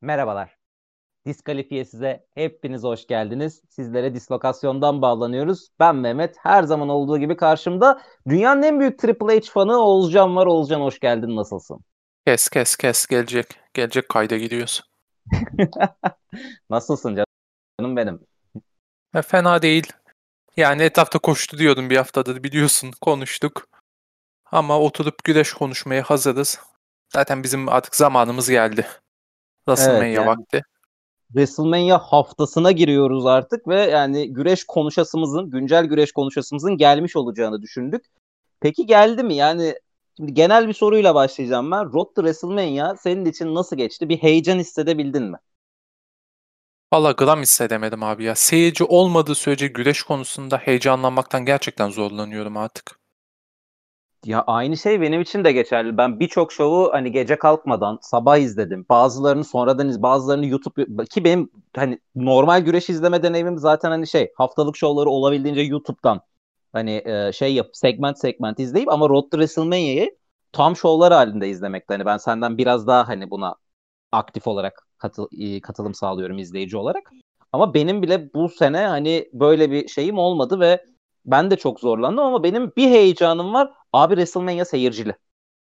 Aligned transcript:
Merhabalar. 0.00 0.58
Diskalifiye 1.26 1.84
size 1.84 2.26
hepiniz 2.34 2.82
hoş 2.82 3.06
geldiniz. 3.06 3.62
Sizlere 3.68 4.14
dislokasyondan 4.14 5.02
bağlanıyoruz. 5.02 5.68
Ben 5.80 5.96
Mehmet. 5.96 6.36
Her 6.42 6.62
zaman 6.62 6.88
olduğu 6.88 7.18
gibi 7.18 7.36
karşımda 7.36 8.02
dünyanın 8.28 8.62
en 8.62 8.80
büyük 8.80 8.98
Triple 8.98 9.36
H 9.36 9.50
fanı 9.50 9.78
Oğuzcan 9.78 10.36
var. 10.36 10.46
Oğuzcan 10.46 10.80
hoş 10.80 11.00
geldin. 11.00 11.36
Nasılsın? 11.36 11.80
Kes 12.26 12.48
kes 12.48 12.76
kes 12.76 13.06
gelecek. 13.06 13.46
Gelecek 13.74 14.08
kayda 14.08 14.36
gidiyoruz. 14.36 14.82
Nasılsın 16.70 17.24
canım 17.80 17.96
benim? 17.96 18.20
E, 19.14 19.22
fena 19.22 19.62
değil. 19.62 19.92
Yani 20.56 20.82
etrafta 20.82 21.18
koştu 21.18 21.58
diyordum 21.58 21.90
bir 21.90 21.96
haftadır 21.96 22.42
biliyorsun 22.42 22.90
konuştuk. 23.00 23.68
Ama 24.52 24.78
oturup 24.80 25.24
güreş 25.24 25.52
konuşmaya 25.52 26.02
hazırız. 26.02 26.60
Zaten 27.12 27.42
bizim 27.42 27.68
artık 27.68 27.96
zamanımız 27.96 28.50
geldi. 28.50 28.86
WrestleMania 29.76 30.06
evet, 30.06 30.16
yani, 30.16 30.26
vakti. 30.26 30.62
WrestleMania 31.28 31.98
haftasına 31.98 32.72
giriyoruz 32.72 33.26
artık 33.26 33.68
ve 33.68 33.80
yani 33.80 34.32
güreş 34.32 34.64
konuşasımızın, 34.64 35.50
güncel 35.50 35.84
güreş 35.84 36.12
konuşasımızın 36.12 36.76
gelmiş 36.76 37.16
olacağını 37.16 37.62
düşündük. 37.62 38.04
Peki 38.60 38.86
geldi 38.86 39.22
mi? 39.22 39.34
Yani 39.34 39.74
şimdi 40.16 40.34
genel 40.34 40.68
bir 40.68 40.72
soruyla 40.72 41.14
başlayacağım 41.14 41.70
ben. 41.70 41.84
Road 41.84 42.14
to 42.14 42.22
WrestleMania 42.22 42.96
senin 42.96 43.24
için 43.24 43.54
nasıl 43.54 43.76
geçti? 43.76 44.08
Bir 44.08 44.16
heyecan 44.16 44.58
hissedebildin 44.58 45.22
mi? 45.22 45.36
Valla 46.92 47.12
gram 47.12 47.42
hissedemedim 47.42 48.02
abi 48.02 48.24
ya. 48.24 48.34
Seyirci 48.34 48.84
olmadığı 48.84 49.34
sürece 49.34 49.66
güreş 49.66 50.02
konusunda 50.02 50.56
heyecanlanmaktan 50.56 51.44
gerçekten 51.44 51.90
zorlanıyorum 51.90 52.56
artık. 52.56 52.97
Ya 54.24 54.44
aynı 54.46 54.76
şey 54.76 55.00
benim 55.00 55.20
için 55.20 55.44
de 55.44 55.52
geçerli. 55.52 55.96
Ben 55.96 56.20
birçok 56.20 56.52
şovu 56.52 56.90
hani 56.92 57.12
gece 57.12 57.38
kalkmadan 57.38 57.98
sabah 58.02 58.36
izledim. 58.38 58.86
Bazılarını 58.88 59.44
sonradan 59.44 59.88
iz, 59.88 60.02
bazılarını 60.02 60.46
YouTube 60.46 61.04
ki 61.04 61.24
benim 61.24 61.50
hani 61.76 61.98
normal 62.14 62.60
güreş 62.60 62.90
izleme 62.90 63.22
deneyimim 63.22 63.58
zaten 63.58 63.90
hani 63.90 64.06
şey 64.06 64.32
haftalık 64.36 64.76
şovları 64.76 65.08
olabildiğince 65.10 65.60
YouTube'dan 65.60 66.20
hani 66.72 67.02
e, 67.06 67.32
şey 67.32 67.54
yap 67.54 67.66
segment 67.72 68.18
segment 68.18 68.60
izleyip 68.60 68.88
ama 68.92 69.08
Road 69.08 69.22
to 69.22 69.28
WrestleMania'yı 69.30 70.16
tam 70.52 70.76
şovlar 70.76 71.12
halinde 71.12 71.48
izlemekte. 71.48 71.94
Hani 71.94 72.06
ben 72.06 72.16
senden 72.16 72.58
biraz 72.58 72.86
daha 72.86 73.08
hani 73.08 73.30
buna 73.30 73.54
aktif 74.12 74.46
olarak 74.46 74.86
katıl, 74.98 75.28
katılım 75.62 75.94
sağlıyorum 75.94 76.38
izleyici 76.38 76.76
olarak. 76.76 77.12
Ama 77.52 77.74
benim 77.74 78.02
bile 78.02 78.34
bu 78.34 78.48
sene 78.48 78.86
hani 78.86 79.30
böyle 79.32 79.70
bir 79.70 79.88
şeyim 79.88 80.18
olmadı 80.18 80.60
ve 80.60 80.84
ben 81.26 81.50
de 81.50 81.56
çok 81.56 81.80
zorlandım 81.80 82.24
ama 82.24 82.42
benim 82.42 82.72
bir 82.76 82.86
heyecanım 82.90 83.54
var. 83.54 83.72
Abi 83.92 84.14
WrestleMania 84.14 84.64
seyircili. 84.64 85.14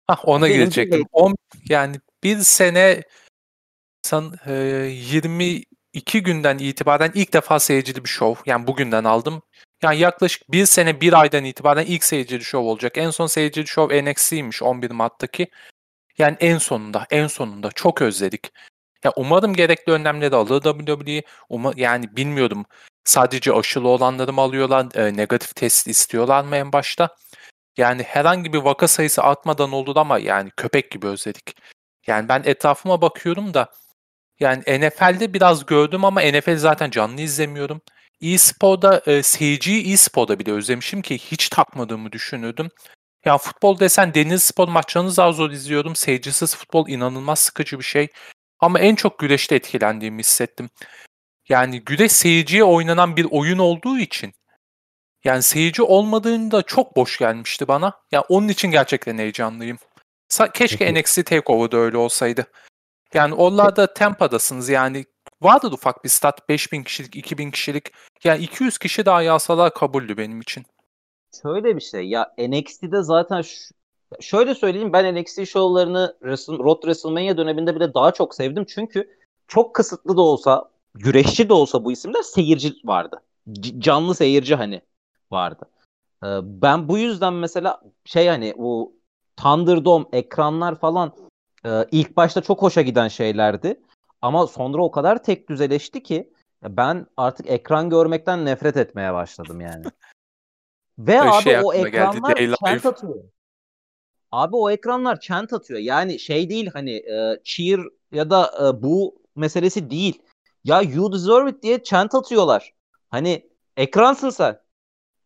Ah 0.09 0.29
ona 0.29 0.45
benim 0.45 0.57
girecektim. 0.57 1.05
On, 1.13 1.37
yani 1.69 1.97
bir 2.25 2.39
sene 2.39 3.03
san, 4.03 4.35
e, 4.47 4.53
22 4.53 6.23
günden 6.23 6.59
itibaren 6.59 7.11
ilk 7.15 7.33
defa 7.33 7.61
seyircili 7.61 8.05
bir 8.05 8.09
şov. 8.09 8.35
Yani 8.47 8.67
bugünden 8.67 9.05
aldım. 9.05 9.43
Yani 9.83 9.99
yaklaşık 9.99 10.53
bir 10.53 10.67
sene 10.67 11.01
bir 11.01 11.21
aydan 11.21 11.45
itibaren 11.45 11.85
ilk 11.87 12.05
seyircili 12.05 12.45
şov 12.45 12.65
olacak. 12.65 12.99
En 12.99 13.11
son 13.11 13.27
seyircili 13.27 13.67
şov 13.67 14.05
NXT'ymiş 14.05 14.63
11 14.63 14.91
Mart'taki. 14.91 15.49
Yani 16.19 16.37
en 16.41 16.59
sonunda, 16.59 17.07
en 17.11 17.27
sonunda 17.27 17.71
çok 17.73 18.03
özledik. 18.03 18.53
Ya 19.05 19.13
umarım 19.17 19.55
gerekli 19.55 19.93
önlemleri 19.93 20.37
alır 20.37 20.63
WWE. 20.63 21.23
Uma, 21.49 21.73
yani 21.77 22.17
bilmiyorum 22.17 22.65
sadece 23.05 23.53
aşılı 23.53 23.89
olanları 23.89 24.33
mı 24.33 24.41
alıyorlar, 24.41 24.87
e, 24.95 25.17
negatif 25.17 25.55
test 25.55 25.87
istiyorlar 25.87 26.45
mı 26.45 26.57
en 26.57 26.73
başta? 26.73 27.17
Yani 27.77 28.03
herhangi 28.03 28.53
bir 28.53 28.59
vaka 28.59 28.89
sayısı 28.89 29.23
artmadan 29.23 29.73
oldu 29.73 29.93
ama 29.97 30.19
yani 30.19 30.51
köpek 30.57 30.91
gibi 30.91 31.07
özledik. 31.07 31.57
Yani 32.07 32.29
ben 32.29 32.43
etrafıma 32.45 33.03
bakıyorum 33.03 33.55
da 33.55 33.71
yani 34.41 34.63
NFL'de 34.63 35.35
biraz 35.35 35.67
gördüm 35.67 36.05
ama 36.05 36.21
NFL 36.21 36.57
zaten 36.57 36.91
canlı 36.91 37.21
izlemiyorum. 37.21 37.81
E-sporda 38.23 39.03
e, 39.07 39.23
seyirciyi 39.23 39.93
e-sporda 39.93 40.39
bile 40.39 40.53
özlemişim 40.53 41.03
ki 41.03 41.19
hiç 41.19 41.49
takmadığımı 41.49 42.13
düşünürdüm. 42.13 42.69
Ya 43.25 43.39
futbol 43.39 43.79
desen 43.79 44.15
deniz 44.15 44.43
spor 44.43 44.69
maçlarını 44.69 45.11
zar 45.13 45.33
zor 45.33 45.51
izliyorum. 45.51 45.97
Seyircisiz 45.97 46.57
futbol 46.57 46.89
inanılmaz 46.89 47.39
sıkıcı 47.39 47.79
bir 47.79 47.85
şey. 47.85 48.09
Ama 48.61 48.81
en 48.81 48.95
çok 48.95 49.19
güreşte 49.19 49.55
etkilendiğimi 49.55 50.19
hissettim. 50.19 50.71
Yani 51.49 51.81
güreş 51.85 52.13
seyirciye 52.13 52.65
oynanan 52.65 53.17
bir 53.17 53.27
oyun 53.31 53.59
olduğu 53.59 53.99
için 53.99 54.33
yani 55.25 55.43
seyirci 55.43 55.83
olmadığında 55.83 56.63
çok 56.63 56.97
boş 56.97 57.19
gelmişti 57.19 57.69
bana. 57.69 57.87
Ya 57.87 57.93
yani 58.13 58.25
onun 58.29 58.49
için 58.49 58.71
gerçekten 58.71 59.19
heyecanlıyım. 59.19 59.79
Keşke 60.55 60.95
NXT 60.95 61.27
TakeOver'da 61.27 61.77
öyle 61.77 61.97
olsaydı. 61.97 62.47
Yani 63.15 63.35
onlarda 63.35 63.95
Tampa'dasınız 63.95 64.69
yani 64.69 65.05
vardı 65.43 65.67
ufak 65.73 66.05
bir 66.05 66.09
stat 66.09 66.49
5000 66.49 66.83
kişilik 66.83 67.17
2000 67.17 67.51
kişilik 67.51 67.93
yani 68.25 68.43
200 68.43 68.79
kişi 68.79 69.07
daha 69.07 69.23
yazsalar 69.23 69.75
kabuldü 69.75 70.17
benim 70.17 70.41
için. 70.41 70.67
Şöyle 71.43 71.77
bir 71.77 71.81
şey 71.81 72.09
ya 72.09 72.35
NXT'de 72.39 73.03
zaten 73.03 73.43
şöyle 74.21 74.55
söyleyeyim 74.55 74.93
ben 74.93 75.15
NXT 75.15 75.49
şovlarını 75.49 76.17
Road 76.49 76.81
WrestleMania 76.81 77.37
döneminde 77.37 77.77
bile 77.77 77.95
daha 77.95 78.13
çok 78.13 78.35
sevdim. 78.35 78.65
Çünkü 78.69 79.17
çok 79.49 79.75
kısıtlı 79.75 80.17
da 80.17 80.21
olsa 80.21 80.71
güreşçi 80.95 81.49
de 81.49 81.53
olsa 81.53 81.85
bu 81.85 81.93
isimde 81.93 82.23
seyirci 82.23 82.75
vardı. 82.85 83.23
C- 83.53 83.81
canlı 83.81 84.15
seyirci 84.15 84.55
hani 84.55 84.83
vardı. 85.33 85.71
Ee, 86.25 86.27
ben 86.43 86.89
bu 86.89 86.99
yüzden 86.99 87.33
mesela 87.33 87.81
şey 88.05 88.29
hani 88.29 88.55
bu 88.59 89.01
Thunderdome 89.37 90.05
ekranlar 90.13 90.81
falan 90.81 91.13
e, 91.67 91.87
ilk 91.91 92.17
başta 92.17 92.41
çok 92.41 92.63
hoşa 92.63 92.83
giden 92.83 93.09
şeylerdi. 93.09 93.81
Ama 94.23 94.47
sonra 94.47 94.83
o 94.83 94.91
kadar 94.91 95.23
tek 95.23 95.49
düzeleşti 95.49 96.03
ki 96.03 96.33
ben 96.63 97.07
artık 97.17 97.51
ekran 97.51 97.91
görmekten 97.91 98.45
nefret 98.45 98.77
etmeye 98.77 99.15
başladım 99.15 99.61
yani. 99.61 99.85
Ve 100.99 101.21
abi 101.21 101.43
şey 101.43 101.61
o 101.65 101.73
ekranlar 101.73 102.49
chant 102.61 102.87
atıyor. 102.87 103.25
Abi 104.33 104.57
o 104.57 104.71
ekranlar 104.71 105.21
chant 105.21 105.53
atıyor. 105.53 105.81
Yani 105.81 106.19
şey 106.19 106.51
değil 106.51 106.71
hani 106.73 106.93
e, 106.93 107.41
cheer 107.45 107.81
ya 108.13 108.31
da 108.31 108.51
e, 108.61 108.83
bu 108.83 109.23
meselesi 109.37 109.91
değil. 109.91 110.23
Ya 110.65 110.83
you 110.83 111.13
deserve 111.13 111.51
it 111.51 111.63
diye 111.63 111.83
chant 111.83 112.15
atıyorlar. 112.15 112.75
Hani 113.09 113.51
ekransın 113.77 114.31
sen. 114.31 114.61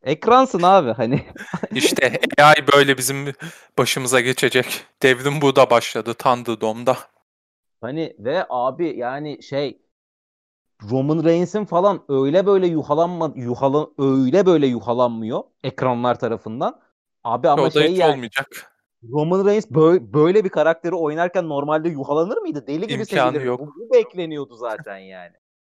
Ekransın 0.05 0.63
abi 0.63 0.91
hani. 0.91 1.27
İşte 1.75 2.21
AI 2.39 2.67
böyle 2.75 2.99
bizim 2.99 3.33
başımıza 3.79 4.21
geçecek. 4.21 4.85
Devrim 5.03 5.41
burada 5.41 5.71
başladı 5.71 6.15
Thunderdome'da. 6.15 6.97
Hani 7.81 8.17
ve 8.19 8.47
abi 8.49 8.99
yani 8.99 9.43
şey 9.43 9.79
Roman 10.91 11.25
Reigns'in 11.25 11.65
falan 11.65 12.05
öyle 12.09 12.47
böyle 12.47 12.67
yuhalanma 12.67 13.33
yuhala 13.37 13.89
öyle 13.99 14.47
böyle 14.47 14.67
yuhalanmıyor 14.67 15.43
ekranlar 15.65 16.19
tarafından. 16.19 16.81
Abi 17.25 17.49
ama 17.49 17.63
o 17.63 17.71
şey 17.71 17.93
yani 17.93 18.13
olmayacak. 18.13 18.71
Roman 19.13 19.47
Reigns 19.47 19.71
böyle, 19.71 20.13
böyle 20.13 20.45
bir 20.45 20.49
karakteri 20.49 20.95
oynarken 20.95 21.49
normalde 21.49 21.89
yuhalanır 21.89 22.37
mıydı? 22.37 22.67
Deli 22.67 22.87
gibi 22.87 23.07
sevilir. 23.07 23.41
Yok. 23.41 23.61
Bu, 23.61 23.67
bu 23.67 23.95
bekleniyordu 23.95 24.57
zaten 24.57 24.99
yani. 24.99 25.33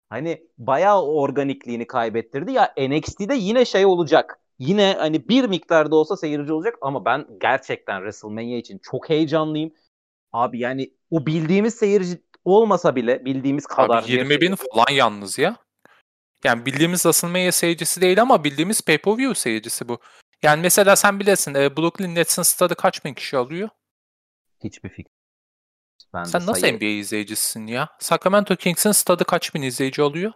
Hani 0.10 0.48
bayağı 0.58 1.06
organikliğini 1.06 1.88
kaybettirdi. 1.88 2.52
Ya 2.52 2.74
NXT'de 2.78 3.36
yine 3.36 3.66
şey 3.66 3.86
olacak. 3.86 4.40
Yine 4.60 4.96
hani 5.00 5.30
bir 5.30 5.46
miktarda 5.46 5.96
olsa 5.96 6.18
seyirci 6.18 6.54
olacak 6.54 6.76
ama 6.82 7.06
ben 7.06 7.28
gerçekten 7.42 7.98
WrestleMania 7.98 8.58
için 8.58 8.80
çok 8.84 9.10
heyecanlıyım. 9.10 9.72
Abi 10.34 10.60
yani 10.60 10.92
o 11.12 11.26
bildiğimiz 11.26 11.76
seyirci 11.76 12.22
olmasa 12.46 12.96
bile 12.96 13.26
bildiğimiz 13.26 13.66
kadar. 13.66 14.04
Abi 14.04 14.12
20 14.12 14.42
bin 14.42 14.56
falan 14.56 14.92
yalnız 14.92 15.40
ya. 15.40 15.56
Yani 16.44 16.66
bildiğimiz 16.66 17.02
WrestleMania 17.02 17.52
seyircisi 17.52 18.02
değil 18.02 18.22
ama 18.22 18.44
bildiğimiz 18.44 18.82
pay-per-view 18.82 19.36
seyircisi 19.36 19.90
bu. 19.90 20.00
Yani 20.44 20.62
mesela 20.62 20.96
sen 20.96 21.20
bilesin 21.20 21.54
e, 21.54 21.78
Brooklyn 21.78 22.16
Nets'in 22.16 22.42
stadı 22.42 22.76
kaç 22.76 23.06
bin 23.06 23.14
kişi 23.14 23.38
alıyor? 23.38 23.70
Hiçbir 24.64 24.90
fikrim. 24.90 25.19
Ben 26.14 26.24
Sen 26.24 26.42
nasıl 26.42 26.62
sayı... 26.62 26.78
NBA 26.78 26.86
izleyicisin 26.86 27.68
ya? 27.68 27.90
Sacramento 28.00 28.56
Kings'in 28.56 28.92
stadı 28.92 29.26
kaç 29.26 29.56
bin 29.56 29.62
izleyici 29.62 30.02
alıyor? 30.02 30.32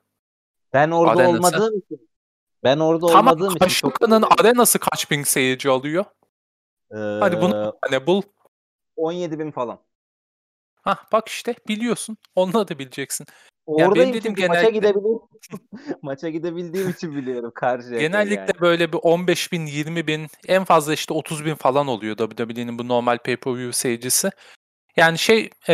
Ben 0.74 0.92
orada 0.92 1.22
Arenası. 1.22 1.38
olmadığım 1.38 1.78
için. 1.80 2.10
Ben 2.64 2.80
orada 2.80 3.08
tamam, 3.08 3.28
olmadığım 3.28 3.56
için. 3.68 3.92
Tamam 4.00 4.30
arenası 4.40 4.80
kaç 4.80 5.12
bin 5.12 5.24
seyirci 5.24 5.70
alıyor? 5.70 6.06
Ee, 6.92 6.98
Hadi 6.98 7.42
bunu 7.42 7.78
ne 7.92 8.08
bul. 8.08 8.22
17 8.96 9.40
bin 9.40 9.52
falan. 9.52 9.80
Hah 10.82 11.12
bak 11.12 11.28
işte 11.28 11.56
biliyorsun. 11.68 12.18
Onunla 12.36 12.68
da 12.68 12.80
bileceksin. 12.80 13.28
Oradayım 13.66 14.10
yani 14.10 14.22
çünkü 14.22 14.42
genellikle... 14.42 14.64
maça 14.64 14.70
gidebilirim. 14.70 15.20
maça 16.02 16.30
gidebildiğim 16.30 16.90
için 16.90 17.16
biliyorum 17.16 17.52
karşıya. 17.56 18.00
Genellikle 18.00 18.36
yani. 18.36 18.62
böyle 18.62 18.94
bir 18.94 19.00
15 19.02 19.52
bin, 19.52 19.66
20 19.66 20.08
bin, 20.08 20.28
en 20.48 20.64
fazla 20.64 20.94
işte 20.94 21.14
30 21.14 21.46
bin 21.46 21.56
falan 21.56 21.88
oluyor 21.88 22.18
WWE'nin 22.18 22.80
bu 22.80 22.88
normal 22.88 23.18
pay-per-view 23.18 23.74
seyircisi. 23.74 24.30
Yani 24.98 25.18
şey 25.18 25.50
e, 25.70 25.74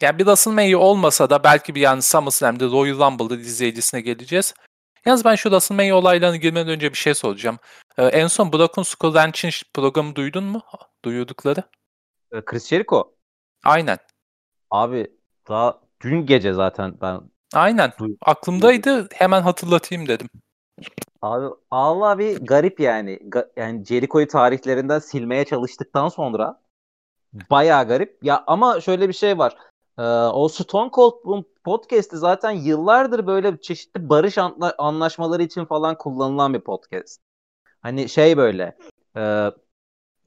yani 0.00 0.18
bir 0.18 0.24
WrestleMania 0.24 0.78
olmasa 0.78 1.30
da 1.30 1.44
belki 1.44 1.74
bir 1.74 1.80
yani 1.80 2.02
SummerSlam'da 2.02 2.64
Royal 2.64 2.98
Rumble'da 2.98 3.36
izleyicisine 3.40 4.00
geleceğiz. 4.00 4.54
Yalnız 5.06 5.24
ben 5.24 5.34
şu 5.34 5.42
WrestleMania 5.48 5.96
olaylarına 5.96 6.36
girmeden 6.36 6.68
önce 6.68 6.92
bir 6.92 6.98
şey 6.98 7.14
soracağım. 7.14 7.58
Ee, 7.98 8.04
en 8.04 8.26
son 8.26 8.52
Broken 8.52 8.82
Skull 8.82 9.14
Ranch'in 9.14 9.50
programı 9.74 10.14
duydun 10.14 10.44
mu? 10.44 10.62
Duyurdukları. 11.04 11.62
Chris 12.46 12.68
Jericho. 12.68 13.14
Aynen. 13.64 13.98
Abi 14.70 15.06
daha 15.48 15.80
dün 16.00 16.26
gece 16.26 16.52
zaten 16.52 16.94
ben 17.00 17.20
Aynen. 17.54 17.92
Aklımdaydı. 18.22 19.08
Hemen 19.14 19.42
hatırlatayım 19.42 20.08
dedim. 20.08 20.28
Abi 21.22 21.54
Allah 21.70 22.18
bir 22.18 22.46
garip 22.46 22.80
yani. 22.80 23.16
Ga- 23.16 23.48
yani 23.56 23.84
Jericho'yu 23.84 24.28
tarihlerinden 24.28 24.98
silmeye 24.98 25.44
çalıştıktan 25.44 26.08
sonra 26.08 26.60
bayağı 27.50 27.88
garip. 27.88 28.18
Ya 28.22 28.44
ama 28.46 28.80
şöyle 28.80 29.08
bir 29.08 29.14
şey 29.14 29.38
var. 29.38 29.56
Ee, 29.98 30.02
o 30.32 30.48
Stone 30.48 30.90
Cold 30.92 31.44
podcast'i 31.64 32.16
zaten 32.16 32.50
yıllardır 32.50 33.26
böyle 33.26 33.60
çeşitli 33.60 34.08
barış 34.08 34.38
anla- 34.38 34.74
anlaşmaları 34.78 35.42
için 35.42 35.64
falan 35.64 35.98
kullanılan 35.98 36.54
bir 36.54 36.60
podcast. 36.60 37.20
Hani 37.80 38.08
şey 38.08 38.36
böyle 38.36 38.76
e, 39.16 39.50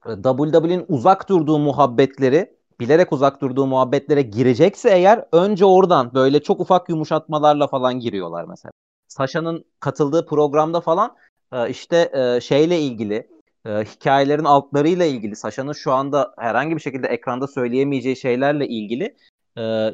WWE'nin 0.04 0.84
uzak 0.88 1.28
durduğu 1.28 1.58
muhabbetleri 1.58 2.56
bilerek 2.80 3.12
uzak 3.12 3.40
durduğu 3.40 3.66
muhabbetlere 3.66 4.22
girecekse 4.22 4.90
eğer 4.90 5.24
önce 5.32 5.64
oradan 5.64 6.14
böyle 6.14 6.42
çok 6.42 6.60
ufak 6.60 6.88
yumuşatmalarla 6.88 7.66
falan 7.66 8.00
giriyorlar 8.00 8.44
mesela. 8.44 8.72
Sasha'nın 9.08 9.64
katıldığı 9.80 10.26
programda 10.26 10.80
falan 10.80 11.16
e, 11.52 11.70
işte 11.70 12.10
e, 12.14 12.40
şeyle 12.40 12.80
ilgili 12.80 13.28
e, 13.66 13.70
hikayelerin 13.70 14.44
altlarıyla 14.44 15.04
ilgili 15.04 15.36
Sasha'nın 15.36 15.72
şu 15.72 15.92
anda 15.92 16.34
herhangi 16.38 16.76
bir 16.76 16.80
şekilde 16.80 17.06
ekranda 17.06 17.46
söyleyemeyeceği 17.46 18.16
şeylerle 18.16 18.68
ilgili 18.68 19.16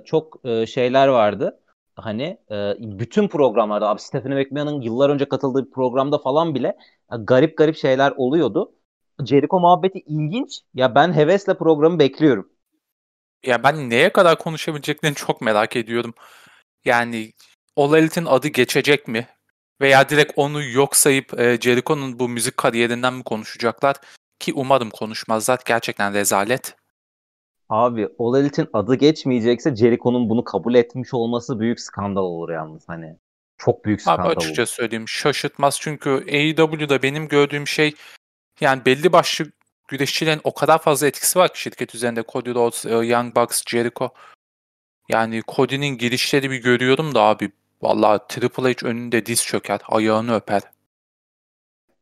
çok 0.04 0.40
şeyler 0.66 1.08
vardı. 1.08 1.60
Hani 1.96 2.38
bütün 2.78 3.28
programlarda 3.28 3.88
abi 3.88 4.00
Stephanie 4.00 4.44
McMahon'ın 4.44 4.80
yıllar 4.80 5.10
önce 5.10 5.28
katıldığı 5.28 5.66
bir 5.66 5.70
programda 5.70 6.18
falan 6.18 6.54
bile 6.54 6.76
garip 7.18 7.58
garip 7.58 7.76
şeyler 7.76 8.12
oluyordu. 8.16 8.72
Jericho 9.24 9.60
muhabbeti 9.60 9.98
ilginç. 9.98 10.60
Ya 10.74 10.94
ben 10.94 11.12
hevesle 11.12 11.54
programı 11.54 11.98
bekliyorum. 11.98 12.48
Ya 13.46 13.62
ben 13.62 13.90
neye 13.90 14.12
kadar 14.12 14.38
konuşabileceklerini 14.38 15.16
çok 15.16 15.40
merak 15.40 15.76
ediyorum. 15.76 16.14
Yani 16.84 17.32
All 17.76 17.94
Elite'in 17.94 18.26
adı 18.26 18.48
geçecek 18.48 19.08
mi? 19.08 19.26
Veya 19.80 20.08
direkt 20.08 20.32
onu 20.36 20.64
yok 20.64 20.96
sayıp 20.96 21.40
e, 21.40 21.60
Jericho'nun 21.60 22.18
bu 22.18 22.28
müzik 22.28 22.56
kariyerinden 22.56 23.14
mi 23.14 23.22
konuşacaklar? 23.22 23.96
Ki 24.38 24.52
umarım 24.54 24.90
konuşmazlar. 24.90 25.60
Gerçekten 25.66 26.14
rezalet. 26.14 26.76
Abi 27.68 28.08
All 28.18 28.40
Elite'in 28.40 28.68
adı 28.72 28.94
geçmeyecekse 28.94 29.76
Jericho'nun 29.76 30.28
bunu 30.28 30.44
kabul 30.44 30.74
etmiş 30.74 31.14
olması 31.14 31.60
büyük 31.60 31.80
skandal 31.80 32.22
olur 32.22 32.50
yalnız 32.50 32.82
hani. 32.86 33.16
Çok 33.58 33.84
büyük 33.84 34.00
skandal 34.02 34.24
Abi 34.24 34.36
açıkça 34.36 34.62
olur. 34.62 34.68
söyleyeyim 34.68 35.08
şaşırtmaz 35.08 35.78
çünkü 35.80 36.10
AEW'da 36.10 37.02
benim 37.02 37.28
gördüğüm 37.28 37.66
şey 37.66 37.94
yani 38.60 38.84
belli 38.84 39.12
başlı 39.12 39.44
güreşçilerin 39.88 40.40
o 40.44 40.54
kadar 40.54 40.78
fazla 40.78 41.06
etkisi 41.06 41.38
var 41.38 41.52
ki 41.52 41.60
şirket 41.60 41.94
üzerinde. 41.94 42.24
Cody 42.28 42.50
Rhodes, 42.50 42.86
e, 42.86 42.90
Young 42.90 43.36
Bucks, 43.36 43.62
Jericho. 43.66 44.10
Yani 45.08 45.42
Cody'nin 45.48 45.98
girişleri 45.98 46.50
bir 46.50 46.62
görüyorum 46.62 47.14
da 47.14 47.22
abi. 47.22 47.52
Vallahi 47.82 48.20
Triple 48.28 48.72
H 48.72 48.86
önünde 48.86 49.26
diz 49.26 49.44
çöker, 49.44 49.80
ayağını 49.88 50.34
öper. 50.34 50.62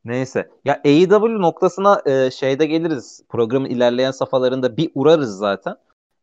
Neyse. 0.04 0.50
Ya 0.64 0.74
AEW 0.84 1.40
noktasına 1.40 2.02
e, 2.06 2.30
şeyde 2.30 2.66
geliriz. 2.66 3.22
Programın 3.28 3.68
ilerleyen 3.68 4.10
safhalarında 4.10 4.76
bir 4.76 4.90
uğrarız 4.94 5.38
zaten. 5.38 5.76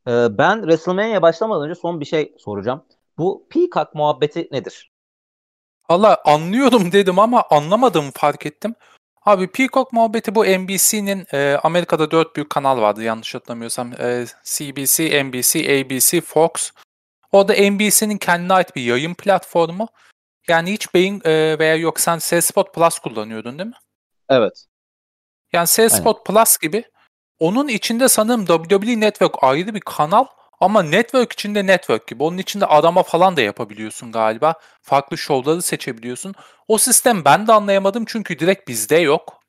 E, 0.08 0.38
ben 0.38 0.62
WrestleMania 0.62 1.22
başlamadan 1.22 1.64
önce 1.64 1.76
son 1.76 2.00
bir 2.00 2.06
şey 2.06 2.36
soracağım. 2.38 2.84
Bu 3.18 3.48
Peacock 3.50 3.96
muhabbeti 3.96 4.48
nedir? 4.52 4.92
Valla 5.90 6.18
anlıyorum 6.26 6.92
dedim 6.92 7.20
ama 7.20 7.44
anlamadığımı 7.50 8.12
fark 8.14 8.46
ettim. 8.46 8.76
Abi 9.26 9.48
Peacock 9.48 9.94
muhabbeti 9.94 10.36
bu 10.36 10.46
NBC'nin 10.46 11.26
e, 11.34 11.60
Amerika'da 11.64 12.12
dört 12.12 12.36
büyük 12.36 12.50
kanal 12.50 12.82
vardı 12.82 13.04
yanlış 13.04 13.36
hatırlamıyorsam. 13.36 13.94
E, 13.94 14.26
CBC, 14.44 15.24
NBC, 15.24 15.82
ABC, 15.82 16.22
Fox. 16.22 16.72
O 17.32 17.48
da 17.48 17.54
NBC'nin 17.54 18.18
kendine 18.18 18.54
ait 18.54 18.76
bir 18.76 18.82
yayın 18.82 19.14
platformu. 19.14 19.88
Yani 20.48 20.74
hiç 20.74 20.94
beyin 20.94 21.22
e, 21.26 21.60
veya 21.60 21.76
yok 21.76 22.00
sen 22.00 22.20
C-Spot 22.22 22.74
Plus 22.74 23.00
kullanıyordun 23.00 23.60
değil 23.60 23.70
mi? 23.70 23.76
Evet. 24.30 24.66
Yani 25.54 25.68
C-Spot 25.68 26.26
Plus 26.26 26.58
gibi. 26.58 26.84
Onun 27.40 27.68
içinde 27.68 28.10
sanırım 28.10 28.46
WWE 28.46 29.00
Network 29.00 29.44
ayrı 29.44 29.76
bir 29.76 29.80
kanal 29.80 30.26
ama 30.60 30.84
network 30.84 31.32
içinde 31.32 31.68
network 31.68 32.08
gibi. 32.08 32.24
Onun 32.24 32.38
içinde 32.38 32.66
arama 32.66 33.04
falan 33.04 33.38
da 33.38 33.42
yapabiliyorsun 33.42 34.12
galiba. 34.12 34.54
Farklı 34.82 35.18
şovları 35.18 35.62
seçebiliyorsun. 35.62 36.36
O 36.68 36.78
sistem 36.78 37.26
ben 37.26 37.48
de 37.48 37.54
anlayamadım 37.54 38.06
çünkü 38.08 38.40
direkt 38.40 38.68
bizde 38.68 38.96
yok. 38.96 39.42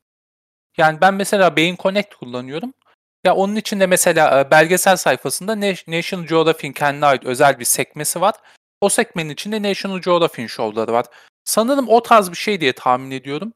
Yani 0.77 1.01
ben 1.01 1.15
mesela 1.15 1.57
Beyin 1.57 1.77
Connect 1.77 2.15
kullanıyorum. 2.15 2.75
Ya 3.25 3.35
onun 3.35 3.57
içinde 3.57 3.87
mesela 3.87 4.41
e, 4.41 4.51
belgesel 4.51 4.97
sayfasında 4.97 5.61
National 5.61 6.27
Geographic'in 6.27 6.73
kendine 6.73 7.07
ait 7.07 7.25
özel 7.25 7.59
bir 7.59 7.65
sekmesi 7.65 8.21
var. 8.21 8.35
O 8.81 8.89
sekmenin 8.89 9.31
içinde 9.31 9.63
National 9.63 9.99
Geographic 9.99 10.49
şovları 10.49 10.93
var. 10.93 11.07
Sanırım 11.45 11.89
o 11.89 12.03
tarz 12.03 12.31
bir 12.31 12.37
şey 12.37 12.61
diye 12.61 12.73
tahmin 12.73 13.11
ediyorum. 13.11 13.53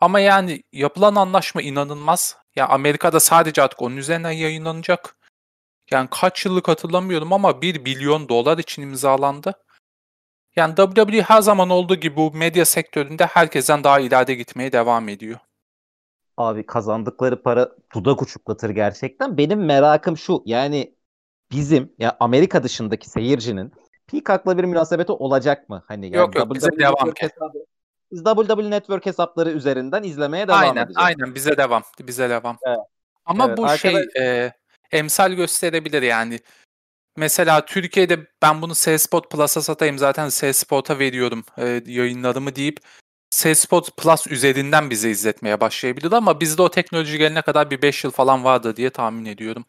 Ama 0.00 0.20
yani 0.20 0.62
yapılan 0.72 1.14
anlaşma 1.14 1.62
inanılmaz. 1.62 2.36
Ya 2.56 2.68
Amerika'da 2.68 3.20
sadece 3.20 3.62
artık 3.62 3.82
onun 3.82 3.96
üzerinden 3.96 4.30
yayınlanacak. 4.30 5.16
Yani 5.90 6.08
kaç 6.10 6.46
yıllık 6.46 6.68
hatırlamıyorum 6.68 7.32
ama 7.32 7.62
1 7.62 7.80
milyon 7.80 8.28
dolar 8.28 8.58
için 8.58 8.82
imzalandı. 8.82 9.54
Yani 10.56 10.74
WWE 10.76 11.22
her 11.22 11.40
zaman 11.40 11.70
olduğu 11.70 11.96
gibi 11.96 12.16
bu 12.16 12.32
medya 12.32 12.64
sektöründe 12.64 13.26
herkesten 13.26 13.84
daha 13.84 14.00
ileride 14.00 14.34
gitmeye 14.34 14.72
devam 14.72 15.08
ediyor. 15.08 15.38
Abi 16.38 16.66
kazandıkları 16.66 17.42
para 17.42 17.68
dudak 17.94 18.22
uçuklatır 18.22 18.70
gerçekten. 18.70 19.38
Benim 19.38 19.64
merakım 19.64 20.16
şu 20.16 20.42
yani 20.46 20.94
bizim 21.52 21.92
ya 21.98 22.16
Amerika 22.20 22.62
dışındaki 22.62 23.10
seyircinin 23.10 23.72
Peacock'la 24.06 24.58
bir 24.58 24.64
münasebeti 24.64 25.12
olacak 25.12 25.68
mı? 25.68 25.84
Hani 25.88 26.06
yani 26.06 26.16
yok 26.16 26.36
yok 26.36 26.54
bize 26.54 26.68
devam. 26.78 27.12
Hesabı, 27.16 27.64
biz 28.12 28.24
WWE 28.24 28.70
Network 28.70 29.06
hesapları 29.06 29.50
üzerinden 29.50 30.02
izlemeye 30.02 30.48
devam 30.48 30.60
aynen, 30.60 30.84
edeceğiz. 30.86 30.96
Aynen 30.96 31.34
bize 31.34 31.56
devam. 31.56 31.82
Bize 32.00 32.30
devam. 32.30 32.56
Evet. 32.66 32.78
Ama 33.24 33.46
evet, 33.46 33.58
bu 33.58 33.66
arkadaş... 33.66 34.04
şey 34.14 34.22
e, 34.22 34.52
emsal 34.92 35.32
gösterebilir 35.32 36.02
yani. 36.02 36.40
Mesela 37.16 37.64
Türkiye'de 37.64 38.26
ben 38.42 38.62
bunu 38.62 38.72
C-Spot 38.74 39.30
Plus'a 39.30 39.62
satayım 39.62 39.98
zaten 39.98 40.28
C-Spot'a 40.28 40.98
veriyorum 40.98 41.44
e, 41.56 41.82
yayınlarımı 41.86 42.56
deyip 42.56 42.80
C-Spot 43.30 43.96
Plus 43.96 44.26
üzerinden 44.26 44.90
bize 44.90 45.10
izletmeye 45.10 45.60
başlayabilir 45.60 46.12
ama 46.12 46.40
bizde 46.40 46.62
o 46.62 46.70
teknoloji 46.70 47.18
gelene 47.18 47.42
kadar 47.42 47.70
bir 47.70 47.82
5 47.82 48.04
yıl 48.04 48.10
falan 48.10 48.44
vardı 48.44 48.76
diye 48.76 48.90
tahmin 48.90 49.24
ediyorum. 49.24 49.64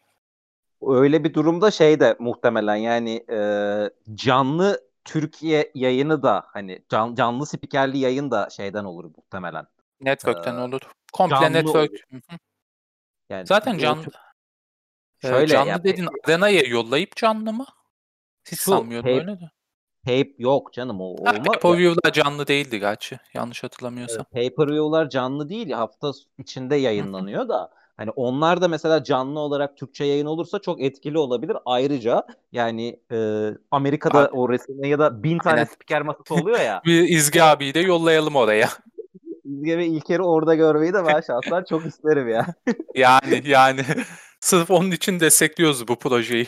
Öyle 0.82 1.24
bir 1.24 1.34
durumda 1.34 1.70
şey 1.70 2.00
de 2.00 2.16
muhtemelen 2.18 2.76
yani 2.76 3.24
e, 3.30 3.40
canlı 4.14 4.80
Türkiye 5.04 5.70
yayını 5.74 6.22
da 6.22 6.46
hani 6.46 6.84
can, 6.88 7.14
canlı 7.14 7.46
spikerli 7.46 7.98
yayın 7.98 8.30
da 8.30 8.48
şeyden 8.50 8.84
olur 8.84 9.04
muhtemelen. 9.04 9.66
Network'ten 10.00 10.56
ee, 10.56 10.60
olur. 10.60 10.80
Komple 11.12 11.52
network. 11.52 11.90
Olur. 11.90 12.20
Yani 13.30 13.46
Zaten 13.46 13.78
canlı 13.78 14.04
Şöyle 15.22 15.46
canlı 15.46 15.68
ya, 15.68 15.84
dedin 15.84 16.08
arenaya 16.24 16.62
yollayıp 16.62 17.16
canlı 17.16 17.52
mı? 17.52 17.66
Hiç 18.52 18.60
sanmıyorum 18.60 19.10
öyle 19.10 19.40
de. 19.40 19.50
Pay, 20.04 20.32
yok 20.38 20.72
canım 20.72 21.00
o 21.00 21.04
olmaz. 21.04 21.36
Pay-per-view'lar 21.36 22.12
canlı 22.12 22.46
değildi 22.46 22.80
gerçi. 22.80 23.18
Yanlış 23.34 23.64
hatırlamıyorsam. 23.64 24.24
Pay-per-view'lar 24.32 25.10
canlı 25.10 25.48
değil. 25.48 25.70
Hafta 25.70 26.12
içinde 26.38 26.76
yayınlanıyor 26.76 27.48
da. 27.48 27.70
Hani 27.96 28.10
onlar 28.10 28.60
da 28.60 28.68
mesela 28.68 29.04
canlı 29.04 29.40
olarak 29.40 29.76
Türkçe 29.76 30.04
yayın 30.04 30.26
olursa 30.26 30.58
çok 30.58 30.82
etkili 30.82 31.18
olabilir. 31.18 31.56
Ayrıca 31.64 32.26
yani 32.52 33.00
e, 33.12 33.48
Amerika'da 33.70 34.18
Abi. 34.18 34.36
o 34.36 34.48
ya 34.86 34.98
da 34.98 35.22
bin 35.22 35.38
tane 35.38 35.54
Aynen. 35.54 35.64
spiker 35.64 36.02
masası 36.02 36.34
oluyor 36.34 36.60
ya. 36.60 36.82
Bir 36.86 37.08
İzgi 37.08 37.42
abiyi 37.42 37.74
de 37.74 37.80
yollayalım 37.80 38.36
oraya. 38.36 38.68
İzgi 39.44 39.78
ve 39.78 39.86
İlker'i 39.86 40.22
orada 40.22 40.54
görmeyi 40.54 40.92
de 40.92 41.06
ben 41.06 41.20
şahsen 41.20 41.64
çok 41.68 41.86
isterim 41.86 42.28
ya. 42.28 42.46
yani 42.94 43.42
yani 43.44 43.80
Sırf 44.40 44.70
onun 44.70 44.90
için 44.90 45.20
destekliyoruz 45.20 45.88
bu 45.88 45.96
projeyi. 45.98 46.46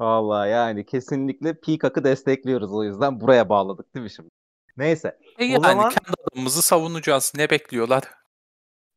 Valla 0.00 0.46
yani 0.46 0.86
kesinlikle 0.86 1.54
Peacock'ı 1.54 2.04
destekliyoruz 2.04 2.72
o 2.72 2.84
yüzden 2.84 3.20
buraya 3.20 3.48
bağladık 3.48 3.94
değil 3.94 4.04
mi 4.04 4.10
şimdi? 4.10 4.28
Neyse. 4.76 5.18
E 5.38 5.44
yani 5.44 5.62
zaman, 5.62 5.90
kendi 5.90 6.20
adamımızı 6.28 6.62
savunacağız. 6.62 7.32
Ne 7.36 7.50
bekliyorlar? 7.50 8.04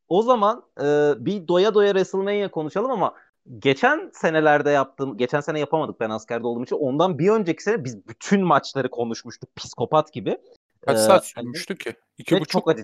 O 0.07 0.21
zaman 0.21 0.63
e, 0.79 0.85
bir 1.17 1.47
doya 1.47 1.73
doya 1.73 1.87
WrestleMania 1.87 2.51
konuşalım 2.51 2.91
ama 2.91 3.13
geçen 3.59 4.11
senelerde 4.13 4.69
yaptığım, 4.69 5.17
geçen 5.17 5.41
sene 5.41 5.59
yapamadık 5.59 5.99
ben 5.99 6.09
askerde 6.09 6.47
olduğum 6.47 6.63
için. 6.63 6.75
Ondan 6.75 7.19
bir 7.19 7.29
önceki 7.29 7.63
sene 7.63 7.83
biz 7.83 8.07
bütün 8.07 8.43
maçları 8.43 8.89
konuşmuştuk 8.89 9.55
psikopat 9.55 10.13
gibi. 10.13 10.37
Kaç 10.81 10.99
saat 10.99 11.25
sürmüştü 11.25 11.77
ki? 11.77 11.95
İki 12.17 12.35
buçuk. 12.35 12.49
Çok 12.49 12.69
acı, 12.69 12.83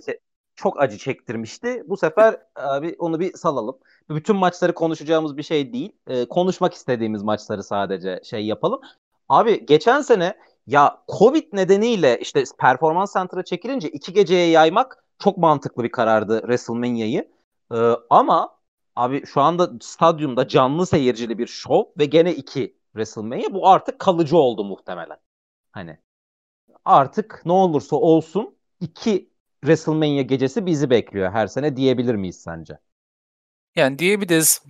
çok 0.60 0.82
acı 0.82 0.98
çektirmişti. 0.98 1.84
Bu 1.88 1.98
sefer 1.98 2.38
abi 2.56 2.96
onu 3.00 3.20
bir 3.20 3.34
salalım. 3.34 3.78
Bütün 4.10 4.36
maçları 4.36 4.74
konuşacağımız 4.74 5.38
bir 5.38 5.44
şey 5.44 5.74
değil. 5.74 5.92
E, 6.08 6.26
konuşmak 6.26 6.74
istediğimiz 6.74 7.24
maçları 7.24 7.64
sadece 7.64 8.22
şey 8.24 8.46
yapalım. 8.46 8.82
Abi 9.30 9.66
geçen 9.66 10.02
sene 10.02 10.38
ya 10.68 11.04
Covid 11.20 11.54
nedeniyle 11.54 12.20
işte 12.20 12.44
performans 12.60 13.14
center'a 13.14 13.44
çekilince 13.44 13.90
iki 13.90 14.14
geceye 14.14 14.50
yaymak 14.50 15.04
çok 15.20 15.38
mantıklı 15.38 15.84
bir 15.84 15.92
karardı 15.92 16.40
WrestleMania'yı. 16.40 17.32
Ee, 17.74 17.76
ama 18.10 18.58
abi 18.96 19.26
şu 19.26 19.42
anda 19.42 19.72
stadyumda 19.82 20.48
canlı 20.48 20.86
seyircili 20.86 21.38
bir 21.38 21.48
şov 21.48 21.84
ve 21.98 22.06
gene 22.06 22.36
iki 22.36 22.76
WrestleMania. 22.92 23.54
Bu 23.54 23.68
artık 23.68 24.00
kalıcı 24.00 24.38
oldu 24.38 24.64
muhtemelen. 24.64 25.18
Hani 25.72 25.98
artık 26.86 27.42
ne 27.46 27.52
olursa 27.52 27.96
olsun 27.96 28.56
iki 28.80 29.29
WrestleMania 29.62 30.22
gecesi 30.22 30.66
bizi 30.66 30.90
bekliyor 30.90 31.32
her 31.32 31.48
sene 31.48 31.76
diyebilir 31.78 32.16
miyiz 32.16 32.42
sence? 32.42 32.74
Yani 33.76 34.00
diyebiliriz. 34.00 34.62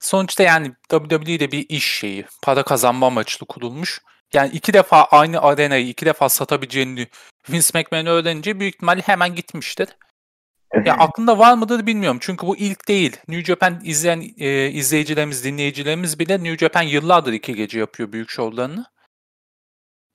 Sonuçta 0.00 0.42
yani 0.42 0.72
WWE'de 0.90 1.52
bir 1.52 1.66
iş 1.68 1.84
şeyi. 1.84 2.26
Para 2.42 2.62
kazanma 2.62 3.06
amaçlı 3.06 3.46
kurulmuş. 3.46 4.02
Yani 4.32 4.50
iki 4.52 4.72
defa 4.72 5.04
aynı 5.04 5.40
arenayı 5.42 5.88
iki 5.88 6.06
defa 6.06 6.28
satabileceğini 6.28 7.06
Vince 7.50 7.68
McMahon 7.74 8.06
öğrenince 8.06 8.60
büyük 8.60 8.74
ihtimalle 8.74 9.00
hemen 9.00 9.34
gitmiştir. 9.34 9.88
Ya 10.84 10.94
aklında 10.94 11.38
var 11.38 11.54
mıdır 11.54 11.86
bilmiyorum. 11.86 12.18
Çünkü 12.20 12.46
bu 12.46 12.56
ilk 12.56 12.88
değil. 12.88 13.16
New 13.28 13.44
Japan 13.44 13.80
izleyen 13.84 14.24
e, 14.38 14.70
izleyicilerimiz, 14.70 15.44
dinleyicilerimiz 15.44 16.18
bile 16.18 16.44
New 16.44 16.56
Japan 16.56 16.82
yıllardır 16.82 17.32
iki 17.32 17.54
gece 17.54 17.78
yapıyor 17.78 18.12
büyük 18.12 18.30
şovlarını. 18.30 18.84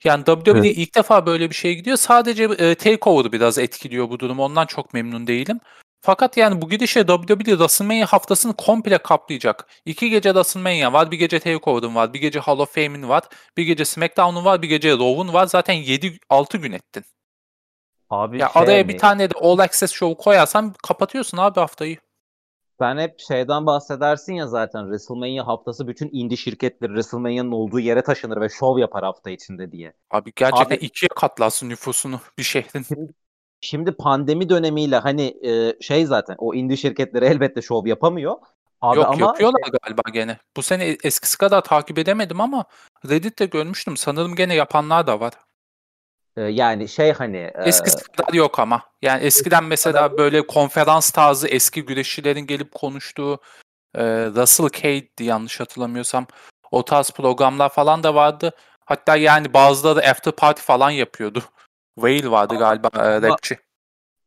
Yani 0.04 0.24
WWE 0.24 0.50
evet. 0.50 0.78
ilk 0.78 0.94
defa 0.94 1.26
böyle 1.26 1.50
bir 1.50 1.54
şey 1.54 1.74
gidiyor. 1.74 1.96
Sadece 1.96 2.44
e, 2.44 2.74
Takeover 2.74 3.32
biraz 3.32 3.58
etkiliyor 3.58 4.10
bu 4.10 4.20
durum. 4.20 4.40
Ondan 4.40 4.66
çok 4.66 4.94
memnun 4.94 5.26
değilim. 5.26 5.60
Fakat 6.00 6.36
yani 6.36 6.62
bu 6.62 6.68
gidişle 6.68 7.06
WWE 7.06 7.44
WrestleMania 7.44 8.06
haftasını 8.06 8.56
komple 8.56 8.98
kaplayacak. 8.98 9.66
İki 9.86 10.10
gece 10.10 10.28
WrestleMania 10.28 10.92
var, 10.92 11.10
bir 11.10 11.18
gece 11.18 11.38
Takeover'ın 11.40 11.94
var, 11.94 12.14
bir 12.14 12.20
gece 12.20 12.40
Hall 12.40 12.58
of 12.58 12.74
Fame'in 12.74 13.08
var, 13.08 13.22
bir 13.56 13.62
gece 13.62 13.84
SmackDown'un 13.84 14.44
var, 14.44 14.62
bir 14.62 14.68
gece 14.68 14.92
Raw'un 14.92 15.32
var. 15.32 15.46
Zaten 15.46 15.76
7-6 15.76 16.58
gün 16.58 16.72
ettin. 16.72 17.04
Abi 18.10 18.38
ya 18.38 18.50
şey 18.52 18.62
araya 18.62 18.82
mi? 18.82 18.88
bir 18.88 18.98
tane 18.98 19.30
de 19.30 19.34
All 19.40 19.58
Access 19.58 19.92
Show 19.92 20.24
koyarsan 20.24 20.74
kapatıyorsun 20.82 21.38
abi 21.38 21.60
haftayı. 21.60 21.96
Sen 22.78 22.98
hep 22.98 23.20
şeyden 23.20 23.66
bahsedersin 23.66 24.34
ya 24.34 24.46
zaten 24.46 24.82
WrestleMania 24.82 25.46
haftası 25.46 25.88
bütün 25.88 26.10
indie 26.12 26.36
şirketleri 26.36 26.90
WrestleMania'nın 26.90 27.52
olduğu 27.52 27.80
yere 27.80 28.02
taşınır 28.02 28.40
ve 28.40 28.48
şov 28.48 28.78
yapar 28.78 29.04
hafta 29.04 29.30
içinde 29.30 29.72
diye. 29.72 29.92
Abi 30.10 30.32
gerçekten 30.36 30.76
abi, 30.76 30.84
ikiye 30.84 31.08
katlarsın 31.16 31.68
nüfusunu 31.68 32.20
bir 32.38 32.42
şehrin. 32.42 33.14
Şimdi 33.60 33.92
pandemi 33.92 34.48
dönemiyle 34.48 34.96
hani 34.96 35.34
e, 35.46 35.82
şey 35.82 36.06
zaten 36.06 36.36
o 36.38 36.54
indie 36.54 36.76
şirketleri 36.76 37.24
elbette 37.24 37.62
şov 37.62 37.86
yapamıyor. 37.86 38.36
Abi 38.80 38.96
Yok 38.96 39.06
ama 39.08 39.26
yapıyorlar 39.26 39.60
şey... 39.64 39.72
galiba 39.82 40.02
gene. 40.12 40.38
Bu 40.56 40.62
sene 40.62 40.96
eskisi 41.04 41.38
kadar 41.38 41.64
takip 41.64 41.98
edemedim 41.98 42.40
ama 42.40 42.64
Reddit'te 43.08 43.46
görmüştüm. 43.46 43.96
Sanırım 43.96 44.34
gene 44.34 44.54
yapanlar 44.54 45.06
da 45.06 45.20
var. 45.20 45.32
Ee, 46.36 46.42
yani 46.42 46.88
şey 46.88 47.12
hani 47.12 47.50
eskisi 47.54 47.98
e... 47.98 48.16
kadar 48.16 48.34
yok 48.34 48.58
ama. 48.58 48.82
Yani 49.02 49.24
eskiden 49.24 49.64
mesela 49.64 50.18
böyle 50.18 50.46
konferans 50.46 51.10
tarzı 51.10 51.48
eski 51.48 51.84
güreşçilerin 51.84 52.46
gelip 52.46 52.72
konuştuğu 52.74 53.38
e, 53.94 54.04
Russell 54.26 54.68
Cade'di 54.68 55.24
yanlış 55.24 55.60
hatırlamıyorsam. 55.60 56.26
O 56.70 56.84
tarz 56.84 57.10
programlar 57.10 57.68
falan 57.68 58.02
da 58.02 58.14
vardı. 58.14 58.52
Hatta 58.84 59.16
yani 59.16 59.54
bazıları 59.54 60.10
after 60.10 60.32
party 60.32 60.62
falan 60.62 60.90
yapıyordu. 60.90 61.42
Whale 61.94 62.30
vardı 62.30 62.54
galiba 62.58 62.88
e, 62.94 63.22
rapçi. 63.22 63.58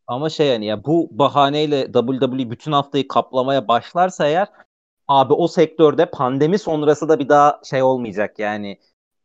Ama 0.08 0.30
şey 0.30 0.48
yani 0.48 0.66
ya 0.66 0.84
bu 0.84 1.10
bahaneyle 1.12 1.92
WWE 1.92 2.50
bütün 2.52 2.72
haftayı 2.72 3.08
kaplamaya 3.08 3.68
başlarsa 3.68 4.28
eğer 4.28 4.48
abi 5.08 5.34
o 5.34 5.48
sektörde 5.48 6.06
pandemi 6.06 6.60
sonrası 6.60 7.10
da 7.10 7.20
bir 7.20 7.30
daha 7.30 7.62
şey 7.64 7.84
olmayacak 7.84 8.40
yani. 8.40 8.80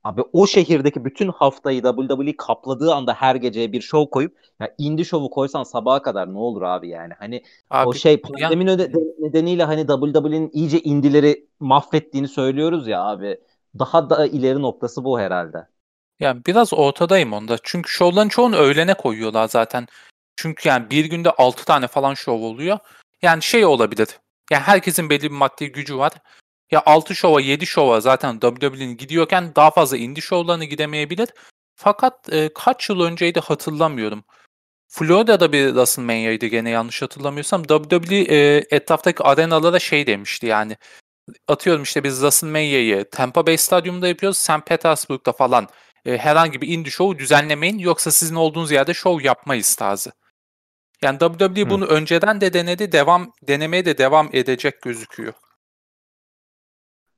Abi 0.04 0.22
o 0.32 0.46
şehirdeki 0.46 1.04
bütün 1.04 1.28
haftayı 1.28 1.82
WWE 1.82 2.36
kapladığı 2.36 2.94
anda 2.94 3.14
her 3.14 3.34
geceye 3.34 3.72
bir 3.72 3.80
show 3.80 4.10
koyup 4.10 4.36
ya 4.60 4.74
indie 4.78 5.04
şovu 5.04 5.30
koysan 5.30 5.62
sabaha 5.62 6.02
kadar 6.02 6.34
ne 6.34 6.38
olur 6.38 6.62
abi 6.62 6.88
yani. 6.88 7.12
Hani 7.18 7.42
abi, 7.70 7.88
o 7.88 7.92
şey 7.92 8.20
pandemi 8.20 8.70
ya... 8.70 8.76
nedeniyle 9.18 9.64
hani 9.64 9.86
WWE'nin 9.86 10.50
iyice 10.52 10.80
indileri 10.80 11.46
mahvettiğini 11.60 12.28
söylüyoruz 12.28 12.88
ya 12.88 13.02
abi. 13.02 13.40
Daha 13.78 14.10
da 14.10 14.26
ileri 14.26 14.62
noktası 14.62 15.04
bu 15.04 15.20
herhalde. 15.20 15.66
Yani 16.20 16.40
biraz 16.46 16.72
ortadayım 16.72 17.32
onda. 17.32 17.56
Çünkü 17.62 17.90
şovların 17.90 18.28
çoğunu 18.28 18.56
öğlene 18.56 18.94
koyuyorlar 18.94 19.48
zaten. 19.48 19.86
Çünkü 20.36 20.68
yani 20.68 20.90
bir 20.90 21.04
günde 21.04 21.30
6 21.30 21.64
tane 21.64 21.86
falan 21.86 22.14
şov 22.14 22.40
oluyor. 22.40 22.78
Yani 23.22 23.42
şey 23.42 23.64
olabilir. 23.64 24.08
Yani 24.50 24.62
herkesin 24.62 25.10
belli 25.10 25.22
bir 25.22 25.30
maddi 25.30 25.72
gücü 25.72 25.98
var. 25.98 26.12
Ya 26.72 26.82
6 26.86 27.14
şova 27.14 27.40
7 27.40 27.66
şova 27.66 28.00
zaten 28.00 28.40
WWE'nin 28.40 28.96
gidiyorken 28.96 29.54
daha 29.56 29.70
fazla 29.70 29.96
indie 29.96 30.22
şovlarına 30.22 30.64
gidemeyebilir. 30.64 31.28
Fakat 31.76 32.32
e, 32.32 32.50
kaç 32.54 32.90
yıl 32.90 33.00
önceydi 33.00 33.40
hatırlamıyorum. 33.40 34.24
Florida'da 34.88 35.52
bir 35.52 35.66
WrestleMania'ydı 35.68 36.46
gene 36.46 36.70
yanlış 36.70 37.02
hatırlamıyorsam. 37.02 37.62
WWE 37.62 38.16
e, 38.16 38.64
etraftaki 38.70 39.22
arenalara 39.22 39.78
şey 39.78 40.06
demişti 40.06 40.46
yani. 40.46 40.76
Atıyorum 41.48 41.82
işte 41.82 42.04
biz 42.04 42.14
WrestleMania'yı 42.14 43.10
Tampa 43.10 43.46
Bay 43.46 43.56
Stadyumunda 43.56 44.08
yapıyoruz. 44.08 44.38
St. 44.38 44.66
Petersburg'da 44.66 45.32
falan 45.32 45.68
e, 46.06 46.18
herhangi 46.18 46.60
bir 46.60 46.68
indie 46.68 46.90
show 46.90 47.18
düzenlemeyin 47.18 47.78
yoksa 47.78 48.10
sizin 48.10 48.34
olduğunuz 48.34 48.70
yerde 48.70 48.94
show 48.94 49.26
yapmayız 49.26 49.74
tarzı. 49.74 50.12
Yani 51.02 51.18
WWE 51.18 51.60
Hı. 51.60 51.70
bunu 51.70 51.86
önceden 51.86 52.40
de 52.40 52.52
denedi, 52.52 52.92
devam 52.92 53.32
denemeye 53.42 53.84
de 53.84 53.98
devam 53.98 54.30
edecek 54.32 54.82
gözüküyor. 54.82 55.34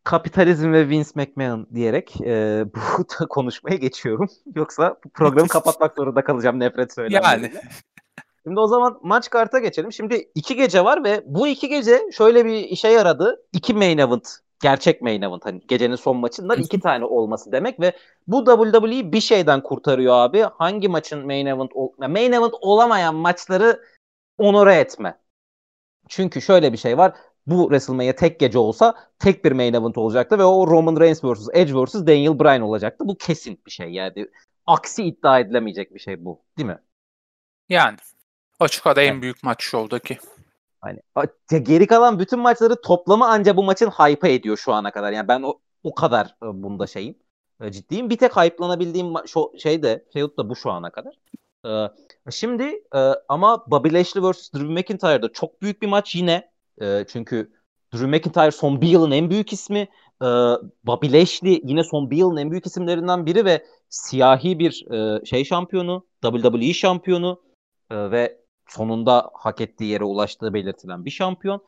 Kapitalizm 0.04 0.72
ve 0.72 0.88
Vince 0.88 1.10
McMahon 1.14 1.66
diyerek 1.74 2.20
e, 2.20 2.64
bu 2.74 3.28
konuşmaya 3.28 3.76
geçiyorum. 3.76 4.28
Yoksa 4.54 4.96
programı 5.14 5.48
kapatmak 5.48 5.94
zorunda 5.94 6.24
kalacağım 6.24 6.60
nefret 6.60 6.94
söylemleriyle. 6.94 7.46
Yani. 7.46 7.52
Şimdi 8.44 8.60
o 8.60 8.66
zaman 8.66 8.98
maç 9.02 9.30
karta 9.30 9.58
geçelim. 9.58 9.92
Şimdi 9.92 10.30
iki 10.34 10.56
gece 10.56 10.84
var 10.84 11.04
ve 11.04 11.22
bu 11.26 11.48
iki 11.48 11.68
gece 11.68 12.00
şöyle 12.12 12.44
bir 12.44 12.54
işe 12.54 12.88
yaradı. 12.88 13.42
İki 13.52 13.74
main 13.74 13.98
event 13.98 14.38
gerçek 14.62 15.02
main 15.02 15.22
event 15.22 15.44
hani 15.44 15.60
gecenin 15.68 15.96
son 15.96 16.16
maçından 16.16 16.60
iki 16.60 16.80
tane 16.80 17.04
olması 17.04 17.52
demek 17.52 17.80
ve 17.80 17.92
bu 18.26 18.44
WWE 18.44 19.12
bir 19.12 19.20
şeyden 19.20 19.62
kurtarıyor 19.62 20.14
abi. 20.14 20.40
Hangi 20.40 20.88
maçın 20.88 21.26
main 21.26 21.46
event 21.46 21.70
ol 21.74 21.92
main 21.98 22.32
event 22.32 22.54
olamayan 22.60 23.14
maçları 23.14 23.80
onore 24.38 24.74
etme. 24.74 25.18
Çünkü 26.08 26.40
şöyle 26.40 26.72
bir 26.72 26.78
şey 26.78 26.98
var. 26.98 27.12
Bu 27.46 27.62
WrestleMania 27.62 28.12
tek 28.12 28.40
gece 28.40 28.58
olsa 28.58 28.94
tek 29.18 29.44
bir 29.44 29.52
main 29.52 29.74
event 29.74 29.98
olacaktı 29.98 30.38
ve 30.38 30.44
o 30.44 30.66
Roman 30.66 31.00
Reigns 31.00 31.24
vs. 31.24 31.48
Edge 31.52 31.72
vs. 31.74 31.94
Daniel 31.94 32.40
Bryan 32.40 32.62
olacaktı. 32.62 33.08
Bu 33.08 33.16
kesin 33.18 33.60
bir 33.66 33.70
şey 33.70 33.90
yani. 33.90 34.28
Aksi 34.66 35.04
iddia 35.04 35.38
edilemeyecek 35.38 35.94
bir 35.94 36.00
şey 36.00 36.24
bu. 36.24 36.40
Değil 36.58 36.66
mi? 36.66 36.78
Yani 37.68 37.96
açık 38.60 38.86
ara 38.86 39.02
en 39.02 39.22
büyük 39.22 39.42
maç 39.42 39.62
şovdaki. 39.62 40.18
Hani 40.80 41.00
geri 41.62 41.86
kalan 41.86 42.18
bütün 42.18 42.38
maçları 42.38 42.80
toplamı 42.80 43.28
anca 43.28 43.56
bu 43.56 43.64
maçın 43.64 43.90
hype 43.90 44.34
ediyor 44.34 44.56
şu 44.56 44.72
ana 44.72 44.90
kadar. 44.90 45.12
Yani 45.12 45.28
ben 45.28 45.42
o, 45.42 45.60
o 45.82 45.94
kadar 45.94 46.26
e, 46.26 46.46
bunda 46.62 46.86
şeyim. 46.86 47.14
E, 47.60 47.72
ciddiyim. 47.72 48.10
Bir 48.10 48.18
tek 48.18 48.36
hype'lanabildiğim 48.36 49.06
ma- 49.06 49.58
şey 49.58 49.82
de 49.82 50.04
şey 50.12 50.22
da 50.22 50.48
bu 50.48 50.56
şu 50.56 50.70
ana 50.70 50.90
kadar. 50.90 51.14
Ee, 51.66 51.90
şimdi 52.30 52.64
e, 52.94 52.98
ama 53.28 53.70
Bobby 53.70 53.94
Lashley 53.94 54.30
vs. 54.30 54.52
Drew 54.54 54.72
McIntyre'da 54.72 55.32
çok 55.32 55.62
büyük 55.62 55.82
bir 55.82 55.86
maç 55.86 56.14
yine. 56.14 56.53
E, 56.80 57.04
çünkü 57.08 57.52
Drew 57.94 58.06
McIntyre 58.06 58.50
son 58.50 58.80
bir 58.80 58.88
yılın 58.88 59.10
en 59.10 59.30
büyük 59.30 59.52
ismi. 59.52 59.88
E, 60.22 60.26
Bobby 60.84 61.12
Lashley 61.12 61.60
yine 61.64 61.84
son 61.84 62.10
bir 62.10 62.16
yılın 62.16 62.36
en 62.36 62.50
büyük 62.50 62.66
isimlerinden 62.66 63.26
biri 63.26 63.44
ve 63.44 63.66
siyahi 63.88 64.58
bir 64.58 64.92
e, 64.92 65.24
şey 65.24 65.44
şampiyonu, 65.44 66.06
WWE 66.22 66.72
şampiyonu 66.72 67.42
e, 67.90 68.10
ve 68.10 68.38
sonunda 68.68 69.30
hak 69.34 69.60
ettiği 69.60 69.90
yere 69.90 70.04
ulaştığı 70.04 70.54
belirtilen 70.54 71.04
bir 71.04 71.10
şampiyon. 71.10 71.62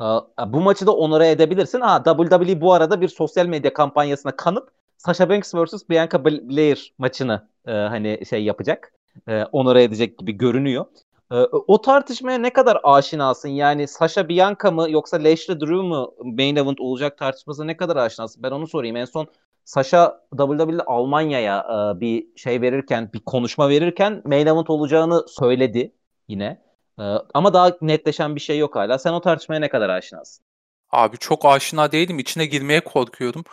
Ee, 0.00 0.04
bu 0.52 0.60
maçı 0.60 0.86
da 0.86 0.92
onore 0.96 1.30
edebilirsin. 1.30 1.80
Ha 1.80 2.02
WWE 2.04 2.60
bu 2.60 2.72
arada 2.72 3.00
bir 3.00 3.08
sosyal 3.08 3.46
medya 3.46 3.72
kampanyasına 3.72 4.36
kanıp 4.36 4.70
Sasha 4.98 5.28
Banks 5.30 5.54
vs. 5.54 5.88
Bianca 5.90 6.24
Belair 6.24 6.94
maçını 6.98 7.48
e, 7.66 7.72
hani 7.72 8.26
şey 8.30 8.44
yapacak. 8.44 8.92
E, 9.28 9.44
onore 9.44 9.82
edecek 9.82 10.18
gibi 10.18 10.32
görünüyor. 10.32 10.86
E, 11.32 11.36
o 11.66 11.80
tartışmaya 11.82 12.38
ne 12.38 12.52
kadar 12.52 12.80
aşinasın? 12.84 13.48
Yani 13.48 13.88
Sasha 13.88 14.28
Bianca 14.28 14.70
mı 14.70 14.90
yoksa 14.90 15.16
Lashley 15.16 15.60
Drew 15.60 15.82
mu 15.82 16.14
main 16.24 16.56
event 16.56 16.80
olacak 16.80 17.18
tartışmasına 17.18 17.64
ne 17.64 17.76
kadar 17.76 17.96
aşinasın? 17.96 18.42
Ben 18.42 18.50
onu 18.50 18.66
sorayım. 18.66 18.96
En 18.96 19.04
son 19.04 19.26
Sasha 19.64 20.20
WWE 20.30 20.82
Almanya'ya 20.86 21.66
e, 21.96 22.00
bir 22.00 22.26
şey 22.36 22.60
verirken, 22.60 23.10
bir 23.14 23.20
konuşma 23.20 23.68
verirken 23.68 24.22
main 24.24 24.46
event 24.46 24.70
olacağını 24.70 25.24
söyledi 25.28 25.92
yine. 26.28 26.62
Ee, 26.98 27.02
ama 27.34 27.54
daha 27.54 27.76
netleşen 27.80 28.34
bir 28.34 28.40
şey 28.40 28.58
yok 28.58 28.76
hala. 28.76 28.98
Sen 28.98 29.12
o 29.12 29.20
tartışmaya 29.20 29.60
ne 29.60 29.68
kadar 29.68 29.88
aşinasın? 29.88 30.44
Abi 30.90 31.18
çok 31.18 31.44
aşina 31.44 31.92
değilim. 31.92 32.18
İçine 32.18 32.46
girmeye 32.46 32.80
korkuyorum. 32.80 33.44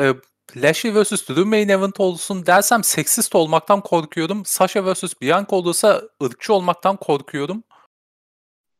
Ee, 0.00 0.14
Lashley 0.56 1.02
vs. 1.02 1.28
Drew 1.28 1.44
main 1.44 1.68
event 1.68 2.00
olsun 2.00 2.46
dersem 2.46 2.84
seksist 2.84 3.34
olmaktan 3.34 3.80
korkuyorum. 3.80 4.44
Sasha 4.44 4.92
vs. 4.92 5.20
Bianca 5.20 5.56
olursa 5.56 6.02
ırkçı 6.22 6.54
olmaktan 6.54 6.96
korkuyorum. 6.96 7.64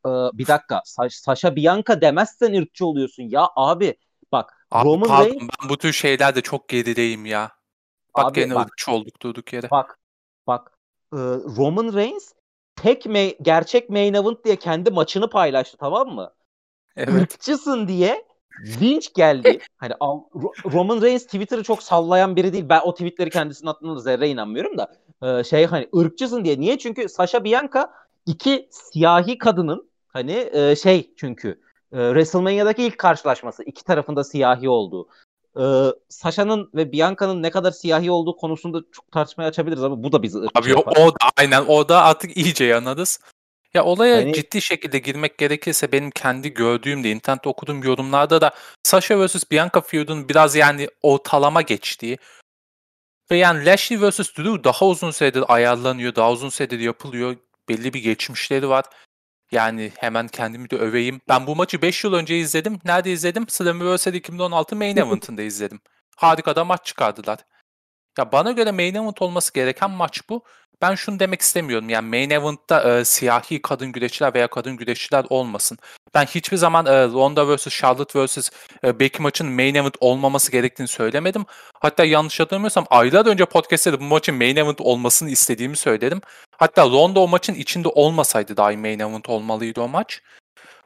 Ee, 0.05 0.09
bir 0.09 0.47
dakika. 0.47 0.75
Sa- 0.75 1.21
Sasha 1.21 1.55
Bianca 1.55 2.01
demezsen 2.01 2.53
ırkçı 2.61 2.85
oluyorsun. 2.85 3.23
Ya 3.23 3.47
abi 3.55 3.97
bak 4.31 4.67
abi, 4.71 4.85
Roman 4.87 5.07
pardon, 5.09 5.29
Reigns... 5.29 5.49
Ben 5.61 5.69
bu 5.69 5.77
tür 5.77 5.93
şeylerde 5.93 6.41
çok 6.41 6.69
gerideyim 6.69 7.25
ya. 7.25 7.51
Bak 8.17 8.25
abi, 8.25 8.39
gene 8.39 8.55
bak, 8.55 8.67
ırkçı 8.67 8.91
olduk 8.91 9.21
durduk 9.21 9.53
yere. 9.53 9.71
Bak 9.71 9.99
bak 10.47 10.71
e, 11.13 11.17
Roman 11.57 11.93
Reigns 11.93 12.33
tek 12.75 13.05
me- 13.05 13.37
gerçek 13.41 13.89
main 13.89 14.13
event 14.13 14.45
diye 14.45 14.55
kendi 14.55 14.91
maçını 14.91 15.29
paylaştı 15.29 15.77
tamam 15.77 16.09
mı? 16.09 16.33
Evet. 16.97 17.33
Irkçısın 17.33 17.87
diye 17.87 18.28
linç 18.81 19.13
geldi. 19.13 19.59
Hani 19.77 19.93
Roman 20.73 21.01
Reigns 21.01 21.25
Twitter'ı 21.25 21.63
çok 21.63 21.83
sallayan 21.83 22.35
biri 22.35 22.53
değil. 22.53 22.65
Ben 22.69 22.81
o 22.83 22.93
tweetleri 22.93 23.29
kendisinin 23.29 23.69
attığına 23.69 23.95
da 23.95 23.99
zerre 23.99 24.29
inanmıyorum 24.29 24.77
da. 24.77 24.95
E, 25.23 25.43
şey 25.43 25.65
hani 25.65 25.89
ırkçısın 25.97 26.45
diye. 26.45 26.59
Niye? 26.59 26.77
Çünkü 26.77 27.09
Sasha 27.09 27.43
Bianca 27.43 27.89
iki 28.25 28.67
siyahi 28.71 29.37
kadının 29.37 29.89
hani 30.07 30.49
e, 30.53 30.75
şey 30.75 31.13
çünkü 31.17 31.61
WrestleMania'daki 31.91 32.83
ilk 32.83 32.97
karşılaşması. 32.97 33.63
iki 33.63 33.83
tarafında 33.83 34.23
siyahi 34.23 34.69
olduğu. 34.69 35.07
Sasha'nın 36.09 36.69
ve 36.75 36.91
Bianca'nın 36.91 37.43
ne 37.43 37.49
kadar 37.49 37.71
siyahi 37.71 38.11
olduğu 38.11 38.35
konusunda 38.35 38.81
çok 38.91 39.11
tartışmaya 39.11 39.47
açabiliriz 39.47 39.83
ama 39.83 40.03
bu 40.03 40.11
da 40.11 40.23
bizi 40.23 40.37
ırkçı 40.37 40.59
Abi 40.59 40.69
yapar. 40.69 40.93
o 40.99 41.11
da 41.11 41.17
aynen 41.37 41.65
o 41.65 41.89
da 41.89 42.03
artık 42.03 42.37
iyice 42.37 42.65
yanarız. 42.65 43.19
Ya 43.73 43.85
olaya 43.85 44.17
hani... 44.17 44.33
ciddi 44.33 44.61
şekilde 44.61 44.99
girmek 44.99 45.37
gerekirse 45.37 45.91
benim 45.91 46.11
kendi 46.11 46.53
gördüğüm 46.53 47.03
de 47.03 47.11
internette 47.11 47.49
okuduğum 47.49 47.83
yorumlarda 47.83 48.41
da 48.41 48.51
Sasha 48.83 49.25
vs 49.25 49.51
Bianca 49.51 49.81
feud'un 49.81 50.29
biraz 50.29 50.55
yani 50.55 50.89
ortalama 51.01 51.61
geçtiği 51.61 52.17
ve 53.31 53.37
yani 53.37 53.65
Lashley 53.65 54.01
vs 54.01 54.19
Drew 54.19 54.63
daha 54.63 54.85
uzun 54.85 55.11
süredir 55.11 55.43
ayarlanıyor, 55.47 56.15
daha 56.15 56.31
uzun 56.31 56.49
süredir 56.49 56.79
yapılıyor. 56.79 57.35
Belli 57.69 57.93
bir 57.93 58.03
geçmişleri 58.03 58.69
var. 58.69 58.85
Yani 59.51 59.91
hemen 59.97 60.27
kendimi 60.27 60.69
de 60.69 60.75
öveyim. 60.75 61.21
Ben 61.29 61.47
bu 61.47 61.55
maçı 61.55 61.81
5 61.81 62.03
yıl 62.03 62.13
önce 62.13 62.37
izledim. 62.37 62.79
Nerede 62.85 63.11
izledim? 63.11 63.49
Slammiversary 63.49 64.17
2016 64.17 64.75
Main 64.75 64.97
Event'ında 64.97 65.41
izledim. 65.41 65.79
Harika 66.17 66.55
da 66.55 66.65
maç 66.65 66.85
çıkardılar. 66.85 67.39
Ya 68.17 68.31
bana 68.31 68.51
göre 68.51 68.71
Main 68.71 68.95
Event 68.95 69.21
olması 69.21 69.53
gereken 69.53 69.91
maç 69.91 70.21
bu 70.29 70.43
ben 70.81 70.95
şunu 70.95 71.19
demek 71.19 71.41
istemiyorum. 71.41 71.89
Yani 71.89 72.09
main 72.09 72.29
event'ta 72.29 72.99
e, 72.99 73.05
siyahi 73.05 73.61
kadın 73.61 73.91
güreşçiler 73.91 74.33
veya 74.33 74.47
kadın 74.47 74.77
güreşçiler 74.77 75.25
olmasın. 75.29 75.77
Ben 76.13 76.25
hiçbir 76.25 76.57
zaman 76.57 76.85
e, 76.85 77.03
Ronda 77.05 77.55
vs. 77.55 77.67
Charlotte 77.67 78.25
vs. 78.25 78.49
E, 78.83 78.99
Becky 78.99 79.23
maçının 79.23 79.51
main 79.51 79.75
event 79.75 79.95
olmaması 79.99 80.51
gerektiğini 80.51 80.87
söylemedim. 80.87 81.45
Hatta 81.79 82.05
yanlış 82.05 82.39
hatırlamıyorsam 82.39 82.85
aylar 82.89 83.25
önce 83.25 83.45
podcast'te 83.45 83.99
bu 83.99 84.03
maçın 84.03 84.35
main 84.35 84.55
event 84.55 84.81
olmasını 84.81 85.29
istediğimi 85.29 85.77
söyledim. 85.77 86.21
Hatta 86.57 86.85
Ronda 86.85 87.19
o 87.19 87.27
maçın 87.27 87.53
içinde 87.53 87.87
olmasaydı 87.87 88.57
dahi 88.57 88.77
main 88.77 88.99
event 88.99 89.29
olmalıydı 89.29 89.81
o 89.81 89.87
maç. 89.87 90.21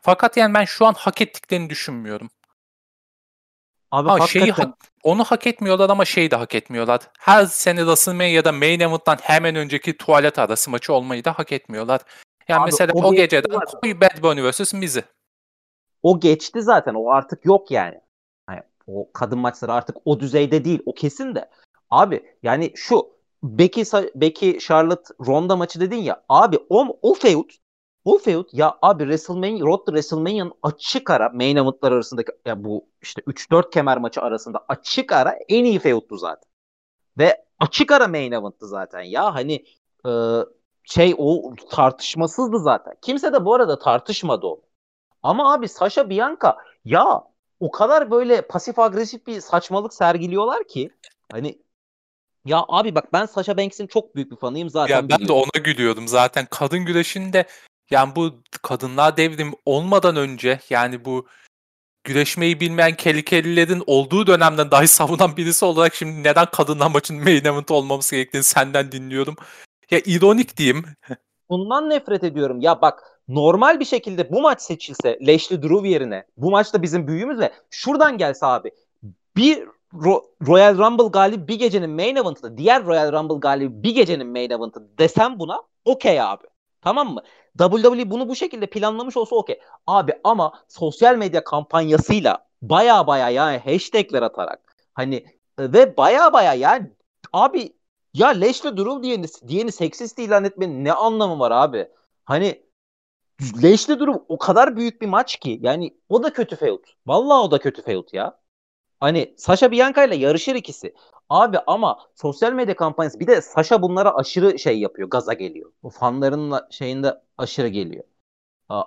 Fakat 0.02 0.38
yani 0.38 0.54
ben 0.54 0.66
şu 0.66 0.86
an 0.86 0.94
hak 0.94 1.22
ettiklerini 1.22 1.70
düşünmüyorum. 1.70 2.30
Abi 3.94 4.10
ha, 4.10 4.14
hakikaten... 4.14 4.40
şeyi 4.40 4.52
hak, 4.52 4.78
onu 5.04 5.24
hak 5.24 5.48
etmiyorlar 5.48 5.90
ama 5.90 6.06
şeyi 6.06 6.32
de 6.32 6.36
hak 6.36 6.56
etmiyorlar. 6.56 7.02
Her 7.20 7.46
sene 7.46 7.80
WrestleMania 7.80 8.28
ya 8.28 8.46
da 8.46 8.52
Main 8.52 8.80
Event'tan 8.80 9.18
hemen 9.22 9.56
önceki 9.56 9.98
tuvalet 9.98 10.40
arası 10.40 10.72
maçı 10.72 10.94
olmayı 10.94 11.26
da 11.26 11.34
hak 11.34 11.52
etmiyorlar. 11.52 12.02
Yani 12.48 12.62
Abi, 12.62 12.66
mesela 12.66 12.92
o, 12.94 13.04
o 13.04 13.14
geceden 13.14 13.54
zaten. 13.54 13.80
koy 13.80 14.02
Bad 14.02 14.24
Bunny 14.24 14.50
vs. 14.50 14.74
Miz'i. 14.74 15.04
O 16.04 16.20
geçti 16.20 16.62
zaten. 16.62 16.94
O 16.94 17.10
artık 17.10 17.46
yok 17.46 17.72
yani. 17.72 18.00
yani. 18.50 18.62
O 18.88 19.12
kadın 19.14 19.40
maçları 19.40 19.74
artık 19.74 19.98
o 20.06 20.20
düzeyde 20.20 20.66
değil. 20.66 20.80
O 20.86 20.94
kesin 20.94 21.36
de. 21.36 21.50
Abi 21.90 22.24
yani 22.44 22.72
şu 22.76 23.08
Becky, 23.44 23.86
Becky 24.16 24.60
Charlotte 24.60 25.14
Ronda 25.28 25.56
maçı 25.56 25.80
dedin 25.80 25.98
ya. 25.98 26.24
Abi 26.30 26.60
o, 26.70 27.00
o 27.02 27.14
feud 27.14 27.50
bu 28.06 28.18
feud 28.18 28.50
ya 28.52 28.78
abi 28.82 29.04
WrestleMania, 29.04 29.66
Road 29.66 29.78
to 29.78 29.86
WrestleMania'nın 29.86 30.54
açık 30.64 31.10
ara 31.10 31.30
main 31.30 31.56
event'lar 31.56 31.92
arasındaki 31.92 32.32
ya 32.46 32.64
bu 32.64 32.86
işte 33.02 33.22
3-4 33.22 33.70
kemer 33.70 33.98
maçı 33.98 34.22
arasında 34.22 34.66
açık 34.68 35.12
ara 35.12 35.36
en 35.50 35.66
iyi 35.66 35.80
feud'tu 35.80 36.18
zaten. 36.18 36.50
Ve 37.18 37.46
açık 37.60 37.92
ara 37.92 38.08
main 38.08 38.32
event'tı 38.32 38.68
zaten 38.68 39.02
ya 39.02 39.36
hani 39.36 39.66
e, 40.08 40.12
şey 40.84 41.16
o 41.18 41.54
tartışmasızdı 41.70 42.60
zaten. 42.60 42.94
Kimse 43.02 43.34
de 43.34 43.46
bu 43.46 43.54
arada 43.54 43.80
tartışmadı 43.80 44.46
o. 44.46 44.62
Ama 45.24 45.54
abi 45.54 45.68
Sasha 45.68 46.10
Bianca 46.10 46.58
ya 46.86 47.24
o 47.60 47.72
kadar 47.72 48.12
böyle 48.12 48.42
pasif 48.42 48.80
agresif 48.80 49.28
bir 49.28 49.42
saçmalık 49.42 49.94
sergiliyorlar 49.94 50.68
ki 50.68 50.90
hani 51.32 51.64
ya 52.46 52.66
abi 52.68 52.96
bak 52.96 53.14
ben 53.14 53.26
Sasha 53.26 53.58
Banks'in 53.58 53.88
çok 53.88 54.16
büyük 54.16 54.32
bir 54.32 54.36
fanıyım 54.36 54.70
zaten. 54.70 54.96
Ya 54.96 55.02
ben 55.02 55.08
biliyorum. 55.08 55.28
de 55.28 55.34
ona 55.34 55.64
gülüyordum 55.64 56.08
zaten. 56.08 56.48
Kadın 56.50 56.86
güreşinde 56.86 57.46
yani 57.94 58.16
bu 58.16 58.32
kadınlar 58.62 59.18
devrim 59.18 59.54
olmadan 59.66 60.16
önce 60.16 60.60
yani 60.70 61.06
bu 61.06 61.28
güreşmeyi 62.04 62.60
bilmeyen 62.60 62.96
Kelly 62.96 63.84
olduğu 63.88 64.28
dönemden 64.28 64.72
dahi 64.72 64.88
savunan 65.00 65.38
birisi 65.38 65.66
olarak 65.66 65.96
şimdi 65.96 66.24
neden 66.24 66.46
kadınlar 66.46 66.92
maçın 66.92 67.24
main 67.24 67.46
event 67.46 67.72
olmaması 67.72 68.16
gerektiğini 68.16 68.44
senden 68.44 68.92
dinliyorum. 68.92 69.36
Ya 69.92 70.00
ironik 70.06 70.58
diyeyim. 70.58 70.86
Bundan 71.50 71.90
nefret 71.90 72.24
ediyorum. 72.24 72.62
Ya 72.62 72.82
bak 72.82 73.04
normal 73.28 73.80
bir 73.80 73.86
şekilde 73.86 74.32
bu 74.32 74.42
maç 74.42 74.62
seçilse 74.62 75.20
Lashley 75.22 75.64
Drew 75.64 75.88
yerine 75.88 76.26
bu 76.38 76.52
maçta 76.52 76.82
bizim 76.82 77.08
büyüğümüzle 77.08 77.54
şuradan 77.70 78.18
gelse 78.18 78.46
abi 78.46 78.72
bir 79.38 79.64
Ro- 79.94 80.24
Royal 80.48 80.78
Rumble 80.78 81.08
galibi 81.08 81.48
bir 81.48 81.60
gecenin 81.60 81.90
main 81.90 82.16
event'ı 82.16 82.58
diğer 82.58 82.86
Royal 82.86 83.12
Rumble 83.12 83.40
galibi 83.40 83.84
bir 83.84 83.96
gecenin 83.96 84.28
main 84.28 84.50
event'ı 84.50 84.98
desem 84.98 85.40
buna 85.40 85.62
okey 85.86 86.22
abi. 86.22 86.44
Tamam 86.82 87.14
mı? 87.14 87.24
WWE 87.60 88.10
bunu 88.10 88.30
bu 88.30 88.36
şekilde 88.36 88.66
planlamış 88.66 89.18
olsa 89.18 89.36
okey. 89.36 89.60
Abi 89.88 90.14
ama 90.24 90.54
sosyal 90.68 91.16
medya 91.16 91.44
kampanyasıyla 91.44 92.48
baya 92.62 93.08
baya 93.08 93.30
yani 93.30 93.58
hashtagler 93.58 94.22
atarak 94.22 94.76
hani 94.94 95.16
e, 95.58 95.74
ve 95.74 95.98
baya 95.98 96.34
baya 96.34 96.54
yani 96.54 96.92
abi 97.34 97.74
ya 98.14 98.28
Lashley 98.28 98.78
Drew 98.78 99.04
diyeni, 99.04 99.26
diyeni 99.48 99.72
seksist 99.72 100.20
ilan 100.20 100.44
etmenin 100.44 100.86
ne 100.86 100.94
anlamı 100.94 101.40
var 101.40 101.52
abi? 101.52 101.88
Hani 102.26 102.64
Lashley 103.42 104.00
Drew 104.00 104.24
o 104.28 104.38
kadar 104.38 104.76
büyük 104.78 105.02
bir 105.02 105.08
maç 105.08 105.36
ki 105.40 105.60
yani 105.62 105.98
o 106.10 106.24
da 106.24 106.34
kötü 106.34 106.56
feud. 106.56 106.84
Vallahi 107.08 107.40
o 107.40 107.52
da 107.52 107.60
kötü 107.60 107.82
feud 107.82 108.08
ya. 108.14 108.43
Hani 109.04 109.34
Sasha 109.38 109.72
Bianca 109.72 110.04
ile 110.04 110.16
yarışır 110.16 110.56
ikisi. 110.56 110.94
Abi 111.30 111.58
ama 111.68 111.98
sosyal 112.16 112.54
medya 112.54 112.76
kampanyası 112.76 113.20
bir 113.20 113.28
de 113.28 113.42
Sasha 113.42 113.82
bunlara 113.82 114.16
aşırı 114.16 114.60
şey 114.60 114.80
yapıyor. 114.80 115.10
Gaza 115.10 115.34
geliyor. 115.34 115.72
Bu 115.84 115.90
fanların 115.90 116.54
şeyinde 116.70 117.22
aşırı 117.38 117.68
geliyor. 117.68 118.04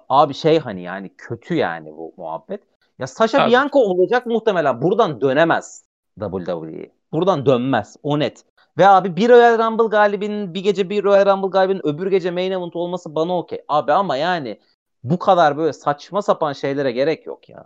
Abi 0.09 0.35
şey 0.35 0.59
hani 0.59 0.83
yani 0.83 1.11
kötü 1.18 1.55
yani 1.55 1.96
bu 1.96 2.14
muhabbet. 2.16 2.62
Ya 2.98 3.07
Sasha 3.07 3.42
Abi. 3.42 3.50
Bianca 3.50 3.79
olacak 3.79 4.26
muhtemelen. 4.26 4.83
Buradan 4.83 5.20
dönemez 5.20 5.85
WWE. 6.20 6.90
Buradan 7.12 7.46
dönmez. 7.46 7.96
O 8.02 8.18
net. 8.18 8.44
Ve 8.79 8.87
abi 8.88 9.16
bir 9.16 9.29
Royal 9.29 9.59
Rumble 9.59 9.88
galibinin 9.88 10.55
bir 10.55 10.61
gece 10.61 10.90
bir 10.90 11.05
Royal 11.05 11.26
Rumble 11.26 11.48
galibinin 11.48 11.87
öbür 11.87 12.11
gece 12.11 12.31
main 12.31 12.52
event 12.52 12.76
olması 12.76 13.14
bana 13.14 13.38
okey. 13.38 13.64
Abi 13.68 13.92
ama 13.92 14.16
yani 14.16 14.61
bu 15.05 15.18
kadar 15.18 15.57
böyle 15.57 15.72
saçma 15.72 16.22
sapan 16.22 16.52
şeylere 16.52 16.92
gerek 16.92 17.26
yok 17.26 17.48
ya. 17.48 17.64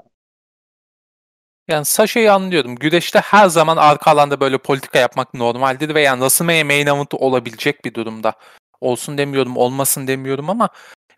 Yani 1.71 1.85
Sasha'yı 1.85 2.33
anlıyorum. 2.33 2.77
Güreşte 2.77 3.19
her 3.21 3.49
zaman 3.49 3.77
arka 3.77 4.11
alanda 4.11 4.41
böyle 4.41 4.59
politika 4.59 4.99
yapmak 4.99 5.35
normaldir 5.35 5.95
ve 5.95 6.01
yani 6.01 6.19
WrestleMania 6.19 6.65
main 6.65 6.87
event 6.87 7.15
olabilecek 7.15 7.85
bir 7.85 7.95
durumda. 7.95 8.33
Olsun 8.81 9.19
demiyorum, 9.19 9.57
olmasın 9.57 10.07
demiyorum 10.07 10.51
ama 10.51 10.69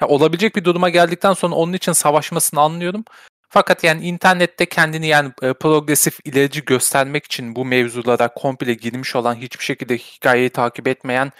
ya 0.00 0.08
olabilecek 0.08 0.56
bir 0.56 0.64
duruma 0.64 0.88
geldikten 0.88 1.32
sonra 1.32 1.54
onun 1.54 1.72
için 1.72 1.92
savaşmasını 1.92 2.60
anlıyorum. 2.60 3.04
Fakat 3.48 3.84
yani 3.84 4.06
internette 4.06 4.66
kendini 4.66 5.06
yani 5.06 5.32
e, 5.42 5.52
progresif 5.52 6.18
ilerici 6.24 6.64
göstermek 6.64 7.24
için 7.24 7.56
bu 7.56 7.64
mevzulara 7.64 8.28
komple 8.28 8.74
girmiş 8.74 9.16
olan 9.16 9.34
hiçbir 9.34 9.64
şekilde 9.64 9.98
hikayeyi 9.98 10.50
takip 10.50 10.88
etmeyen 10.88 11.32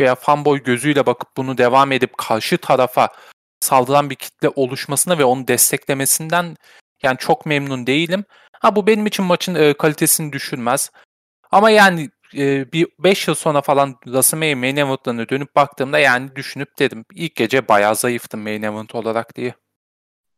veya 0.00 0.14
fanboy 0.14 0.62
gözüyle 0.62 1.06
bakıp 1.06 1.36
bunu 1.36 1.58
devam 1.58 1.92
edip 1.92 2.18
karşı 2.18 2.58
tarafa 2.58 3.08
saldıran 3.60 4.10
bir 4.10 4.14
kitle 4.14 4.48
oluşmasına 4.48 5.18
ve 5.18 5.24
onu 5.24 5.48
desteklemesinden 5.48 6.56
yani 7.02 7.18
çok 7.18 7.46
memnun 7.46 7.86
değilim. 7.86 8.24
Ha 8.60 8.76
bu 8.76 8.86
benim 8.86 9.06
için 9.06 9.24
maçın 9.24 9.54
e, 9.54 9.74
kalitesini 9.74 10.32
düşürmez. 10.32 10.90
Ama 11.50 11.70
yani 11.70 12.10
e, 12.36 12.72
bir 12.72 12.88
5 12.98 13.28
yıl 13.28 13.34
sonra 13.34 13.60
falan 13.60 13.94
WrestleMania 14.04 14.56
Main 14.56 14.76
Event'larına 14.76 15.28
dönüp 15.28 15.56
baktığımda 15.56 15.98
yani 15.98 16.36
düşünüp 16.36 16.78
dedim 16.78 17.04
ilk 17.14 17.34
gece 17.34 17.68
bayağı 17.68 17.96
zayıftım 17.96 18.42
Main 18.42 18.62
Event 18.62 18.94
olarak 18.94 19.36
diye. 19.36 19.54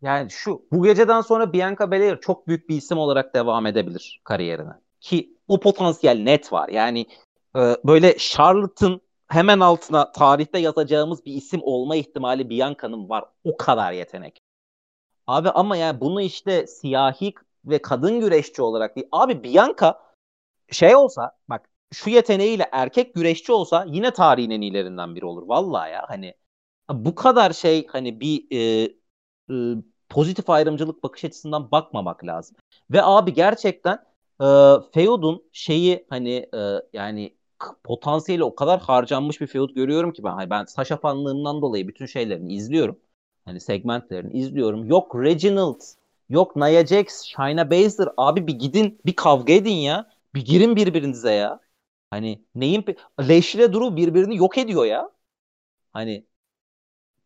Yani 0.02 0.30
şu 0.30 0.62
bu 0.72 0.82
geceden 0.82 1.20
sonra 1.20 1.52
Bianca 1.52 1.90
Belair 1.90 2.20
çok 2.20 2.48
büyük 2.48 2.68
bir 2.68 2.76
isim 2.76 2.98
olarak 2.98 3.34
devam 3.34 3.66
edebilir 3.66 4.20
kariyerine. 4.24 4.72
Ki 5.00 5.36
o 5.48 5.60
potansiyel 5.60 6.18
net 6.18 6.52
var. 6.52 6.68
Yani 6.68 7.06
e, 7.56 7.76
böyle 7.84 8.18
Charlotte'ın 8.18 9.00
hemen 9.28 9.60
altına 9.60 10.12
tarihte 10.12 10.58
yazacağımız 10.58 11.24
bir 11.24 11.34
isim 11.34 11.60
olma 11.62 11.96
ihtimali 11.96 12.50
Bianca'nın 12.50 13.08
var. 13.08 13.24
O 13.44 13.56
kadar 13.56 13.92
yetenek. 13.92 14.42
Abi 15.26 15.50
ama 15.50 15.76
yani 15.76 16.00
bunu 16.00 16.20
işte 16.20 16.66
siyahi 16.66 17.34
ve 17.64 17.82
kadın 17.82 18.20
güreşçi 18.20 18.62
olarak 18.62 18.96
değil. 18.96 19.08
Abi 19.12 19.44
Bianca 19.44 19.98
şey 20.70 20.96
olsa 20.96 21.32
bak 21.48 21.68
şu 21.92 22.10
yeteneğiyle 22.10 22.68
erkek 22.72 23.14
güreşçi 23.14 23.52
olsa 23.52 23.84
yine 23.88 24.10
tarihin 24.10 24.50
en 24.50 24.60
iyilerinden 24.60 25.14
biri 25.14 25.24
olur. 25.26 25.42
Vallahi 25.48 25.92
ya 25.92 26.04
hani 26.08 26.34
bu 26.90 27.14
kadar 27.14 27.52
şey 27.52 27.86
hani 27.86 28.20
bir 28.20 28.46
e, 28.50 28.92
e, 29.50 29.54
pozitif 30.08 30.50
ayrımcılık 30.50 31.02
bakış 31.02 31.24
açısından 31.24 31.70
bakmamak 31.70 32.24
lazım. 32.24 32.56
Ve 32.90 33.02
abi 33.02 33.34
gerçekten 33.34 33.94
e, 34.40 34.46
Feud'un 34.94 35.44
şeyi 35.52 36.06
hani 36.10 36.48
e, 36.54 36.82
yani 36.92 37.34
potansiyeli 37.84 38.44
o 38.44 38.54
kadar 38.54 38.80
harcanmış 38.80 39.40
bir 39.40 39.46
Feud 39.46 39.70
görüyorum 39.70 40.12
ki 40.12 40.24
ben 40.24 40.30
hani 40.30 40.50
ben 40.50 40.64
Sasha 40.64 41.02
dolayı 41.02 41.88
bütün 41.88 42.06
şeylerini 42.06 42.54
izliyorum. 42.54 42.98
Hani 43.44 43.60
segmentlerini 43.60 44.32
izliyorum. 44.32 44.84
Yok 44.84 45.16
Reginald 45.16 45.80
Yok 46.30 46.56
Nia 46.56 46.86
Jax, 46.86 47.24
Shayna 47.24 47.70
Baszler. 47.70 48.08
Abi 48.16 48.46
bir 48.46 48.52
gidin 48.52 49.00
bir 49.06 49.16
kavga 49.16 49.52
edin 49.52 49.74
ya. 49.74 50.10
Bir 50.34 50.44
girin 50.44 50.76
birbirinize 50.76 51.32
ya. 51.32 51.60
Hani 52.10 52.44
neyin 52.54 52.84
Lashley 53.20 53.64
ile 53.64 53.72
Drew 53.72 53.96
birbirini 53.96 54.36
yok 54.36 54.58
ediyor 54.58 54.84
ya. 54.84 55.10
Hani 55.92 56.26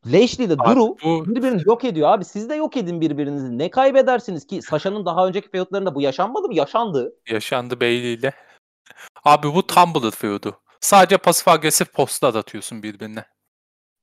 Lashley 0.07 0.47
ile 0.47 0.59
Drew 0.59 1.05
bu... 1.05 1.27
birbirini 1.27 1.63
yok 1.67 1.85
ediyor 1.85 2.09
abi. 2.09 2.25
Siz 2.25 2.49
de 2.49 2.55
yok 2.55 2.77
edin 2.77 3.01
birbirinizi. 3.01 3.59
Ne 3.59 3.71
kaybedersiniz 3.71 4.47
ki? 4.47 4.63
Sasha'nın 4.63 5.07
daha 5.07 5.27
önceki 5.27 5.51
feudlarında 5.51 5.95
bu 5.95 6.01
yaşanmadı 6.01 6.49
mı? 6.49 6.55
Yaşandı. 6.55 7.17
Yaşandı 7.31 7.81
Bayley 7.81 8.15
ile. 8.15 8.33
Abi 9.25 9.55
bu 9.55 9.67
Tumblr 9.67 10.11
feudu. 10.11 10.61
Sadece 10.81 11.19
pasif 11.19 11.49
agresif 11.49 11.93
postlar 11.93 12.35
atıyorsun 12.35 12.83
birbirine. 12.83 13.25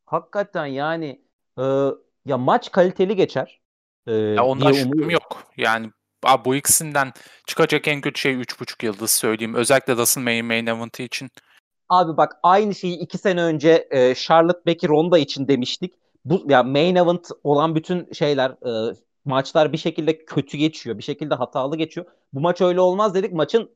Hakikaten 0.05 0.65
yani 0.65 1.21
e, 1.59 1.63
ya 2.25 2.37
maç 2.37 2.71
kaliteli 2.71 3.15
geçer. 3.15 3.60
E, 4.07 4.13
ya 4.13 4.45
ondan 4.45 4.71
şüphem 4.71 5.09
yok. 5.09 5.43
Yani 5.57 5.91
abi 6.23 6.45
bu 6.45 6.55
ikisinden 6.55 7.13
çıkacak 7.47 7.87
en 7.87 8.01
kötü 8.01 8.21
şey 8.21 8.33
3.5 8.33 8.85
yıldız 8.85 9.11
söyleyeyim. 9.11 9.55
Özellikle 9.55 9.93
WrestleMania 9.93 10.43
Main 10.43 10.65
Event 10.65 10.99
için. 10.99 11.29
Abi 11.89 12.17
bak 12.17 12.37
aynı 12.43 12.75
şeyi 12.75 12.97
iki 12.97 13.17
sene 13.17 13.43
önce 13.43 13.87
e, 13.91 14.15
Charlotte 14.15 14.65
Becky 14.65 14.89
Ronda 14.89 15.17
için 15.17 15.47
demiştik. 15.47 15.93
Bu 16.25 16.45
ya 16.49 16.63
main 16.63 16.95
event 16.95 17.29
olan 17.43 17.75
bütün 17.75 18.13
şeyler 18.13 18.49
e, 18.51 18.95
maçlar 19.25 19.73
bir 19.73 19.77
şekilde 19.77 20.25
kötü 20.25 20.57
geçiyor. 20.57 20.97
Bir 20.97 21.03
şekilde 21.03 21.35
hatalı 21.35 21.77
geçiyor. 21.77 22.05
Bu 22.33 22.39
maç 22.39 22.61
öyle 22.61 22.81
olmaz 22.81 23.15
dedik. 23.15 23.33
Maçın 23.33 23.75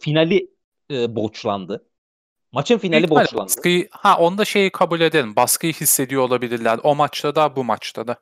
finali 0.00 0.50
e, 0.90 1.16
boçlandı. 1.16 1.86
Maçın 2.52 2.78
finali 2.78 3.00
Büyük 3.00 3.10
boçlandı. 3.10 3.44
Baskıyı, 3.44 3.88
ha 3.90 4.18
onda 4.18 4.44
şeyi 4.44 4.70
kabul 4.70 5.00
edelim. 5.00 5.36
Baskıyı 5.36 5.72
hissediyor 5.72 6.22
olabilirler. 6.22 6.80
O 6.82 6.94
maçta 6.94 7.34
da 7.34 7.56
bu 7.56 7.64
maçta 7.64 8.08
da. 8.08 8.16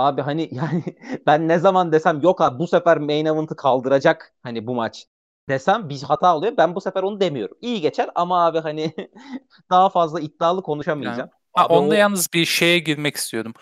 Abi 0.00 0.22
hani 0.22 0.48
yani 0.52 0.84
ben 1.26 1.48
ne 1.48 1.58
zaman 1.58 1.92
desem 1.92 2.20
yok 2.20 2.40
abi 2.40 2.58
bu 2.58 2.66
sefer 2.66 2.98
main 2.98 3.26
event'ı 3.26 3.56
kaldıracak 3.56 4.34
hani 4.42 4.66
bu 4.66 4.74
maç 4.74 5.06
desem 5.48 5.88
bir 5.88 6.02
hata 6.02 6.36
oluyor. 6.36 6.56
Ben 6.56 6.74
bu 6.74 6.80
sefer 6.80 7.02
onu 7.02 7.20
demiyorum. 7.20 7.56
İyi 7.60 7.80
geçer 7.80 8.10
ama 8.14 8.46
abi 8.46 8.58
hani 8.58 8.94
daha 9.70 9.90
fazla 9.90 10.20
iddialı 10.20 10.62
konuşamayacağım. 10.62 11.18
Yani, 11.18 11.30
ha, 11.52 11.66
onda 11.66 11.94
o... 11.94 11.98
yalnız 11.98 12.28
bir 12.34 12.44
şeye 12.44 12.78
girmek 12.78 13.16
istiyordum. 13.16 13.54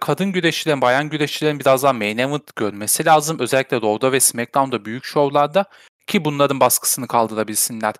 Kadın 0.00 0.32
güreşçilerin, 0.32 0.80
bayan 0.80 1.08
güreşçilerin 1.08 1.60
biraz 1.60 1.82
daha 1.82 1.92
main 1.92 2.18
event 2.18 2.56
görmesi 2.56 3.04
lazım. 3.04 3.38
Özellikle 3.38 3.82
Raw'da 3.82 4.12
ve 4.12 4.20
SmackDown'da 4.20 4.84
büyük 4.84 5.04
şovlarda 5.04 5.64
ki 6.06 6.24
bunların 6.24 6.60
baskısını 6.60 7.06
kaldırabilsinler. 7.06 7.94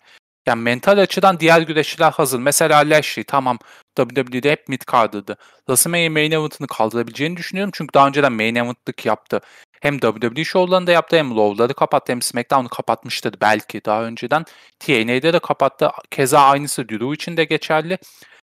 Yani 0.51 0.63
mental 0.63 0.99
açıdan 0.99 1.41
diğer 1.41 1.61
güreşçiler 1.61 2.13
hazır. 2.13 2.39
Mesela 2.39 2.79
Lashley 2.79 3.25
tamam 3.25 3.59
WWE'de 3.97 4.51
hep 4.51 4.69
mid 4.69 4.83
card'ıydı. 4.93 5.37
WrestleMania 5.59 6.11
main 6.11 6.31
event'ını 6.31 6.67
kaldırabileceğini 6.67 7.37
düşünüyorum. 7.37 7.71
Çünkü 7.75 7.95
daha 7.95 8.09
önceden 8.09 8.33
main 8.33 8.55
event'lık 8.55 9.07
yaptı. 9.07 9.41
Hem 9.81 9.99
WWE 9.99 10.45
şovlarında 10.45 10.93
yaptı 10.93 11.17
hem 11.17 11.37
Low'ları 11.37 11.75
kapattı 11.75 12.13
hem 12.13 12.23
SmackDown'u 12.23 12.69
kapatmıştı 12.69 13.33
belki 13.41 13.85
daha 13.85 14.05
önceden. 14.05 14.45
TNA'de 14.79 15.33
de 15.33 15.39
kapattı. 15.39 15.91
Keza 16.11 16.41
aynısı 16.41 16.89
Drew 16.89 17.15
için 17.15 17.37
de 17.37 17.45
geçerli. 17.45 17.99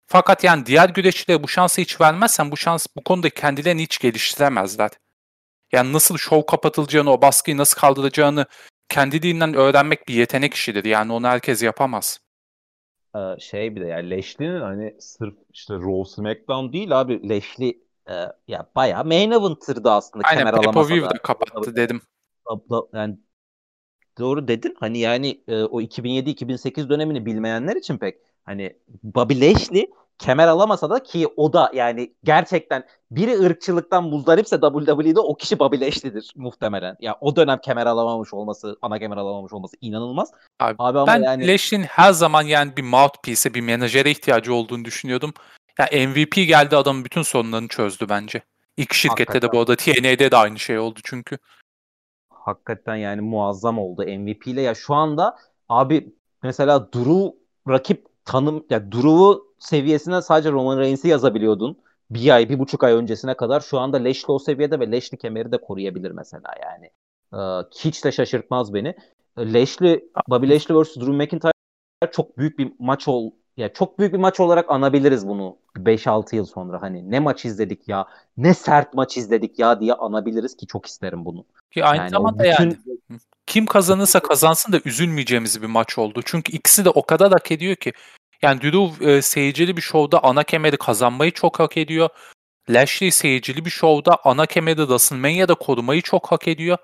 Fakat 0.08 0.44
yani 0.44 0.66
diğer 0.66 0.90
güreşçilere 0.90 1.44
bu 1.44 1.48
şansı 1.48 1.82
hiç 1.82 2.02
vermezsen 2.02 2.52
bu 2.52 2.58
şans 2.58 2.88
bu 2.98 3.04
konuda 3.04 3.30
kendilerini 3.30 3.82
hiç 3.84 4.00
geliştiremezler. 4.00 4.92
Yani 5.72 5.94
nasıl 5.94 6.18
şov 6.18 6.42
kapatılacağını, 6.46 7.12
o 7.12 7.22
baskıyı 7.22 7.58
nasıl 7.58 7.80
kaldıracağını 7.80 8.46
kendiliğinden 8.90 9.54
öğrenmek 9.54 10.08
bir 10.08 10.14
yetenek 10.14 10.54
işidir. 10.54 10.86
Yani 10.86 11.14
onu 11.14 11.28
herkes 11.28 11.64
yapamaz. 11.64 12.20
Ee, 13.16 13.20
şey 13.40 13.76
bir 13.76 13.82
de 13.82 13.86
yani 13.86 14.10
Lashley'nin 14.10 14.62
hani 14.62 14.96
sırf 15.00 15.36
işte 15.54 15.74
Raw 15.74 16.12
SmackDown 16.16 16.74
değil 16.74 17.00
abi 17.02 17.30
Lashley 17.30 17.82
e, 18.10 18.14
ya 18.48 18.70
bayağı 18.76 19.06
main 19.06 19.32
event'tırdı 19.32 19.92
aslında 19.92 20.28
Aynen, 20.28 20.46
da. 20.46 21.10
kapattı 21.24 21.76
dedim. 21.76 22.02
Yani 22.94 23.18
doğru 24.20 24.48
dedin. 24.48 24.76
Hani 24.80 25.00
yani 25.00 25.42
e, 25.48 25.64
o 25.64 25.82
2007-2008 25.82 26.90
dönemini 26.90 27.26
bilmeyenler 27.26 27.76
için 27.76 27.98
pek 27.98 28.18
hani 28.44 28.76
Bobby 29.04 29.42
Lashley 29.42 29.92
kemer 30.20 30.48
alamasa 30.48 30.90
da 30.90 31.04
ki 31.04 31.28
o 31.38 31.54
da 31.54 31.72
yani 31.74 32.14
gerçekten 32.24 32.84
biri 33.12 33.40
ırkçılıktan 33.40 34.04
muzdaripse 34.04 34.60
WWE'de 34.60 35.20
o 35.20 35.36
kişi 35.36 35.60
Bobby 35.60 35.86
Lashley'dir 35.86 36.34
muhtemelen. 36.36 36.88
Ya 36.88 36.96
yani 37.02 37.16
o 37.22 37.36
dönem 37.36 37.58
kemer 37.58 37.86
alamamış 37.86 38.34
olması, 38.34 38.78
ana 38.82 39.00
kemer 39.00 39.18
alamamış 39.18 39.54
olması 39.54 39.76
inanılmaz. 39.82 40.32
Abi, 40.60 40.76
Abi 40.80 41.00
ama 41.00 41.08
ben 41.08 41.24
yani... 41.24 41.48
Lashley'in 41.48 41.84
her 41.84 42.12
zaman 42.12 42.42
yani 42.42 42.78
bir 42.78 42.84
mouthpiece'e, 42.84 43.54
bir 43.54 43.62
menajere 43.62 44.12
ihtiyacı 44.12 44.54
olduğunu 44.54 44.86
düşünüyordum. 44.86 45.34
Ya 45.80 45.88
yani 45.92 46.08
MVP 46.08 46.36
geldi 46.36 46.78
adamın 46.78 47.06
bütün 47.06 47.22
sorunlarını 47.22 47.68
çözdü 47.68 48.10
bence. 48.10 48.42
İlk 48.78 48.94
şirkette 48.94 49.24
Hakikaten. 49.24 49.50
de 49.50 49.54
bu 49.54 49.60
arada 49.60 49.76
TNA'de 49.76 50.32
de 50.32 50.38
aynı 50.38 50.60
şey 50.60 50.80
oldu 50.80 51.00
çünkü. 51.04 51.38
Hakikaten 52.30 52.96
yani 52.96 53.22
muazzam 53.22 53.80
oldu 53.80 54.04
MVP 54.04 54.48
ile. 54.48 54.62
Ya 54.62 54.76
şu 54.76 54.94
anda 54.94 55.38
abi 55.70 56.14
mesela 56.44 56.94
Drew 56.94 57.38
rakip 57.70 58.06
tanım 58.26 58.66
ya 58.70 58.92
Drew'u 58.92 59.55
seviyesine 59.66 60.22
sadece 60.22 60.52
Roman 60.52 60.80
Reigns'i 60.80 61.08
yazabiliyordun. 61.08 61.78
Bir 62.10 62.30
ay, 62.30 62.50
bir 62.50 62.60
buçuk 62.60 62.84
ay 62.84 62.94
öncesine 62.94 63.34
kadar 63.34 63.62
şu 63.62 63.80
anda 63.80 63.98
Lashley 63.98 64.36
o 64.36 64.40
seviyede 64.40 64.80
ve 64.80 64.92
Lashley 64.92 65.20
kemeri 65.20 65.52
de 65.52 65.58
koruyabilir 65.58 66.12
mesela 66.12 66.50
yani. 66.64 66.90
Ee, 67.34 67.68
hiç 67.76 68.06
de 68.06 68.12
şaşırtmaz 68.12 68.74
beni. 68.74 68.96
Ee, 69.38 69.54
Lashley, 69.54 70.06
Bobby 70.30 70.50
Lashley 70.50 70.82
vs. 70.82 70.96
Drew 70.96 71.12
McIntyre 71.12 71.52
çok 72.12 72.38
büyük 72.38 72.60
bir 72.60 72.72
maç 72.80 73.08
ol 73.08 73.32
ya 73.58 73.74
çok 73.74 74.00
büyük 74.00 74.14
bir 74.14 74.18
maç 74.18 74.40
olarak 74.40 74.72
anabiliriz 74.72 75.28
bunu 75.28 75.58
5-6 75.78 76.36
yıl 76.36 76.46
sonra 76.46 76.82
hani 76.82 77.12
ne 77.12 77.20
maç 77.20 77.46
izledik 77.46 77.88
ya 77.88 78.06
ne 78.38 78.54
sert 78.54 78.94
maç 78.94 79.18
izledik 79.18 79.60
ya 79.60 79.80
diye 79.80 79.94
anabiliriz 79.94 80.58
ki 80.58 80.68
çok 80.68 80.86
isterim 80.86 81.26
bunu. 81.26 81.46
Ki 81.72 81.86
aynı 81.86 82.02
yani 82.02 82.10
zamanda 82.10 82.44
bütün... 82.44 82.64
yani 82.64 82.76
kim 83.48 83.66
kazanırsa 83.66 84.20
kazansın 84.20 84.74
da 84.74 84.80
üzülmeyeceğimiz 84.86 85.62
bir 85.62 85.68
maç 85.68 85.98
oldu. 85.98 86.22
Çünkü 86.26 86.52
ikisi 86.52 86.86
de 86.86 86.90
o 86.90 87.06
kadar 87.06 87.32
hak 87.32 87.52
ediyor 87.52 87.76
ki. 87.76 87.94
Yani 88.46 88.62
Drew 88.62 89.12
e, 89.12 89.22
seyircili 89.22 89.78
bir 89.78 89.82
şovda 89.82 90.24
ana 90.24 90.44
kemeri 90.44 90.78
kazanmayı 90.78 91.32
çok 91.32 91.60
hak 91.60 91.78
ediyor. 91.78 92.10
Lashley 92.70 93.12
seyircili 93.12 93.66
bir 93.66 93.70
şovda 93.70 94.18
ana 94.24 94.46
kemeri 94.46 94.78
WrestleMania'da 94.78 95.56
korumayı 95.56 96.02
çok 96.02 96.32
hak 96.32 96.48
ediyor. 96.48 96.78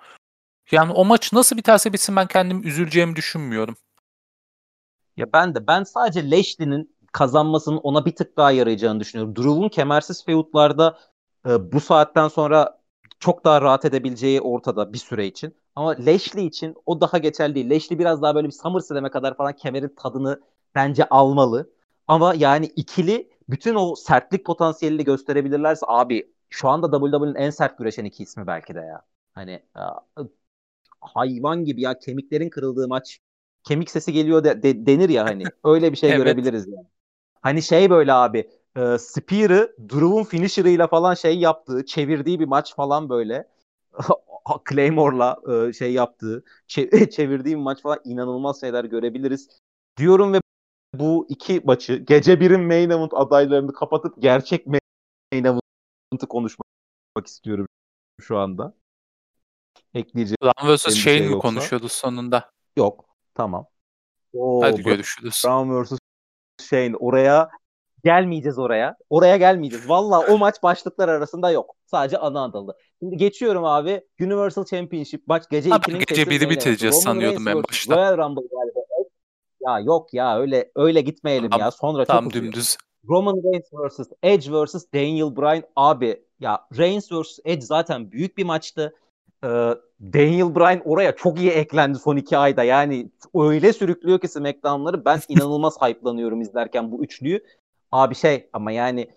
Yani 0.71 0.91
o 0.91 1.05
maç 1.05 1.33
nasıl 1.33 1.57
biterse 1.57 1.93
bitsin 1.93 2.15
ben 2.15 2.27
kendim 2.27 2.67
üzüleceğimi 2.67 3.15
düşünmüyorum. 3.15 3.75
Ya 5.17 5.33
ben 5.33 5.55
de 5.55 5.67
ben 5.67 5.83
sadece 5.83 6.31
Lashley'nin 6.31 6.95
kazanmasının 7.11 7.77
ona 7.77 8.05
bir 8.05 8.15
tık 8.15 8.37
daha 8.37 8.51
yarayacağını 8.51 8.99
düşünüyorum. 8.99 9.35
Drew'un 9.35 9.69
kemersiz 9.69 10.25
feudlarda 10.25 10.99
e, 11.47 11.71
bu 11.71 11.79
saatten 11.79 12.27
sonra 12.27 12.81
çok 13.19 13.45
daha 13.45 13.61
rahat 13.61 13.85
edebileceği 13.85 14.41
ortada 14.41 14.93
bir 14.93 14.97
süre 14.97 15.27
için. 15.27 15.55
Ama 15.75 15.95
Lashley 15.99 16.45
için 16.45 16.75
o 16.85 17.01
daha 17.01 17.17
geçerli 17.17 17.55
değil. 17.55 17.69
Lashley 17.69 17.99
biraz 17.99 18.21
daha 18.21 18.35
böyle 18.35 18.47
bir 18.47 18.53
SummerSlam'e 18.53 19.09
kadar 19.09 19.37
falan 19.37 19.53
kemerin 19.53 19.95
tadını 19.97 20.39
bence 20.75 21.05
almalı. 21.05 21.69
Ama 22.07 22.33
yani 22.33 22.65
ikili 22.65 23.29
bütün 23.49 23.75
o 23.75 23.95
sertlik 23.95 24.45
potansiyelini 24.45 25.03
gösterebilirlerse 25.03 25.85
abi 25.89 26.33
şu 26.49 26.69
anda 26.69 26.91
WWE'nin 26.91 27.35
en 27.35 27.49
sert 27.49 27.77
güreşen 27.77 28.05
iki 28.05 28.23
ismi 28.23 28.47
belki 28.47 28.75
de 28.75 28.79
ya. 28.79 29.01
Hani 29.33 29.63
hayvan 31.01 31.65
gibi 31.65 31.81
ya 31.81 31.99
kemiklerin 31.99 32.49
kırıldığı 32.49 32.87
maç 32.87 33.19
kemik 33.63 33.91
sesi 33.91 34.13
geliyor 34.13 34.43
de, 34.43 34.63
de, 34.63 34.85
denir 34.85 35.09
ya 35.09 35.25
hani 35.25 35.43
öyle 35.63 35.91
bir 35.91 35.97
şey 35.97 36.09
evet. 36.09 36.19
görebiliriz 36.19 36.67
yani. 36.67 36.87
Hani 37.41 37.61
şey 37.61 37.89
böyle 37.89 38.13
abi 38.13 38.49
e, 38.75 38.97
Spear'ı 38.97 39.75
Drew'un 39.89 40.23
finisher'ıyla 40.23 40.87
falan 40.87 41.13
şey 41.13 41.39
yaptığı, 41.39 41.85
çevirdiği 41.85 42.39
bir 42.39 42.45
maç 42.45 42.75
falan 42.75 43.09
böyle. 43.09 43.47
Claymore'la 44.69 45.37
e, 45.51 45.73
şey 45.73 45.93
yaptığı, 45.93 46.43
çevirdiği 47.11 47.55
bir 47.55 47.61
maç 47.61 47.81
falan 47.81 47.99
inanılmaz 48.05 48.59
şeyler 48.59 48.85
görebiliriz. 48.85 49.49
Diyorum 49.97 50.33
ve 50.33 50.41
bu 50.93 51.25
iki 51.29 51.61
maçı 51.63 51.95
gece 51.95 52.39
birin 52.39 52.61
main 52.61 52.89
event 52.89 53.13
adaylarını 53.13 53.73
kapatıp 53.73 54.21
gerçek 54.21 54.67
main 54.67 54.81
event'ı 55.33 56.27
konuşmak 56.29 56.67
istiyorum 57.25 57.67
şu 58.21 58.37
anda. 58.37 58.73
Ekleyeceğim 59.93 60.37
Brown 60.43 60.75
vs. 60.75 60.83
Shane 60.83 60.95
şey 60.95 61.29
mi 61.29 61.39
konuşuyordu 61.39 61.89
sonunda? 61.89 62.51
Yok. 62.77 63.05
Tamam. 63.35 63.65
Oo, 64.33 64.61
Hadi 64.63 64.83
görüşürüz. 64.83 65.41
Brown 65.45 65.83
vs. 65.83 65.97
Shane 66.61 66.95
oraya 66.95 67.49
gelmeyeceğiz 68.03 68.59
oraya. 68.59 68.97
Oraya 69.09 69.37
gelmeyeceğiz. 69.37 69.89
Valla 69.89 70.19
o 70.27 70.37
maç 70.37 70.63
başlıklar 70.63 71.09
arasında 71.09 71.51
yok. 71.51 71.75
Sadece 71.85 72.17
ana 72.17 72.43
adalı. 72.43 72.77
Şimdi 72.99 73.17
geçiyorum 73.17 73.65
abi. 73.65 74.01
Universal 74.21 74.65
Championship 74.65 75.27
maç 75.27 75.43
gece 75.49 75.69
2'nin 75.69 75.99
gece 76.07 76.29
biri 76.29 76.49
bitireceğiz 76.49 76.95
sanıyordum 76.95 77.47
en 77.47 77.63
başta. 77.63 77.95
Royal 77.95 78.17
Rumble 78.17 78.41
galiba. 78.51 78.79
Ya 79.67 79.79
yok 79.79 80.13
ya 80.13 80.39
öyle 80.39 80.71
öyle 80.75 81.01
gitmeyelim 81.01 81.49
tam, 81.49 81.59
ya. 81.59 81.71
Sonra 81.71 82.05
tam 82.05 82.23
çok 82.23 82.33
dümdüz. 82.33 82.77
Roman 83.09 83.35
Reigns 83.35 83.69
vs. 83.73 84.07
Edge 84.23 84.51
vs. 84.51 84.85
Daniel 84.93 85.35
Bryan 85.35 85.63
abi 85.75 86.23
ya 86.39 86.65
Reigns 86.77 87.11
vs. 87.11 87.39
Edge 87.45 87.61
zaten 87.61 88.11
büyük 88.11 88.37
bir 88.37 88.43
maçtı. 88.43 88.95
Ee, 89.43 89.47
Daniel 90.01 90.55
Bryan 90.55 90.81
oraya 90.85 91.15
çok 91.15 91.39
iyi 91.39 91.49
eklendi 91.49 91.99
son 91.99 92.17
iki 92.17 92.37
ayda. 92.37 92.63
Yani 92.63 93.09
öyle 93.35 93.73
sürüklüyor 93.73 94.19
ki 94.19 94.27
SmackDown'ları 94.27 95.05
ben 95.05 95.19
inanılmaz 95.29 95.81
hype'lanıyorum 95.81 96.41
izlerken 96.41 96.91
bu 96.91 97.03
üçlüyü. 97.03 97.43
Abi 97.91 98.15
şey 98.15 98.49
ama 98.53 98.71
yani 98.71 99.07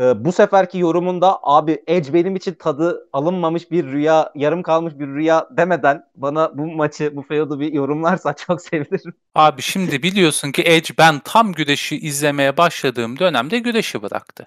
Ee, 0.00 0.24
bu 0.24 0.32
seferki 0.32 0.78
yorumunda 0.78 1.38
abi 1.42 1.82
Edge 1.86 2.14
benim 2.14 2.36
için 2.36 2.54
tadı 2.54 3.08
alınmamış 3.12 3.70
bir 3.70 3.84
rüya, 3.84 4.32
yarım 4.34 4.62
kalmış 4.62 4.98
bir 4.98 5.06
rüya 5.06 5.48
demeden 5.50 6.04
bana 6.16 6.58
bu 6.58 6.66
maçı, 6.66 7.16
bu 7.16 7.22
feud'u 7.22 7.60
bir 7.60 7.72
yorumlarsa 7.72 8.34
çok 8.46 8.62
sevinirim. 8.62 9.14
Abi 9.34 9.62
şimdi 9.62 10.02
biliyorsun 10.02 10.52
ki 10.52 10.62
Edge 10.62 10.94
ben 10.98 11.18
tam 11.18 11.52
güreşi 11.52 11.98
izlemeye 11.98 12.56
başladığım 12.56 13.18
dönemde 13.18 13.58
güreşi 13.58 14.02
bıraktı. 14.02 14.44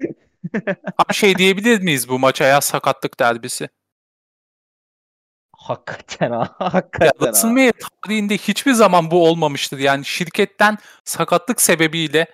Ama 0.98 1.12
şey 1.12 1.38
diyebilir 1.38 1.80
miyiz 1.80 2.08
bu 2.08 2.18
maça 2.18 2.44
ya 2.44 2.60
sakatlık 2.60 3.20
derbisi? 3.20 3.68
Hakikaten 5.56 6.30
ha. 6.30 6.54
Hakikaten 6.58 7.06
ya, 7.06 7.12
WrestleMania 7.18 7.72
tarihinde 8.02 8.36
hiçbir 8.38 8.72
zaman 8.72 9.10
bu 9.10 9.28
olmamıştır. 9.28 9.78
Yani 9.78 10.04
şirketten 10.04 10.78
sakatlık 11.04 11.62
sebebiyle 11.62 12.26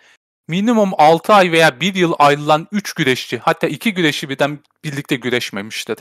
minimum 0.49 0.91
6 0.99 1.33
ay 1.33 1.53
veya 1.53 1.81
1 1.81 1.95
yıl 1.95 2.13
ayrılan 2.19 2.69
3 2.73 2.93
güreşçi 2.93 3.39
hatta 3.39 3.67
2 3.67 3.95
güreşçi 3.95 4.29
birden 4.29 4.59
birlikte 4.85 5.17
güreşmemiştir. 5.17 5.97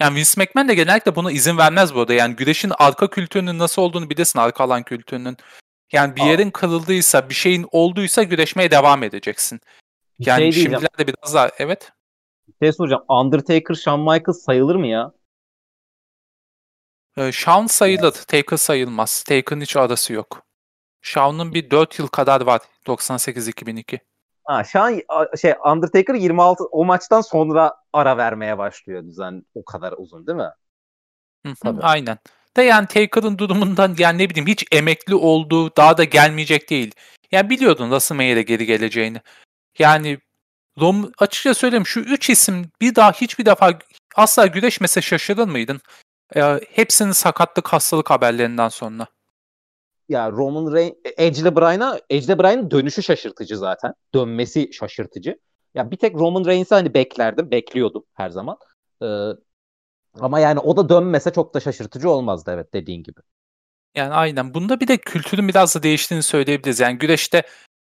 Yani 0.00 0.16
Vince 0.16 0.30
McMahon 0.36 0.68
de 0.68 0.74
genellikle 0.74 1.16
buna 1.16 1.32
izin 1.32 1.58
vermez 1.58 1.94
bu 1.94 2.00
arada. 2.00 2.14
Yani 2.14 2.36
güreşin 2.36 2.72
arka 2.78 3.10
kültürünün 3.10 3.58
nasıl 3.58 3.82
olduğunu 3.82 4.10
bilirsin 4.10 4.38
arka 4.38 4.64
alan 4.64 4.82
kültürünün. 4.82 5.36
Yani 5.92 6.16
bir 6.16 6.22
yerin 6.22 6.50
kırıldıysa, 6.50 7.28
bir 7.28 7.34
şeyin 7.34 7.66
olduysa 7.72 8.22
güreşmeye 8.22 8.70
devam 8.70 9.02
edeceksin. 9.02 9.60
Yani 10.18 10.52
şey 10.52 10.62
şimdilerde 10.62 11.06
biraz 11.06 11.34
daha 11.34 11.50
evet. 11.58 11.92
Bir 12.48 12.66
şey 12.66 12.72
soracağım. 12.72 13.04
Undertaker, 13.08 13.74
Shawn 13.74 14.00
Michaels 14.00 14.44
sayılır 14.44 14.76
mı 14.76 14.86
ya? 14.86 15.12
Ee, 17.16 17.32
Shawn 17.32 17.66
sayılır. 17.66 18.12
Taker 18.12 18.56
sayılmaz. 18.56 19.22
Taker'ın 19.22 19.60
hiç 19.60 19.76
arası 19.76 20.12
yok. 20.12 20.45
Shawn'un 21.06 21.54
bir 21.54 21.70
4 21.70 21.98
yıl 21.98 22.06
kadar 22.06 22.40
var. 22.40 22.60
98-2002. 22.86 23.98
Ha, 24.44 24.62
an 24.74 25.00
şey 25.40 25.54
Undertaker 25.64 26.14
26 26.14 26.64
o 26.64 26.84
maçtan 26.84 27.20
sonra 27.20 27.74
ara 27.92 28.16
vermeye 28.16 28.58
başlıyor 28.58 29.04
düzen 29.04 29.42
o 29.54 29.64
kadar 29.64 29.94
uzun 29.98 30.26
değil 30.26 30.38
mi? 30.38 30.50
Hı 31.46 31.48
hı, 31.48 31.54
Tabii. 31.62 31.82
Aynen. 31.82 32.18
De 32.56 32.62
yani 32.62 32.86
Taker'ın 32.86 33.38
durumundan 33.38 33.94
yani 33.98 34.18
ne 34.18 34.30
bileyim 34.30 34.46
hiç 34.46 34.64
emekli 34.72 35.14
olduğu 35.14 35.76
daha 35.76 35.98
da 35.98 36.04
gelmeyecek 36.04 36.70
değil. 36.70 36.94
Yani 37.32 37.50
biliyordun 37.50 37.84
WrestleMania'da 37.84 38.40
geri 38.40 38.66
geleceğini. 38.66 39.20
Yani 39.78 40.18
Rom, 40.80 41.12
açıkça 41.18 41.54
söyleyeyim 41.54 41.86
şu 41.86 42.00
üç 42.00 42.30
isim 42.30 42.70
bir 42.80 42.94
daha 42.94 43.12
hiçbir 43.12 43.46
defa 43.46 43.78
asla 44.16 44.46
güreşmese 44.46 45.02
şaşırır 45.02 45.48
mıydın? 45.48 45.80
Ee, 46.36 46.60
hepsinin 46.72 47.12
sakatlık 47.12 47.68
hastalık 47.68 48.10
haberlerinden 48.10 48.68
sonra 48.68 49.06
ya 50.08 50.30
Roman 50.30 50.72
Reigns, 50.72 50.96
Edge 51.16 51.40
ile 51.40 51.56
Bryan'a 51.56 52.00
Edge 52.10 52.24
ile 52.24 52.38
Bryan'ın 52.38 52.70
dönüşü 52.70 53.02
şaşırtıcı 53.02 53.58
zaten. 53.58 53.94
Dönmesi 54.14 54.72
şaşırtıcı. 54.72 55.38
Ya 55.74 55.90
bir 55.90 55.96
tek 55.96 56.14
Roman 56.14 56.44
Reigns'i 56.44 56.74
hani 56.74 56.94
beklerdim, 56.94 57.50
bekliyordum 57.50 58.04
her 58.14 58.30
zaman. 58.30 58.56
Ee, 59.02 59.06
ama 60.20 60.40
yani 60.40 60.60
o 60.60 60.76
da 60.76 60.88
dönmese 60.88 61.32
çok 61.32 61.54
da 61.54 61.60
şaşırtıcı 61.60 62.10
olmazdı 62.10 62.50
evet 62.54 62.74
dediğin 62.74 63.02
gibi. 63.02 63.20
Yani 63.96 64.14
aynen. 64.14 64.54
Bunda 64.54 64.80
bir 64.80 64.88
de 64.88 64.96
kültürün 64.96 65.48
biraz 65.48 65.74
da 65.74 65.82
değiştiğini 65.82 66.22
söyleyebiliriz. 66.22 66.80
Yani 66.80 66.98
güreşte 66.98 67.42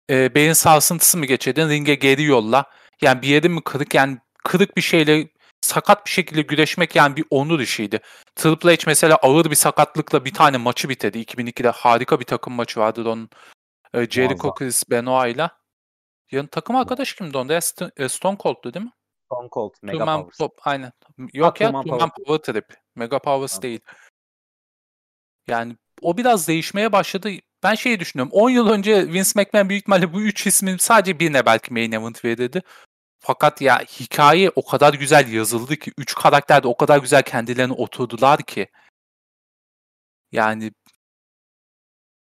e, 0.10 0.36
beyin 0.36 0.54
sarsıntısı 0.54 1.18
mı 1.18 1.26
geçirdin, 1.26 1.70
ringe 1.70 1.96
geri 1.96 2.24
yolla. 2.24 2.66
Yani 3.02 3.22
bir 3.22 3.28
yerin 3.28 3.52
mi 3.52 3.62
kırık 3.64 3.94
yani 3.94 4.18
kırık 4.44 4.78
bir 4.78 4.82
şeyle 4.82 5.28
sakat 5.62 6.06
bir 6.06 6.12
şekilde 6.12 6.42
güreşmek 6.42 6.96
yani 6.96 7.16
bir 7.16 7.26
onur 7.30 7.60
işiydi. 7.60 8.00
Triple 8.36 8.76
H 8.76 8.84
mesela 8.88 9.16
ağır 9.16 9.52
bir 9.52 9.56
sakatlıkla 9.56 10.26
bir 10.26 10.34
tane 10.34 10.58
maçı 10.58 10.90
bitirdi. 10.90 11.20
2002'de 11.20 11.70
harika 11.70 12.20
bir 12.20 12.26
takım 12.26 12.54
maçı 12.54 12.80
vardı 12.80 13.10
onun. 13.10 13.30
E, 13.94 14.10
Jericho 14.10 14.54
Chris 14.54 14.90
Benoit'la. 14.90 15.62
Yan 16.32 16.48
takım 16.48 16.76
arkadaş 16.76 17.14
kimdi 17.14 17.38
onda? 17.38 17.60
E, 17.98 18.10
Stone 18.10 18.38
Cold'du 18.38 18.74
değil 18.74 18.86
mi? 18.86 18.92
Stone 19.26 19.50
Cold, 19.52 19.74
Mega 19.82 20.06
Powers. 20.06 20.38
Top, 20.38 20.60
aynen. 20.64 20.92
Yok 21.34 21.62
ha, 21.62 21.64
ya, 21.64 21.72
Two 21.72 21.98
Man 21.98 22.10
Power 22.10 22.54
Trip. 22.54 22.66
Mega 22.96 23.20
Powers 23.20 23.58
ha. 23.58 23.62
değil. 23.62 23.80
Yani 25.48 25.78
o 26.02 26.18
biraz 26.18 26.48
değişmeye 26.48 26.92
başladı. 26.92 27.30
Ben 27.64 27.76
şeyi 27.76 28.00
düşünüyorum. 28.00 28.32
10 28.34 28.50
yıl 28.50 28.70
önce 28.70 29.08
Vince 29.08 29.32
McMahon 29.36 29.70
büyük 29.70 29.82
ihtimalle 29.82 30.14
bu 30.14 30.22
üç 30.22 30.48
ismin 30.48 30.78
sadece 30.78 31.20
birine 31.20 31.46
belki 31.46 31.74
main 31.74 31.92
event 31.92 32.26
verirdi. 32.26 32.62
Fakat 33.24 33.62
ya 33.62 33.80
hikaye 33.80 34.50
o 34.56 34.66
kadar 34.66 34.94
güzel 34.94 35.28
yazıldı 35.34 35.76
ki 35.76 35.92
üç 35.98 36.16
karakter 36.16 36.64
de 36.64 36.68
o 36.68 36.78
kadar 36.78 36.98
güzel 36.98 37.24
kendilerine 37.24 37.74
oturdular 37.74 38.42
ki. 38.44 38.68
Yani 40.32 40.72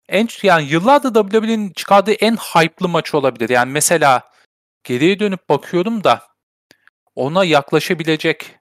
en 0.10 0.28
yani 0.44 0.66
yıllardır 0.70 1.14
WWE'nin 1.14 1.72
çıkardığı 1.74 2.12
en 2.14 2.36
hype'lı 2.36 2.90
maç 2.90 3.14
olabilir. 3.16 3.50
Yani 3.50 3.72
mesela 3.72 4.32
geriye 4.84 5.20
dönüp 5.20 5.50
bakıyorum 5.50 6.04
da 6.04 6.24
ona 7.16 7.46
yaklaşabilecek 7.46 8.60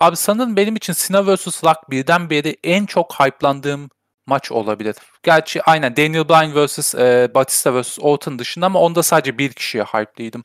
Abi 0.00 0.16
sanırım 0.16 0.56
benim 0.56 0.76
için 0.76 0.92
Cena 0.92 1.34
vs. 1.34 1.64
Rock 1.64 1.90
birden 1.90 2.30
beri 2.30 2.56
en 2.64 2.86
çok 2.86 3.14
hype'landığım 3.20 3.90
maç 4.26 4.52
olabilir. 4.52 4.96
Gerçi 5.22 5.62
aynen 5.62 5.96
Daniel 5.96 6.28
Bryan 6.28 6.66
vs. 6.66 6.94
E, 6.94 7.30
Batista 7.34 7.82
vs. 7.82 7.98
Orton 8.00 8.38
dışında 8.38 8.66
ama 8.66 8.80
onda 8.80 9.02
sadece 9.02 9.38
bir 9.38 9.52
kişiye 9.52 9.84
hype'lıydım. 9.84 10.44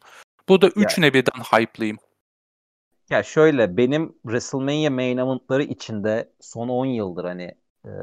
Bu 0.49 0.61
da 0.61 0.67
üçüne 0.67 1.05
yani. 1.05 1.13
birden 1.13 1.41
hype'lıyım. 1.41 1.97
Ya 3.09 3.23
şöyle 3.23 3.77
benim 3.77 4.15
WrestleMania 4.23 4.89
main 4.89 5.17
event'ları 5.17 5.63
içinde 5.63 6.29
son 6.39 6.69
10 6.69 6.85
yıldır 6.85 7.25
hani 7.25 7.55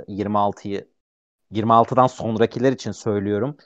26'yı 0.09 0.89
e, 1.53 1.55
26'dan 1.61 2.07
sonrakiler 2.07 2.73
için 2.73 2.93
söylüyorum. 2.93 3.57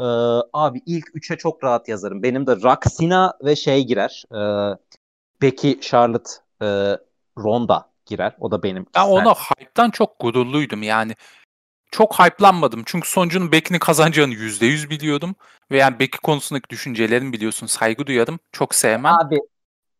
Ee, 0.00 0.04
abi 0.52 0.82
ilk 0.86 1.06
3'e 1.06 1.36
çok 1.36 1.64
rahat 1.64 1.88
yazarım. 1.88 2.22
Benim 2.22 2.46
de 2.46 2.56
Roxina 2.56 3.34
ve 3.44 3.56
şey 3.56 3.86
girer. 3.86 4.24
E, 4.32 4.40
Becky, 5.42 5.80
Charlotte, 5.80 6.30
e, 6.62 6.66
Ronda 7.38 7.90
girer. 8.06 8.36
O 8.40 8.50
da 8.50 8.62
benim. 8.62 8.86
Ben 8.94 9.06
ona 9.06 9.34
hype'tan 9.34 9.90
çok 9.90 10.20
gururluydum 10.20 10.82
yani 10.82 11.14
çok 11.90 12.18
hype'lanmadım. 12.18 12.82
Çünkü 12.86 13.08
sonucunun 13.08 13.52
Becky'nin 13.52 13.78
kazanacağını 13.78 14.34
%100 14.34 14.90
biliyordum. 14.90 15.34
Ve 15.70 15.78
yani 15.78 15.98
Becky 15.98 16.20
konusundaki 16.22 16.70
düşüncelerimi 16.70 17.32
biliyorsun. 17.32 17.66
Saygı 17.66 18.06
duyarım. 18.06 18.38
Çok 18.52 18.74
sevmem. 18.74 19.14
Abi 19.14 19.40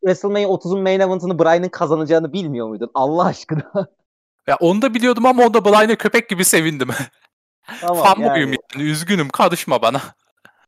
WrestleMania 0.01 0.49
30'un 0.49 0.81
main 0.81 0.99
event'ını 0.99 1.39
Bryan'ın 1.39 1.69
kazanacağını 1.69 2.33
bilmiyor 2.33 2.67
muydun? 2.67 2.91
Allah 2.93 3.25
aşkına. 3.25 3.71
Ya 4.47 4.57
onu 4.59 4.81
da 4.81 4.93
biliyordum 4.93 5.25
ama 5.25 5.43
onda 5.43 5.65
Bryan'a 5.65 5.95
köpek 5.95 6.29
gibi 6.29 6.45
sevindim. 6.45 6.89
Tamam, 7.81 8.03
Fanboyum 8.03 8.51
yani. 8.51 8.57
yani. 8.75 8.89
Üzgünüm. 8.89 9.29
Karışma 9.29 9.81
bana. 9.81 10.01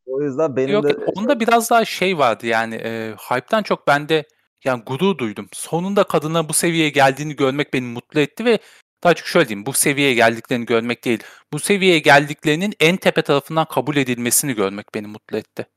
O 0.05 0.21
yüzden 0.21 0.55
benim 0.55 0.73
Yok, 0.73 0.83
de... 0.83 0.97
Onda 1.15 1.39
biraz 1.39 1.69
daha 1.69 1.85
şey 1.85 2.17
vardı 2.17 2.47
yani. 2.47 2.75
E, 2.75 3.15
hype'tan 3.29 3.63
çok 3.63 3.87
bende 3.87 4.25
yani 4.63 4.83
gurur 4.83 5.17
duydum. 5.17 5.47
Sonunda 5.53 6.03
kadına 6.03 6.49
bu 6.49 6.53
seviyeye 6.53 6.89
geldiğini 6.89 7.35
görmek 7.35 7.73
beni 7.73 7.85
mutlu 7.85 8.19
etti 8.19 8.45
ve 8.45 8.59
daha 9.03 9.13
çok 9.13 9.27
şöyle 9.27 9.49
diyeyim, 9.49 9.65
bu 9.65 9.73
seviyeye 9.73 10.13
geldiklerini 10.13 10.65
görmek 10.65 11.05
değil, 11.05 11.23
bu 11.53 11.59
seviyeye 11.59 11.99
geldiklerinin 11.99 12.73
en 12.79 12.97
tepe 12.97 13.21
tarafından 13.21 13.65
kabul 13.65 13.95
edilmesini 13.95 14.53
görmek 14.53 14.85
beni 14.95 15.07
mutlu 15.07 15.37
etti. 15.37 15.67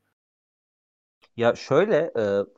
Ya 1.37 1.55
şöyle 1.55 2.11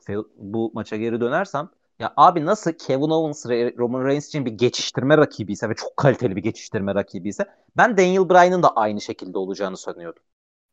e, 0.08 0.16
bu 0.36 0.70
maça 0.74 0.96
geri 0.96 1.20
dönersem 1.20 1.70
ya 1.98 2.12
abi 2.16 2.46
nasıl 2.46 2.72
Kevin 2.72 3.10
Owens 3.10 3.46
Roman 3.78 4.04
Reigns 4.04 4.28
için 4.28 4.46
bir 4.46 4.50
geçiştirme 4.50 5.16
rakibiyse 5.16 5.68
ve 5.68 5.74
çok 5.74 5.96
kaliteli 5.96 6.36
bir 6.36 6.42
geçiştirme 6.42 6.94
rakibiyse 6.94 7.44
ben 7.76 7.96
Daniel 7.96 8.28
Bryan'ın 8.30 8.62
da 8.62 8.76
aynı 8.76 9.00
şekilde 9.00 9.38
olacağını 9.38 9.76
sanıyordum. 9.76 10.22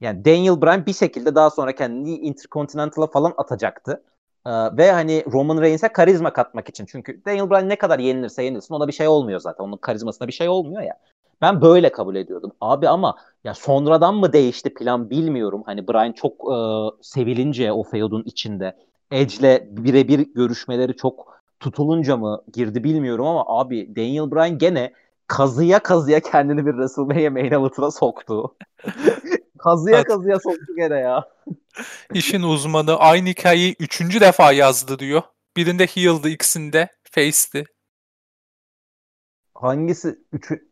Yani 0.02 0.26
Daniel 0.26 0.62
Bryan 0.62 0.86
bir 0.86 0.94
şekilde 0.94 1.36
daha 1.36 1.50
sonra 1.50 1.76
kendini 1.76 2.18
Intercontinental'a 2.18 3.08
falan 3.08 3.34
atacaktı. 3.38 4.04
Ee, 4.48 4.52
ve 4.78 4.92
hani 4.92 5.24
Roman 5.32 5.62
Reigns'e 5.62 5.88
karizma 5.88 6.34
katmak 6.34 6.70
için. 6.70 6.86
Çünkü 6.86 7.22
Daniel 7.26 7.50
Bryan 7.50 7.70
ne 7.70 7.76
kadar 7.76 8.00
yenilirse 8.00 8.44
yenilsin 8.44 8.76
ona 8.76 8.88
bir 8.88 8.94
şey 8.94 9.08
olmuyor 9.08 9.40
zaten. 9.40 9.64
Onun 9.64 9.78
karizmasına 9.78 10.28
bir 10.28 10.34
şey 10.34 10.50
olmuyor 10.50 10.82
ya. 10.82 10.94
Ben 11.42 11.62
böyle 11.62 11.92
kabul 11.92 12.16
ediyordum. 12.16 12.52
Abi 12.62 12.90
ama 12.90 13.16
ya 13.44 13.54
sonradan 13.54 14.16
mı 14.16 14.34
değişti 14.34 14.74
plan 14.74 15.10
bilmiyorum. 15.10 15.64
Hani 15.66 15.88
Bryan 15.88 16.12
çok 16.12 16.34
e, 16.34 16.56
sevilince 17.02 17.72
o 17.72 17.84
feudun 17.84 18.24
içinde 18.26 18.76
Edge'le 19.12 19.68
birebir 19.70 20.20
görüşmeleri 20.20 20.96
çok 20.96 21.42
tutulunca 21.60 22.18
mı 22.18 22.42
girdi 22.54 22.84
bilmiyorum 22.84 23.26
ama 23.28 23.44
abi 23.48 23.96
Daniel 23.96 24.32
Bryan 24.32 24.58
gene 24.58 24.94
kazıya 25.28 25.80
kazıya 25.80 26.20
kendini 26.20 26.66
bir 26.66 26.72
WrestleMania 26.72 27.30
main 27.32 27.52
event'ına 27.52 27.92
soktu. 27.92 28.56
kazıya 29.66 30.04
kazıya 30.04 30.40
soktu 30.40 30.76
gene 30.78 30.96
ya. 30.96 31.30
İşin 32.14 32.42
uzmanı 32.42 32.96
aynı 32.98 33.30
hikayeyi 33.30 33.76
üçüncü 33.80 34.22
defa 34.22 34.52
yazdı 34.52 35.00
diyor. 35.00 35.22
Birinde 35.58 35.86
heel'dı 35.86 36.30
ikisinde 36.30 36.90
face'ti. 37.12 37.66
Hangisi? 39.54 40.20
Üçü... 40.32 40.72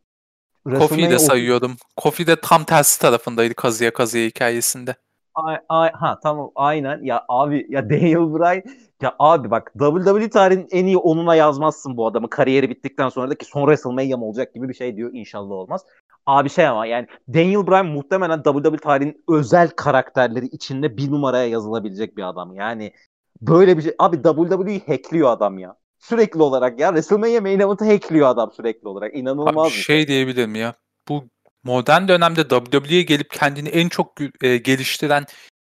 Kofi'yi 0.65 1.10
de 1.10 1.19
sayıyordum. 1.19 1.75
Kofi 1.97 2.27
de 2.27 2.36
tam 2.41 2.63
tersi 2.63 3.01
tarafındaydı 3.01 3.53
kazıya 3.53 3.93
kazıya 3.93 4.27
hikayesinde. 4.27 4.95
Ay, 5.36 5.58
ay, 5.69 5.91
ha 5.91 6.19
tamam 6.23 6.51
aynen 6.56 7.03
ya 7.03 7.25
abi 7.29 7.65
ya 7.69 7.82
Daniel 7.89 8.34
Bryan 8.34 8.63
ya 9.01 9.15
abi 9.19 9.51
bak 9.51 9.73
WWE 9.79 10.29
tarihinin 10.29 10.67
en 10.71 10.86
iyi 10.86 10.97
onuna 10.97 11.36
yazmazsın 11.36 11.97
bu 11.97 12.08
adamı 12.08 12.29
kariyeri 12.29 12.69
bittikten 12.69 13.10
sonra 13.10 13.29
da 13.29 13.36
ki 13.36 13.45
son 13.45 13.62
WrestleMania 13.62 14.17
olacak 14.17 14.53
gibi 14.53 14.69
bir 14.69 14.73
şey 14.73 14.95
diyor 14.95 15.10
inşallah 15.13 15.51
olmaz. 15.51 15.86
Abi 16.25 16.49
şey 16.49 16.67
ama 16.67 16.86
yani 16.86 17.07
Daniel 17.27 17.67
Bryan 17.67 17.86
muhtemelen 17.86 18.43
WWE 18.43 18.77
tarihinin 18.77 19.23
özel 19.29 19.69
karakterleri 19.69 20.45
içinde 20.45 20.97
bir 20.97 21.12
numaraya 21.12 21.47
yazılabilecek 21.47 22.17
bir 22.17 22.23
adam. 22.23 22.55
Yani 22.55 22.93
böyle 23.41 23.77
bir 23.77 23.81
şey. 23.81 23.95
Abi 23.99 24.15
WWE'yi 24.15 24.83
hackliyor 24.88 25.31
adam 25.31 25.57
ya. 25.59 25.75
Sürekli 25.99 26.41
olarak 26.41 26.79
ya. 26.79 26.88
WrestleMania 26.88 27.41
main 27.41 27.59
event'ı 27.59 27.86
hackliyor 27.86 28.29
adam 28.29 28.51
sürekli 28.51 28.88
olarak. 28.88 29.15
İnanılmaz 29.15 29.67
Abi, 29.67 29.73
şey, 29.73 29.83
şey 29.83 30.07
diyebilirim 30.07 30.55
ya. 30.55 30.73
Bu 31.09 31.23
modern 31.63 32.07
dönemde 32.07 32.47
WWE'ye 32.47 33.01
gelip 33.01 33.29
kendini 33.29 33.69
en 33.69 33.89
çok 33.89 34.13
e, 34.41 34.57
geliştiren 34.57 35.25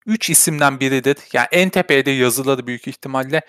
3 0.07 0.31
isimden 0.31 0.81
biridir. 0.81 1.17
Yani 1.33 1.47
en 1.53 1.71
tepeye 1.71 2.07
de 2.07 2.11
yazıları 2.11 2.67
büyük 2.67 2.89
ihtimalle. 2.89 3.43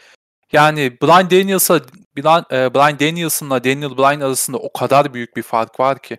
Yani 0.51 0.97
Brian 1.01 1.29
Daniels'a 1.29 1.81
Brian, 2.17 2.45
e, 2.51 2.73
Brian 2.73 2.99
Daniel 2.99 3.97
Bryan 3.97 4.19
arasında 4.19 4.57
o 4.57 4.73
kadar 4.73 5.13
büyük 5.13 5.35
bir 5.35 5.43
fark 5.43 5.79
var 5.79 6.01
ki. 6.01 6.17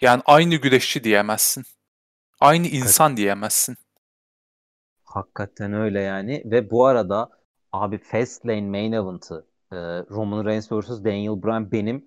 Yani 0.00 0.22
aynı 0.26 0.54
güreşçi 0.54 1.04
diyemezsin. 1.04 1.64
Aynı 2.40 2.66
insan 2.66 3.16
diyemezsin. 3.16 3.76
Hakikaten 5.04 5.72
öyle 5.72 6.00
yani. 6.00 6.42
Ve 6.44 6.70
bu 6.70 6.86
arada 6.86 7.30
abi 7.72 7.98
Fastlane 7.98 8.68
main 8.68 8.92
event'ı 8.92 9.46
e, 9.72 9.76
Roman 10.10 10.44
Reigns 10.44 10.72
vs. 10.72 11.04
Daniel 11.04 11.42
Bryan 11.42 11.72
benim 11.72 12.04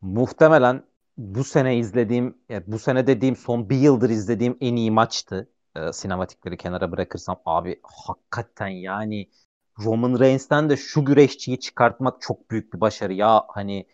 muhtemelen 0.00 0.82
bu 1.16 1.44
sene 1.44 1.78
izlediğim, 1.78 2.38
yani 2.48 2.64
bu 2.66 2.78
sene 2.78 3.06
dediğim 3.06 3.36
son 3.36 3.70
bir 3.70 3.76
yıldır 3.76 4.10
izlediğim 4.10 4.56
en 4.60 4.76
iyi 4.76 4.90
maçtı. 4.90 5.50
E, 5.76 5.92
sinematikleri 5.92 6.56
kenara 6.56 6.92
bırakırsam 6.92 7.40
abi 7.46 7.80
hakikaten 7.82 8.68
yani 8.68 9.30
Roman 9.78 10.20
Reigns'ten 10.20 10.70
de 10.70 10.76
şu 10.76 11.04
güreşçiyi 11.04 11.60
çıkartmak 11.60 12.20
çok 12.20 12.50
büyük 12.50 12.74
bir 12.74 12.80
başarı. 12.80 13.12
Ya 13.12 13.44
hani 13.48 13.86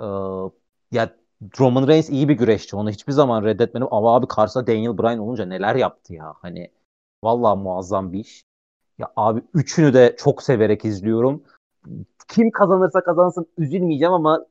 e, 0.00 0.06
ya 0.92 1.16
Roman 1.60 1.88
Reigns 1.88 2.10
iyi 2.10 2.28
bir 2.28 2.34
güreşçi. 2.34 2.76
Onu 2.76 2.90
hiçbir 2.90 3.12
zaman 3.12 3.44
reddetmedim. 3.44 3.88
Ama 3.90 4.14
abi 4.14 4.28
karşısında 4.28 4.66
Daniel 4.66 4.98
Bryan 4.98 5.18
olunca 5.18 5.46
neler 5.46 5.74
yaptı 5.74 6.14
ya. 6.14 6.34
Hani 6.42 6.70
vallahi 7.24 7.58
muazzam 7.58 8.12
bir 8.12 8.18
iş. 8.18 8.44
Ya 8.98 9.12
abi 9.16 9.42
üçünü 9.54 9.94
de 9.94 10.16
çok 10.18 10.42
severek 10.42 10.84
izliyorum. 10.84 11.42
Kim 12.28 12.50
kazanırsa 12.50 13.04
kazansın 13.04 13.46
üzülmeyeceğim 13.58 14.12
ama 14.14 14.46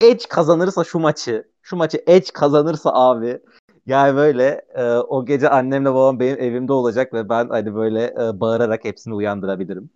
Edge 0.00 0.24
kazanırsa 0.28 0.84
şu 0.84 0.98
maçı, 0.98 1.48
şu 1.62 1.76
maçı 1.76 2.04
Edge 2.06 2.30
kazanırsa 2.34 2.90
abi 2.94 3.40
yani 3.86 4.16
böyle 4.16 4.62
e, 4.74 4.84
o 4.98 5.24
gece 5.26 5.48
annemle 5.48 5.94
babam 5.94 6.20
benim 6.20 6.40
evimde 6.40 6.72
olacak 6.72 7.12
ve 7.14 7.28
ben 7.28 7.48
hani 7.48 7.74
böyle 7.74 8.04
e, 8.04 8.40
bağırarak 8.40 8.84
hepsini 8.84 9.14
uyandırabilirim. 9.14 9.90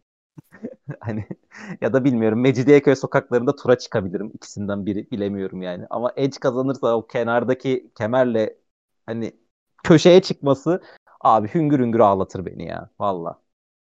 hani 1.01 1.27
ya 1.81 1.93
da 1.93 2.05
bilmiyorum 2.05 2.41
Mecidiyeköy 2.41 2.95
sokaklarında 2.97 3.57
tura 3.57 3.79
çıkabilirim. 3.79 4.31
ikisinden 4.35 4.87
biri 4.87 5.11
bilemiyorum 5.11 5.63
yani. 5.63 5.87
Ama 5.91 6.13
Edge 6.17 6.39
kazanırsa 6.41 6.97
o 6.97 7.07
kenardaki 7.07 7.91
kemerle 7.99 8.57
hani 9.07 9.33
köşeye 9.85 10.23
çıkması 10.23 10.83
abi 11.21 11.49
hüngür 11.55 11.79
hüngür 11.79 12.01
ağlatır 12.01 12.47
beni 12.47 12.67
ya 12.69 12.91
valla. 13.01 13.41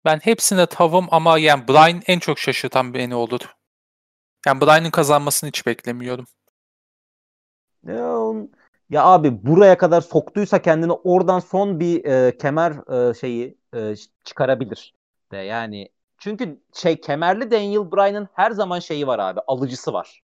Ben 0.06 0.20
hepsine 0.20 0.66
tavım 0.66 1.08
ama 1.12 1.40
yani 1.40 1.68
Brian 1.68 2.02
en 2.08 2.20
çok 2.20 2.40
şaşırtan 2.40 2.94
beni 2.94 3.16
olur. 3.16 3.56
Yani 4.48 4.62
Brian'ın 4.62 4.92
kazanmasını 4.92 5.48
hiç 5.48 5.66
beklemiyorum. 5.66 6.26
Ya, 7.88 8.34
ya 8.90 9.04
abi 9.06 9.46
buraya 9.46 9.78
kadar 9.78 10.02
soktuysa 10.02 10.62
kendini 10.62 10.92
oradan 10.92 11.40
son 11.40 11.80
bir 11.80 12.06
e, 12.06 12.38
kemer 12.38 12.72
e, 13.10 13.14
şeyi 13.14 13.58
e, 13.76 13.94
çıkarabilir 14.24 14.94
de 15.32 15.38
yani 15.38 15.90
çünkü 16.24 16.62
şey 16.74 17.02
kemerli 17.02 17.52
Daniel 17.52 17.92
Bryan'ın 17.92 18.30
her 18.34 18.52
zaman 18.52 18.80
şeyi 18.80 19.08
var 19.08 19.20
abi 19.20 19.40
alıcısı 19.48 19.94
var. 19.94 20.24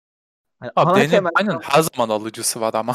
Yani 0.63 0.73
abi 0.77 0.91
Daniel 0.91 1.11
kemer... 1.11 1.33
Bryan'ın 1.33 1.61
her 1.61 1.83
zaman 1.83 2.09
alıcısı 2.09 2.61
var 2.61 2.75
ama. 2.75 2.95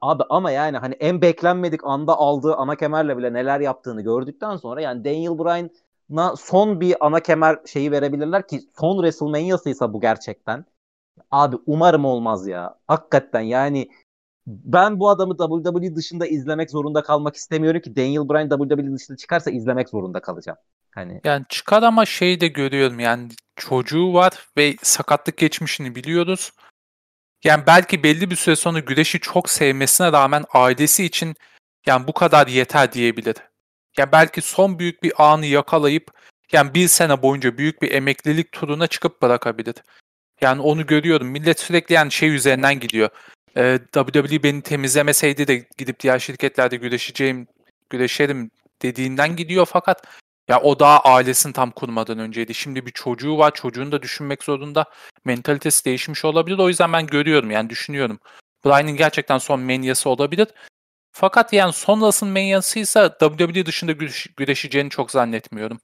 Abi 0.00 0.22
ama 0.30 0.50
yani 0.50 0.78
hani 0.78 0.94
en 0.94 1.22
beklenmedik 1.22 1.84
anda 1.84 2.16
aldığı 2.16 2.54
ana 2.54 2.76
kemerle 2.76 3.18
bile 3.18 3.32
neler 3.32 3.60
yaptığını 3.60 4.02
gördükten 4.02 4.56
sonra 4.56 4.80
yani 4.80 5.04
Daniel 5.04 5.38
Bryan'a 5.38 6.36
son 6.36 6.80
bir 6.80 7.06
ana 7.06 7.20
kemer 7.20 7.58
şeyi 7.66 7.92
verebilirler 7.92 8.48
ki 8.48 8.60
son 8.80 8.96
WrestleMania'sıysa 8.96 9.92
bu 9.92 10.00
gerçekten. 10.00 10.64
Abi 11.30 11.56
umarım 11.66 12.04
olmaz 12.04 12.46
ya. 12.46 12.78
Hakikaten 12.88 13.40
yani 13.40 13.90
ben 14.46 15.00
bu 15.00 15.10
adamı 15.10 15.36
WWE 15.36 15.96
dışında 15.96 16.26
izlemek 16.26 16.70
zorunda 16.70 17.02
kalmak 17.02 17.36
istemiyorum 17.36 17.80
ki 17.80 17.96
Daniel 17.96 18.28
Bryan 18.28 18.48
WWE 18.48 18.94
dışında 18.94 19.16
çıkarsa 19.16 19.50
izlemek 19.50 19.88
zorunda 19.88 20.20
kalacağım. 20.20 20.58
Hani 20.90 21.20
yani 21.24 21.44
çıkar 21.48 21.82
ama 21.82 22.06
şey 22.06 22.40
de 22.40 22.48
görüyorum 22.48 23.00
yani 23.00 23.28
çocuğu 23.56 24.14
var 24.14 24.48
ve 24.56 24.76
sakatlık 24.82 25.36
geçmişini 25.36 25.94
biliyoruz. 25.94 26.52
Yani 27.44 27.64
belki 27.66 28.02
belli 28.02 28.30
bir 28.30 28.36
süre 28.36 28.56
sonra 28.56 28.78
güreşi 28.78 29.20
çok 29.20 29.50
sevmesine 29.50 30.12
rağmen 30.12 30.44
ailesi 30.54 31.04
için 31.04 31.34
yani 31.86 32.06
bu 32.06 32.12
kadar 32.12 32.46
yeter 32.46 32.92
diyebilir. 32.92 33.36
Yani 33.98 34.12
belki 34.12 34.40
son 34.40 34.78
büyük 34.78 35.02
bir 35.02 35.12
anı 35.18 35.46
yakalayıp 35.46 36.10
yani 36.52 36.74
bir 36.74 36.88
sene 36.88 37.22
boyunca 37.22 37.58
büyük 37.58 37.82
bir 37.82 37.92
emeklilik 37.92 38.52
turuna 38.52 38.86
çıkıp 38.86 39.22
bırakabilir. 39.22 39.74
Yani 40.40 40.62
onu 40.62 40.86
görüyorum. 40.86 41.28
Millet 41.28 41.60
sürekli 41.60 41.94
yani 41.94 42.12
şey 42.12 42.34
üzerinden 42.34 42.80
gidiyor. 42.80 43.10
Ee, 43.56 43.78
WWE 43.92 44.42
beni 44.42 44.62
temizlemeseydi 44.62 45.46
de 45.46 45.66
gidip 45.78 46.00
diğer 46.00 46.18
şirketlerde 46.18 46.76
güreşeceğim, 46.76 47.46
güreşerim 47.90 48.50
dediğinden 48.82 49.36
gidiyor 49.36 49.66
fakat 49.70 50.06
ya 50.48 50.60
o 50.60 50.78
daha 50.78 51.00
ailesini 51.00 51.52
tam 51.52 51.70
kurmadan 51.70 52.18
önceydi. 52.18 52.54
Şimdi 52.54 52.86
bir 52.86 52.90
çocuğu 52.90 53.38
var. 53.38 53.54
Çocuğunu 53.54 53.92
da 53.92 54.02
düşünmek 54.02 54.44
zorunda. 54.44 54.84
Mentalitesi 55.24 55.84
değişmiş 55.84 56.24
olabilir. 56.24 56.58
O 56.58 56.68
yüzden 56.68 56.92
ben 56.92 57.06
görüyorum 57.06 57.50
yani 57.50 57.70
düşünüyorum. 57.70 58.18
Bryan'ın 58.64 58.96
gerçekten 58.96 59.38
son 59.38 59.60
manyası 59.60 60.10
olabilir. 60.10 60.48
Fakat 61.12 61.52
yani 61.52 61.72
sonrasının 61.72 62.32
manyasıysa 62.32 63.18
WWE 63.18 63.66
dışında 63.66 63.92
güreşeceğini 64.36 64.90
çok 64.90 65.10
zannetmiyorum. 65.10 65.80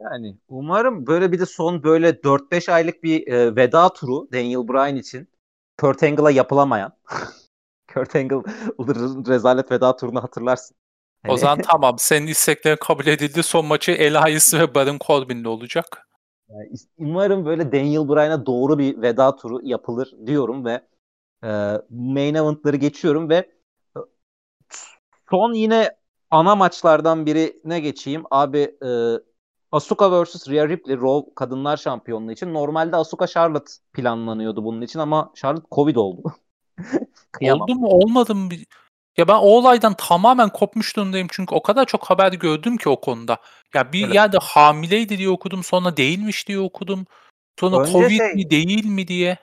Yani 0.00 0.36
umarım 0.48 1.06
böyle 1.06 1.32
bir 1.32 1.40
de 1.40 1.46
son 1.46 1.82
böyle 1.82 2.22
4-5 2.22 2.72
aylık 2.72 3.02
bir 3.02 3.28
e, 3.28 3.56
veda 3.56 3.92
turu 3.92 4.28
Daniel 4.32 4.68
Bryan 4.68 4.96
için 4.96 5.28
Kurt 5.80 6.02
Angle'a 6.02 6.30
yapılamayan 6.30 6.92
Kurt 7.94 8.16
Angle 8.16 8.36
rezalet 9.28 9.70
veda 9.70 9.96
turunu 9.96 10.22
hatırlarsın. 10.22 10.76
O 11.24 11.28
hani 11.28 11.38
zaman 11.38 11.58
tamam. 11.72 11.94
Senin 11.98 12.26
isteklerin 12.26 12.76
kabul 12.76 13.06
edildi. 13.06 13.42
Son 13.42 13.66
maçı 13.66 13.92
Elias 13.92 14.54
ve 14.54 14.74
Baron 14.74 14.98
Corbin'le 15.06 15.44
olacak. 15.44 16.08
Yani 16.48 16.68
umarım 16.98 17.44
böyle 17.44 17.72
Daniel 17.72 18.08
Bryan'a 18.08 18.46
doğru 18.46 18.78
bir 18.78 19.02
veda 19.02 19.36
turu 19.36 19.60
yapılır 19.62 20.14
diyorum 20.26 20.64
ve 20.64 20.80
e, 21.44 21.48
main 21.90 22.34
event'ları 22.34 22.76
geçiyorum 22.76 23.28
ve 23.28 23.34
e, 23.34 24.00
son 25.30 25.52
yine 25.52 25.96
ana 26.30 26.56
maçlardan 26.56 27.26
birine 27.26 27.80
geçeyim. 27.80 28.22
Abi 28.30 28.76
e, 28.84 28.88
Asuka 29.72 30.24
vs. 30.24 30.48
Rhea 30.48 30.68
Ripley 30.68 30.96
Raw 30.96 31.34
Kadınlar 31.34 31.76
Şampiyonluğu 31.76 32.32
için. 32.32 32.54
Normalde 32.54 32.96
Asuka 32.96 33.26
Charlotte 33.26 33.72
planlanıyordu 33.92 34.64
bunun 34.64 34.80
için 34.80 34.98
ama 34.98 35.32
Charlotte 35.34 35.66
Covid 35.72 35.96
oldu. 35.96 36.32
oldu 37.42 37.74
mu 37.74 37.86
olmadı 37.86 38.34
mı? 38.34 38.48
Ya 39.16 39.28
ben 39.28 39.34
o 39.34 39.46
olaydan 39.46 39.94
tamamen 39.94 40.48
kopmuş 40.48 40.96
durumdayım 40.96 41.28
çünkü 41.30 41.54
o 41.54 41.62
kadar 41.62 41.84
çok 41.84 42.04
haber 42.04 42.32
gördüm 42.32 42.76
ki 42.76 42.88
o 42.88 43.00
konuda. 43.00 43.38
Ya 43.74 43.92
bir 43.92 44.04
evet. 44.04 44.14
yerde 44.14 44.38
hamileydi 44.38 45.18
diye 45.18 45.28
okudum 45.28 45.64
sonra 45.64 45.96
değilmiş 45.96 46.48
diye 46.48 46.58
okudum. 46.58 47.06
Sonra 47.60 47.78
Önce 47.78 47.92
Covid 47.92 48.18
şey, 48.18 48.34
mi 48.34 48.50
değil 48.50 48.86
mi 48.86 49.08
diye. 49.08 49.38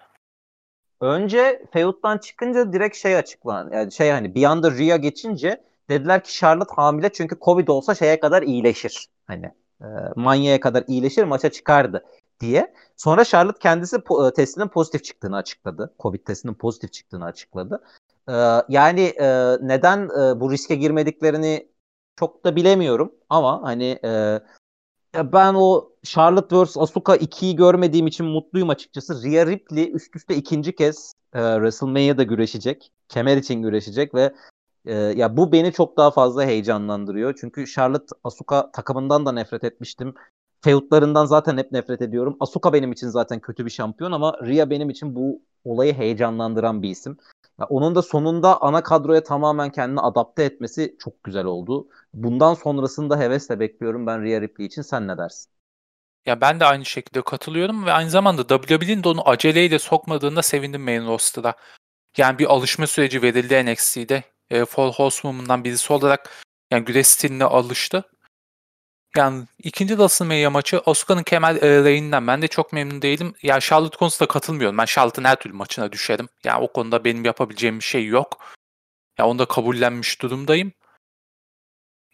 Önce 1.01 1.65
feud'dan 1.73 2.17
çıkınca 2.17 2.73
direkt 2.73 2.97
şey 2.97 3.15
açıklan. 3.15 3.71
Yani 3.73 3.91
şey 3.91 4.09
hani 4.09 4.35
bir 4.35 4.43
anda 4.43 4.71
Rhea 4.71 4.97
geçince 4.97 5.63
dediler 5.89 6.23
ki 6.23 6.33
Charlotte 6.33 6.73
hamile 6.75 7.13
çünkü 7.13 7.37
Covid 7.41 7.67
olsa 7.67 7.95
şeye 7.95 8.19
kadar 8.19 8.43
iyileşir. 8.43 9.07
Hani 9.27 9.51
e, 9.81 9.87
manyaya 10.15 10.59
kadar 10.59 10.83
iyileşir 10.87 11.23
maça 11.23 11.51
çıkardı 11.51 12.05
diye. 12.39 12.73
Sonra 12.97 13.25
Charlotte 13.25 13.59
kendisi 13.59 13.95
po- 13.95 14.33
testinin 14.33 14.67
pozitif 14.67 15.03
çıktığını 15.03 15.35
açıkladı. 15.35 15.93
Covid 15.99 16.25
testinin 16.25 16.53
pozitif 16.53 16.93
çıktığını 16.93 17.25
açıkladı. 17.25 17.83
Ee, 18.29 18.33
yani 18.69 19.01
e, 19.01 19.57
neden 19.61 20.09
e, 20.09 20.39
bu 20.39 20.51
riske 20.51 20.75
girmediklerini 20.75 21.67
çok 22.19 22.45
da 22.45 22.55
bilemiyorum 22.55 23.11
ama 23.29 23.63
hani 23.63 23.99
e, 24.05 24.41
ben 25.15 25.53
o 25.53 25.91
Charlotte 26.03 26.63
vs 26.63 26.77
Asuka 26.77 27.15
2'yi 27.15 27.55
görmediğim 27.55 28.07
için 28.07 28.25
mutluyum 28.25 28.69
açıkçası. 28.69 29.23
Rhea 29.23 29.45
Ripley 29.45 29.91
üst 29.93 30.15
üste 30.15 30.35
ikinci 30.35 30.75
kez 30.75 31.13
e, 31.33 31.39
WrestleMania'da 31.39 32.23
güreşecek. 32.23 32.91
Kemer 33.07 33.37
için 33.37 33.61
güreşecek 33.61 34.15
ve 34.15 34.33
e, 34.85 34.93
ya 34.93 35.37
bu 35.37 35.51
beni 35.51 35.71
çok 35.73 35.97
daha 35.97 36.11
fazla 36.11 36.45
heyecanlandırıyor. 36.45 37.35
Çünkü 37.41 37.67
Charlotte 37.67 38.15
Asuka 38.23 38.71
takımından 38.71 39.25
da 39.25 39.31
nefret 39.31 39.63
etmiştim. 39.63 40.13
Feudlarından 40.61 41.25
zaten 41.25 41.57
hep 41.57 41.71
nefret 41.71 42.01
ediyorum. 42.01 42.37
Asuka 42.39 42.73
benim 42.73 42.91
için 42.91 43.09
zaten 43.09 43.39
kötü 43.39 43.65
bir 43.65 43.71
şampiyon 43.71 44.11
ama 44.11 44.37
Rhea 44.41 44.69
benim 44.69 44.89
için 44.89 45.15
bu 45.15 45.41
olayı 45.65 45.93
heyecanlandıran 45.93 46.81
bir 46.81 46.89
isim. 46.89 47.17
Ya 47.59 47.65
onun 47.65 47.95
da 47.95 48.01
sonunda 48.01 48.61
ana 48.61 48.83
kadroya 48.83 49.23
tamamen 49.23 49.71
kendini 49.71 49.99
adapte 49.99 50.43
etmesi 50.43 50.95
çok 50.99 51.23
güzel 51.23 51.45
oldu. 51.45 51.87
Bundan 52.13 52.53
sonrasını 52.53 53.09
da 53.09 53.19
hevesle 53.19 53.59
bekliyorum 53.59 54.07
ben 54.07 54.23
Rhea 54.23 54.41
Ripley 54.41 54.67
için. 54.67 54.81
Sen 54.81 55.07
ne 55.07 55.17
dersin? 55.17 55.51
Ya 56.25 56.41
ben 56.41 56.59
de 56.59 56.65
aynı 56.65 56.85
şekilde 56.85 57.21
katılıyorum 57.21 57.85
ve 57.85 57.91
aynı 57.91 58.09
zamanda 58.09 58.47
WWE'nin 58.47 59.03
de 59.03 59.07
onu 59.09 59.29
aceleyle 59.29 59.79
sokmadığında 59.79 60.41
sevindim 60.41 60.81
main 60.81 61.07
roster'a. 61.07 61.53
Yani 62.17 62.39
bir 62.39 62.45
alışma 62.45 62.87
süreci 62.87 63.21
verildi 63.21 63.65
NXT'de. 63.65 64.23
E, 64.49 64.65
Fall 64.65 64.93
Horsewoman'dan 64.93 65.63
birisi 65.63 65.93
olarak 65.93 66.43
yani 66.71 66.85
güreş 66.85 67.07
stiline 67.07 67.43
alıştı. 67.43 68.03
Yani 69.17 69.45
ikinci 69.59 69.93
WrestleMania 69.93 70.49
maçı 70.49 70.79
Oscar'ın 70.85 71.23
kemer 71.23 71.61
reyinden 71.61 72.27
ben 72.27 72.41
de 72.41 72.47
çok 72.47 72.73
memnun 72.73 73.01
değilim. 73.01 73.33
Ya 73.41 73.59
Charlotte 73.59 73.97
konusunda 73.97 74.27
katılmıyorum. 74.27 74.77
Ben 74.77 74.85
Charlotte'ın 74.85 75.25
her 75.25 75.35
türlü 75.35 75.53
maçına 75.53 75.91
düşerim. 75.91 76.29
Ya 76.43 76.51
yani 76.51 76.63
o 76.63 76.73
konuda 76.73 77.03
benim 77.03 77.25
yapabileceğim 77.25 77.79
bir 77.79 77.83
şey 77.83 78.05
yok. 78.05 78.55
Ya 79.17 79.27
onu 79.27 79.39
da 79.39 79.45
kabullenmiş 79.45 80.21
durumdayım. 80.21 80.73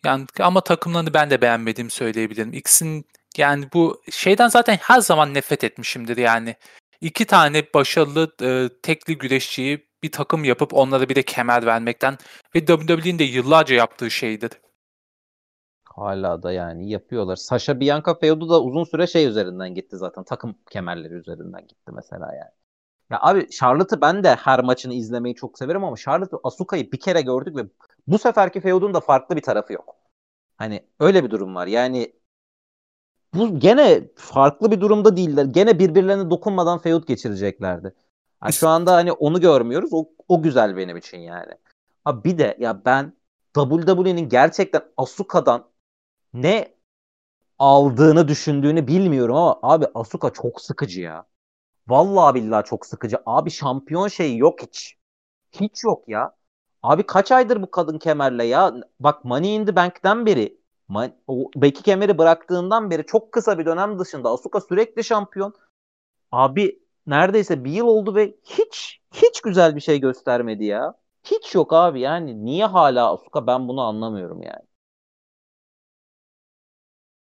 Yani 0.06 0.26
ama 0.40 0.62
takımlarını 0.62 1.14
ben 1.14 1.30
de 1.30 1.42
beğenmediğimi 1.42 1.92
söyleyebilirim. 1.92 2.54
İkisinin 2.54 3.06
yani 3.38 3.70
bu 3.74 4.02
şeyden 4.12 4.48
zaten 4.48 4.78
her 4.82 5.00
zaman 5.00 5.34
nefret 5.34 5.64
etmişimdir 5.64 6.18
yani. 6.18 6.56
İki 7.02 7.26
tane 7.26 7.74
başarılı 7.74 8.36
e, 8.42 8.70
tekli 8.82 9.18
güreşçiyi 9.18 9.91
bir 10.04 10.12
takım 10.12 10.43
yapıp 10.43 10.74
onlara 10.74 11.10
bir 11.10 11.16
de 11.16 11.24
kemer 11.24 11.66
vermekten 11.66 12.18
ve 12.56 12.66
WWE'nin 12.66 13.20
de 13.20 13.24
yıllarca 13.24 13.76
yaptığı 13.76 14.12
şeydir. 14.12 14.52
Hala 15.86 16.43
da 16.43 16.52
yani 16.52 16.89
yapıyorlar. 16.89 17.36
Sasha 17.36 17.80
Bianca 17.80 18.14
feudu 18.14 18.49
da 18.49 18.64
uzun 18.64 18.84
süre 18.84 19.08
şey 19.08 19.26
üzerinden 19.26 19.76
gitti 19.76 19.97
zaten. 19.97 20.24
Takım 20.24 20.56
kemerleri 20.70 21.14
üzerinden 21.14 21.68
gitti 21.68 21.91
mesela 21.93 22.36
yani. 22.36 22.52
Ya 23.10 23.20
abi 23.22 23.49
Charlotte'ı 23.49 24.02
ben 24.02 24.24
de 24.24 24.36
her 24.36 24.64
maçını 24.64 24.93
izlemeyi 24.93 25.36
çok 25.36 25.58
severim 25.58 25.84
ama 25.84 25.97
Charlotte 25.97 26.38
Asuka'yı 26.43 26.91
bir 26.91 26.99
kere 26.99 27.22
gördük 27.22 27.56
ve 27.56 27.62
bu 28.08 28.18
seferki 28.18 28.62
feudun 28.62 28.93
da 28.93 28.99
farklı 28.99 29.36
bir 29.36 29.41
tarafı 29.41 29.74
yok. 29.74 29.95
Hani 30.58 30.86
öyle 30.99 31.24
bir 31.24 31.30
durum 31.32 31.56
var. 31.56 31.68
Yani 31.68 32.14
bu 33.34 33.60
gene 33.60 34.10
farklı 34.16 34.72
bir 34.72 34.82
durumda 34.82 35.18
değiller. 35.18 35.45
Gene 35.45 35.80
birbirlerine 35.80 36.30
dokunmadan 36.30 36.80
feud 36.80 37.08
geçireceklerdi. 37.08 37.93
Yani 38.44 38.54
şu 38.54 38.70
anda 38.70 38.94
hani 38.94 39.12
onu 39.12 39.42
görmüyoruz. 39.42 39.94
O, 39.94 40.10
o 40.28 40.42
güzel 40.42 40.78
benim 40.78 40.98
için 40.98 41.18
yani. 41.18 41.54
Abi 42.06 42.24
bir 42.24 42.38
de 42.38 42.58
ya 42.60 42.86
ben 42.86 43.14
WWE'nin 43.56 44.30
gerçekten 44.30 44.82
Asuka'dan 44.98 45.70
ne 46.34 46.76
aldığını 47.60 48.28
düşündüğünü 48.28 48.88
bilmiyorum 48.88 49.36
ama 49.36 49.60
abi 49.62 49.86
Asuka 49.96 50.30
çok 50.30 50.62
sıkıcı 50.62 51.02
ya. 51.02 51.26
Vallahi 51.88 52.36
billahi 52.36 52.66
çok 52.66 52.86
sıkıcı. 52.86 53.18
Abi 53.26 53.52
şampiyon 53.52 54.08
şeyi 54.08 54.38
yok 54.38 54.62
hiç. 54.62 54.98
Hiç 55.52 55.84
yok 55.84 56.04
ya. 56.08 56.36
Abi 56.84 57.04
kaç 57.04 57.32
aydır 57.32 57.62
bu 57.62 57.72
kadın 57.72 58.00
kemerle 58.00 58.44
ya? 58.44 58.74
Bak 59.00 59.26
Money 59.26 59.56
in 59.56 59.66
the 59.66 59.76
Bank'ten 59.76 60.26
beri 60.26 60.62
o 61.28 61.52
Becky 61.56 61.84
kemeri 61.84 62.18
bıraktığından 62.18 62.92
beri 62.92 63.06
çok 63.06 63.32
kısa 63.32 63.60
bir 63.60 63.66
dönem 63.66 64.00
dışında 64.00 64.30
Asuka 64.30 64.62
sürekli 64.62 65.04
şampiyon. 65.04 65.54
Abi 66.32 66.80
neredeyse 67.12 67.64
bir 67.64 67.72
yıl 67.72 67.88
oldu 67.88 68.16
ve 68.16 68.36
hiç 68.45 69.01
hiç 69.14 69.41
güzel 69.41 69.76
bir 69.76 69.82
şey 69.82 69.99
göstermedi 69.99 70.66
ya. 70.66 70.93
Hiç 71.24 71.55
yok 71.55 71.74
abi 71.74 71.99
yani 71.99 72.45
niye 72.45 72.66
hala 72.66 73.14
Asuka 73.14 73.47
ben 73.47 73.68
bunu 73.68 73.82
anlamıyorum 73.82 74.43
yani. 74.43 74.66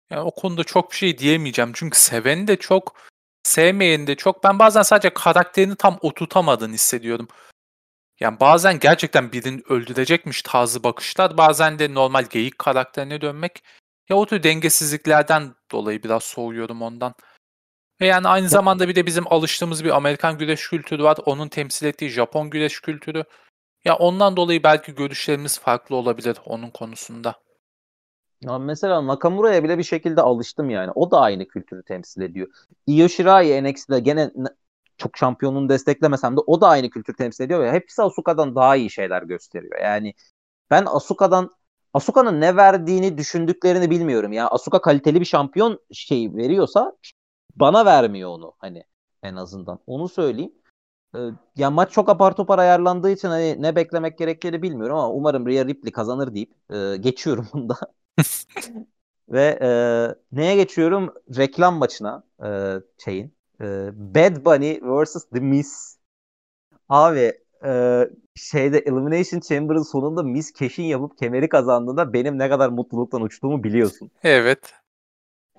Yani 0.10 0.22
o 0.22 0.32
konuda 0.32 0.64
çok 0.64 0.92
bir 0.92 0.96
şey 0.96 1.18
diyemeyeceğim. 1.18 1.72
Çünkü 1.74 2.00
seveni 2.00 2.48
de 2.48 2.56
çok, 2.56 2.96
sevmeyeni 3.44 4.08
de 4.08 4.16
çok. 4.16 4.44
Ben 4.44 4.60
bazen 4.60 4.82
sadece 4.82 5.10
karakterini 5.10 5.76
tam 5.76 5.98
oturtamadığını 6.02 6.74
hissediyorum. 6.74 7.28
Yani 8.20 8.40
bazen 8.40 8.80
gerçekten 8.80 9.32
birini 9.32 9.62
öldürecekmiş 9.70 10.42
tarzı 10.42 10.84
bakışlar. 10.84 11.38
Bazen 11.38 11.80
de 11.80 11.94
normal 11.94 12.24
geyik 12.24 12.60
karakterine 12.60 13.22
dönmek. 13.22 13.64
Ya 14.10 14.16
o 14.16 14.26
tür 14.26 14.44
dengesizliklerden 14.44 15.56
dolayı 15.72 16.04
biraz 16.04 16.24
soğuyorum 16.24 16.82
ondan. 16.82 17.14
Ve 18.02 18.06
yani 18.06 18.28
aynı 18.28 18.50
zamanda 18.50 18.88
bir 18.88 18.96
de 18.96 19.06
bizim 19.06 19.34
alıştığımız 19.34 19.84
bir 19.84 19.96
Amerikan 19.96 20.38
güreş 20.38 20.70
kültürü 20.70 21.04
var. 21.04 21.18
Onun 21.26 21.48
temsil 21.48 21.86
ettiği 21.86 22.10
Japon 22.10 22.50
güreş 22.50 22.80
kültürü. 22.80 23.24
Ya 23.86 23.96
ondan 23.96 24.38
dolayı 24.38 24.64
belki 24.64 24.96
görüşlerimiz 24.96 25.60
farklı 25.60 25.96
olabilir 25.96 26.38
onun 26.46 26.70
konusunda. 26.70 27.36
Ya 28.42 28.60
mesela 28.60 29.08
Nakamura'ya 29.08 29.64
bile 29.64 29.78
bir 29.78 29.84
şekilde 29.84 30.22
alıştım 30.22 30.70
yani. 30.70 30.92
O 30.96 31.12
da 31.12 31.20
aynı 31.20 31.48
kültürü 31.48 31.84
temsil 31.84 32.22
ediyor. 32.22 32.48
Io 32.88 33.10
Shirai 33.10 33.64
NXT'de 33.64 34.00
gene 34.00 34.32
çok 34.98 35.18
şampiyonunu 35.18 35.70
desteklemesem 35.70 36.38
de 36.38 36.40
o 36.48 36.62
da 36.62 36.68
aynı 36.68 36.90
kültürü 36.90 37.16
temsil 37.16 37.44
ediyor 37.44 37.60
ve 37.60 37.72
hepsi 37.72 38.02
Asuka'dan 38.02 38.56
daha 38.56 38.76
iyi 38.76 38.90
şeyler 38.90 39.24
gösteriyor. 39.24 39.82
Yani 39.82 40.14
ben 40.72 40.86
Asuka'dan 40.86 41.52
Asuka'nın 41.94 42.42
ne 42.42 42.56
verdiğini 42.56 43.18
düşündüklerini 43.18 43.90
bilmiyorum. 43.90 44.32
Ya 44.34 44.48
Asuka 44.48 44.82
kaliteli 44.82 45.20
bir 45.20 45.26
şampiyon 45.26 45.80
şey 45.92 46.36
veriyorsa 46.36 46.94
bana 47.56 47.86
vermiyor 47.86 48.30
onu 48.30 48.54
hani 48.58 48.84
en 49.24 49.36
azından. 49.36 49.80
Onu 49.88 50.10
söyleyeyim. 50.10 50.54
Ee, 51.16 51.20
ya 51.56 51.72
maç 51.72 51.92
çok 51.92 52.10
apar 52.10 52.36
topar 52.36 52.60
ayarlandığı 52.60 53.12
için 53.12 53.28
hani 53.28 53.62
ne 53.62 53.76
beklemek 53.76 54.18
gerektiğini 54.18 54.62
bilmiyorum 54.62 54.98
ama 54.98 55.12
umarım 55.12 55.48
Rhea 55.48 55.66
Ripley 55.66 55.92
kazanır 55.92 56.36
deyip 56.36 56.52
e, 56.74 56.98
geçiyorum 56.98 57.48
bunda. 57.54 57.76
Ve 59.30 59.60
e, 59.62 59.70
neye 60.32 60.56
geçiyorum? 60.56 61.14
Reklam 61.38 61.76
maçına 61.76 62.24
e, 62.44 62.76
şeyin. 63.06 63.34
E, 63.62 63.66
Bad 63.94 64.46
Bunny 64.46 64.80
vs. 64.82 65.26
The 65.34 65.40
Miz. 65.40 65.98
Abi 66.90 67.34
e, 67.66 68.04
şeyde 68.36 68.80
Elimination 68.80 69.40
Chamber'ın 69.40 69.84
sonunda 69.84 70.24
Miz 70.24 70.52
keşin 70.52 70.84
yapıp 70.84 71.18
kemeri 71.18 71.50
kazandığında 71.50 72.14
benim 72.14 72.40
ne 72.40 72.50
kadar 72.50 72.70
mutluluktan 72.70 73.22
uçtuğumu 73.22 73.64
biliyorsun. 73.64 74.12
Evet. 74.24 74.74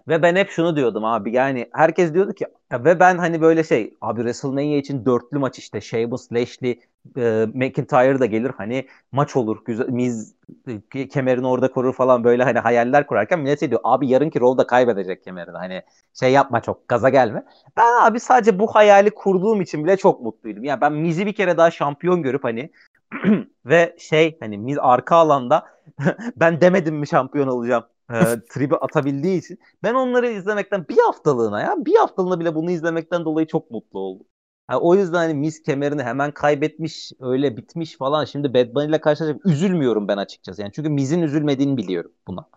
Ve 0.09 0.22
ben 0.22 0.36
hep 0.36 0.51
şunu 0.51 0.76
diyordum 0.76 1.05
abi 1.05 1.32
yani 1.32 1.70
herkes 1.72 2.14
diyordu 2.14 2.32
ki 2.32 2.46
ve 2.72 3.01
ben 3.01 3.18
hani 3.18 3.40
böyle 3.40 3.64
şey 3.64 3.94
abi 4.01 4.20
WrestleMania 4.20 4.76
için 4.76 5.05
dörtlü 5.05 5.38
maç 5.38 5.59
işte 5.59 5.80
Sheamus, 5.80 6.32
Lashley, 6.32 6.80
e, 7.16 7.46
McIntyre 7.55 8.18
da 8.20 8.26
gelir 8.26 8.53
hani 8.57 8.86
maç 9.12 9.36
olur 9.36 9.64
güzel 9.64 9.88
Miz 9.88 10.34
e, 10.94 11.09
kemerini 11.09 11.46
orada 11.46 11.70
korur 11.70 11.92
falan 11.94 12.24
böyle 12.24 12.44
hani 12.44 12.59
hayaller 12.59 13.07
kurarken 13.07 13.40
millet 13.40 13.61
şey 13.61 13.70
diyor 13.70 13.80
abi 13.84 14.09
yarınki 14.09 14.40
Raw 14.40 14.59
da 14.59 14.66
kaybedecek 14.66 15.24
kemerini 15.24 15.57
hani 15.57 15.82
şey 16.20 16.32
yapma 16.32 16.61
çok 16.61 16.88
gaza 16.88 17.09
gelme. 17.09 17.44
Ben 17.76 18.03
abi 18.03 18.20
sadece 18.20 18.59
bu 18.59 18.66
hayali 18.74 19.11
kurduğum 19.11 19.61
için 19.61 19.84
bile 19.84 19.96
çok 19.96 20.20
mutluydum. 20.20 20.64
Yani 20.64 20.80
ben 20.80 20.92
Miz'i 20.92 21.26
bir 21.26 21.32
kere 21.32 21.57
daha 21.57 21.70
şampiyon 21.70 22.22
görüp 22.22 22.44
hani 22.44 22.70
ve 23.66 23.96
şey 23.98 24.36
hani 24.40 24.59
Miz 24.59 24.78
arka 24.80 25.16
alanda 25.16 25.66
ben 26.36 26.61
demedim 26.61 26.96
mi 26.96 27.07
şampiyon 27.07 27.48
olacağım 27.48 27.84
e, 28.11 28.14
tribi 28.50 28.76
atabildiği 28.76 29.38
için 29.38 29.58
ben 29.82 29.94
onları 29.94 30.30
izlemekten 30.30 30.88
bir 30.88 30.98
haftalığına 30.98 31.61
ya 31.61 31.74
bir 31.78 31.94
haftalığına 31.94 32.40
bile 32.40 32.54
bunu 32.54 32.70
izlemekten 32.70 33.24
dolayı 33.24 33.46
çok 33.46 33.70
mutlu 33.70 33.98
oldum. 33.98 34.26
Yani 34.70 34.80
o 34.80 34.94
yüzden 34.94 35.18
hani 35.18 35.34
Miz 35.34 35.62
kemerini 35.62 36.02
hemen 36.02 36.30
kaybetmiş, 36.30 37.12
öyle 37.20 37.56
bitmiş 37.56 37.96
falan. 37.96 38.24
Şimdi 38.24 38.54
Bad 38.54 38.74
Bunny 38.74 38.88
ile 38.88 39.00
karşılaşacak. 39.00 39.46
Üzülmüyorum 39.46 40.08
ben 40.08 40.16
açıkçası. 40.16 40.62
Yani 40.62 40.72
çünkü 40.74 40.88
Miz'in 40.90 41.22
üzülmediğini 41.22 41.76
biliyorum 41.76 42.12
buna. 42.28 42.48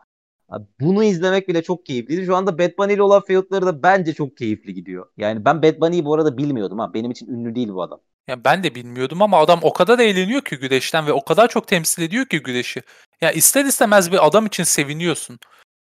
Abi 0.49 0.65
bunu 0.81 1.03
izlemek 1.03 1.47
bile 1.47 1.61
çok 1.63 1.85
keyifliydi. 1.85 2.25
Şu 2.25 2.35
anda 2.35 2.57
Bad 2.59 2.71
Bunny 2.77 2.93
ile 2.93 3.01
olan 3.01 3.21
feudları 3.21 3.65
da 3.65 3.83
bence 3.83 4.13
çok 4.13 4.37
keyifli 4.37 4.73
gidiyor. 4.73 5.05
Yani 5.17 5.45
ben 5.45 5.63
Bad 5.63 5.79
Bunny'yi 5.81 6.05
bu 6.05 6.13
arada 6.13 6.37
bilmiyordum 6.37 6.79
ha. 6.79 6.93
Benim 6.93 7.11
için 7.11 7.27
ünlü 7.27 7.55
değil 7.55 7.69
bu 7.69 7.81
adam. 7.81 7.99
Ya 8.27 8.45
ben 8.45 8.63
de 8.63 8.75
bilmiyordum 8.75 9.21
ama 9.21 9.37
adam 9.37 9.59
o 9.63 9.73
kadar 9.73 9.99
eğleniyor 9.99 10.41
ki 10.41 10.57
güreşten 10.57 11.07
ve 11.07 11.13
o 11.13 11.23
kadar 11.25 11.47
çok 11.47 11.67
temsil 11.67 12.03
ediyor 12.03 12.25
ki 12.25 12.43
güreşi. 12.43 12.81
Ya 13.23 13.31
ister 13.31 13.65
istemez 13.65 14.11
bir 14.11 14.27
adam 14.27 14.45
için 14.45 14.63
seviniyorsun. 14.63 15.39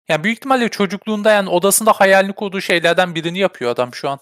Yani 0.09 0.23
büyük 0.23 0.37
ihtimalle 0.37 0.69
çocukluğunda 0.69 1.31
yani 1.31 1.49
odasında 1.49 1.91
hayalini 1.91 2.33
kurduğu 2.33 2.61
şeylerden 2.61 3.15
birini 3.15 3.39
yapıyor 3.39 3.71
adam 3.71 3.93
şu 3.93 4.09
an. 4.09 4.19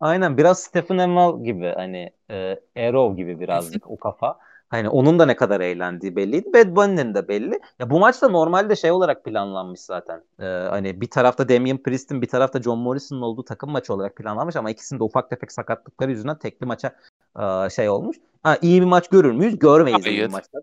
Aynen 0.00 0.38
biraz 0.38 0.62
Stephen 0.62 0.98
Amell 0.98 1.44
gibi 1.44 1.72
hani 1.76 2.10
e, 2.30 2.34
Arrow 2.76 3.22
gibi 3.22 3.40
birazcık 3.40 3.90
o 3.90 3.96
kafa. 3.96 4.38
Hani 4.68 4.88
onun 4.88 5.18
da 5.18 5.26
ne 5.26 5.36
kadar 5.36 5.60
eğlendiği 5.60 6.16
belliydi. 6.16 6.52
Bad 6.52 6.76
Bunny'nin 6.76 7.14
de 7.14 7.28
belli. 7.28 7.60
Ya 7.78 7.90
bu 7.90 7.98
maçta 7.98 8.28
normalde 8.28 8.76
şey 8.76 8.90
olarak 8.90 9.24
planlanmış 9.24 9.80
zaten. 9.80 10.22
Ee, 10.40 10.44
hani 10.44 11.00
bir 11.00 11.10
tarafta 11.10 11.48
Damian 11.48 11.78
Priest'in 11.78 12.22
bir 12.22 12.28
tarafta 12.28 12.62
John 12.62 12.78
Morrison'ın 12.78 13.22
olduğu 13.22 13.44
takım 13.44 13.70
maçı 13.70 13.94
olarak 13.94 14.16
planlanmış 14.16 14.56
ama 14.56 14.70
ikisinin 14.70 15.00
de 15.00 15.04
ufak 15.04 15.30
tefek 15.30 15.52
sakatlıkları 15.52 16.10
yüzünden 16.10 16.38
tekli 16.38 16.66
maça 16.66 16.96
e, 17.38 17.70
şey 17.70 17.88
olmuş. 17.88 18.16
Ha, 18.42 18.58
iyi 18.62 18.80
bir 18.80 18.86
maç 18.86 19.08
görür 19.08 19.32
müyüz? 19.32 19.58
Görmeyiz 19.58 20.06
Hayır. 20.06 20.28
bu 20.28 20.32
maçta. 20.32 20.58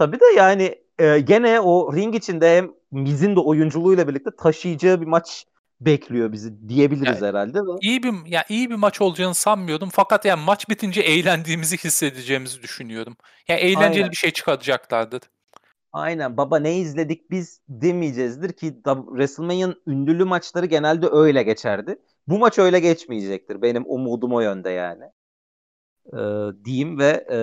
Tabii 0.00 0.20
de 0.20 0.24
yani 0.36 0.74
e, 1.00 1.20
gene 1.20 1.60
o 1.60 1.96
ring 1.96 2.14
içinde 2.14 2.56
hem 2.56 2.70
Miz'in 2.90 3.36
de 3.36 3.40
oyunculuğuyla 3.40 4.08
birlikte 4.08 4.30
taşıyacağı 4.38 5.00
bir 5.00 5.06
maç 5.06 5.46
bekliyor 5.80 6.32
bizi 6.32 6.68
diyebiliriz 6.68 7.20
yani, 7.20 7.28
herhalde. 7.28 7.58
De. 7.58 7.70
İyi 7.80 8.02
bir 8.02 8.26
ya 8.26 8.44
iyi 8.48 8.70
bir 8.70 8.74
maç 8.74 9.00
olacağını 9.00 9.34
sanmıyordum. 9.34 9.88
Fakat 9.92 10.24
yani 10.24 10.44
maç 10.44 10.68
bitince 10.68 11.00
eğlendiğimizi 11.00 11.76
hissedeceğimizi 11.76 12.62
düşünüyordum. 12.62 13.16
Yani 13.48 13.60
eğlenceli 13.60 14.02
Aynen. 14.02 14.10
bir 14.10 14.16
şey 14.16 14.30
çıkaracaklardı. 14.30 15.20
Aynen 15.92 16.36
baba 16.36 16.58
ne 16.58 16.76
izledik 16.76 17.30
biz 17.30 17.60
demeyeceğizdir 17.68 18.52
ki 18.52 18.74
WrestleMania'nın 18.84 19.82
ünlülü 19.86 20.24
maçları 20.24 20.66
genelde 20.66 21.08
öyle 21.12 21.42
geçerdi. 21.42 21.98
Bu 22.28 22.38
maç 22.38 22.58
öyle 22.58 22.80
geçmeyecektir. 22.80 23.62
Benim 23.62 23.84
umudum 23.86 24.32
o 24.32 24.40
yönde 24.40 24.70
yani. 24.70 25.04
Ee, 26.12 26.18
diyeyim 26.64 26.98
ve 26.98 27.26
e, 27.30 27.38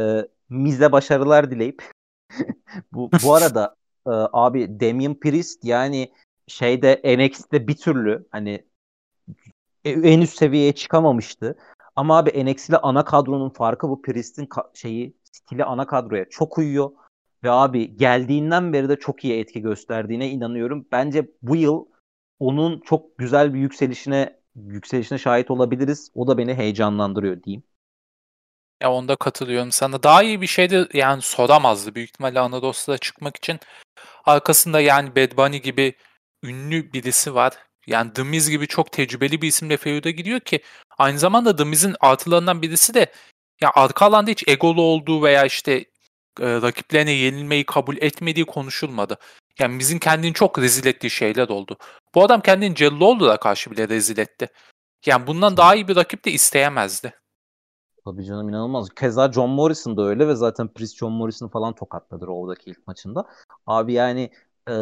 Miz'e 0.49 0.91
başarılar 0.91 1.51
dileyip 1.51 1.83
bu 2.93 3.11
bu 3.23 3.34
arada 3.34 3.75
e, 4.07 4.11
abi 4.34 4.80
Damian 4.80 5.15
Priest 5.19 5.65
yani 5.65 6.11
şeyde 6.47 7.01
NXT'de 7.17 7.67
bir 7.67 7.78
türlü 7.78 8.28
hani 8.32 8.65
e, 9.86 9.89
en 9.89 10.21
üst 10.21 10.38
seviyeye 10.38 10.75
çıkamamıştı. 10.75 11.57
Ama 11.95 12.17
abi 12.17 12.45
NXT 12.45 12.73
ana 12.82 13.05
kadronun 13.05 13.49
farkı 13.49 13.89
bu 13.89 14.01
Priest'in 14.01 14.49
şeyi 14.73 15.13
stili 15.23 15.63
ana 15.63 15.88
kadroya 15.88 16.25
çok 16.30 16.57
uyuyor. 16.57 16.91
Ve 17.43 17.51
abi 17.51 17.97
geldiğinden 17.97 18.73
beri 18.73 18.89
de 18.89 18.95
çok 18.99 19.25
iyi 19.25 19.39
etki 19.39 19.61
gösterdiğine 19.61 20.30
inanıyorum. 20.30 20.86
Bence 20.91 21.32
bu 21.41 21.55
yıl 21.55 21.86
onun 22.39 22.80
çok 22.80 23.17
güzel 23.17 23.53
bir 23.53 23.59
yükselişine 23.59 24.39
yükselişine 24.55 25.17
şahit 25.17 25.51
olabiliriz. 25.51 26.11
O 26.15 26.28
da 26.28 26.38
beni 26.38 26.53
heyecanlandırıyor 26.53 27.43
diyeyim. 27.43 27.63
Ya 28.82 28.91
onda 28.91 29.15
katılıyorum 29.15 29.71
sana. 29.71 30.03
Daha 30.03 30.23
iyi 30.23 30.41
bir 30.41 30.47
şey 30.47 30.69
de 30.69 30.88
yani 30.93 31.21
soramazdı. 31.21 31.95
Büyük 31.95 32.09
ihtimalle 32.09 32.39
Anadolu'da 32.39 32.97
çıkmak 32.97 33.38
için 33.38 33.59
arkasında 34.25 34.82
yani 34.82 35.15
Bad 35.15 35.38
Bunny 35.38 35.57
gibi 35.61 35.95
ünlü 36.43 36.93
birisi 36.93 37.36
var. 37.36 37.53
Yani 37.88 38.13
The 38.13 38.23
Miz 38.23 38.49
gibi 38.49 38.67
çok 38.67 38.91
tecrübeli 38.91 39.41
bir 39.41 39.47
isimle 39.47 39.78
feud'a 39.78 40.09
gidiyor 40.09 40.39
ki 40.39 40.61
aynı 40.97 41.19
zamanda 41.19 41.55
The 41.55 41.63
Miz'in 41.63 41.95
artılarından 41.99 42.61
birisi 42.61 42.93
de 42.93 43.11
ya 43.61 43.71
arka 43.75 44.05
alanda 44.05 44.32
hiç 44.32 44.47
egolu 44.47 44.82
olduğu 44.82 45.23
veya 45.23 45.45
işte 45.45 45.73
e, 45.73 45.86
rakiplerine 46.61 47.11
yenilmeyi 47.11 47.65
kabul 47.65 47.97
etmediği 47.97 48.45
konuşulmadı. 48.45 49.17
Yani 49.59 49.75
Miz'in 49.75 49.99
kendini 49.99 50.34
çok 50.34 50.59
rezil 50.59 50.86
ettiği 50.86 51.09
şeyler 51.09 51.47
oldu. 51.49 51.78
Bu 52.15 52.23
adam 52.23 52.41
kendini 52.41 52.75
Celloğlu'na 52.75 53.38
karşı 53.38 53.71
bile 53.71 53.89
rezil 53.89 54.17
etti. 54.17 54.47
Yani 55.05 55.28
bundan 55.28 55.57
daha 55.57 55.75
iyi 55.75 55.88
bir 55.88 55.95
rakip 55.95 56.25
de 56.25 56.32
isteyemezdi. 56.32 57.13
Tabii 58.07 58.25
canım 58.25 58.49
inanılmaz. 58.49 58.89
Keza 58.89 59.31
John 59.31 59.49
Morrison 59.49 59.97
da 59.97 60.01
öyle 60.03 60.27
ve 60.27 60.35
zaten 60.35 60.67
Priest 60.67 60.97
John 60.97 61.11
Morrison 61.13 61.47
falan 61.47 61.75
tokatladı 61.75 62.27
Raw'daki 62.27 62.69
ilk 62.69 62.87
maçında. 62.87 63.25
Abi 63.65 63.93
yani 63.93 64.31
e, 64.69 64.73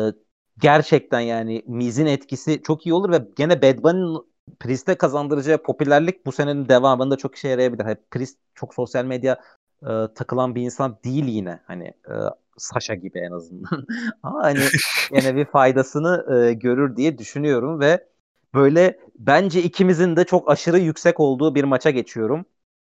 gerçekten 0.60 1.20
yani 1.20 1.64
Miz'in 1.68 2.06
etkisi 2.06 2.62
çok 2.64 2.86
iyi 2.86 2.94
olur 2.94 3.12
ve 3.12 3.28
gene 3.36 3.62
Bad 3.62 3.84
Bunny'nin 3.84 4.22
Priest'e 4.60 4.96
kazandıracağı 4.96 5.58
popülerlik 5.64 6.26
bu 6.26 6.32
senenin 6.32 6.70
devamında 6.70 7.16
çok 7.16 7.36
işe 7.36 7.48
yarayabilir. 7.48 7.86
Hep 7.86 8.12
Priest 8.12 8.40
çok 8.56 8.74
sosyal 8.74 9.06
medya 9.06 9.42
e, 9.84 9.90
takılan 10.16 10.56
bir 10.56 10.62
insan 10.62 11.00
değil 11.04 11.26
yine 11.26 11.60
hani 11.68 11.86
e, 11.86 12.14
Sasha 12.58 12.96
gibi 12.96 13.20
en 13.20 13.32
azından. 13.32 13.88
Ama 14.24 14.44
hani 14.44 14.60
yine 15.16 15.36
bir 15.36 15.46
faydasını 15.46 16.26
e, 16.36 16.54
görür 16.54 16.96
diye 16.96 17.18
düşünüyorum 17.18 17.80
ve 17.80 18.08
böyle 18.54 19.00
bence 19.20 19.64
ikimizin 19.64 20.16
de 20.16 20.24
çok 20.24 20.50
aşırı 20.50 20.80
yüksek 20.80 21.20
olduğu 21.20 21.56
bir 21.56 21.64
maça 21.64 21.90
geçiyorum. 21.90 22.46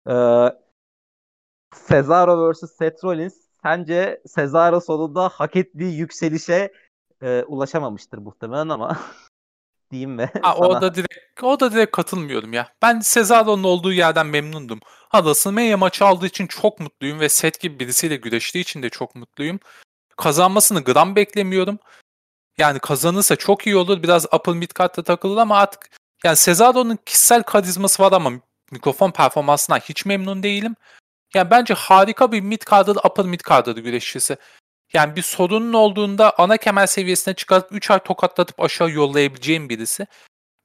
Ee, 0.07 0.49
Cesaro 1.89 2.51
vs. 2.51 2.77
Seth 2.77 3.03
Rollins 3.03 3.35
sence 3.63 4.21
Cesaro 4.35 4.81
sonunda 4.81 5.29
hak 5.29 5.55
ettiği 5.55 5.97
yükselişe 5.97 6.71
e, 7.21 7.43
ulaşamamıştır 7.43 8.17
muhtemelen 8.17 8.69
ama 8.69 8.99
diyeyim 9.91 10.11
mi? 10.11 10.31
Ha, 10.41 10.55
o 10.57 10.81
da 10.81 10.95
direkt 10.95 11.43
o 11.43 11.59
da 11.59 11.71
direkt 11.71 11.91
katılmıyorum 11.91 12.53
ya. 12.53 12.73
Ben 12.81 12.99
Cesaro'nun 12.99 13.63
olduğu 13.63 13.93
yerden 13.93 14.27
memnundum. 14.27 14.79
Ha 14.83 15.17
WrestleMania 15.17 15.77
maçı 15.77 16.05
aldığı 16.05 16.25
için 16.25 16.47
çok 16.47 16.79
mutluyum 16.79 17.19
ve 17.19 17.29
Seth 17.29 17.59
gibi 17.59 17.79
birisiyle 17.79 18.15
güreştiği 18.15 18.61
için 18.61 18.83
de 18.83 18.89
çok 18.89 19.15
mutluyum. 19.15 19.59
Kazanmasını 20.17 20.83
gram 20.83 21.15
beklemiyorum. 21.15 21.79
Yani 22.57 22.79
kazanırsa 22.79 23.35
çok 23.35 23.67
iyi 23.67 23.75
olur. 23.75 24.03
Biraz 24.03 24.25
upper 24.33 24.53
mid 24.53 24.71
card'da 24.79 25.03
takılır 25.03 25.37
ama 25.37 25.57
artık 25.57 25.89
yani 26.23 26.37
Cesaro'nun 26.37 26.99
kişisel 27.05 27.43
karizması 27.43 28.03
var 28.03 28.11
ama 28.11 28.31
mikrofon 28.71 29.11
performansından 29.11 29.79
hiç 29.79 30.05
memnun 30.05 30.43
değilim. 30.43 30.75
Yani 31.33 31.51
bence 31.51 31.73
harika 31.73 32.31
bir 32.31 32.41
mid 32.41 32.61
card'da 32.69 32.91
upper 32.91 33.25
mid 33.25 33.39
card'da 33.49 33.71
güreşçisi. 33.71 34.37
Yani 34.93 35.15
bir 35.15 35.21
sorunun 35.21 35.73
olduğunda 35.73 36.33
ana 36.37 36.57
kemer 36.57 36.87
seviyesine 36.87 37.33
çıkartıp 37.33 37.71
3 37.71 37.91
ay 37.91 37.99
tokatlatıp 37.99 38.59
aşağı 38.61 38.91
yollayabileceğim 38.91 39.69
birisi. 39.69 40.07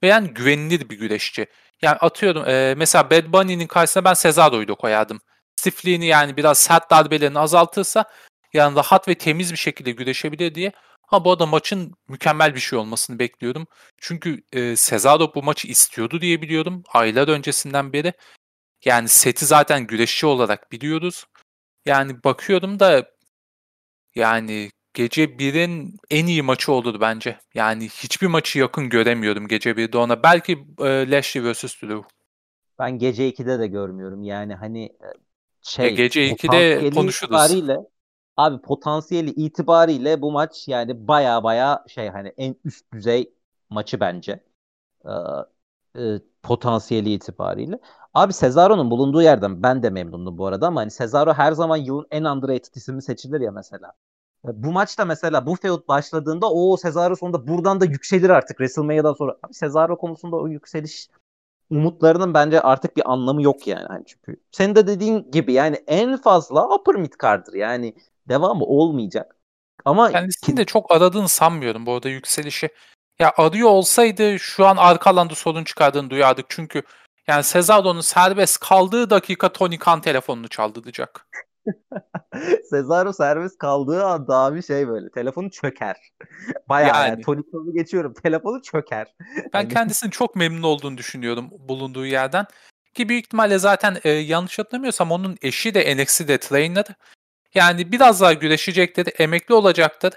Ve 0.02 0.06
yani 0.06 0.28
güvenilir 0.28 0.88
bir 0.90 0.98
güreşçi. 0.98 1.46
Yani 1.82 1.96
atıyorum 1.96 2.48
e, 2.48 2.74
mesela 2.76 3.10
Bad 3.10 3.24
Bunny'nin 3.32 3.66
karşısına 3.66 4.04
ben 4.04 4.14
Cesaro'yu 4.14 4.68
da 4.68 4.74
koyardım. 4.74 5.20
Stifliğini 5.56 6.06
yani 6.06 6.36
biraz 6.36 6.58
sert 6.58 6.90
darbelerini 6.90 7.38
azaltırsa 7.38 8.04
yani 8.52 8.76
rahat 8.76 9.08
ve 9.08 9.14
temiz 9.14 9.52
bir 9.52 9.58
şekilde 9.58 9.90
güreşebilir 9.90 10.54
diye. 10.54 10.72
Ha 11.12 11.24
bu 11.24 11.32
arada 11.32 11.46
maçın 11.46 11.94
mükemmel 12.08 12.54
bir 12.54 12.60
şey 12.60 12.78
olmasını 12.78 13.18
bekliyordum. 13.18 13.66
Çünkü 13.98 14.42
e, 14.52 14.76
Cesaro 14.76 15.34
bu 15.34 15.42
maçı 15.42 15.68
istiyordu 15.68 16.20
diye 16.20 16.42
biliyorum. 16.42 16.82
Aylar 16.92 17.28
öncesinden 17.28 17.92
beri. 17.92 18.12
Yani 18.84 19.08
seti 19.08 19.46
zaten 19.46 19.86
güreşçi 19.86 20.26
olarak 20.26 20.72
biliyoruz. 20.72 21.24
Yani 21.86 22.24
bakıyorum 22.24 22.80
da 22.80 23.10
yani 24.14 24.70
gece 24.94 25.24
1'in 25.24 25.96
en 26.10 26.26
iyi 26.26 26.42
maçı 26.42 26.72
oldu 26.72 27.00
bence. 27.00 27.38
Yani 27.54 27.88
hiçbir 27.88 28.26
maçı 28.26 28.58
yakın 28.58 28.88
göremiyorum 28.88 29.48
gece 29.48 29.70
1'de 29.70 29.98
ona. 29.98 30.22
Belki 30.22 30.52
e, 30.78 31.10
Lashley 31.10 31.52
vs. 31.52 31.82
Drew. 31.82 32.02
Ben 32.78 32.98
gece 32.98 33.28
2'de 33.28 33.58
de 33.58 33.66
görmüyorum. 33.66 34.22
Yani 34.22 34.54
hani 34.54 34.84
e, 34.84 35.08
şey 35.62 35.86
e, 35.86 35.90
gece 35.90 36.30
2'de 36.30 36.90
konuşuruz. 36.90 37.36
Abi 38.36 38.62
potansiyeli 38.62 39.30
itibariyle 39.30 40.22
bu 40.22 40.32
maç 40.32 40.68
yani 40.68 41.08
baya 41.08 41.44
baya 41.44 41.84
şey 41.88 42.08
hani 42.08 42.28
en 42.36 42.56
üst 42.64 42.92
düzey 42.92 43.34
maçı 43.70 44.00
bence. 44.00 44.44
Ee, 45.06 45.10
e, 46.02 46.20
potansiyeli 46.42 47.12
itibariyle. 47.12 47.78
Abi 48.14 48.32
Cesaro'nun 48.34 48.90
bulunduğu 48.90 49.22
yerden 49.22 49.62
ben 49.62 49.82
de 49.82 49.90
memnundum 49.90 50.38
bu 50.38 50.46
arada 50.46 50.66
ama 50.66 50.80
hani 50.80 50.90
Cesaro 50.90 51.32
her 51.34 51.52
zaman 51.52 51.76
yılın 51.76 52.06
en 52.10 52.24
underrated 52.24 52.74
ismi 52.74 53.02
seçilir 53.02 53.40
ya 53.40 53.52
mesela. 53.52 53.92
E, 54.48 54.62
bu 54.64 54.72
maçta 54.72 55.04
mesela 55.04 55.46
bu 55.46 55.56
feud 55.56 55.88
başladığında 55.88 56.50
o 56.52 56.76
Cesaro 56.82 57.16
sonunda 57.16 57.48
buradan 57.48 57.80
da 57.80 57.84
yükselir 57.84 58.30
artık 58.30 58.56
WrestleMania'dan 58.58 59.14
sonra. 59.14 59.32
Abi 59.44 59.52
Cesaro 59.54 59.98
konusunda 59.98 60.36
o 60.36 60.48
yükseliş 60.48 61.08
umutlarının 61.70 62.34
bence 62.34 62.60
artık 62.60 62.96
bir 62.96 63.12
anlamı 63.12 63.42
yok 63.42 63.66
yani. 63.66 63.86
Hani 63.88 64.04
çünkü 64.06 64.36
senin 64.52 64.74
de 64.74 64.86
dediğin 64.86 65.30
gibi 65.30 65.52
yani 65.52 65.76
en 65.86 66.16
fazla 66.16 66.74
upper 66.76 66.94
mid 66.96 67.12
card'dır. 67.22 67.54
Yani 67.54 67.94
devamı 68.28 68.64
olmayacak. 68.64 69.36
Ama 69.84 70.12
kendisini 70.12 70.56
de 70.56 70.64
çok 70.64 70.92
aradığını 70.92 71.28
sanmıyorum 71.28 71.86
bu 71.86 71.92
arada 71.92 72.08
yükselişi. 72.08 72.68
Ya 73.18 73.32
arıyor 73.36 73.68
olsaydı 73.68 74.38
şu 74.38 74.66
an 74.66 74.76
arka 74.76 75.10
alanda 75.10 75.34
sorun 75.34 75.64
çıkardığını 75.64 76.10
duyardık. 76.10 76.46
Çünkü 76.48 76.82
yani 77.26 77.44
Cesaro'nun 77.44 78.00
serbest 78.00 78.60
kaldığı 78.60 79.10
dakika 79.10 79.52
Tony 79.52 79.78
Khan 79.78 80.00
telefonunu 80.00 80.48
çaldıracak. 80.48 81.26
Cesaro 82.70 83.12
serbest 83.12 83.58
kaldığı 83.58 84.04
anda 84.04 84.36
abi 84.36 84.62
şey 84.62 84.88
böyle 84.88 85.10
telefonu 85.10 85.50
çöker. 85.50 85.96
Bayağı 86.68 86.96
yani, 86.96 87.08
yani 87.08 87.22
Tony 87.22 87.42
Khan'ı 87.52 87.74
geçiyorum 87.74 88.14
telefonu 88.22 88.62
çöker. 88.62 89.14
Ben 89.52 89.60
yani... 89.60 89.72
kendisinin 89.72 90.10
çok 90.10 90.36
memnun 90.36 90.62
olduğunu 90.62 90.98
düşünüyorum 90.98 91.48
bulunduğu 91.50 92.06
yerden. 92.06 92.46
Ki 92.94 93.08
büyük 93.08 93.24
ihtimalle 93.24 93.58
zaten 93.58 93.96
e, 94.04 94.10
yanlış 94.10 94.58
hatırlamıyorsam 94.58 95.12
onun 95.12 95.36
eşi 95.42 95.74
de 95.74 95.96
NXT'de 95.96 96.38
trainer. 96.38 96.84
Yani 97.54 97.92
biraz 97.92 98.20
daha 98.20 98.32
güreşecektir, 98.32 99.08
emekli 99.18 99.54
olacaktır. 99.54 100.12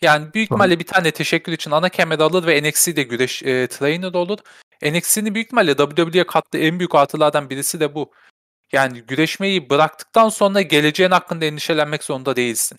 Yani 0.00 0.34
büyük 0.34 0.46
ihtimalle 0.46 0.78
bir 0.78 0.86
tane 0.86 1.10
teşekkür 1.10 1.52
için 1.52 1.70
ana 1.70 1.88
kemer 1.88 2.18
alır 2.18 2.46
ve 2.46 2.62
NXT'de 2.62 3.02
güreş 3.02 3.42
e, 3.42 3.66
trainer 3.66 4.14
olur. 4.14 4.38
NXT'nin 4.82 5.34
büyük 5.34 5.46
ihtimalle 5.46 5.76
WWE'ye 5.76 6.26
kattığı 6.26 6.58
en 6.58 6.78
büyük 6.78 6.94
artılardan 6.94 7.50
birisi 7.50 7.80
de 7.80 7.94
bu. 7.94 8.12
Yani 8.72 9.02
güreşmeyi 9.02 9.70
bıraktıktan 9.70 10.28
sonra 10.28 10.62
geleceğin 10.62 11.10
hakkında 11.10 11.44
endişelenmek 11.44 12.04
zorunda 12.04 12.36
değilsin. 12.36 12.78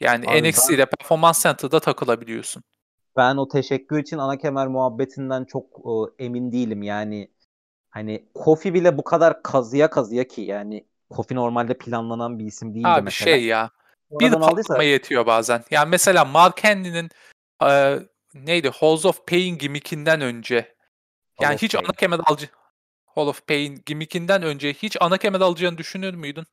Yani 0.00 0.28
Abi 0.28 0.50
NXT 0.50 0.70
ile 0.70 0.86
Performance 0.86 1.38
Center'da 1.42 1.80
takılabiliyorsun. 1.80 2.62
Ben 3.16 3.36
o 3.36 3.48
teşekkür 3.48 3.98
için 3.98 4.18
ana 4.18 4.38
kemer 4.38 4.66
muhabbetinden 4.66 5.44
çok 5.44 5.64
e, 5.64 6.24
emin 6.24 6.52
değilim. 6.52 6.82
Yani 6.82 7.30
hani 7.90 8.28
Kofi 8.34 8.74
bile 8.74 8.98
bu 8.98 9.04
kadar 9.04 9.42
kazıya 9.42 9.90
kazıya 9.90 10.28
ki 10.28 10.40
yani 10.40 10.86
Kofi 11.10 11.34
normalde 11.34 11.78
planlanan 11.78 12.38
bir 12.38 12.44
isim 12.44 12.74
değildi 12.74 12.88
Abi 12.88 13.02
mesela. 13.02 13.30
şey 13.30 13.44
ya. 13.44 13.70
Bir 14.10 14.30
patlama 14.30 14.46
aldıysa... 14.46 14.82
yetiyor 14.82 15.26
bazen. 15.26 15.64
Yani 15.70 15.88
mesela 15.88 16.24
Mark 16.24 16.64
Henry'nin 16.64 17.10
e, 17.66 17.98
neydi 18.34 18.70
Halls 18.70 19.04
of 19.04 19.26
Pain 19.26 19.58
gimmickinden 19.58 20.20
önce 20.20 20.74
yani 21.40 21.56
hiç 21.56 21.74
Pain. 21.74 21.84
ana 21.84 21.92
kemer 21.92 22.20
alıcı 22.24 22.48
Hall 23.06 23.26
of 23.26 23.46
Pain 23.46 23.82
gimmickinden 23.86 24.42
önce 24.42 24.72
hiç 24.72 24.96
ana 25.00 25.16
kemer 25.18 25.40
alacağını 25.40 25.78
düşünür 25.78 26.14
müydün? 26.14 26.46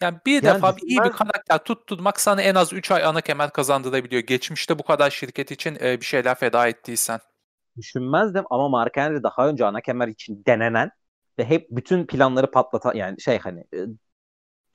Yani 0.00 0.18
bir 0.26 0.42
yani 0.42 0.54
defa 0.54 0.76
iyi 0.82 0.98
bir 1.04 1.10
karakter 1.10 1.58
tutturmak 1.58 2.20
sana 2.20 2.42
en 2.42 2.54
az 2.54 2.72
3 2.72 2.90
ay 2.90 3.04
ana 3.04 3.20
kemer 3.20 3.50
kazandırabiliyor. 3.50 4.22
Geçmişte 4.22 4.78
bu 4.78 4.82
kadar 4.82 5.10
şirket 5.10 5.50
için 5.50 5.78
e, 5.80 6.00
bir 6.00 6.04
şeyler 6.04 6.34
feda 6.34 6.68
ettiysen. 6.68 7.20
Düşünmezdim 7.76 8.44
ama 8.50 8.68
Mark 8.68 8.96
Henry 8.96 9.22
daha 9.22 9.48
önce 9.48 9.64
ana 9.64 9.80
kemer 9.80 10.08
için 10.08 10.42
denenen 10.46 10.90
ve 11.38 11.44
hep 11.44 11.68
bütün 11.70 12.06
planları 12.06 12.50
patlatan 12.50 12.94
yani 12.94 13.20
şey 13.20 13.38
hani 13.38 13.64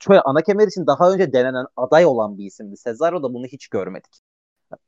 şöyle 0.00 0.20
ana 0.20 0.42
kemer 0.42 0.66
için 0.68 0.86
daha 0.86 1.12
önce 1.12 1.32
denenen 1.32 1.66
aday 1.76 2.06
olan 2.06 2.38
bir 2.38 2.44
isimdi. 2.44 2.74
Cesaro 2.84 3.22
da 3.22 3.34
bunu 3.34 3.46
hiç 3.46 3.68
görmedik. 3.68 4.20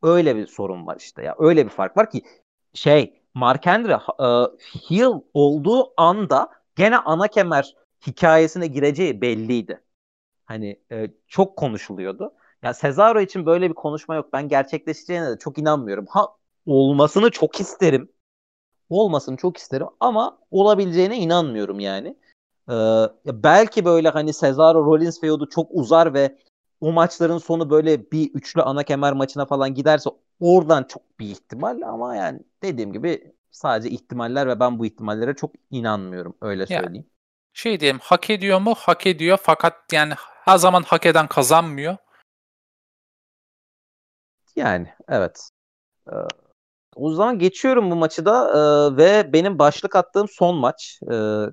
Öyle 0.02 0.36
bir 0.36 0.46
sorun 0.46 0.86
var 0.86 0.96
işte 0.98 1.22
ya. 1.24 1.36
Öyle 1.38 1.64
bir 1.64 1.70
fark 1.70 1.96
var 1.96 2.10
ki 2.10 2.22
şey 2.74 3.22
Mark 3.34 3.66
Henry 3.66 3.94
heel 4.88 5.12
olduğu 5.34 5.94
anda 6.02 6.50
gene 6.76 6.98
ana 6.98 7.28
kemer 7.28 7.74
hikayesine 8.06 8.66
gireceği 8.66 9.20
belliydi. 9.22 9.80
Hani 10.46 10.80
e, 10.92 11.08
çok 11.28 11.58
konuşuluyordu. 11.58 12.34
Ya 12.62 12.72
Cesaro 12.82 13.20
için 13.20 13.46
böyle 13.46 13.70
bir 13.70 13.74
konuşma 13.74 14.14
yok. 14.16 14.32
Ben 14.32 14.48
gerçekleşeceğine 14.48 15.30
de 15.30 15.38
çok 15.38 15.58
inanmıyorum. 15.58 16.06
Ha 16.10 16.28
olmasını 16.66 17.30
çok 17.30 17.60
isterim 17.60 18.12
olmasını 18.90 19.36
çok 19.36 19.56
isterim 19.56 19.86
ama 20.00 20.38
olabileceğine 20.50 21.18
inanmıyorum 21.18 21.80
yani. 21.80 22.16
Ee, 22.70 23.04
belki 23.26 23.84
böyle 23.84 24.08
hani 24.08 24.32
Cesaro 24.32 24.84
Rollins 24.84 25.20
feudu 25.20 25.48
çok 25.48 25.68
uzar 25.70 26.14
ve 26.14 26.38
o 26.80 26.92
maçların 26.92 27.38
sonu 27.38 27.70
böyle 27.70 28.10
bir 28.10 28.30
üçlü 28.34 28.62
ana 28.62 28.82
kemer 28.82 29.12
maçına 29.12 29.46
falan 29.46 29.74
giderse 29.74 30.10
oradan 30.40 30.84
çok 30.84 31.20
bir 31.20 31.26
ihtimal 31.26 31.80
ama 31.82 32.16
yani 32.16 32.40
dediğim 32.62 32.92
gibi 32.92 33.34
sadece 33.50 33.90
ihtimaller 33.90 34.48
ve 34.48 34.60
ben 34.60 34.78
bu 34.78 34.86
ihtimallere 34.86 35.34
çok 35.34 35.50
inanmıyorum 35.70 36.36
öyle 36.40 36.66
söyleyeyim. 36.66 36.94
Yani, 36.94 37.04
şey 37.52 37.80
diyeyim 37.80 37.98
hak 38.02 38.30
ediyor 38.30 38.60
mu? 38.60 38.74
Hak 38.76 39.06
ediyor 39.06 39.38
fakat 39.42 39.92
yani 39.92 40.14
her 40.44 40.58
zaman 40.58 40.82
hak 40.82 41.06
eden 41.06 41.26
kazanmıyor. 41.26 41.96
Yani 44.56 44.86
evet. 45.08 45.50
Ee, 46.08 46.14
o 47.00 47.14
zaman 47.14 47.38
geçiyorum 47.38 47.90
bu 47.90 47.96
maçı 47.96 48.24
da 48.24 48.50
ee, 48.50 48.96
ve 48.96 49.32
benim 49.32 49.58
başlık 49.58 49.96
attığım 49.96 50.28
son 50.28 50.56
maç. 50.56 51.00
Ee, 51.12 51.44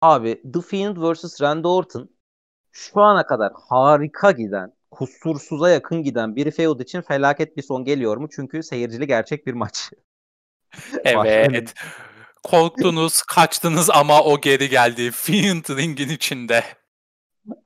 abi 0.00 0.42
The 0.54 0.60
Fiend 0.60 0.96
vs. 0.96 1.42
Randy 1.42 1.68
Orton 1.68 2.10
şu 2.72 3.00
ana 3.00 3.26
kadar 3.26 3.52
harika 3.68 4.30
giden, 4.30 4.72
kusursuza 4.90 5.70
yakın 5.70 6.02
giden 6.02 6.36
bir 6.36 6.50
feud 6.50 6.80
için 6.80 7.02
felaket 7.02 7.56
bir 7.56 7.62
son 7.62 7.84
geliyor 7.84 8.16
mu? 8.16 8.28
Çünkü 8.36 8.62
seyircili 8.62 9.06
gerçek 9.06 9.46
bir 9.46 9.52
maç. 9.52 9.90
evet. 11.04 11.74
Korktunuz, 12.42 13.22
kaçtınız 13.22 13.90
ama 13.90 14.22
o 14.22 14.40
geri 14.40 14.68
geldi. 14.68 15.10
Fiend 15.10 15.64
ringin 15.78 16.08
içinde. 16.08 16.64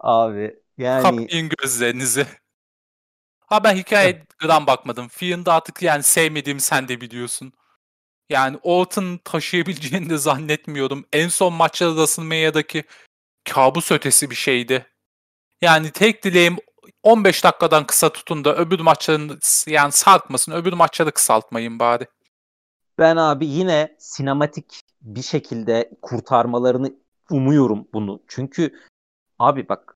Abi 0.00 0.54
yani... 0.78 1.02
Kapayın 1.02 1.48
gözlerinizi. 1.48 2.26
Ha 3.46 3.64
ben 3.64 3.76
hikaye 3.76 4.24
gram 4.38 4.66
bakmadım. 4.66 5.08
Fiend'ı 5.08 5.52
artık 5.52 5.82
yani 5.82 6.02
sevmediğimi 6.02 6.60
sen 6.60 6.88
de 6.88 7.00
biliyorsun. 7.00 7.52
Yani 8.30 8.58
Orton 8.62 9.18
taşıyabileceğini 9.24 10.10
de 10.10 10.18
zannetmiyorum. 10.18 11.04
En 11.12 11.28
son 11.28 11.52
maçlarda 11.52 11.94
WrestleMania'daki 11.94 12.84
kabus 13.44 13.92
ötesi 13.92 14.30
bir 14.30 14.34
şeydi. 14.34 14.86
Yani 15.62 15.90
tek 15.90 16.24
dileğim 16.24 16.56
15 17.02 17.44
dakikadan 17.44 17.86
kısa 17.86 18.12
tutun 18.12 18.44
da 18.44 18.56
öbür 18.56 18.80
maçların 18.80 19.40
yani 19.66 19.92
sarkmasın. 19.92 20.52
Öbür 20.52 20.72
maçları 20.72 21.12
kısaltmayın 21.12 21.78
bari. 21.78 22.06
Ben 22.98 23.16
abi 23.16 23.46
yine 23.46 23.96
sinematik 23.98 24.80
bir 25.02 25.22
şekilde 25.22 25.90
kurtarmalarını 26.02 26.94
umuyorum 27.30 27.88
bunu. 27.92 28.22
Çünkü 28.28 28.74
abi 29.38 29.68
bak 29.68 29.95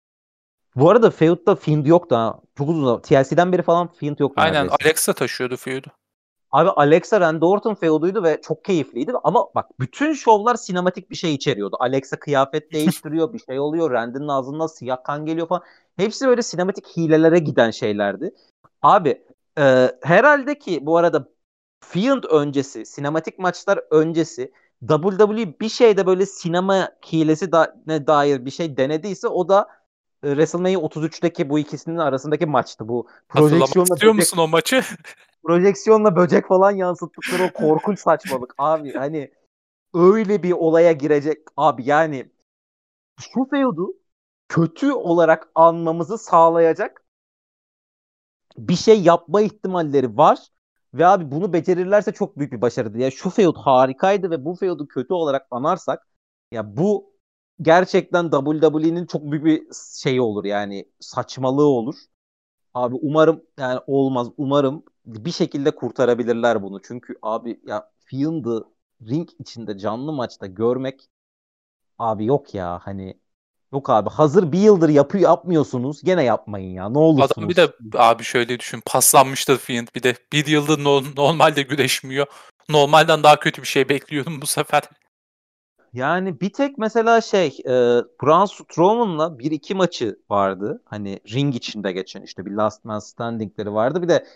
bu 0.77 0.91
arada 0.91 1.11
Feud'da 1.11 1.55
Fiend 1.57 1.87
yoktu 1.87 2.17
ha. 2.17 2.41
Çok 2.59 2.69
uzun 2.69 3.01
TLC'den 3.01 3.53
beri 3.53 3.63
falan 3.63 3.89
Fiend 3.89 4.19
yoktu. 4.19 4.43
Aynen 4.43 4.55
neredeyse. 4.55 4.77
Alexa 4.85 5.13
taşıyordu 5.13 5.57
Feud'u. 5.57 5.91
Abi 6.53 6.69
Alexa 6.69 7.21
Randy 7.21 7.45
Orton 7.45 7.75
feuduydu 7.75 8.23
ve 8.23 8.41
çok 8.43 8.65
keyifliydi. 8.65 9.13
Ama 9.25 9.47
bak 9.55 9.81
bütün 9.81 10.13
şovlar 10.13 10.55
sinematik 10.55 11.11
bir 11.11 11.17
şey 11.17 11.35
içeriyordu. 11.35 11.77
Alexa 11.81 12.19
kıyafet 12.19 12.73
değiştiriyor, 12.73 13.33
bir 13.33 13.39
şey 13.39 13.61
oluyor. 13.61 13.91
Randy'nin 13.91 14.29
ağzından 14.29 14.67
siyah 14.67 15.05
kan 15.05 15.27
geliyor 15.27 15.49
falan. 15.49 15.63
Hepsi 15.97 16.29
böyle 16.29 16.43
sinematik 16.43 16.87
hilelere 16.97 17.39
giden 17.39 17.71
şeylerdi. 17.71 18.35
Abi 18.83 19.23
e, 19.59 19.93
herhalde 20.03 20.59
ki 20.59 20.87
bu 20.87 20.97
arada 20.97 21.29
Fiend 21.81 22.25
öncesi, 22.31 22.87
sinematik 22.87 23.39
maçlar 23.39 23.81
öncesi 23.91 24.53
WWE 24.89 25.61
bir 25.61 25.69
şeyde 25.69 26.07
böyle 26.07 26.27
sinema 26.27 26.89
hilesi 27.13 27.53
da, 27.53 27.77
ne 27.87 28.07
dair 28.07 28.45
bir 28.45 28.51
şey 28.51 28.77
denediyse 28.77 29.29
o 29.29 29.49
da 29.49 29.69
WrestleMania 30.25 30.81
33'teki 30.81 31.51
bu 31.51 31.59
ikisinin 31.59 31.97
arasındaki 31.97 32.47
maçtı. 32.47 32.89
Bu 32.89 33.07
projeksiyonla 33.29 33.95
istiyor 33.95 34.15
musun 34.15 34.39
o 34.39 34.49
maçı? 34.49 34.83
projeksiyonla 35.45 36.17
böcek 36.17 36.49
falan 36.49 36.71
yansıttıkları 36.71 37.43
o 37.45 37.53
korkunç 37.55 38.01
saçmalık. 38.01 38.55
Abi 38.59 38.93
hani 38.93 39.31
öyle 39.95 40.43
bir 40.43 40.53
olaya 40.53 40.93
girecek. 40.93 41.39
Abi 41.57 41.85
yani 41.85 42.31
şu 43.21 43.45
feudu 43.51 43.93
kötü 44.49 44.93
olarak 44.93 45.49
anmamızı 45.55 46.19
sağlayacak 46.19 47.05
bir 48.59 48.77
şey 48.77 49.03
yapma 49.03 49.41
ihtimalleri 49.41 50.17
var. 50.17 50.39
Ve 50.95 51.07
abi 51.07 51.31
bunu 51.31 51.53
becerirlerse 51.53 52.13
çok 52.13 52.39
büyük 52.39 52.53
bir 52.53 52.61
başarıdır. 52.61 52.99
Ya 52.99 53.11
şu 53.11 53.31
feud 53.31 53.57
harikaydı 53.57 54.31
ve 54.31 54.45
bu 54.45 54.55
feudu 54.55 54.89
kötü 54.89 55.15
olarak 55.15 55.47
anarsak 55.51 56.07
ya 56.53 56.77
bu 56.77 57.10
gerçekten 57.63 58.31
WWE'nin 58.31 59.07
çok 59.07 59.23
büyük 59.23 59.45
bir 59.45 59.63
şeyi 60.03 60.21
olur 60.21 60.45
yani 60.45 60.85
saçmalığı 61.01 61.67
olur. 61.67 61.95
Abi 62.75 62.97
umarım 63.03 63.43
yani 63.59 63.81
olmaz. 63.87 64.29
Umarım 64.37 64.83
bir 65.07 65.33
şekilde 65.33 65.71
kurtarabilirler 65.71 66.63
bunu. 66.63 66.83
Çünkü 66.83 67.15
abi 67.23 67.61
ya 67.67 67.91
Field'ı 68.05 68.65
ring 69.09 69.29
içinde 69.39 69.79
canlı 69.79 70.13
maçta 70.13 70.47
görmek 70.47 71.09
abi 71.99 72.25
yok 72.25 72.55
ya 72.55 72.81
hani 72.83 73.21
yok 73.73 73.91
abi 73.91 74.11
hazır 74.11 74.53
bir 74.53 74.59
yıldır 74.59 74.89
yapıyor 74.89 75.25
yapmıyorsunuz 75.25 76.03
gene 76.03 76.25
yapmayın 76.25 76.75
ya 76.75 76.89
ne 76.89 76.99
olursunuz. 76.99 77.33
Adam 77.37 77.49
bir 77.49 77.57
de 77.57 77.73
abi 77.99 78.25
şöyle 78.25 78.59
düşün 78.59 78.83
paslanmıştır 78.87 79.59
Fiend 79.59 79.89
bir 79.95 80.03
de 80.03 80.15
bir 80.33 80.47
yıldır 80.47 80.85
no, 80.85 81.03
normalde 81.17 81.63
güreşmiyor. 81.63 82.27
Normalden 82.69 83.23
daha 83.23 83.41
kötü 83.41 83.63
bir 83.63 83.67
şey 83.67 83.89
bekliyorum 83.89 84.41
bu 84.43 84.47
sefer. 84.47 84.83
Yani 85.93 86.41
bir 86.41 86.53
tek 86.53 86.79
mesela 86.79 87.21
şey 87.21 87.59
e, 87.67 87.73
Braun 88.23 88.45
Strowman'la 88.45 89.39
bir 89.39 89.51
iki 89.51 89.75
maçı 89.75 90.17
vardı. 90.31 90.83
Hani 90.85 91.21
ring 91.33 91.57
içinde 91.57 91.93
geçen 91.93 92.23
işte 92.23 92.47
bir 92.47 92.51
Last 92.51 92.85
Man 92.85 92.99
Standing'leri 92.99 93.73
vardı. 93.73 94.03
Bir 94.03 94.09
de 94.09 94.27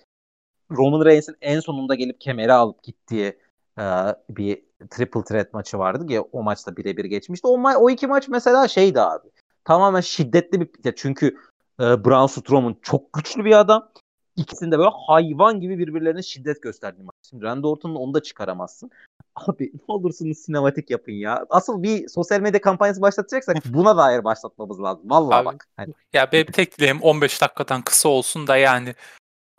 Roman 0.71 1.05
Reigns'in 1.05 1.37
en 1.41 1.61
sonunda 1.61 1.95
gelip 1.95 2.21
kemeri 2.21 2.53
alıp 2.53 2.83
gittiği 2.83 3.39
e, 3.79 3.85
bir 4.29 4.63
triple 4.91 5.25
threat 5.25 5.55
maçı 5.55 5.79
vardı 5.79 6.07
ki 6.07 6.21
o 6.21 6.43
maçta 6.43 6.77
birebir 6.77 7.05
geçmişti. 7.05 7.47
O, 7.47 7.63
o 7.77 7.91
iki 7.91 8.07
maç 8.07 8.29
mesela 8.29 8.69
şeydi 8.69 9.01
abi. 9.01 9.29
Tamamen 9.65 10.01
şiddetli 10.01 10.61
bir 10.61 10.95
çünkü 10.97 11.37
e, 11.81 12.05
Braun 12.05 12.27
Strowman 12.27 12.77
çok 12.83 13.13
güçlü 13.13 13.45
bir 13.45 13.59
adam. 13.59 13.91
İkisinde 14.37 14.79
böyle 14.79 14.91
hayvan 15.07 15.61
gibi 15.61 15.79
birbirlerine 15.79 16.23
şiddet 16.23 16.63
gösterdi 16.63 17.03
maç. 17.03 17.15
Şimdi 17.31 17.45
Randy 17.45 17.67
Orton'la 17.67 17.99
onu 17.99 18.15
da 18.15 18.23
çıkaramazsın. 18.23 18.91
Abi 19.37 19.73
ne 19.75 19.95
olursunuz 19.95 20.39
sinematik 20.39 20.91
yapın 20.91 21.13
ya. 21.13 21.47
Asıl 21.51 21.83
bir 21.83 22.09
sosyal 22.09 22.41
medya 22.41 22.61
kampanyası 22.61 23.01
başlatacaksak 23.01 23.57
buna 23.65 23.97
dair 23.97 24.25
başlatmamız 24.25 24.83
lazım. 24.83 25.11
Vallahi 25.11 25.39
Abi, 25.39 25.47
bak. 25.47 25.69
Hani. 25.77 25.95
Ya 26.13 26.33
benim 26.33 26.47
tek 26.47 26.79
dileğim 26.79 27.03
15 27.03 27.41
dakikadan 27.41 27.83
kısa 27.83 28.09
olsun 28.09 28.47
da 28.47 28.57
yani 28.57 28.95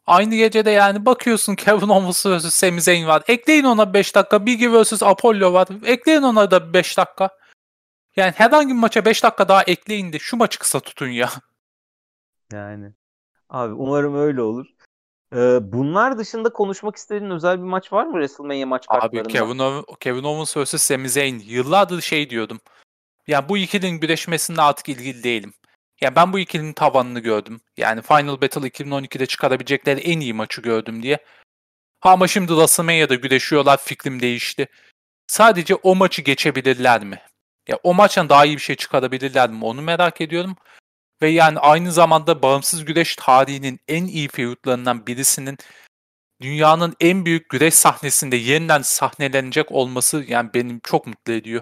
Aynı 0.08 0.36
gecede 0.36 0.72
yani 0.72 1.06
bakıyorsun 1.06 1.56
Kevin 1.56 1.90
Owens 1.90 2.26
vs. 2.26 2.54
Sami 2.54 2.82
Zayn 2.82 3.08
var. 3.08 3.24
Ekleyin 3.28 3.64
ona 3.64 3.94
5 3.94 4.16
dakika. 4.16 4.46
Biggie 4.46 4.84
vs. 4.84 5.04
Apollo 5.04 5.54
var. 5.54 5.68
Ekleyin 5.86 6.22
ona 6.22 6.52
da 6.52 6.74
5 6.74 6.98
dakika. 6.98 7.30
Yani 8.16 8.32
herhangi 8.32 8.68
bir 8.68 8.80
maça 8.80 9.06
5 9.06 9.24
dakika 9.24 9.48
daha 9.48 9.64
ekleyin 9.64 10.14
de 10.14 10.20
şu 10.20 10.38
maçı 10.38 10.60
kısa 10.60 10.80
tutun 10.80 11.08
ya. 11.08 11.30
Yani. 12.54 12.94
Abi 13.50 13.74
umarım 13.74 14.16
öyle 14.16 14.42
olur. 14.42 14.66
Ee, 15.34 15.60
bunlar 15.62 16.18
dışında 16.18 16.54
konuşmak 16.54 16.96
istediğin 16.96 17.32
özel 17.32 17.58
bir 17.58 17.64
maç 17.64 17.94
var 17.94 18.06
mı 18.06 18.12
WrestleMania 18.14 18.66
maç 18.66 18.88
kartlarında? 18.88 19.20
Abi 19.30 19.34
Kevin, 19.34 19.60
o- 19.60 19.84
Kevin 20.00 20.24
Owens 20.24 20.58
vs. 20.58 20.82
Sami 20.82 21.10
Zayn. 21.10 21.40
Yıllardır 21.46 22.02
şey 22.02 22.30
diyordum. 22.30 22.60
Yani 23.28 23.50
bu 23.50 23.58
ikilinin 23.58 24.02
birleşmesinde 24.02 24.62
artık 24.62 24.90
ilgili 24.90 25.24
değilim. 25.24 25.54
Yani 26.02 26.16
ben 26.16 26.34
bu 26.34 26.40
ikilinin 26.40 26.74
tavanını 26.74 27.20
gördüm. 27.20 27.62
Yani 27.78 28.02
Final 28.02 28.42
Battle 28.42 28.68
2012'de 28.68 29.26
çıkarabilecekleri 29.26 30.00
en 30.00 30.20
iyi 30.20 30.34
maçı 30.34 30.62
gördüm 30.62 31.04
diye. 31.04 31.18
Ha 32.00 32.12
ama 32.12 32.28
şimdi 32.28 32.48
WrestleMania'da 32.48 33.16
güreşiyorlar 33.16 33.78
fikrim 33.78 34.22
değişti. 34.22 34.68
Sadece 35.28 35.76
o 35.76 35.96
maçı 35.96 36.22
geçebilirler 36.22 37.04
mi? 37.04 37.22
Ya 37.68 37.80
o 37.84 37.94
maçtan 37.94 38.30
daha 38.30 38.46
iyi 38.46 38.56
bir 38.56 38.62
şey 38.62 38.76
çıkarabilirler 38.76 39.50
mi? 39.50 39.66
Onu 39.66 39.82
merak 39.82 40.22
ediyorum. 40.22 40.56
Ve 41.22 41.30
yani 41.30 41.60
aynı 41.60 41.92
zamanda 41.92 42.42
bağımsız 42.42 42.86
güreş 42.86 43.16
tarihinin 43.16 43.80
en 43.88 44.06
iyi 44.06 44.28
feudlarından 44.28 45.08
birisinin 45.08 45.58
dünyanın 46.42 46.94
en 47.00 47.26
büyük 47.26 47.50
güreş 47.50 47.74
sahnesinde 47.74 48.36
yeniden 48.36 48.82
sahnelenecek 48.82 49.72
olması 49.72 50.24
yani 50.28 50.50
benim 50.54 50.80
çok 50.80 51.08
mutlu 51.08 51.34
ediyor. 51.34 51.62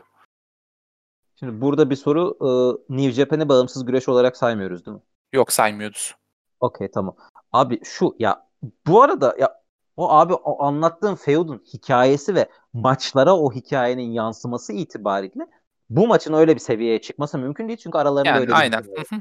Şimdi 1.39 1.61
burada 1.61 1.89
bir 1.89 1.95
soru 1.95 2.37
e, 2.41 2.49
New 2.97 3.11
Japan'i 3.11 3.49
bağımsız 3.49 3.85
güreş 3.85 4.09
olarak 4.09 4.37
saymıyoruz 4.37 4.85
değil 4.85 4.97
mi? 4.97 5.03
Yok 5.33 5.51
saymıyoruz. 5.51 6.15
Okey 6.59 6.91
tamam. 6.91 7.15
Abi 7.51 7.79
şu 7.83 8.15
ya 8.19 8.47
bu 8.87 9.01
arada 9.01 9.35
ya 9.39 9.63
o 9.97 10.11
abi 10.11 10.33
o 10.33 10.63
anlattığın 10.63 11.15
feudun 11.15 11.63
hikayesi 11.73 12.35
ve 12.35 12.49
maçlara 12.73 13.37
o 13.37 13.51
hikayenin 13.51 14.11
yansıması 14.11 14.73
itibariyle 14.73 15.47
bu 15.89 16.07
maçın 16.07 16.33
öyle 16.33 16.55
bir 16.55 16.59
seviyeye 16.59 17.01
çıkması 17.01 17.37
mümkün 17.37 17.67
değil 17.67 17.79
çünkü 17.83 17.97
aralarında 17.97 18.29
yani, 18.29 18.39
öyle 18.39 18.53
aynen. 18.53 18.83
bir 18.83 19.07
şey 19.07 19.19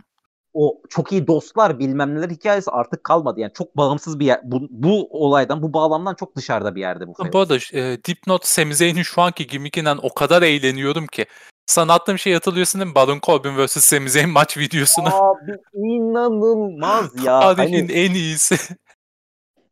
o 0.54 0.82
çok 0.88 1.12
iyi 1.12 1.26
dostlar 1.26 1.78
bilmem 1.78 2.14
neler 2.14 2.30
hikayesi 2.30 2.70
artık 2.70 3.04
kalmadı. 3.04 3.40
Yani 3.40 3.52
çok 3.52 3.76
bağımsız 3.76 4.20
bir 4.20 4.26
yer. 4.26 4.40
Bu, 4.44 4.60
bu 4.70 5.08
olaydan, 5.10 5.62
bu 5.62 5.72
bağlamdan 5.72 6.14
çok 6.14 6.36
dışarıda 6.36 6.74
bir 6.74 6.80
yerde 6.80 7.06
bu. 7.06 7.14
Bu 7.32 7.38
arada 7.38 7.56
e, 7.72 8.04
Dipnot 8.04 8.46
Sami 8.46 8.74
Zayn'in 8.74 9.02
şu 9.02 9.22
anki 9.22 9.46
gimmikinden 9.46 9.98
o 10.02 10.14
kadar 10.14 10.42
eğleniyorum 10.42 11.06
ki. 11.06 11.26
Sana 11.66 11.94
attığım 11.94 12.18
şey 12.18 12.34
hatırlıyorsun 12.34 12.80
değil 12.80 12.88
mi? 12.90 12.94
Baron 12.94 13.20
Corbin 13.22 13.66
vs. 13.66 13.84
Sami 13.84 14.10
Zayn 14.10 14.30
maç 14.30 14.58
videosunu. 14.58 15.06
Abi 15.06 15.52
inanılmaz 15.74 17.10
ya. 17.24 17.40
Tarihin 17.40 17.88
hani... 17.88 17.92
en 17.92 18.14
iyisi. 18.14 18.56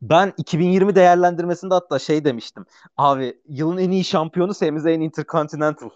Ben 0.03 0.33
2020 0.37 0.95
değerlendirmesinde 0.95 1.75
hatta 1.75 1.99
şey 1.99 2.25
demiştim. 2.25 2.67
Abi 2.97 3.41
yılın 3.49 3.79
en 3.79 3.91
iyi 3.91 4.05
şampiyonu 4.05 4.55
Sami 4.55 4.81
Zayn 4.81 5.01
Intercontinental 5.01 5.91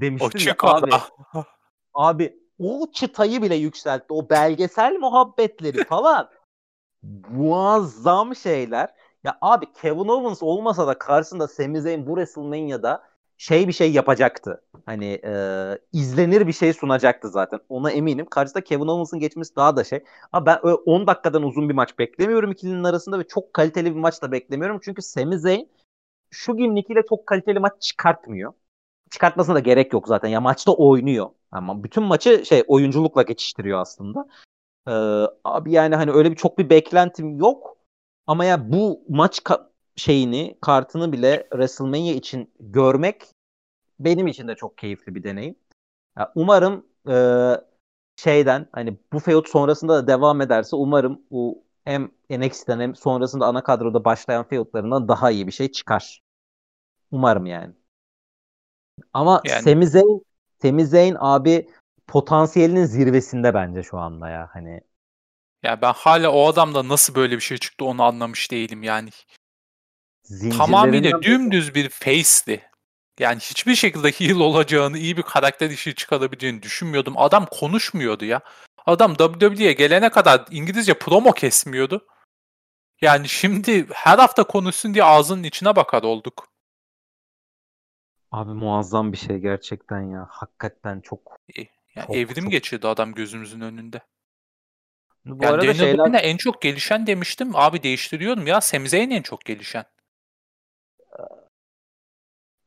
demiştim 0.00 0.54
o 0.62 0.66
ya 0.66 0.72
abi. 0.72 0.90
Abi 1.94 2.41
o 2.58 2.90
çıtayı 2.92 3.42
bile 3.42 3.54
yükseltti. 3.54 4.06
O 4.12 4.30
belgesel 4.30 4.92
muhabbetleri 4.98 5.84
falan. 5.88 6.30
Muazzam 7.30 8.36
şeyler. 8.36 8.94
Ya 9.24 9.38
abi 9.40 9.72
Kevin 9.72 10.08
Owens 10.08 10.42
olmasa 10.42 10.86
da 10.86 10.98
karşısında 10.98 11.48
Sami 11.48 11.80
Zayn 11.80 12.06
bu 12.06 12.10
WrestleMania'da 12.10 13.02
şey 13.38 13.68
bir 13.68 13.72
şey 13.72 13.92
yapacaktı. 13.92 14.62
Hani 14.86 15.20
e, 15.24 15.32
izlenir 15.92 16.46
bir 16.46 16.52
şey 16.52 16.72
sunacaktı 16.72 17.28
zaten. 17.28 17.60
Ona 17.68 17.90
eminim. 17.90 18.26
Karşısında 18.26 18.64
Kevin 18.64 18.86
Owens'ın 18.88 19.18
geçmesi 19.18 19.56
daha 19.56 19.76
da 19.76 19.84
şey. 19.84 20.04
Ama 20.32 20.46
ben 20.46 20.58
10 20.86 21.06
dakikadan 21.06 21.42
uzun 21.42 21.68
bir 21.68 21.74
maç 21.74 21.98
beklemiyorum 21.98 22.52
ikilinin 22.52 22.84
arasında 22.84 23.18
ve 23.18 23.26
çok 23.28 23.54
kaliteli 23.54 23.94
bir 23.94 24.00
maç 24.00 24.22
da 24.22 24.32
beklemiyorum. 24.32 24.80
Çünkü 24.84 25.02
Sami 25.02 25.38
Zayn 25.38 25.68
şu 26.30 26.56
gimnikiyle 26.56 27.02
çok 27.08 27.26
kaliteli 27.26 27.58
maç 27.58 27.82
çıkartmıyor. 27.82 28.52
Çıkartmasına 29.12 29.54
da 29.54 29.60
gerek 29.60 29.92
yok 29.92 30.08
zaten. 30.08 30.28
Ya 30.28 30.40
maçta 30.40 30.72
oynuyor. 30.72 31.30
Ama 31.52 31.84
bütün 31.84 32.02
maçı 32.02 32.46
şey 32.46 32.64
oyunculukla 32.66 33.22
geçiştiriyor 33.22 33.80
aslında. 33.80 34.28
Ee, 34.88 34.92
abi 35.44 35.72
yani 35.72 35.96
hani 35.96 36.10
öyle 36.12 36.30
bir 36.30 36.36
çok 36.36 36.58
bir 36.58 36.70
beklentim 36.70 37.38
yok. 37.38 37.76
Ama 38.26 38.44
ya 38.44 38.72
bu 38.72 39.04
maç 39.08 39.38
ka- 39.38 39.68
şeyini, 39.96 40.58
kartını 40.60 41.12
bile 41.12 41.46
WrestleMania 41.50 42.12
için 42.14 42.50
görmek 42.60 43.22
benim 44.00 44.26
için 44.26 44.48
de 44.48 44.54
çok 44.54 44.78
keyifli 44.78 45.14
bir 45.14 45.22
deneyim. 45.24 45.56
Ya 46.18 46.32
umarım 46.34 46.86
e, 47.08 47.16
şeyden 48.16 48.68
hani 48.72 48.98
bu 49.12 49.18
feud 49.20 49.46
sonrasında 49.46 49.94
da 49.94 50.06
devam 50.06 50.40
ederse 50.40 50.76
umarım 50.76 51.22
bu 51.30 51.64
hem 51.84 52.10
NXT'den 52.30 52.80
hem 52.80 52.94
sonrasında 52.96 53.46
ana 53.46 53.62
kadroda 53.64 54.04
başlayan 54.04 54.44
feudlarından 54.48 55.08
daha 55.08 55.30
iyi 55.30 55.46
bir 55.46 55.52
şey 55.52 55.72
çıkar. 55.72 56.22
Umarım 57.12 57.46
yani. 57.46 57.74
Ama 59.12 59.40
yani... 59.44 59.62
Sami 59.62 59.86
Zayn, 59.86 60.22
Sami 60.62 60.86
Zayn 60.86 61.16
abi 61.18 61.68
potansiyelinin 62.06 62.84
zirvesinde 62.84 63.54
bence 63.54 63.82
şu 63.82 63.98
anda 63.98 64.28
ya 64.28 64.48
hani. 64.52 64.80
Ya 65.62 65.82
ben 65.82 65.92
hala 65.92 66.30
o 66.30 66.48
adamda 66.48 66.88
nasıl 66.88 67.14
böyle 67.14 67.36
bir 67.36 67.40
şey 67.40 67.58
çıktı 67.58 67.84
onu 67.84 68.02
anlamış 68.02 68.50
değilim 68.50 68.82
yani. 68.82 69.10
Tamamıyla 70.56 71.22
dümdüz 71.22 71.74
bir 71.74 71.88
face'ti. 71.88 72.72
Yani 73.18 73.40
hiçbir 73.40 73.74
şekilde 73.74 74.10
heel 74.10 74.36
olacağını, 74.36 74.98
iyi 74.98 75.16
bir 75.16 75.22
karakter 75.22 75.70
işi 75.70 75.94
çıkarabileceğini 75.94 76.62
düşünmüyordum. 76.62 77.14
Adam 77.16 77.46
konuşmuyordu 77.50 78.24
ya. 78.24 78.40
Adam 78.86 79.14
WWE'ye 79.14 79.72
gelene 79.72 80.10
kadar 80.10 80.44
İngilizce 80.50 80.94
promo 80.94 81.32
kesmiyordu. 81.32 82.06
Yani 83.00 83.28
şimdi 83.28 83.86
her 83.92 84.18
hafta 84.18 84.44
konuşsun 84.44 84.94
diye 84.94 85.04
ağzının 85.04 85.42
içine 85.42 85.76
bakar 85.76 86.02
olduk. 86.02 86.48
Abi 88.32 88.50
muazzam 88.50 89.12
bir 89.12 89.16
şey 89.16 89.38
gerçekten 89.38 90.00
ya. 90.00 90.26
Hakikaten 90.30 91.00
çok. 91.00 91.36
Yani 91.94 92.06
çok, 92.06 92.16
evrim 92.16 92.44
çok... 92.44 92.52
geçirdi 92.52 92.88
adam 92.88 93.14
gözümüzün 93.14 93.60
önünde. 93.60 94.00
Bu 95.24 95.44
yani 95.44 95.54
arada 95.54 95.74
şeyler... 95.74 96.24
en 96.24 96.36
çok 96.36 96.62
gelişen 96.62 97.06
demiştim. 97.06 97.50
Abi 97.54 97.82
değiştiriyorum 97.82 98.46
ya. 98.46 98.60
Semizeyn 98.60 99.10
en 99.10 99.22
çok 99.22 99.44
gelişen. 99.44 99.84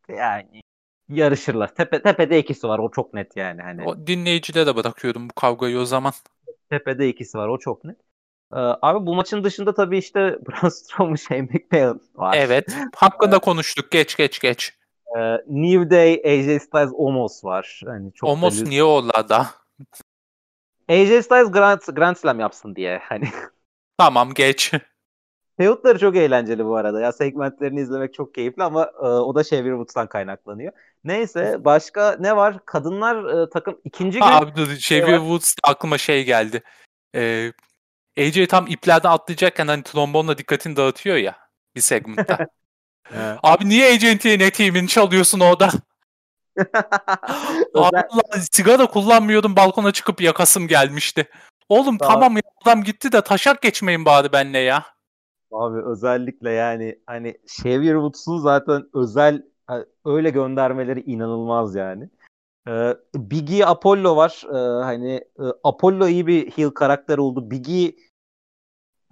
Yani 0.09 0.61
yarışırlar. 1.09 1.75
Tepe, 1.75 2.01
tepede 2.01 2.39
ikisi 2.39 2.67
var. 2.67 2.79
O 2.79 2.91
çok 2.91 3.13
net 3.13 3.37
yani. 3.37 3.61
Hani. 3.61 3.83
O 3.83 4.07
dinleyicilere 4.07 4.67
de 4.67 4.75
bırakıyorum 4.75 5.29
bu 5.29 5.33
kavgayı 5.33 5.79
o 5.79 5.85
zaman. 5.85 6.13
Tepede 6.69 7.09
ikisi 7.09 7.37
var. 7.37 7.47
O 7.47 7.59
çok 7.59 7.83
net. 7.83 7.97
Ee, 8.53 8.57
abi 8.81 9.05
bu 9.05 9.15
maçın 9.15 9.43
dışında 9.43 9.73
tabii 9.73 9.97
işte 9.97 10.19
Braun 10.47 10.69
Strowman, 10.69 11.15
Shane 11.15 11.41
McMahon 11.41 12.01
var. 12.15 12.35
Evet. 12.37 12.77
Hakkında 12.95 13.39
konuştuk. 13.39 13.91
Geç 13.91 14.17
geç 14.17 14.39
geç. 14.39 14.73
Ee, 15.15 15.37
New 15.47 15.89
Day, 15.89 16.13
AJ 16.13 16.61
Styles, 16.61 16.91
Omos 16.93 17.43
var. 17.43 17.81
Yani 17.85 18.13
çok 18.13 18.29
Omos 18.29 18.61
niye 18.61 18.83
orada? 18.83 19.47
AJ 20.89 21.07
Styles 21.07 21.51
Grand, 21.51 21.79
Grand 21.95 22.15
Slam 22.15 22.39
yapsın 22.39 22.75
diye. 22.75 23.01
Hani. 23.03 23.29
Tamam 23.97 24.33
geç. 24.33 24.71
Feud'ları 25.57 25.99
çok 25.99 26.15
eğlenceli 26.15 26.65
bu 26.65 26.75
arada. 26.75 27.01
Ya 27.01 27.11
segmentlerini 27.11 27.81
izlemek 27.81 28.13
çok 28.13 28.35
keyifli 28.35 28.63
ama 28.63 28.91
e, 28.99 29.05
o 29.05 29.35
da 29.35 29.41
Xavier 29.41 29.71
Woods'tan 29.71 30.07
kaynaklanıyor. 30.07 30.73
Neyse 31.03 31.65
başka 31.65 32.17
ne 32.19 32.35
var? 32.35 32.65
Kadınlar 32.65 33.43
e, 33.43 33.49
takım 33.49 33.81
ikinci 33.83 34.19
gün. 34.19 34.25
Abi 34.25 34.55
dur 34.55 34.71
Xavier 34.71 35.17
Woods 35.17 35.55
aklıma 35.63 35.97
şey 35.97 36.25
geldi. 36.25 36.63
Ee, 37.15 37.51
AJ 38.19 38.47
tam 38.47 38.67
iplerden 38.67 39.09
atlayacakken 39.09 39.67
hani 39.67 39.83
trombonla 39.83 40.37
dikkatini 40.37 40.75
dağıtıyor 40.75 41.15
ya 41.15 41.37
bir 41.75 41.81
segmentte. 41.81 42.47
Abi 43.43 43.69
niye 43.69 43.93
AJ'in 43.93 44.39
eteğimin 44.39 44.87
çalıyorsun 44.87 45.39
orada? 45.39 45.69
Allah 47.75 48.03
sigara 48.51 48.85
kullanmıyordum 48.85 49.55
balkona 49.55 49.91
çıkıp 49.91 50.21
yakasım 50.21 50.67
gelmişti. 50.67 51.29
Oğlum 51.69 51.97
tamam, 51.97 52.13
tamam 52.13 52.35
ya 52.35 52.41
adam 52.63 52.83
gitti 52.83 53.11
de 53.11 53.21
taşak 53.21 53.61
geçmeyin 53.61 54.05
bari 54.05 54.31
benle 54.31 54.59
ya. 54.59 54.83
Abi 55.51 55.81
özellikle 55.85 56.51
yani 56.51 56.99
hani 57.05 57.37
Xavier 57.43 57.93
Woods'un 57.93 58.37
zaten 58.37 58.83
özel 58.93 59.43
öyle 60.05 60.29
göndermeleri 60.29 61.01
inanılmaz 61.01 61.75
yani. 61.75 62.09
Ee, 62.67 62.95
Biggie 63.15 63.65
Apollo 63.65 64.15
var. 64.15 64.43
Ee, 64.49 64.83
hani 64.83 65.13
e, 65.13 65.43
Apollo 65.63 66.07
iyi 66.07 66.27
bir 66.27 66.51
heel 66.51 66.69
karakter 66.69 67.17
oldu. 67.17 67.51
Biggie 67.51 67.95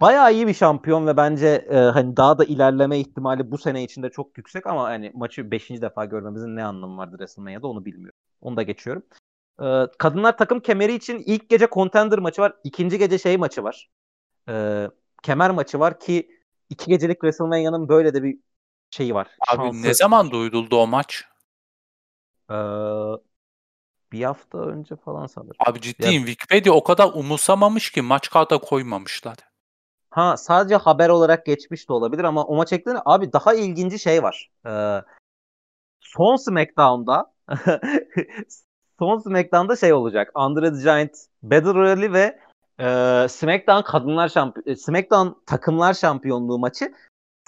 bayağı 0.04 0.34
iyi 0.34 0.46
bir 0.46 0.54
şampiyon 0.54 1.06
ve 1.06 1.16
bence 1.16 1.66
e, 1.70 1.76
hani 1.76 2.16
daha 2.16 2.38
da 2.38 2.44
ilerleme 2.44 2.98
ihtimali 2.98 3.50
bu 3.50 3.58
sene 3.58 3.82
içinde 3.82 4.10
çok 4.10 4.38
yüksek 4.38 4.66
ama 4.66 4.84
hani 4.84 5.12
maçı 5.14 5.50
5. 5.50 5.68
defa 5.68 6.04
görmemizin 6.04 6.56
ne 6.56 6.64
anlamı 6.64 6.96
vardır 6.96 7.18
WrestleMania'da 7.18 7.66
onu 7.66 7.84
bilmiyorum. 7.84 8.18
Onu 8.40 8.56
da 8.56 8.62
geçiyorum. 8.62 9.02
Ee, 9.62 9.86
kadınlar 9.98 10.38
takım 10.38 10.60
kemeri 10.60 10.94
için 10.94 11.22
ilk 11.26 11.48
gece 11.48 11.68
contender 11.72 12.18
maçı 12.18 12.42
var. 12.42 12.52
ikinci 12.64 12.98
gece 12.98 13.18
şey 13.18 13.36
maçı 13.36 13.64
var. 13.64 13.90
Ee, 14.48 14.88
kemer 15.22 15.50
maçı 15.50 15.80
var 15.80 16.00
ki 16.00 16.30
iki 16.70 16.86
gecelik 16.86 17.16
WrestleMania'nın 17.16 17.88
böyle 17.88 18.14
de 18.14 18.22
bir 18.22 18.38
şeyi 18.90 19.14
var. 19.14 19.28
Abi 19.48 19.56
şansı. 19.56 19.82
ne 19.82 19.94
zaman 19.94 20.30
duyuldu 20.30 20.76
o 20.76 20.86
maç? 20.86 21.24
Ee, 22.50 22.54
bir 24.12 24.24
hafta 24.24 24.58
önce 24.58 24.96
falan 24.96 25.26
sanırım. 25.26 25.56
Abi 25.66 25.80
ciddiyim 25.80 26.22
ya... 26.22 26.26
Wikipedia 26.26 26.72
o 26.72 26.84
kadar 26.84 27.10
umursamamış 27.14 27.90
ki 27.90 28.02
maç 28.02 28.30
karta 28.30 28.58
koymamışlar. 28.58 29.53
Ha 30.14 30.36
sadece 30.36 30.76
haber 30.76 31.08
olarak 31.08 31.46
geçmiş 31.46 31.88
de 31.88 31.92
olabilir 31.92 32.24
ama 32.24 32.44
o 32.44 32.56
maç 32.56 32.72
eklenir. 32.72 33.00
Abi 33.04 33.32
daha 33.32 33.54
ilginci 33.54 33.98
şey 33.98 34.22
var. 34.22 34.50
Ee, 34.66 35.02
son 36.00 36.36
SmackDown'da 36.36 37.32
son 38.98 39.18
SmackDown'da 39.18 39.76
şey 39.76 39.92
olacak. 39.92 40.30
Andre 40.34 40.72
the 40.72 40.82
Giant 40.82 41.16
Battle 41.42 41.74
Royale 41.74 42.12
ve 42.12 42.40
e, 42.78 43.28
SmackDown 43.28 43.82
kadınlar 43.82 44.28
şampiyon 44.28 44.66
e, 44.66 44.76
SmackDown 44.76 45.28
takımlar 45.46 45.94
şampiyonluğu 45.94 46.58
maçı 46.58 46.94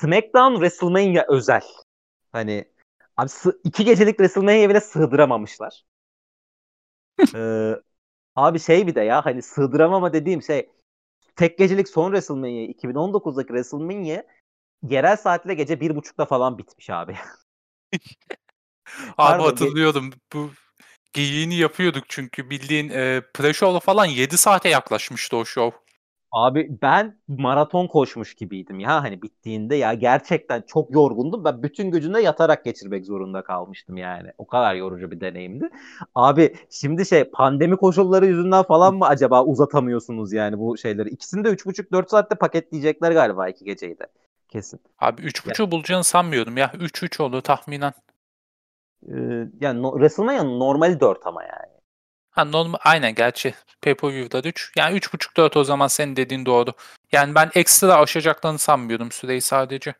SmackDown 0.01 0.55
WrestleMania 0.55 1.25
özel. 1.29 1.65
Hani 2.33 2.65
abi 3.17 3.31
iki 3.65 3.85
gecelik 3.85 4.17
WrestleMania 4.17 4.69
bile 4.69 4.81
sığdıramamışlar. 4.81 5.85
ee, 7.35 7.75
abi 8.37 8.61
şey 8.61 8.87
bir 8.87 8.95
de 8.95 9.01
ya 9.01 9.27
hani 9.27 9.43
sığdıramama 9.43 10.13
dediğim 10.13 10.43
şey 10.43 10.71
tek 11.37 11.59
gecelik 11.59 11.89
son 11.89 12.11
WrestleMania 12.11 12.67
2019'daki 12.67 13.47
WrestleMania 13.47 14.23
yerel 14.83 15.17
saatle 15.17 15.55
gece 15.55 15.81
bir 15.81 15.97
buçukta 15.97 16.27
falan 16.27 16.59
bitmiş 16.59 16.91
abi. 16.91 17.17
abi 19.19 19.43
hatırlıyordum. 19.43 20.11
Bu 20.33 20.51
geyiğini 21.13 21.55
yapıyorduk 21.55 22.05
çünkü 22.09 22.51
bildiğin 22.51 22.89
e, 22.89 23.23
pre-show'la 23.35 23.81
falan 23.81 24.05
7 24.05 24.39
saate 24.39 24.69
yaklaşmıştı 24.69 25.37
o 25.37 25.45
show. 25.45 25.86
Abi 26.37 26.79
ben 26.83 27.19
maraton 27.29 27.87
koşmuş 27.87 28.35
gibiydim 28.35 28.81
ya 28.81 29.03
hani 29.03 29.23
bittiğinde 29.23 29.77
ya 29.77 29.95
gerçekten 29.95 30.63
çok 30.67 30.95
yorgundum. 30.95 31.45
Ben 31.45 31.63
bütün 31.63 31.91
gücünde 31.91 32.21
yatarak 32.21 32.65
geçirmek 32.65 33.07
zorunda 33.07 33.43
kalmıştım 33.43 33.97
yani. 33.97 34.33
O 34.39 34.47
kadar 34.47 34.75
yorucu 34.75 35.11
bir 35.11 35.21
deneyimdi. 35.21 35.69
Abi 36.15 36.57
şimdi 36.71 37.07
şey 37.07 37.25
pandemi 37.25 37.77
koşulları 37.77 38.27
yüzünden 38.27 38.63
falan 38.63 38.95
mı 38.97 39.07
acaba 39.07 39.45
uzatamıyorsunuz 39.45 40.33
yani 40.33 40.59
bu 40.59 40.79
şeyleri? 40.79 41.09
İkisini 41.09 41.45
de 41.45 41.49
3,5-4 41.49 42.09
saatte 42.09 42.35
paketleyecekler 42.35 43.13
galiba 43.13 43.49
iki 43.49 43.65
geceyi 43.65 43.99
de. 43.99 44.07
Kesin. 44.49 44.81
Abi 44.99 45.23
3,5'u 45.23 45.71
bulacağını 45.71 46.05
sanmıyorum 46.05 46.57
ya. 46.57 46.67
3-3 46.67 47.23
oldu 47.23 47.41
tahminen. 47.41 47.93
Ee, 49.09 49.15
yani 49.61 49.83
no, 49.83 49.93
WrestleMania'nın 49.93 50.61
normali 50.61 51.01
4 51.01 51.27
ama 51.27 51.43
yani. 51.43 51.76
Ha 52.37 52.45
normal 52.45 52.79
aynen 52.85 53.15
gerçi 53.15 53.55
pay-per-view'da 53.83 54.41
3. 54.49 54.73
Yani 54.77 54.97
3.5-4 54.97 55.59
o 55.59 55.65
zaman 55.65 55.87
senin 55.87 56.17
dediğin 56.17 56.47
doğru. 56.47 56.71
Yani 57.13 57.35
ben 57.35 57.51
ekstra 57.55 57.95
aşacaklarını 57.95 58.59
sanmıyordum 58.59 59.13
süreyi 59.13 59.41
sadece. 59.41 59.95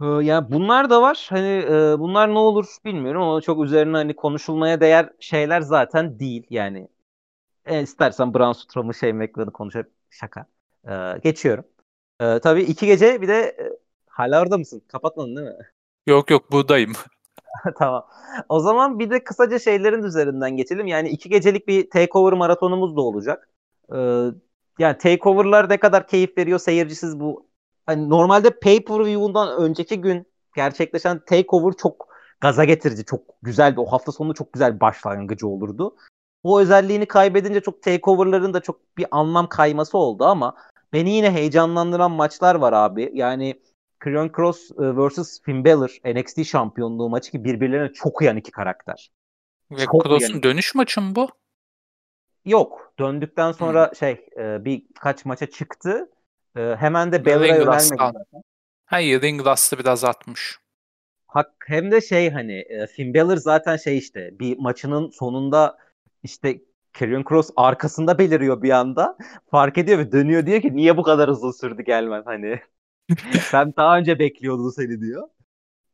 Ee, 0.00 0.04
yani 0.04 0.50
bunlar 0.50 0.90
da 0.90 1.02
var. 1.02 1.26
Hani 1.30 1.64
e, 1.68 1.98
bunlar 1.98 2.34
ne 2.34 2.38
olur 2.38 2.66
bilmiyorum 2.84 3.22
ama 3.22 3.40
çok 3.40 3.64
üzerine 3.64 3.96
hani 3.96 4.16
konuşulmaya 4.16 4.80
değer 4.80 5.10
şeyler 5.20 5.60
zaten 5.60 6.18
değil. 6.18 6.46
Yani 6.50 6.88
e, 7.66 7.82
istersen 7.82 8.34
Braun 8.34 8.52
Strowman'ı 8.52 8.94
şey 8.94 9.12
McLaren'ı 9.12 9.52
konuşup 9.52 9.90
şaka. 10.10 10.46
E, 10.88 11.18
geçiyorum. 11.22 11.64
E, 12.20 12.38
tabii 12.38 12.62
iki 12.62 12.86
gece 12.86 13.22
bir 13.22 13.28
de 13.28 13.34
e, 13.34 13.64
hala 14.08 14.42
orada 14.42 14.58
mısın? 14.58 14.82
Kapatmadın 14.88 15.36
değil 15.36 15.48
mi? 15.48 15.66
Yok 16.06 16.30
yok 16.30 16.52
buradayım. 16.52 16.92
tamam. 17.78 18.06
O 18.48 18.60
zaman 18.60 18.98
bir 18.98 19.10
de 19.10 19.24
kısaca 19.24 19.58
şeylerin 19.58 20.02
üzerinden 20.02 20.56
geçelim. 20.56 20.86
Yani 20.86 21.08
iki 21.08 21.28
gecelik 21.28 21.68
bir 21.68 21.90
takeover 21.90 22.32
maratonumuz 22.32 22.96
da 22.96 23.00
olacak. 23.00 23.48
Ee, 23.94 23.96
yani 24.78 24.98
takeover'lar 24.98 25.70
ne 25.70 25.76
kadar 25.76 26.06
keyif 26.06 26.38
veriyor 26.38 26.58
seyircisiz 26.58 27.20
bu. 27.20 27.46
Hani 27.86 28.10
normalde 28.10 28.50
pay-per-view'undan 28.50 29.62
önceki 29.62 30.00
gün 30.00 30.26
gerçekleşen 30.56 31.18
takeover 31.18 31.72
çok 31.72 32.08
gaza 32.40 32.64
getirici, 32.64 33.04
çok 33.04 33.20
güzel 33.42 33.72
bir 33.72 33.80
o 33.80 33.86
hafta 33.86 34.12
sonu 34.12 34.34
çok 34.34 34.52
güzel 34.52 34.80
başlangıcı 34.80 35.48
olurdu. 35.48 35.96
Bu 36.44 36.60
özelliğini 36.60 37.06
kaybedince 37.06 37.60
çok 37.60 37.82
takeover'ların 37.82 38.54
da 38.54 38.60
çok 38.60 38.96
bir 38.98 39.06
anlam 39.10 39.48
kayması 39.48 39.98
oldu 39.98 40.24
ama 40.24 40.54
beni 40.92 41.10
yine 41.10 41.30
heyecanlandıran 41.30 42.10
maçlar 42.10 42.54
var 42.54 42.72
abi. 42.72 43.10
Yani 43.14 43.60
Krion 43.98 44.30
Cross 44.36 44.70
e, 44.70 44.74
vs. 44.78 45.42
Finn 45.42 45.64
Balor 45.64 45.98
NXT 46.04 46.44
şampiyonluğu 46.44 47.08
maçı 47.08 47.30
ki 47.30 47.44
birbirlerine 47.44 47.92
çok 47.92 48.20
uyan 48.20 48.36
iki 48.36 48.50
karakter. 48.50 49.10
Ve 49.70 49.84
Cross'un 50.02 50.42
dönüş 50.42 50.74
maçı 50.74 51.00
mı 51.00 51.14
bu? 51.14 51.28
Yok. 52.44 52.92
Döndükten 52.98 53.52
sonra 53.52 53.88
hmm. 53.88 53.96
şey 53.96 54.26
e, 54.36 54.64
birkaç 54.64 55.24
maça 55.24 55.46
çıktı. 55.46 56.10
E, 56.56 56.60
hemen 56.60 57.12
de 57.12 57.26
Balor'a 57.26 57.46
yönelmedi 57.46 57.82
zaten. 57.98 58.42
Hayır 58.86 59.22
Ring 59.22 59.46
Rust'ı 59.46 59.78
biraz 59.78 60.04
atmış. 60.04 60.58
Hak, 61.26 61.64
hem 61.66 61.90
de 61.90 62.00
şey 62.00 62.30
hani 62.30 62.52
e, 62.52 62.86
Finn 62.86 63.14
Balor 63.14 63.36
zaten 63.36 63.76
şey 63.76 63.98
işte 63.98 64.30
bir 64.32 64.58
maçının 64.58 65.10
sonunda 65.10 65.78
işte 66.22 66.60
Karrion 66.92 67.24
Cross 67.28 67.50
arkasında 67.56 68.18
beliriyor 68.18 68.62
bir 68.62 68.70
anda. 68.70 69.16
Fark 69.50 69.78
ediyor 69.78 69.98
ve 69.98 70.12
dönüyor 70.12 70.46
diyor 70.46 70.62
ki 70.62 70.76
niye 70.76 70.96
bu 70.96 71.02
kadar 71.02 71.30
hızlı 71.30 71.52
sürdü 71.52 71.82
gelmen 71.82 72.22
hani. 72.24 72.60
Sen 73.50 73.74
daha 73.76 73.98
önce 73.98 74.18
bekliyordun 74.18 74.70
seni 74.70 75.00
diyor. 75.00 75.28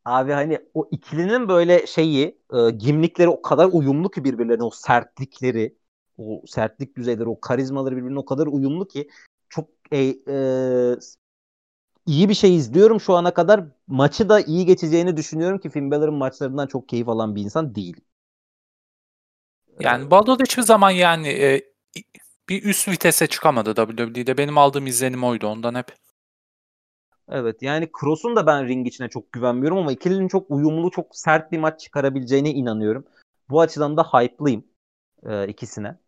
Abi 0.04 0.32
hani 0.32 0.58
o 0.74 0.88
ikilinin 0.90 1.48
böyle 1.48 1.86
şeyi 1.86 2.38
e, 2.54 2.70
gimlikleri 2.70 3.28
o 3.28 3.42
kadar 3.42 3.68
uyumlu 3.72 4.10
ki 4.10 4.24
birbirlerine 4.24 4.64
o 4.64 4.70
sertlikleri 4.70 5.76
o 6.18 6.42
sertlik 6.46 6.96
düzeyleri 6.96 7.28
o 7.28 7.40
karizmaları 7.40 7.96
birbirine 7.96 8.18
o 8.18 8.24
kadar 8.24 8.46
uyumlu 8.46 8.88
ki 8.88 9.08
çok 9.48 9.68
e, 9.92 9.98
e, 10.28 10.36
iyi 12.06 12.28
bir 12.28 12.34
şey 12.34 12.56
izliyorum 12.56 13.00
şu 13.00 13.14
ana 13.14 13.34
kadar. 13.34 13.64
Maçı 13.86 14.28
da 14.28 14.40
iyi 14.40 14.66
geçeceğini 14.66 15.16
düşünüyorum 15.16 15.58
ki 15.58 15.70
Finn 15.70 15.90
Balor'ın 15.90 16.14
maçlarından 16.14 16.66
çok 16.66 16.88
keyif 16.88 17.08
alan 17.08 17.34
bir 17.36 17.42
insan 17.42 17.74
değil. 17.74 17.96
Yani 19.80 20.10
Balor 20.10 20.38
hiçbir 20.38 20.62
zaman 20.62 20.90
yani 20.90 21.28
e, 21.28 21.72
bir 22.48 22.64
üst 22.64 22.88
vitese 22.88 23.26
çıkamadı 23.26 23.74
WWE'de. 23.74 24.38
Benim 24.38 24.58
aldığım 24.58 24.86
izlenim 24.86 25.24
oydu 25.24 25.46
ondan 25.46 25.74
hep. 25.74 26.01
Evet 27.28 27.62
yani 27.62 27.90
Cross'un 28.00 28.36
da 28.36 28.46
ben 28.46 28.68
ring 28.68 28.86
içine 28.86 29.08
çok 29.08 29.32
güvenmiyorum 29.32 29.78
ama 29.78 29.92
ikilinin 29.92 30.28
çok 30.28 30.50
uyumlu, 30.50 30.90
çok 30.90 31.16
sert 31.16 31.52
bir 31.52 31.58
maç 31.58 31.80
çıkarabileceğine 31.80 32.50
inanıyorum. 32.50 33.04
Bu 33.50 33.60
açıdan 33.60 33.96
da 33.96 34.02
hype'lıyım 34.02 34.64
e, 35.26 35.48
ikisine. 35.48 35.98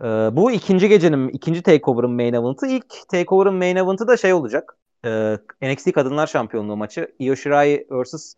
E, 0.00 0.04
bu 0.04 0.52
ikinci 0.52 0.88
gecenin, 0.88 1.28
ikinci 1.28 1.62
Takeover'ın 1.62 2.10
main 2.10 2.34
event'ı. 2.34 2.66
İlk 2.66 3.08
Takeover'ın 3.08 3.54
main 3.54 3.76
event'ı 3.76 4.08
da 4.08 4.16
şey 4.16 4.32
olacak. 4.32 4.76
E, 5.04 5.38
NXT 5.62 5.92
Kadınlar 5.92 6.26
Şampiyonluğu 6.26 6.76
maçı. 6.76 7.14
Io 7.18 7.36
Shirai 7.36 7.86
vs. 7.90 8.34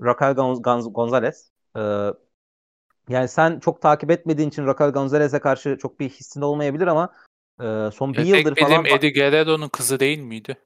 Raquel 0.00 0.32
Gonz- 0.32 0.92
Gonzalez. 0.92 1.50
E, 1.76 1.80
yani 3.08 3.28
sen 3.28 3.60
çok 3.60 3.82
takip 3.82 4.10
etmediğin 4.10 4.48
için 4.48 4.66
Raquel 4.66 4.90
Gonzalez'e 4.90 5.38
karşı 5.38 5.78
çok 5.80 6.00
bir 6.00 6.08
hissin 6.08 6.40
olmayabilir 6.40 6.86
ama 6.86 7.12
e, 7.60 7.90
son 7.92 8.14
bir 8.14 8.24
yıldır 8.24 8.56
falan... 8.56 8.84
Eddie 8.84 9.12
Guerrero'nun 9.12 9.68
kızı 9.68 10.00
değil 10.00 10.18
miydi? 10.18 10.56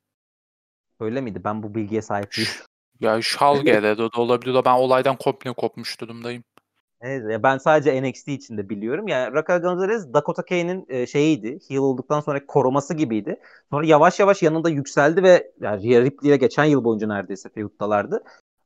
Öyle 1.01 1.21
miydi? 1.21 1.41
Ben 1.45 1.63
bu 1.63 1.75
bilgiye 1.75 2.03
sahip 2.03 2.37
değilim. 2.37 2.51
Ya 3.01 3.23
Şal 3.23 3.63
Guerrero 3.63 4.13
da 4.13 4.21
olabilir. 4.21 4.61
Ben 4.65 4.75
olaydan 4.75 5.17
komple 5.17 5.53
kopmuş 5.53 6.01
durumdayım. 6.01 6.45
Evet, 7.01 7.43
ben 7.43 7.59
sadece 7.59 8.03
NXT 8.03 8.29
için 8.29 8.59
de 8.59 8.69
biliyorum. 8.69 9.09
Yani 9.09 9.35
Raquel 9.35 9.63
Gonzalez 9.63 10.15
Dakota 10.15 10.45
Kay'nin 10.45 10.87
e, 10.89 11.07
şeyiydi. 11.07 11.59
Heel 11.69 11.79
olduktan 11.79 12.21
sonra 12.21 12.47
koruması 12.47 12.95
gibiydi. 12.95 13.41
Sonra 13.71 13.87
yavaş 13.87 14.21
yavaş 14.21 14.43
yanında 14.43 14.71
yükseldi 14.71 15.23
ve 15.23 15.53
yani 15.61 16.11
Rhea 16.25 16.37
geçen 16.37 16.65
yıl 16.65 16.85
boyunca 16.85 17.07
neredeyse 17.07 17.49
feud'dalardı. 17.49 18.25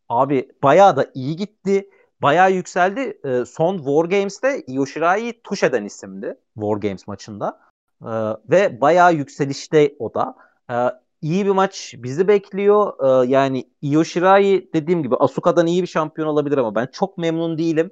Abi 0.09 0.49
bayağı 0.63 0.97
da 0.97 1.11
iyi 1.15 1.37
gitti. 1.37 1.91
Bayağı 2.23 2.53
yükseldi. 2.53 3.19
E, 3.25 3.45
son 3.45 3.77
War 3.77 4.05
Games'te 4.05 4.65
Yoshirai'yi 4.69 5.43
tuş 5.43 5.63
eden 5.63 5.85
isimdi. 5.85 6.35
War 6.55 6.77
Games 6.77 7.07
maçında. 7.07 7.61
E, 8.03 8.11
ve 8.51 8.81
bayağı 8.81 9.15
yükselişte 9.15 9.95
o 9.99 10.15
da. 10.15 10.35
E, 10.71 10.77
iyi 11.23 11.47
bir 11.47 11.51
maç 11.51 11.95
bizi 11.99 12.29
bekliyor. 12.29 12.93
Ee, 13.25 13.31
yani 13.31 13.71
Io 13.83 14.05
Shirai 14.05 14.71
dediğim 14.75 15.03
gibi 15.03 15.17
Asuka'dan 15.17 15.67
iyi 15.67 15.83
bir 15.83 15.87
şampiyon 15.87 16.29
olabilir 16.29 16.59
ama 16.59 16.75
ben 16.75 16.87
çok 16.93 17.19
memnun 17.19 17.59
değilim. 17.59 17.91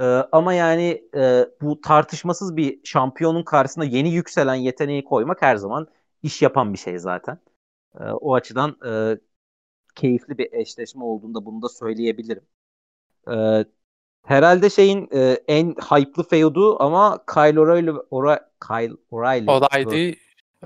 Ee, 0.00 0.04
ama 0.32 0.54
yani 0.54 1.04
e, 1.16 1.46
bu 1.62 1.80
tartışmasız 1.80 2.56
bir 2.56 2.80
şampiyonun 2.84 3.42
karşısına 3.42 3.84
yeni 3.84 4.10
yükselen 4.10 4.54
yeteneği 4.54 5.04
koymak 5.04 5.42
her 5.42 5.56
zaman 5.56 5.88
iş 6.22 6.42
yapan 6.42 6.72
bir 6.72 6.78
şey 6.78 6.98
zaten. 6.98 7.38
Ee, 8.00 8.04
o 8.04 8.34
açıdan 8.34 8.76
e, 8.86 9.18
keyifli 9.94 10.38
bir 10.38 10.52
eşleşme 10.52 11.04
olduğunda 11.04 11.44
bunu 11.44 11.62
da 11.62 11.68
söyleyebilirim. 11.68 12.42
Ee, 13.30 13.64
herhalde 14.22 14.70
şeyin 14.70 15.08
e, 15.12 15.38
en 15.48 15.66
hype'lı 15.70 16.22
feud'u 16.22 16.82
ama 16.82 17.24
Kyle 17.34 17.60
O'Reilly 17.60 17.90
O'Reilly. 18.10 19.50
O'Reilly 19.50 20.16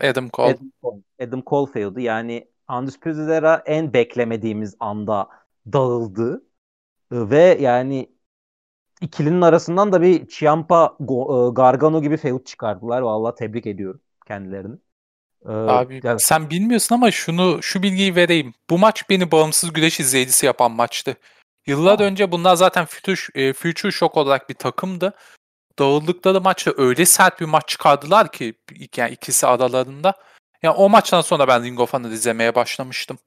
Adam 0.01 0.29
Cole. 0.33 0.49
Adam 0.49 0.71
Cole, 0.83 1.01
Adam 1.21 1.43
Cole 1.47 1.73
feud'u 1.73 2.01
yani 2.01 2.49
Undisputed 2.71 3.29
Era 3.29 3.63
en 3.67 3.93
beklemediğimiz 3.93 4.77
anda 4.81 5.29
dağıldı. 5.73 6.45
Ve 7.13 7.59
yani 7.61 8.11
ikilinin 9.01 9.41
arasından 9.41 9.93
da 9.93 10.03
bir 10.03 10.27
Ciampa 10.27 10.97
e, 11.01 11.51
Gargano 11.53 12.03
gibi 12.03 12.17
feud 12.17 12.45
çıkardılar. 12.45 13.01
Vallahi 13.01 13.35
tebrik 13.35 13.67
ediyorum 13.67 14.01
kendilerini. 14.27 14.77
Ee, 15.47 15.53
Abi 15.53 16.01
yani... 16.05 16.21
sen 16.21 16.51
bilmiyorsun 16.51 16.95
ama 16.95 17.11
şunu 17.11 17.63
şu 17.63 17.83
bilgiyi 17.83 18.17
vereyim. 18.17 18.55
Bu 18.71 18.79
maç 18.79 19.11
beni 19.11 19.31
bağımsız 19.31 19.73
güreş 19.73 20.01
izleyicisi 20.01 20.47
yapan 20.47 20.73
maçtı. 20.73 21.17
Yıllar 21.67 22.01
Aa. 22.01 22.03
önce 22.03 22.33
bunlar 22.33 22.57
zaten 22.57 22.85
Future, 22.85 23.43
e, 23.43 23.53
Future 23.53 23.93
Shock 23.93 24.17
olarak 24.17 24.49
bir 24.49 24.55
takımdı. 24.55 25.13
Dağıldıkları 25.79 26.41
maçta 26.41 26.73
öyle 26.77 27.07
sert 27.07 27.41
bir 27.41 27.47
maç 27.47 27.69
çıkardılar 27.69 28.33
ki 28.33 28.55
yani 28.97 29.13
ikisi 29.13 29.47
aralarında. 29.47 30.15
Yani 30.63 30.77
o 30.77 30.89
maçtan 30.89 31.21
sonra 31.21 31.49
ben 31.49 31.65
Ring 31.65 31.81
of 31.81 31.93
Honor 31.93 32.11
izlemeye 32.11 32.55
başlamıştım. 32.55 33.19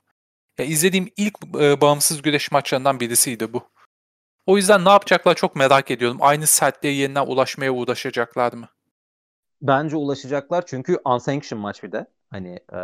Ya 0.58 0.66
izlediğim 0.66 1.10
ilk 1.18 1.36
e, 1.60 1.82
bağımsız 1.82 2.22
güreş 2.22 2.52
maçlarından 2.52 3.00
birisiydi 3.00 3.54
bu. 3.54 3.70
O 4.46 4.58
yüzden 4.58 4.86
ne 4.86 4.90
yapacaklar 4.90 5.36
çok 5.36 5.56
merak 5.56 5.92
ediyorum. 5.92 6.18
Aynı 6.22 6.48
sertliğe 6.48 6.94
yeniden 6.94 7.26
ulaşmaya 7.26 7.72
uğraşacaklar 7.72 8.54
mı? 8.54 8.70
Bence 9.62 9.96
ulaşacaklar 9.96 10.66
çünkü 10.66 11.00
unsanctioned 11.06 11.62
maç 11.62 11.84
bir 11.84 11.92
de. 11.92 12.06
Hani 12.30 12.60
e, 12.74 12.78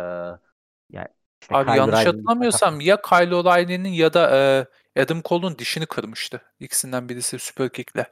yani 0.90 1.08
işte 1.42 1.56
Abi 1.56 1.66
Kyle 1.66 1.78
yanlış 1.78 2.06
hatırlamıyorsam 2.06 2.80
ya 2.80 3.02
Kyle 3.02 3.34
O'Reilly'nin 3.34 3.88
ya 3.88 4.14
da 4.14 4.36
e, 4.36 5.02
Adam 5.02 5.22
Cole'un 5.24 5.58
dişini 5.58 5.86
kırmıştı. 5.86 6.42
İkisinden 6.60 7.08
birisi 7.08 7.38
Super 7.38 7.68
Kick'le. 7.68 8.04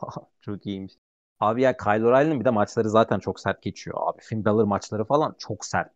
çok 0.40 0.66
iyiymiş. 0.66 0.92
Abi 1.40 1.62
ya 1.62 1.76
Kyle 1.76 2.06
O'Reilly'nin 2.06 2.40
bir 2.40 2.44
de 2.44 2.50
maçları 2.50 2.90
zaten 2.90 3.18
çok 3.18 3.40
sert 3.40 3.62
geçiyor 3.62 3.96
abi. 4.00 4.22
Finn 4.22 4.44
Balor 4.44 4.64
maçları 4.64 5.04
falan 5.04 5.34
çok 5.38 5.64
sert. 5.64 5.90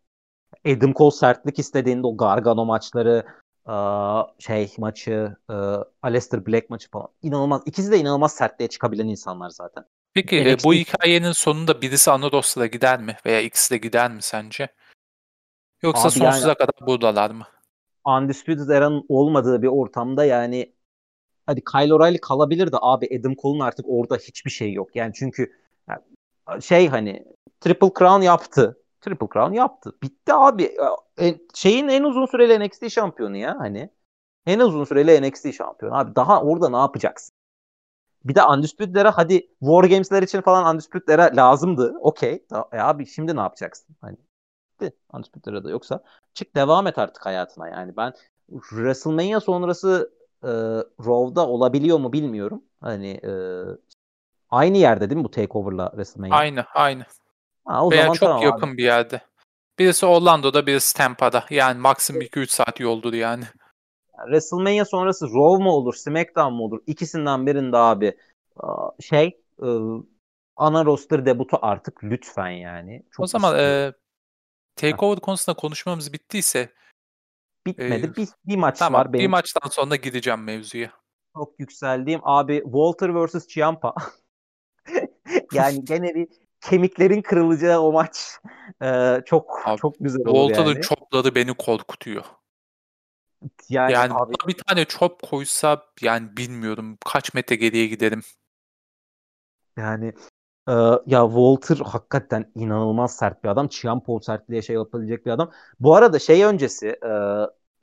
Adam 0.65 0.93
Cole 0.93 1.11
sertlik 1.11 1.59
istediğinde 1.59 2.07
o 2.07 2.17
Gargano 2.17 2.65
maçları 2.65 3.25
şey 4.39 4.73
maçı 4.77 5.35
Aleister 6.01 6.45
Black 6.45 6.69
maçı 6.69 6.89
falan 6.89 7.07
inanılmaz. 7.21 7.61
İkisi 7.65 7.91
de 7.91 7.99
inanılmaz 7.99 8.33
sertliğe 8.33 8.69
çıkabilen 8.69 9.07
insanlar 9.07 9.49
zaten. 9.49 9.85
Peki 10.13 10.53
NXT... 10.53 10.65
bu 10.65 10.73
hikayenin 10.73 11.31
sonunda 11.31 11.81
birisi 11.81 12.11
Anadolu'da 12.11 12.65
gider 12.65 13.01
mi? 13.01 13.17
Veya 13.25 13.41
ikisi 13.41 13.71
de 13.71 13.77
gider 13.77 14.11
mi 14.11 14.21
sence? 14.21 14.67
Yoksa 15.81 16.07
Abi 16.07 16.11
sonsuza 16.11 16.47
yani, 16.47 16.57
kadar 16.57 16.87
buradalar 16.87 17.31
mı? 17.31 17.47
Undisputed 18.05 18.69
Era'nın 18.69 19.05
olmadığı 19.09 19.61
bir 19.61 19.67
ortamda 19.67 20.25
yani 20.25 20.72
hadi 21.45 21.63
Kyle 21.63 21.93
O'Reilly 21.93 22.17
kalabilir 22.17 22.71
de 22.71 22.77
abi 22.81 23.19
Adam 23.19 23.35
Cole'un 23.35 23.59
artık 23.59 23.85
orada 23.89 24.15
hiçbir 24.15 24.51
şey 24.51 24.73
yok. 24.73 24.95
Yani 24.95 25.11
çünkü 25.15 25.51
şey 26.61 26.87
hani 26.87 27.25
Triple 27.61 27.91
Crown 27.99 28.21
yaptı. 28.21 28.77
Triple 29.01 29.27
Crown 29.33 29.53
yaptı. 29.53 29.91
Bitti 30.03 30.33
abi. 30.33 30.77
E, 31.21 31.35
şeyin 31.53 31.87
en 31.87 32.03
uzun 32.03 32.25
süreli 32.25 32.67
NXT 32.67 32.91
şampiyonu 32.91 33.37
ya 33.37 33.55
hani. 33.59 33.89
En 34.45 34.59
uzun 34.59 34.83
süreli 34.83 35.29
NXT 35.29 35.53
şampiyonu. 35.53 35.97
Abi 35.97 36.15
daha 36.15 36.41
orada 36.41 36.69
ne 36.69 36.77
yapacaksın? 36.77 37.33
Bir 38.25 38.35
de 38.35 38.43
Undisputed'lere 38.43 39.09
hadi 39.09 39.47
War 39.59 39.83
Games'ler 39.83 40.23
için 40.23 40.41
falan 40.41 40.75
Undisputed'lere 40.75 41.35
lazımdı. 41.35 41.95
Okey. 42.01 42.45
E 42.71 42.77
abi 42.79 43.05
şimdi 43.05 43.35
ne 43.35 43.39
yapacaksın? 43.39 43.95
Hani 44.01 44.17
bitti 44.81 44.97
Undisputed'lere 45.13 45.63
de 45.63 45.69
yoksa 45.69 46.03
çık 46.33 46.55
devam 46.55 46.87
et 46.87 46.97
artık 46.97 47.25
hayatına. 47.25 47.69
Yani 47.69 47.97
ben 47.97 48.13
WrestleMania 48.49 49.39
sonrası 49.39 50.13
e, 50.43 50.51
Raw'da 51.05 51.47
olabiliyor 51.47 51.97
mu 51.99 52.13
bilmiyorum. 52.13 52.63
Hani 52.81 53.09
e, 53.09 53.31
aynı 54.49 54.77
yerde 54.77 55.09
değil 55.09 55.17
mi 55.17 55.23
bu 55.23 55.31
Takeover'la 55.31 55.89
WrestleMania? 55.89 56.37
Aynı, 56.37 56.65
aynı. 56.73 57.05
Ha, 57.65 57.85
o 57.85 57.91
Veya 57.91 58.01
zaman 58.01 58.13
çok 58.13 58.29
tamam 58.29 58.43
yakın 58.43 58.67
abi. 58.67 58.77
bir 58.77 58.83
yerde. 58.83 59.21
Birisi 59.79 60.05
Orlando'da, 60.05 60.67
birisi 60.67 60.97
Tampa'da. 60.97 61.45
Yani 61.49 61.79
maksimum 61.79 62.21
2-3 62.21 62.47
saat 62.47 62.79
yoldur 62.79 63.13
yani. 63.13 63.43
WrestleMania 64.25 64.85
sonrası 64.85 65.25
Raw 65.25 65.63
mu 65.63 65.71
olur, 65.71 65.93
SmackDown 65.93 66.53
mu 66.53 66.63
olur? 66.63 66.79
İkisinden 66.87 67.47
birinde 67.47 67.77
abi 67.77 68.17
şey 68.99 69.27
e, 69.63 69.67
ana 70.55 70.85
roster 70.85 71.25
debutu 71.25 71.57
artık 71.61 72.03
lütfen 72.03 72.49
yani. 72.49 73.03
Çok 73.11 73.23
o 73.23 73.27
zaman 73.27 73.59
e, 73.59 73.93
Takeover 74.75 75.19
konusunda 75.19 75.55
konuşmamız 75.55 76.13
bittiyse 76.13 76.69
bitmedi. 77.67 78.05
E, 78.05 78.15
bir, 78.15 78.27
bir 78.45 78.55
maç 78.55 78.79
tamam, 78.79 78.99
var 78.99 79.13
benim. 79.13 79.23
Bir 79.23 79.29
maçtan 79.29 79.69
sonra 79.69 79.95
gideceğim 79.95 80.43
mevzuya. 80.43 80.91
Çok 81.35 81.59
yükseldiğim 81.59 82.21
abi 82.23 82.61
Walter 82.63 83.25
vs. 83.25 83.47
Ciampa. 83.47 83.95
yani 85.53 85.85
gene 85.85 86.15
bir 86.15 86.27
kemiklerin 86.61 87.21
kırılacağı 87.21 87.79
o 87.81 87.91
maç 87.91 88.39
ee, 88.81 89.21
çok 89.25 89.67
abi, 89.67 89.79
çok 89.79 89.95
güzel 89.99 90.27
oldu 90.27 90.47
Walter'ın 90.47 90.75
yani. 90.75 90.81
çopları 90.81 91.35
beni 91.35 91.53
korkutuyor. 91.53 92.23
Yani, 93.69 93.93
yani 93.93 94.13
abi, 94.13 94.33
bir 94.47 94.57
tane 94.57 94.85
çop 94.85 95.23
koysa 95.23 95.85
yani 96.01 96.37
bilmiyorum 96.37 96.97
kaç 97.05 97.33
metre 97.33 97.55
geriye 97.55 97.87
giderim. 97.87 98.21
Yani 99.77 100.13
e, 100.69 100.71
ya 101.05 101.25
Walter 101.25 101.77
hakikaten 101.77 102.51
inanılmaz 102.55 103.15
sert 103.15 103.43
bir 103.43 103.49
adam. 103.49 103.67
Ciampa 103.67 104.19
sertliğe 104.19 104.61
şey 104.61 104.75
yapabilecek 104.75 105.25
bir 105.25 105.31
adam. 105.31 105.51
Bu 105.79 105.95
arada 105.95 106.19
şey 106.19 106.43
öncesi 106.43 106.87
e, 106.87 107.11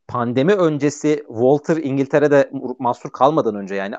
pandemi 0.09 0.53
öncesi 0.55 1.25
Walter 1.29 1.77
İngiltere'de 1.77 2.51
mahsur 2.79 3.11
kalmadan 3.11 3.55
önce 3.55 3.75
yani 3.75 3.95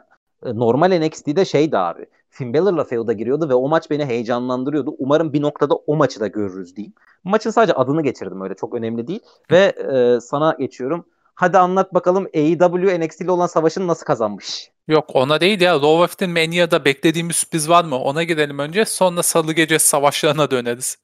e, 0.46 0.56
normal 0.56 1.00
NXT'de 1.00 1.46
şeydi 1.46 1.78
abi. 1.78 2.06
Finn 2.30 2.54
Balor'la 2.54 2.84
feud'a 2.84 3.14
giriyordu 3.14 3.50
ve 3.50 3.54
o 3.54 3.70
maç 3.70 3.90
beni 3.90 4.06
heyecanlandırıyordu. 4.06 4.96
Umarım 5.00 5.34
bir 5.34 5.42
noktada 5.42 5.76
o 5.76 5.96
maçı 5.96 6.20
da 6.20 6.28
görürüz 6.28 6.76
diyeyim. 6.76 6.94
Maçın 7.24 7.50
sadece 7.50 7.74
adını 7.74 8.04
geçirdim 8.04 8.42
öyle 8.42 8.56
çok 8.56 8.74
önemli 8.74 9.08
değil. 9.08 9.20
Ve 9.52 9.58
e, 9.58 10.22
sana 10.22 10.56
geçiyorum. 10.60 11.06
Hadi 11.36 11.58
anlat 11.58 11.94
bakalım 11.94 12.28
AEW 12.36 13.00
NXT 13.00 13.22
ile 13.22 13.32
olan 13.32 13.48
savaşını 13.48 13.88
nasıl 13.88 14.06
kazanmış? 14.06 14.70
Yok 14.88 15.16
ona 15.16 15.42
değil 15.42 15.62
ya. 15.62 15.76
Raw 15.76 16.04
After 16.04 16.30
Mania'da 16.30 16.86
beklediğimiz 16.86 17.36
sürpriz 17.36 17.70
var 17.70 17.84
mı? 17.84 17.96
Ona 17.96 18.24
gidelim 18.24 18.60
önce. 18.60 18.86
Sonra 18.86 19.24
salı 19.24 19.54
gece 19.54 19.80
savaşlarına 19.80 20.52
döneriz. 20.52 20.98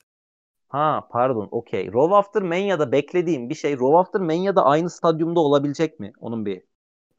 Ha 0.68 1.08
pardon 1.12 1.48
okey. 1.52 1.88
Raw 1.94 2.16
After 2.16 2.42
Mania'da 2.42 2.92
beklediğim 2.92 3.50
bir 3.50 3.56
şey 3.56 3.74
Raw 3.74 3.98
After 3.98 4.22
Mania'da 4.22 4.66
aynı 4.66 4.90
stadyumda 4.90 5.40
olabilecek 5.40 6.00
mi? 6.00 6.14
Onun 6.20 6.46
bir 6.46 6.62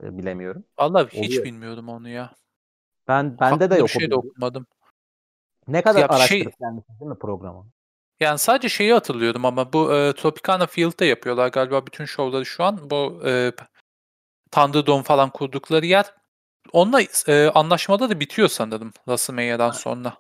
e, 0.03 0.19
bilemiyorum. 0.19 0.65
Vallahi 0.79 1.09
hiç 1.13 1.31
Oluyor. 1.31 1.45
bilmiyordum 1.45 1.89
onu 1.89 2.09
ya. 2.09 2.33
Ben 3.09 3.39
bende 3.41 3.71
de 3.71 3.75
yok. 3.75 3.89
Bir 3.89 3.93
şey 3.93 4.11
de 4.11 4.15
okumadım. 4.15 4.67
Ne 5.69 5.83
kadar 5.83 6.01
ya 6.01 6.09
araştırıp 6.09 6.29
şey... 6.29 6.53
gelmişsiniz 6.61 7.01
değil 7.01 7.11
mi 7.11 7.19
programı? 7.19 7.67
Yani 8.21 8.39
sadece 8.39 8.69
şeyi 8.69 8.93
hatırlıyordum 8.93 9.45
ama 9.45 9.73
bu 9.73 9.95
e, 9.95 10.13
Tropicana 10.13 10.67
Field'da 10.67 11.05
yapıyorlar 11.05 11.49
galiba 11.49 11.87
bütün 11.87 12.05
şovları 12.05 12.47
şu 12.47 12.65
an. 12.65 12.91
Bu 12.91 13.21
e, 13.27 13.53
Thunderdome 14.51 15.03
falan 15.03 15.31
kurdukları 15.31 15.87
yer. 15.87 16.15
Onunla 16.73 17.01
e, 17.27 17.49
anlaşmada 17.49 18.11
da 18.11 18.21
bitiyor 18.21 18.49
sanırım 18.49 18.91
WrestleMania'dan 18.91 19.71
sonra. 19.71 20.15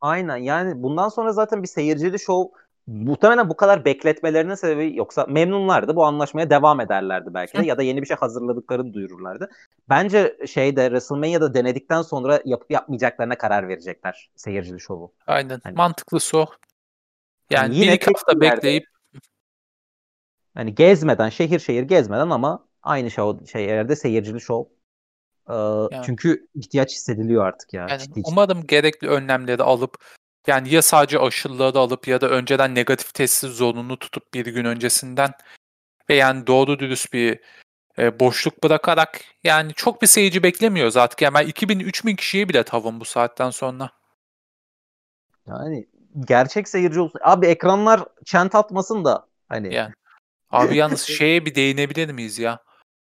Aynen 0.00 0.36
yani 0.36 0.82
bundan 0.82 1.08
sonra 1.08 1.32
zaten 1.32 1.62
bir 1.62 1.68
seyircili 1.68 2.18
şov 2.18 2.44
muhtemelen 2.86 3.48
bu 3.48 3.56
kadar 3.56 3.84
bekletmelerinin 3.84 4.54
sebebi 4.54 4.96
yoksa 4.96 5.26
memnunlardı 5.28 5.96
bu 5.96 6.04
anlaşmaya 6.04 6.50
devam 6.50 6.80
ederlerdi 6.80 7.34
belki 7.34 7.58
de 7.58 7.66
ya 7.66 7.78
da 7.78 7.82
yeni 7.82 8.02
bir 8.02 8.06
şey 8.06 8.16
hazırladıklarını 8.16 8.94
duyururlardı. 8.94 9.50
Bence 9.88 10.36
şeyde 10.46 10.84
WrestleMania'da 10.84 11.54
denedikten 11.54 12.02
sonra 12.02 12.40
yapıp 12.44 12.70
yapmayacaklarına 12.70 13.38
karar 13.38 13.68
verecekler 13.68 14.30
seyircili 14.36 14.80
şovu. 14.80 15.12
Aynen 15.26 15.60
hani, 15.64 15.74
mantıklısı 15.74 16.38
o. 16.38 16.46
Yani, 17.50 17.74
yani 17.74 17.84
yine 17.84 18.00
bir 18.00 18.06
hafta 18.06 18.40
bekleyip 18.40 18.84
hani 20.54 20.74
gezmeden 20.74 21.28
şehir 21.28 21.58
şehir 21.58 21.82
gezmeden 21.82 22.30
ama 22.30 22.66
aynı 22.82 23.10
şov 23.10 23.44
şey 23.46 23.64
yerde 23.64 23.96
seyircili 23.96 24.40
şov 24.40 24.64
ee, 25.48 25.54
yani. 25.54 26.02
Çünkü 26.06 26.46
ihtiyaç 26.54 26.92
hissediliyor 26.92 27.46
artık 27.46 27.74
ya. 27.74 27.86
Yani 27.90 28.00
ciddi 28.00 28.22
umarım 28.24 28.60
ciddi. 28.60 28.66
gerekli 28.66 29.08
önlemleri 29.08 29.62
alıp 29.62 30.04
yani 30.46 30.74
ya 30.74 30.82
sadece 30.82 31.18
aşıları 31.18 31.78
alıp 31.78 32.08
ya 32.08 32.20
da 32.20 32.28
önceden 32.28 32.74
negatif 32.74 33.14
testi 33.14 33.46
zorunlu 33.46 33.98
tutup 33.98 34.34
bir 34.34 34.46
gün 34.46 34.64
öncesinden 34.64 35.30
ve 36.10 36.14
yani 36.14 36.46
doğru 36.46 36.78
dürüst 36.78 37.12
bir 37.12 37.40
e, 37.98 38.20
boşluk 38.20 38.64
bırakarak 38.64 39.20
yani 39.44 39.72
çok 39.74 40.02
bir 40.02 40.06
seyirci 40.06 40.42
beklemiyoruz 40.42 40.96
artık. 40.96 41.22
Yani 41.22 41.34
ben 41.34 41.48
2000-3000 41.48 42.16
kişiye 42.16 42.48
bile 42.48 42.62
tavım 42.62 43.00
bu 43.00 43.04
saatten 43.04 43.50
sonra. 43.50 43.90
Yani 45.46 45.86
gerçek 46.26 46.68
seyirci 46.68 47.00
olsun. 47.00 47.20
Abi 47.24 47.46
ekranlar 47.46 48.04
çent 48.24 48.54
atmasın 48.54 49.04
da 49.04 49.26
hani. 49.48 49.74
Yani. 49.74 49.92
Abi 50.50 50.76
yalnız 50.76 51.02
şeye 51.18 51.44
bir 51.46 51.54
değinebilir 51.54 52.12
miyiz 52.12 52.38
ya? 52.38 52.58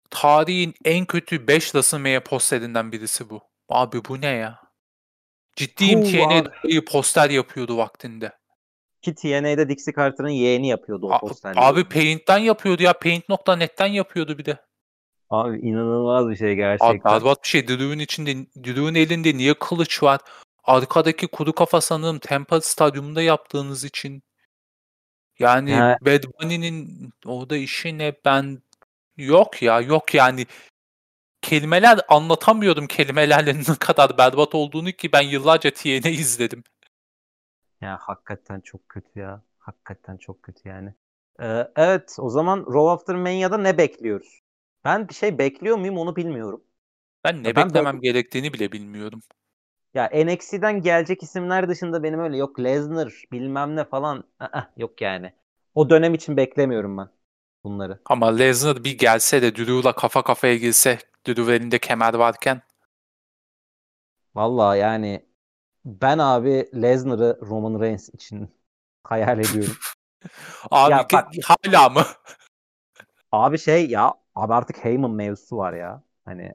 Tarihin 0.10 0.74
en 0.86 1.06
kötü 1.06 1.48
5 1.48 1.64
WrestleMania 1.64 2.20
posterinden 2.20 2.92
birisi 2.92 3.30
bu. 3.30 3.42
Abi 3.70 4.06
bu 4.10 4.22
ne 4.22 4.28
ya? 4.28 4.60
Ciddiyim 5.56 6.04
TNA'yı 6.04 6.86
poster 6.86 7.30
yapıyordu 7.30 7.78
vaktinde. 7.78 8.32
Ki 9.02 9.16
TNA'da 9.16 9.70
Dixie 9.70 9.94
Carter'ın 9.94 10.30
yeğeni 10.30 10.68
yapıyordu 10.68 11.08
o 11.08 11.20
posterleri. 11.20 11.60
Abi 11.60 11.84
Paint'ten 11.84 12.38
yapıyordu 12.38 12.84
ya. 12.84 12.94
Paint.net'ten 12.94 13.88
yapıyordu 13.88 14.38
bir 14.38 14.46
de. 14.46 14.58
Abi 15.30 15.60
inanılmaz 15.60 16.30
bir 16.30 16.36
şey 16.36 16.56
gerçekten. 16.56 16.88
Abi 16.88 17.04
berbat 17.04 17.44
bir 17.44 17.48
şey. 17.48 17.68
Drew'un 17.68 18.00
içinde, 18.00 18.36
Drew'un 18.64 18.96
elinde 18.96 19.38
niye 19.38 19.54
kılıç 19.54 20.04
var? 20.04 20.20
Arkadaki 20.64 21.28
kuru 21.28 21.54
kafa 21.54 21.82
sanırım 21.82 22.20
Tampa 22.20 22.62
Stadyumunda 22.62 23.22
yaptığınız 23.22 23.84
için. 23.84 24.24
Yani 25.40 25.76
He. 25.76 25.98
Bad 26.02 26.24
Bunny'nin 26.24 27.10
orada 27.26 27.58
işi 27.58 27.98
ne 27.98 28.14
ben 28.26 28.62
yok 29.18 29.62
ya 29.64 29.82
yok 29.82 30.14
yani 30.14 30.46
kelimeler 31.42 32.00
anlatamıyordum 32.10 32.88
kelimelerle 32.88 33.56
ne 33.60 33.76
kadar 33.80 34.18
berbat 34.18 34.56
olduğunu 34.56 34.92
ki 34.92 35.12
ben 35.14 35.22
yıllarca 35.22 35.72
TNA 35.72 36.10
izledim. 36.10 36.64
Ya 37.82 37.98
hakikaten 38.02 38.62
çok 38.62 38.90
kötü 38.90 39.20
ya. 39.20 39.42
Hakikaten 39.60 40.18
çok 40.18 40.44
kötü 40.44 40.70
yani. 40.70 40.94
Ee, 41.42 41.72
evet 41.76 42.16
o 42.20 42.30
zaman 42.30 42.60
Raw 42.60 42.90
After 42.92 43.16
Mania'da 43.16 43.58
ne 43.58 43.78
bekliyoruz? 43.78 44.42
Ben 44.84 45.10
bir 45.10 45.14
şey 45.14 45.38
bekliyor 45.38 45.78
muyum 45.78 45.98
onu 45.98 46.16
bilmiyorum. 46.16 46.64
Ben 47.24 47.44
ne 47.44 47.48
ya 47.48 47.56
beklemem 47.56 47.96
ben... 47.96 48.02
gerektiğini 48.02 48.54
bile 48.54 48.72
bilmiyorum. 48.72 49.22
Ya 49.94 50.10
NXT'den 50.14 50.82
gelecek 50.82 51.24
isimler 51.24 51.70
dışında 51.70 52.04
benim 52.04 52.20
öyle 52.20 52.38
yok 52.38 52.60
Lesnar 52.60 53.24
bilmem 53.32 53.76
ne 53.76 53.86
falan 53.86 54.24
Aa, 54.40 54.62
yok 54.78 55.02
yani. 55.02 55.34
O 55.76 55.90
dönem 55.90 56.14
için 56.14 56.38
beklemiyorum 56.38 56.98
ben 56.98 57.10
bunları. 57.70 58.00
Ama 58.06 58.28
Lesnar 58.38 58.84
bir 58.84 58.98
gelse 58.98 59.42
de 59.42 59.56
Drew'la 59.56 59.96
kafa 59.96 60.22
kafaya 60.22 60.56
girse 60.56 60.98
Drew 61.28 61.56
elinde 61.56 61.80
kemer 61.80 62.14
varken. 62.14 62.62
Valla 64.36 64.76
yani 64.76 65.26
ben 65.86 66.18
abi 66.18 66.70
Lesnar'ı 66.76 67.40
Roman 67.42 67.80
Reigns 67.82 68.10
için 68.10 68.50
hayal 69.04 69.40
ediyorum. 69.40 69.76
abi 70.72 70.92
ya 70.92 71.08
bak, 71.14 71.28
hala 71.46 71.90
mı? 71.90 72.04
Abi 73.32 73.60
şey 73.60 73.90
ya 73.90 74.14
abi 74.36 74.54
artık 74.54 74.86
Heyman 74.86 75.12
mevzusu 75.12 75.58
var 75.58 75.74
ya. 75.74 76.04
Hani 76.26 76.54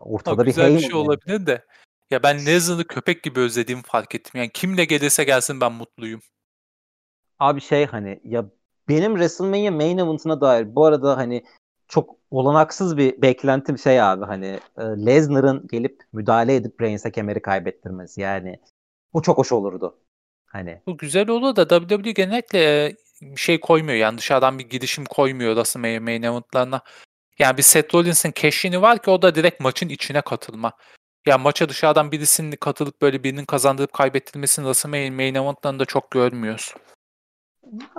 ortada 0.00 0.34
Abi 0.34 0.40
bir 0.40 0.46
güzel 0.46 0.64
Heyman. 0.64 0.78
bir 0.78 0.86
şey 0.86 0.94
olabilir 0.94 1.46
de. 1.46 1.66
Ya 2.10 2.22
ben 2.22 2.46
Lesnar'ı 2.46 2.86
köpek 2.86 3.22
gibi 3.22 3.40
özlediğimi 3.40 3.82
fark 3.82 4.14
ettim. 4.14 4.32
Yani 4.34 4.50
kimle 4.54 4.84
gelirse 4.84 5.24
gelsin 5.24 5.60
ben 5.60 5.72
mutluyum. 5.72 6.20
Abi 7.38 7.60
şey 7.60 7.86
hani 7.86 8.20
ya 8.24 8.44
benim 8.88 9.12
WrestleMania 9.12 9.70
main 9.70 9.98
event'ına 9.98 10.40
dair 10.40 10.74
bu 10.74 10.84
arada 10.84 11.16
hani 11.16 11.44
çok 11.88 12.16
olanaksız 12.30 12.96
bir 12.96 13.22
beklentim 13.22 13.78
şey 13.78 14.02
abi 14.02 14.24
hani 14.24 14.58
e, 14.78 14.82
Lesnar'ın 14.82 15.66
gelip 15.70 16.02
müdahale 16.12 16.54
edip 16.54 16.80
Reigns'e 16.80 17.12
kemeri 17.12 17.42
kaybettirmesi 17.42 18.20
yani 18.20 18.60
bu 19.14 19.22
çok 19.22 19.38
hoş 19.38 19.52
olurdu. 19.52 19.98
Hani. 20.46 20.82
Bu 20.86 20.96
güzel 20.96 21.28
olur 21.28 21.56
da 21.56 21.68
WWE 21.68 22.12
genellikle 22.12 22.86
e, 22.86 22.96
şey 23.36 23.60
koymuyor 23.60 23.98
yani 23.98 24.18
dışarıdan 24.18 24.58
bir 24.58 24.68
girişim 24.68 25.04
koymuyor 25.04 25.50
WrestleMania 25.54 26.00
main 26.00 26.22
event'larına. 26.22 26.80
Yani 27.38 27.56
bir 27.56 27.62
Seth 27.62 27.94
Rollins'in 27.94 28.30
keşini 28.30 28.82
var 28.82 29.02
ki 29.02 29.10
o 29.10 29.22
da 29.22 29.34
direkt 29.34 29.60
maçın 29.60 29.88
içine 29.88 30.20
katılma. 30.20 30.72
Yani 31.26 31.42
maça 31.42 31.68
dışarıdan 31.68 32.12
birisinin 32.12 32.56
katılıp 32.56 33.02
böyle 33.02 33.24
birinin 33.24 33.44
kazandırıp 33.44 33.92
kaybettirmesini 33.92 34.64
WrestleMania 34.64 35.16
main 35.16 35.34
event'larında 35.34 35.84
çok 35.84 36.10
görmüyoruz. 36.10 36.74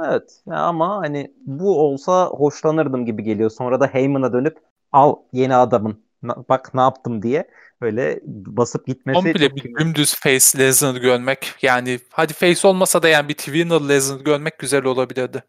Evet 0.06 0.42
ya 0.48 0.56
ama 0.56 0.98
hani 0.98 1.34
bu 1.46 1.80
olsa 1.80 2.28
hoşlanırdım 2.28 3.06
gibi 3.06 3.24
geliyor. 3.24 3.50
Sonra 3.50 3.80
da 3.80 3.88
Heyman'a 3.88 4.34
dönüp 4.34 4.58
al 4.92 5.16
yeni 5.34 5.56
adamın 5.56 6.04
bak 6.50 6.74
ne 6.74 6.82
yaptım 6.82 7.24
diye 7.24 7.50
böyle 7.82 8.20
basıp 8.26 8.88
gitmesi 8.88 9.16
Komple 9.16 9.56
bir 9.56 9.76
dümdüz 9.76 10.16
face 10.16 10.60
Lesnar 10.60 10.96
görmek 10.96 11.54
yani 11.62 12.00
hadi 12.10 12.34
face 12.34 12.68
olmasa 12.68 13.04
da 13.04 13.10
yani 13.10 13.30
bir 13.30 13.34
Twinner 13.34 13.90
Lesnar 13.90 14.20
görmek 14.20 14.60
güzel 14.60 14.86
olabilirdi. 14.86 15.44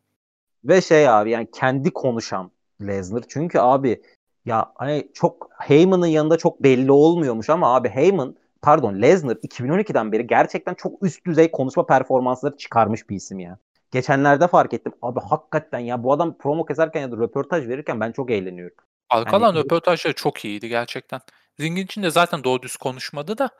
Ve 0.64 0.80
şey 0.80 1.08
abi 1.08 1.30
yani 1.30 1.48
kendi 1.52 1.90
konuşan 1.90 2.50
Lesnar 2.80 3.22
çünkü 3.28 3.58
abi 3.58 4.02
ya 4.44 4.72
hani 4.74 5.08
çok 5.14 5.50
Heyman'ın 5.58 6.06
yanında 6.06 6.38
çok 6.38 6.62
belli 6.62 6.92
olmuyormuş 6.92 7.50
ama 7.50 7.74
abi 7.74 7.88
Heyman 7.88 8.36
pardon 8.62 9.02
Lesnar 9.02 9.36
2012'den 9.36 10.12
beri 10.12 10.26
gerçekten 10.26 10.74
çok 10.74 11.02
üst 11.02 11.26
düzey 11.26 11.50
konuşma 11.50 11.86
performansları 11.86 12.56
çıkarmış 12.56 13.10
bir 13.10 13.16
isim 13.16 13.38
ya. 13.38 13.58
Geçenlerde 13.94 14.48
fark 14.48 14.74
ettim. 14.74 14.92
Abi 15.02 15.20
hakikaten 15.20 15.78
ya 15.78 16.02
bu 16.02 16.12
adam 16.12 16.38
promo 16.38 16.64
keserken 16.64 17.00
ya 17.00 17.12
da 17.12 17.16
röportaj 17.16 17.68
verirken 17.68 18.00
ben 18.00 18.12
çok 18.12 18.30
eğleniyorum. 18.30 18.76
Arkadan 19.10 19.46
yani, 19.46 19.58
röportajları 19.58 20.14
çok 20.14 20.44
iyiydi 20.44 20.68
gerçekten. 20.68 21.20
Ringin 21.60 21.84
içinde 21.84 22.10
zaten 22.10 22.44
doğru 22.44 22.62
düz 22.62 22.76
konuşmadı 22.76 23.38
da. 23.38 23.50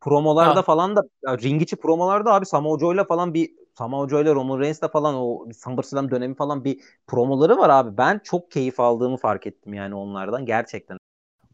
Promolarda 0.00 0.56
ha. 0.56 0.62
falan 0.62 0.96
da 0.96 1.02
ya, 1.26 1.38
ring 1.38 1.62
içi 1.62 1.76
promolarda 1.76 2.34
abi 2.34 2.46
Samoa 2.46 2.78
Joe'yla 2.78 3.04
falan 3.04 3.34
bir 3.34 3.50
Samoa 3.78 4.08
Joe'yla 4.08 4.34
Roman 4.34 4.60
Reigns'le 4.60 4.92
falan 4.92 5.14
o 5.14 5.46
SummerSlam 5.52 6.10
dönemi 6.10 6.34
falan 6.34 6.64
bir 6.64 6.80
promoları 7.06 7.58
var 7.58 7.70
abi. 7.70 7.96
Ben 7.96 8.20
çok 8.24 8.50
keyif 8.50 8.80
aldığımı 8.80 9.16
fark 9.16 9.46
ettim 9.46 9.74
yani 9.74 9.94
onlardan 9.94 10.46
gerçekten. 10.46 10.98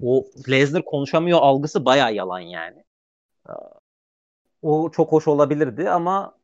O 0.02 0.24
Lesnar 0.50 0.84
konuşamıyor 0.84 1.38
algısı 1.42 1.84
baya 1.84 2.10
yalan 2.10 2.40
yani. 2.40 2.84
O 4.62 4.90
çok 4.90 5.12
hoş 5.12 5.28
olabilirdi 5.28 5.90
ama 5.90 6.41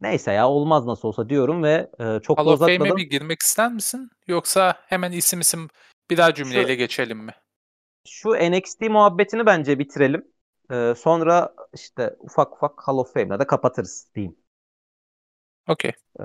neyse 0.00 0.32
ya 0.32 0.48
olmaz 0.48 0.86
nasıl 0.86 1.08
olsa 1.08 1.28
diyorum 1.28 1.62
ve 1.62 1.90
e, 1.98 2.20
çok 2.22 2.38
Hall 2.38 2.46
of 2.46 2.58
Fame'e 2.58 2.96
bir 2.96 3.10
girmek 3.10 3.42
ister 3.42 3.72
misin? 3.72 4.10
Yoksa 4.26 4.74
hemen 4.86 5.12
isim 5.12 5.40
isim 5.40 5.68
bir 6.10 6.16
daha 6.16 6.34
cümleyle 6.34 6.72
şu, 6.72 6.78
geçelim 6.78 7.18
mi? 7.18 7.34
Şu 8.08 8.30
NXT 8.30 8.80
muhabbetini 8.80 9.46
bence 9.46 9.78
bitirelim. 9.78 10.24
Ee, 10.70 10.94
sonra 10.98 11.54
işte 11.74 12.16
ufak 12.20 12.52
ufak 12.52 12.88
Hall 12.88 12.98
of 12.98 13.14
Fame'la 13.14 13.38
da 13.38 13.46
kapatırız 13.46 14.10
diyeyim. 14.14 14.36
Okey. 15.68 15.92
Ee, 16.20 16.24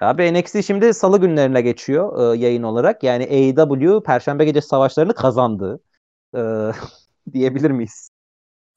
abi 0.00 0.34
NXT 0.34 0.64
şimdi 0.64 0.94
salı 0.94 1.20
günlerine 1.20 1.60
geçiyor 1.60 2.34
e, 2.34 2.38
yayın 2.38 2.62
olarak. 2.62 3.02
Yani 3.02 3.24
AEW 3.24 4.02
Perşembe 4.02 4.44
gece 4.44 4.60
savaşlarını 4.60 5.14
kazandı. 5.14 5.80
E, 6.36 6.40
diyebilir 7.32 7.70
miyiz? 7.70 8.10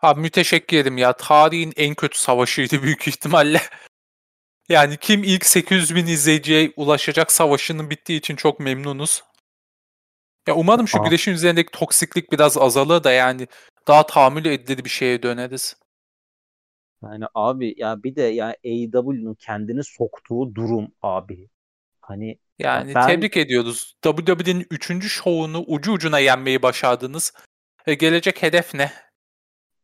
Abi 0.01 0.21
müteşekkirim 0.21 0.97
ya. 0.97 1.13
Tarihin 1.13 1.73
en 1.77 1.95
kötü 1.95 2.19
savaşıydı 2.19 2.83
büyük 2.83 3.07
ihtimalle. 3.07 3.61
Yani 4.69 4.97
kim 4.97 5.23
ilk 5.23 5.45
800 5.45 5.95
bin 5.95 6.07
izleyiciye 6.07 6.73
ulaşacak 6.75 7.31
savaşının 7.31 7.89
bittiği 7.89 8.19
için 8.19 8.35
çok 8.35 8.59
memnunuz. 8.59 9.23
Ya 10.47 10.55
umarım 10.55 10.87
şu 10.87 11.01
Aa. 11.01 11.03
güreşin 11.05 11.31
üzerindeki 11.31 11.71
toksiklik 11.71 12.31
biraz 12.31 12.57
azalır 12.57 13.03
da 13.03 13.11
yani 13.11 13.47
daha 13.87 14.05
tahammül 14.05 14.45
edilir 14.45 14.85
bir 14.85 14.89
şeye 14.89 15.23
döneriz. 15.23 15.75
Yani 17.03 17.25
abi 17.33 17.73
ya 17.77 18.03
bir 18.03 18.15
de 18.15 18.21
yani 18.21 18.55
AEW'nun 18.65 19.35
kendini 19.35 19.83
soktuğu 19.83 20.55
durum 20.55 20.91
abi. 21.01 21.49
Hani 22.01 22.39
yani 22.59 22.95
ben... 22.95 23.07
tebrik 23.07 23.37
ediyoruz. 23.37 23.95
WWE'nin 24.03 24.67
3. 24.71 25.07
şovunu 25.07 25.63
ucu 25.67 25.91
ucuna 25.91 26.19
yenmeyi 26.19 26.61
başardınız. 26.61 27.33
E, 27.85 27.93
gelecek 27.93 28.41
hedef 28.41 28.73
ne? 28.73 28.91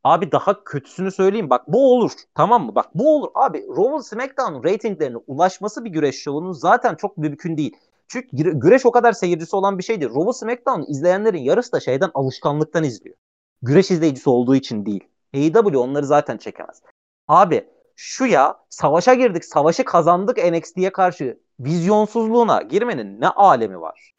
Abi 0.04 0.32
daha 0.32 0.64
kötüsünü 0.64 1.12
söyleyeyim. 1.12 1.50
Bak 1.50 1.68
bu 1.68 1.94
olur. 1.94 2.12
Tamam 2.36 2.66
mı? 2.66 2.76
Bak 2.76 2.86
bu 2.96 3.16
olur. 3.16 3.30
Abi 3.36 3.66
Raw 3.78 4.04
SmackDown'un 4.04 4.64
reytinglerine 4.64 5.18
ulaşması 5.18 5.86
bir 5.86 5.90
güreş 5.90 6.16
şovunun 6.16 6.52
zaten 6.52 6.96
çok 6.96 7.18
mümkün 7.18 7.58
değil. 7.58 7.78
Çünkü 8.08 8.28
güreş 8.60 8.86
o 8.86 8.92
kadar 8.92 9.12
seyircisi 9.14 9.56
olan 9.56 9.78
bir 9.78 9.84
şeydi. 9.84 10.06
Raw 10.06 10.34
SmackDown 10.34 10.92
izleyenlerin 10.92 11.42
yarısı 11.42 11.72
da 11.72 11.80
şeyden 11.80 12.12
alışkanlıktan 12.14 12.84
izliyor. 12.84 13.16
Güreş 13.62 13.92
izleyicisi 13.92 14.30
olduğu 14.30 14.56
için 14.56 14.86
değil. 14.86 15.04
AEW 15.34 15.78
onları 15.78 16.06
zaten 16.06 16.38
çekemez. 16.38 16.82
Abi 17.28 17.68
şu 17.96 18.26
ya 18.26 18.58
savaşa 18.70 19.14
girdik. 19.14 19.46
Savaşı 19.46 19.86
kazandık 19.86 20.38
NXT'ye 20.38 20.92
karşı. 20.92 21.40
Vizyonsuzluğuna 21.60 22.62
girmenin 22.62 23.22
ne 23.22 23.28
alemi 23.30 23.82
var? 23.82 24.14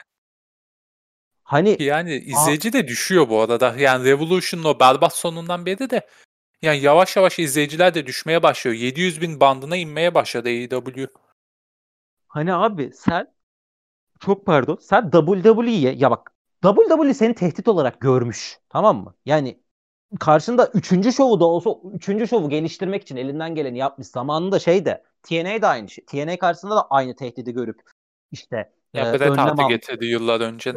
Hani 1.49 1.76
yani 1.80 2.14
izleyici 2.14 2.72
de 2.72 2.88
düşüyor 2.88 3.28
bu 3.28 3.40
arada. 3.40 3.74
Yani 3.78 4.05
Revolution'un 4.05 4.64
o 4.64 4.80
berbat 4.80 5.16
sonundan 5.16 5.66
beri 5.66 5.90
de 5.90 6.07
yani 6.62 6.80
yavaş 6.80 7.16
yavaş 7.16 7.38
izleyiciler 7.38 7.94
de 7.94 8.07
düşmeye 8.07 8.42
başlıyor. 8.42 8.76
700 8.76 9.20
bin 9.20 9.40
bandına 9.40 9.76
inmeye 9.76 10.14
başladı 10.14 10.49
AEW. 10.49 11.07
Hani 12.28 12.55
abi 12.55 12.90
sen 12.94 13.34
çok 14.20 14.46
pardon 14.46 14.78
sen 14.80 15.11
WWE'ye 15.11 15.92
ya 15.92 16.11
bak 16.11 16.32
WWE 16.62 17.14
seni 17.14 17.34
tehdit 17.34 17.68
olarak 17.68 18.01
görmüş. 18.01 18.59
Tamam 18.68 19.05
mı? 19.05 19.14
Yani 19.26 19.61
karşında 20.20 20.70
üçüncü 20.74 21.12
şovu 21.12 21.40
da 21.40 21.44
olsa 21.44 21.70
üçüncü 21.94 22.28
şovu 22.28 22.49
geliştirmek 22.49 23.03
için 23.03 23.16
elinden 23.16 23.55
geleni 23.55 23.78
yapmış. 23.78 24.07
Zamanında 24.07 24.59
şey 24.59 24.84
de 24.84 25.05
TNA 25.22 25.62
da 25.62 25.68
aynı 25.68 25.88
şey. 25.88 26.05
TNA 26.05 26.38
karşısında 26.38 26.76
da 26.76 26.86
aynı 26.90 27.16
tehdidi 27.16 27.53
görüp 27.53 27.80
işte 28.32 28.72
ya 28.94 29.11
e, 29.11 29.20
Bret 29.20 29.38
Hart'ı 29.38 29.68
getirdi 29.68 30.07
yıllar 30.07 30.40
önce. 30.40 30.74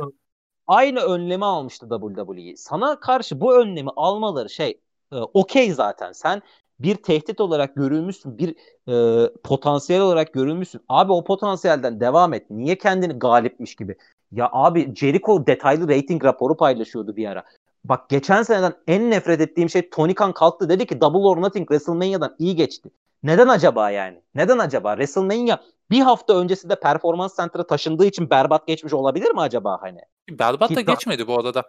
Aynı 0.71 0.99
önlemi 0.99 1.45
almıştı 1.45 1.87
WWE. 1.89 2.55
Sana 2.55 2.99
karşı 2.99 3.41
bu 3.41 3.55
önlemi 3.55 3.89
almaları 3.95 4.49
şey 4.49 4.79
e, 5.11 5.15
okey 5.15 5.71
zaten. 5.71 6.11
Sen 6.11 6.41
bir 6.79 6.95
tehdit 6.95 7.41
olarak 7.41 7.75
görülmüşsün, 7.75 8.37
bir 8.37 8.55
e, 8.87 9.29
potansiyel 9.43 10.01
olarak 10.01 10.33
görülmüşsün. 10.33 10.81
Abi 10.89 11.11
o 11.11 11.23
potansiyelden 11.23 11.99
devam 11.99 12.33
et. 12.33 12.49
Niye 12.49 12.77
kendini 12.77 13.13
galipmiş 13.13 13.75
gibi? 13.75 13.95
Ya 14.31 14.49
abi 14.51 14.95
Jericho 14.95 15.47
detaylı 15.47 15.89
rating 15.89 16.25
raporu 16.25 16.57
paylaşıyordu 16.57 17.15
bir 17.15 17.27
ara. 17.27 17.43
Bak 17.85 18.09
geçen 18.09 18.43
seneden 18.43 18.73
en 18.87 19.11
nefret 19.11 19.41
ettiğim 19.41 19.69
şey 19.69 19.89
Tony 19.89 20.13
Khan 20.13 20.33
kalktı 20.33 20.69
dedi 20.69 20.85
ki 20.85 21.01
Double 21.01 21.27
or 21.27 21.41
Nothing 21.41 21.67
WrestleMania'dan 21.67 22.35
iyi 22.39 22.55
geçti. 22.55 22.89
Neden 23.23 23.47
acaba 23.47 23.89
yani? 23.89 24.21
Neden 24.35 24.57
acaba? 24.57 24.91
WrestleMania 24.91 25.57
bir 25.91 26.01
hafta 26.01 26.33
öncesinde 26.37 26.79
performans 26.79 27.37
center'a 27.37 27.67
taşındığı 27.67 28.05
için 28.05 28.29
berbat 28.29 28.67
geçmiş 28.67 28.93
olabilir 28.93 29.31
mi 29.31 29.41
acaba 29.41 29.77
hani? 29.81 29.99
Berbat 30.29 30.75
da 30.75 30.81
geçmedi 30.81 31.27
bu 31.27 31.39
arada. 31.39 31.63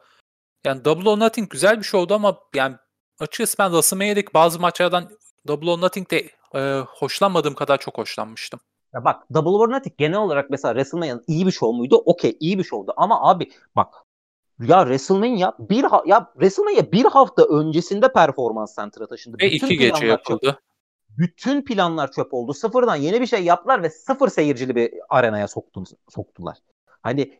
Yani 0.64 0.84
Double 0.84 1.08
or 1.08 1.20
Nothing 1.20 1.50
güzel 1.50 1.80
bir 1.80 1.94
oldu 1.94 2.14
ama 2.14 2.38
yani 2.54 2.76
açıkçası 3.20 3.58
ben 3.58 3.68
WrestleMania'daki 3.68 4.34
bazı 4.34 4.60
maçlardan 4.60 5.08
Double 5.46 5.70
or 5.70 5.80
Nothing'de 5.80 6.30
e, 6.54 6.82
hoşlanmadığım 6.88 7.54
kadar 7.54 7.78
çok 7.78 7.98
hoşlanmıştım. 7.98 8.60
Ya 8.94 9.04
bak 9.04 9.22
Double 9.34 9.50
or 9.50 9.70
Nothing 9.70 9.96
genel 9.98 10.18
olarak 10.18 10.50
mesela 10.50 10.72
WrestleMania'nın 10.72 11.24
iyi 11.26 11.46
bir 11.46 11.52
show 11.52 11.76
muydu? 11.76 11.96
Okey 11.96 12.36
iyi 12.40 12.58
bir 12.58 12.64
show'du 12.64 12.94
ama 12.96 13.30
abi 13.30 13.50
bak 13.76 13.94
ya 14.60 14.80
WrestleMania 14.82 15.52
bir 15.58 15.84
ha- 15.84 16.02
ya 16.06 16.30
WrestleMania 16.32 16.92
bir 16.92 17.04
hafta 17.04 17.44
öncesinde 17.44 18.12
performans 18.12 18.76
center'a 18.76 19.06
taşındı. 19.06 19.36
Ve 19.40 19.50
bütün 19.50 19.66
iki 19.66 19.78
gece 19.78 20.06
yapıldı. 20.06 20.46
Çöp, 20.46 20.58
bütün 21.18 21.64
planlar 21.64 22.12
çöp 22.12 22.34
oldu. 22.34 22.54
Sıfırdan 22.54 22.96
yeni 22.96 23.20
bir 23.20 23.26
şey 23.26 23.44
yaptılar 23.44 23.82
ve 23.82 23.90
sıfır 23.90 24.28
seyircili 24.28 24.76
bir 24.76 24.94
arenaya 25.08 25.46
soktular. 26.08 26.58
Hani 27.02 27.38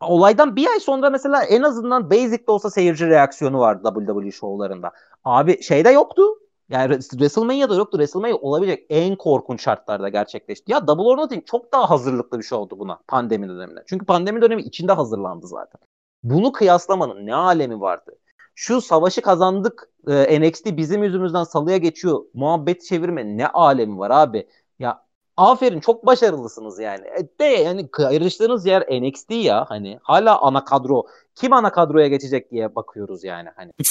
olaydan 0.00 0.56
bir 0.56 0.66
ay 0.66 0.80
sonra 0.80 1.10
mesela 1.10 1.44
en 1.44 1.62
azından 1.62 2.10
basic 2.10 2.46
de 2.46 2.50
olsa 2.50 2.70
seyirci 2.70 3.06
reaksiyonu 3.06 3.58
vardı 3.58 3.92
WWE 3.94 4.30
şovlarında. 4.30 4.92
Abi 5.24 5.62
şeyde 5.62 5.90
yoktu. 5.90 6.22
Yani 6.68 7.00
WrestleMania'da 7.00 7.74
yoktu. 7.74 7.98
WrestleMania 7.98 8.36
olabilecek 8.36 8.86
en 8.90 9.16
korkunç 9.16 9.62
şartlarda 9.62 10.08
gerçekleşti. 10.08 10.72
Ya 10.72 10.86
Double 10.86 11.02
or 11.02 11.16
Nothing 11.16 11.46
çok 11.46 11.72
daha 11.72 11.90
hazırlıklı 11.90 12.38
bir 12.38 12.44
şey 12.44 12.58
oldu 12.58 12.78
buna 12.78 12.98
pandemi 13.08 13.48
döneminde. 13.48 13.82
Çünkü 13.86 14.06
pandemi 14.06 14.42
dönemi 14.42 14.62
içinde 14.62 14.92
hazırlandı 14.92 15.46
zaten. 15.46 15.80
Bunu 16.22 16.52
kıyaslamanın 16.52 17.26
ne 17.26 17.34
alemi 17.34 17.80
vardı? 17.80 18.16
Şu 18.54 18.80
savaşı 18.80 19.22
kazandık 19.22 19.88
e, 20.08 20.40
NXT 20.40 20.66
bizim 20.66 21.04
yüzümüzden 21.04 21.44
salıya 21.44 21.76
geçiyor. 21.76 22.24
Muhabbet 22.34 22.84
çevirme 22.84 23.36
ne 23.36 23.48
alemi 23.48 23.98
var 23.98 24.10
abi? 24.10 24.46
Ya 24.78 25.04
aferin 25.36 25.80
çok 25.80 26.06
başarılısınız 26.06 26.78
yani. 26.78 27.06
E, 27.06 27.38
de 27.40 27.44
yani 27.44 27.88
ayrıştığınız 27.98 28.66
yer 28.66 28.82
NXT 28.82 29.30
ya 29.30 29.66
hani 29.68 29.98
hala 30.02 30.40
ana 30.40 30.64
kadro. 30.64 31.06
Kim 31.34 31.52
ana 31.52 31.72
kadroya 31.72 32.08
geçecek 32.08 32.50
diye 32.50 32.74
bakıyoruz 32.74 33.24
yani 33.24 33.48
hani. 33.56 33.72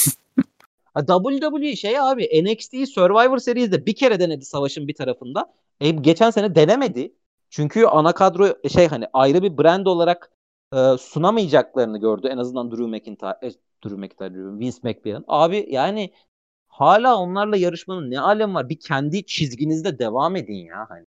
WWE 0.95 1.75
şey 1.75 1.99
abi 1.99 2.43
NXT 2.43 2.75
Survivor 2.93 3.37
Series'de 3.37 3.85
bir 3.85 3.95
kere 3.95 4.19
denedi 4.19 4.45
savaşın 4.45 4.87
bir 4.87 4.95
tarafında. 4.95 5.53
E, 5.81 5.89
geçen 5.89 6.29
sene 6.29 6.55
denemedi. 6.55 7.13
Çünkü 7.49 7.85
ana 7.85 8.11
kadro 8.11 8.69
şey 8.69 8.87
hani 8.87 9.05
ayrı 9.13 9.43
bir 9.43 9.57
brand 9.57 9.85
olarak 9.85 10.31
e, 10.73 10.97
sunamayacaklarını 10.97 11.99
gördü. 11.99 12.27
En 12.27 12.37
azından 12.37 12.71
Drew 12.71 12.87
McIntyre, 12.87 13.37
e, 13.43 13.51
Drew 13.85 13.95
McIntyre 13.97 14.59
Vince 14.59 14.77
McMahon. 14.83 15.25
Abi 15.27 15.65
yani 15.69 16.13
hala 16.67 17.17
onlarla 17.17 17.57
yarışmanın 17.57 18.11
ne 18.11 18.19
alem 18.19 18.55
var? 18.55 18.69
Bir 18.69 18.79
kendi 18.79 19.25
çizginizde 19.25 19.99
devam 19.99 20.35
edin 20.35 20.65
ya 20.65 20.85
hani. 20.89 21.05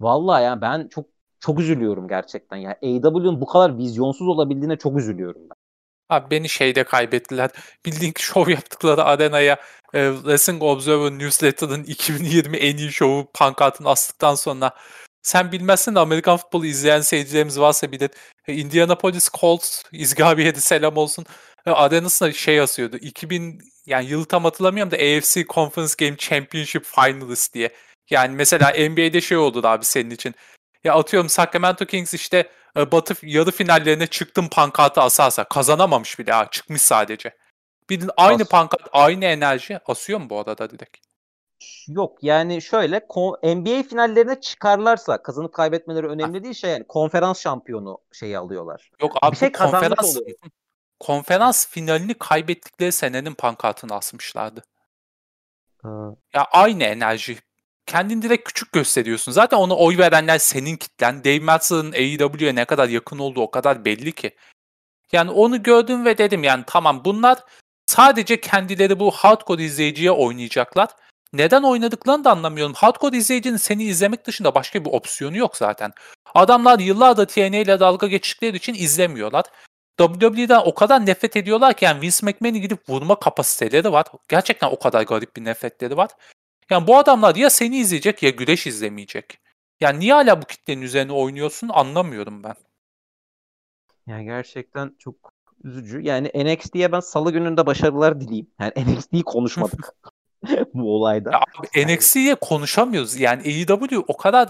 Vallahi 0.00 0.44
ya 0.44 0.60
ben 0.60 0.88
çok 0.88 1.06
çok 1.40 1.60
üzülüyorum 1.60 2.08
gerçekten 2.08 2.56
ya. 2.56 2.70
AEW'nin 2.70 3.40
bu 3.40 3.46
kadar 3.46 3.78
vizyonsuz 3.78 4.28
olabildiğine 4.28 4.76
çok 4.76 4.98
üzülüyorum 4.98 5.42
ben. 5.42 5.56
Abi 6.08 6.30
beni 6.30 6.48
şeyde 6.48 6.84
kaybettiler. 6.84 7.50
Bildiğin 7.86 8.12
şov 8.18 8.48
yaptıkları 8.48 9.04
arenaya 9.04 9.56
e, 9.94 10.12
Wrestling 10.14 10.62
Observer 10.62 11.10
Newsletter'ın 11.10 11.84
2020 11.86 12.56
en 12.56 12.76
iyi 12.76 12.92
şovu 12.92 13.26
pankartını 13.34 13.88
astıktan 13.88 14.34
sonra 14.34 14.72
sen 15.22 15.52
bilmezsin 15.52 15.94
de 15.94 15.98
Amerikan 15.98 16.36
futbolu 16.36 16.66
izleyen 16.66 17.00
seyircilerimiz 17.00 17.60
varsa 17.60 17.92
bilir. 17.92 18.10
E, 18.48 18.54
Indianapolis 18.54 19.30
Colts 19.30 19.82
İzgi 19.92 20.24
abiye 20.24 20.54
de 20.54 20.60
selam 20.60 20.96
olsun. 20.96 21.26
E, 21.66 21.70
arenasına 21.70 22.32
şey 22.32 22.54
yazıyordu. 22.54 22.96
2000 22.96 23.60
yani 23.86 24.06
yılı 24.06 24.24
tam 24.24 24.44
hatırlamıyorum 24.44 24.90
da 24.90 24.96
AFC 24.96 25.44
Conference 25.48 25.94
Game 25.98 26.16
Championship 26.16 26.84
Finalist 26.84 27.54
diye. 27.54 27.72
Yani 28.10 28.36
mesela 28.36 28.70
NBA'de 28.70 29.20
şey 29.20 29.38
oldu 29.38 29.68
abi 29.68 29.84
senin 29.84 30.10
için. 30.10 30.34
Ya 30.84 30.94
atıyorum 30.94 31.28
Sacramento 31.28 31.86
Kings 31.86 32.14
işte 32.14 32.50
e, 32.76 32.92
batı 32.92 33.14
yarı 33.22 33.50
finallerine 33.50 34.06
çıktım 34.06 34.48
pankartı 34.48 35.00
asarsa 35.00 35.44
kazanamamış 35.44 36.18
bile 36.18 36.32
ha 36.32 36.48
çıkmış 36.50 36.82
sadece. 36.82 37.36
Bir 37.90 38.04
aynı 38.16 38.42
As- 38.42 38.48
pankart 38.48 38.88
aynı 38.92 39.24
enerji 39.24 39.78
asıyor 39.86 40.20
mu 40.20 40.30
bu 40.30 40.40
arada 40.40 40.70
direkt? 40.70 41.11
Yok 41.88 42.18
yani 42.22 42.62
şöyle 42.62 42.98
NBA 43.42 43.82
finallerine 43.82 44.40
çıkarlarsa 44.40 45.22
kazanıp 45.22 45.52
kaybetmeleri 45.52 46.06
önemli 46.06 46.44
değil 46.44 46.54
şey 46.54 46.70
yani 46.70 46.86
konferans 46.86 47.40
şampiyonu 47.40 47.98
şeyi 48.12 48.38
alıyorlar. 48.38 48.90
Yok 49.00 49.12
abi 49.22 49.32
bir 49.32 49.36
şey 49.36 49.52
konferans 49.52 50.18
konferans 51.00 51.68
finalini 51.68 52.14
kaybettikleri 52.14 52.92
senenin 52.92 53.34
pankartını 53.34 53.94
asmışlardı. 53.94 54.62
Ha. 55.82 56.14
Ya 56.34 56.44
aynı 56.52 56.84
enerji. 56.84 57.38
Kendini 57.86 58.22
direkt 58.22 58.48
küçük 58.48 58.72
gösteriyorsun. 58.72 59.32
Zaten 59.32 59.56
ona 59.56 59.76
oy 59.76 59.98
verenler 59.98 60.38
senin 60.38 60.76
kitlen. 60.76 61.24
Dave 61.24 61.38
Meltzer'ın 61.38 61.92
AEW'ye 61.92 62.54
ne 62.54 62.64
kadar 62.64 62.88
yakın 62.88 63.18
olduğu 63.18 63.40
o 63.40 63.50
kadar 63.50 63.84
belli 63.84 64.12
ki. 64.12 64.36
Yani 65.12 65.30
onu 65.30 65.62
gördüm 65.62 66.04
ve 66.04 66.18
dedim 66.18 66.44
yani 66.44 66.64
tamam 66.66 67.04
bunlar 67.04 67.38
sadece 67.86 68.40
kendileri 68.40 68.98
bu 68.98 69.10
hardcore 69.10 69.62
izleyiciye 69.64 70.10
oynayacaklar. 70.10 70.88
Neden 71.32 71.62
oynadıklarını 71.62 72.24
da 72.24 72.30
anlamıyorum. 72.30 72.74
Hardcore 72.74 73.16
izleyicinin 73.16 73.56
seni 73.56 73.84
izlemek 73.84 74.26
dışında 74.26 74.54
başka 74.54 74.84
bir 74.84 74.90
opsiyonu 74.90 75.36
yok 75.36 75.56
zaten. 75.56 75.92
Adamlar 76.34 76.78
yıllardır 76.78 77.26
TNA 77.26 77.56
ile 77.56 77.80
dalga 77.80 78.06
geçtikleri 78.06 78.56
için 78.56 78.74
izlemiyorlar. 78.74 79.44
WWE'den 79.98 80.62
o 80.64 80.74
kadar 80.74 81.06
nefret 81.06 81.36
ediyorlar 81.36 81.74
ki 81.74 81.84
yani 81.84 82.00
Vince 82.00 82.26
McMahon'i 82.26 82.60
gidip 82.60 82.88
vurma 82.88 83.20
kapasiteleri 83.20 83.92
var. 83.92 84.06
Gerçekten 84.28 84.70
o 84.70 84.78
kadar 84.78 85.02
garip 85.02 85.36
bir 85.36 85.44
nefretleri 85.44 85.96
var. 85.96 86.10
Yani 86.70 86.86
bu 86.86 86.98
adamlar 86.98 87.34
ya 87.34 87.50
seni 87.50 87.78
izleyecek 87.78 88.22
ya 88.22 88.30
güreş 88.30 88.66
izlemeyecek. 88.66 89.38
Yani 89.80 90.00
niye 90.00 90.12
hala 90.12 90.42
bu 90.42 90.46
kitlenin 90.46 90.82
üzerine 90.82 91.12
oynuyorsun 91.12 91.68
anlamıyorum 91.68 92.42
ben. 92.42 92.54
Yani 94.06 94.24
gerçekten 94.24 94.96
çok 94.98 95.32
üzücü. 95.64 96.00
Yani 96.00 96.30
NXT'ye 96.34 96.92
ben 96.92 97.00
salı 97.00 97.32
gününde 97.32 97.66
başarılar 97.66 98.20
dileyim. 98.20 98.50
Yani 98.60 98.72
NXT'yi 98.96 99.22
konuşmadık 99.22 99.94
bu 100.74 100.96
olayda. 100.96 101.30
Ya 101.30 101.38
abi, 101.38 101.94
NXT'ye 101.94 102.34
konuşamıyoruz. 102.34 103.16
Yani 103.16 103.42
AEW 103.42 103.98
o 104.08 104.16
kadar 104.16 104.48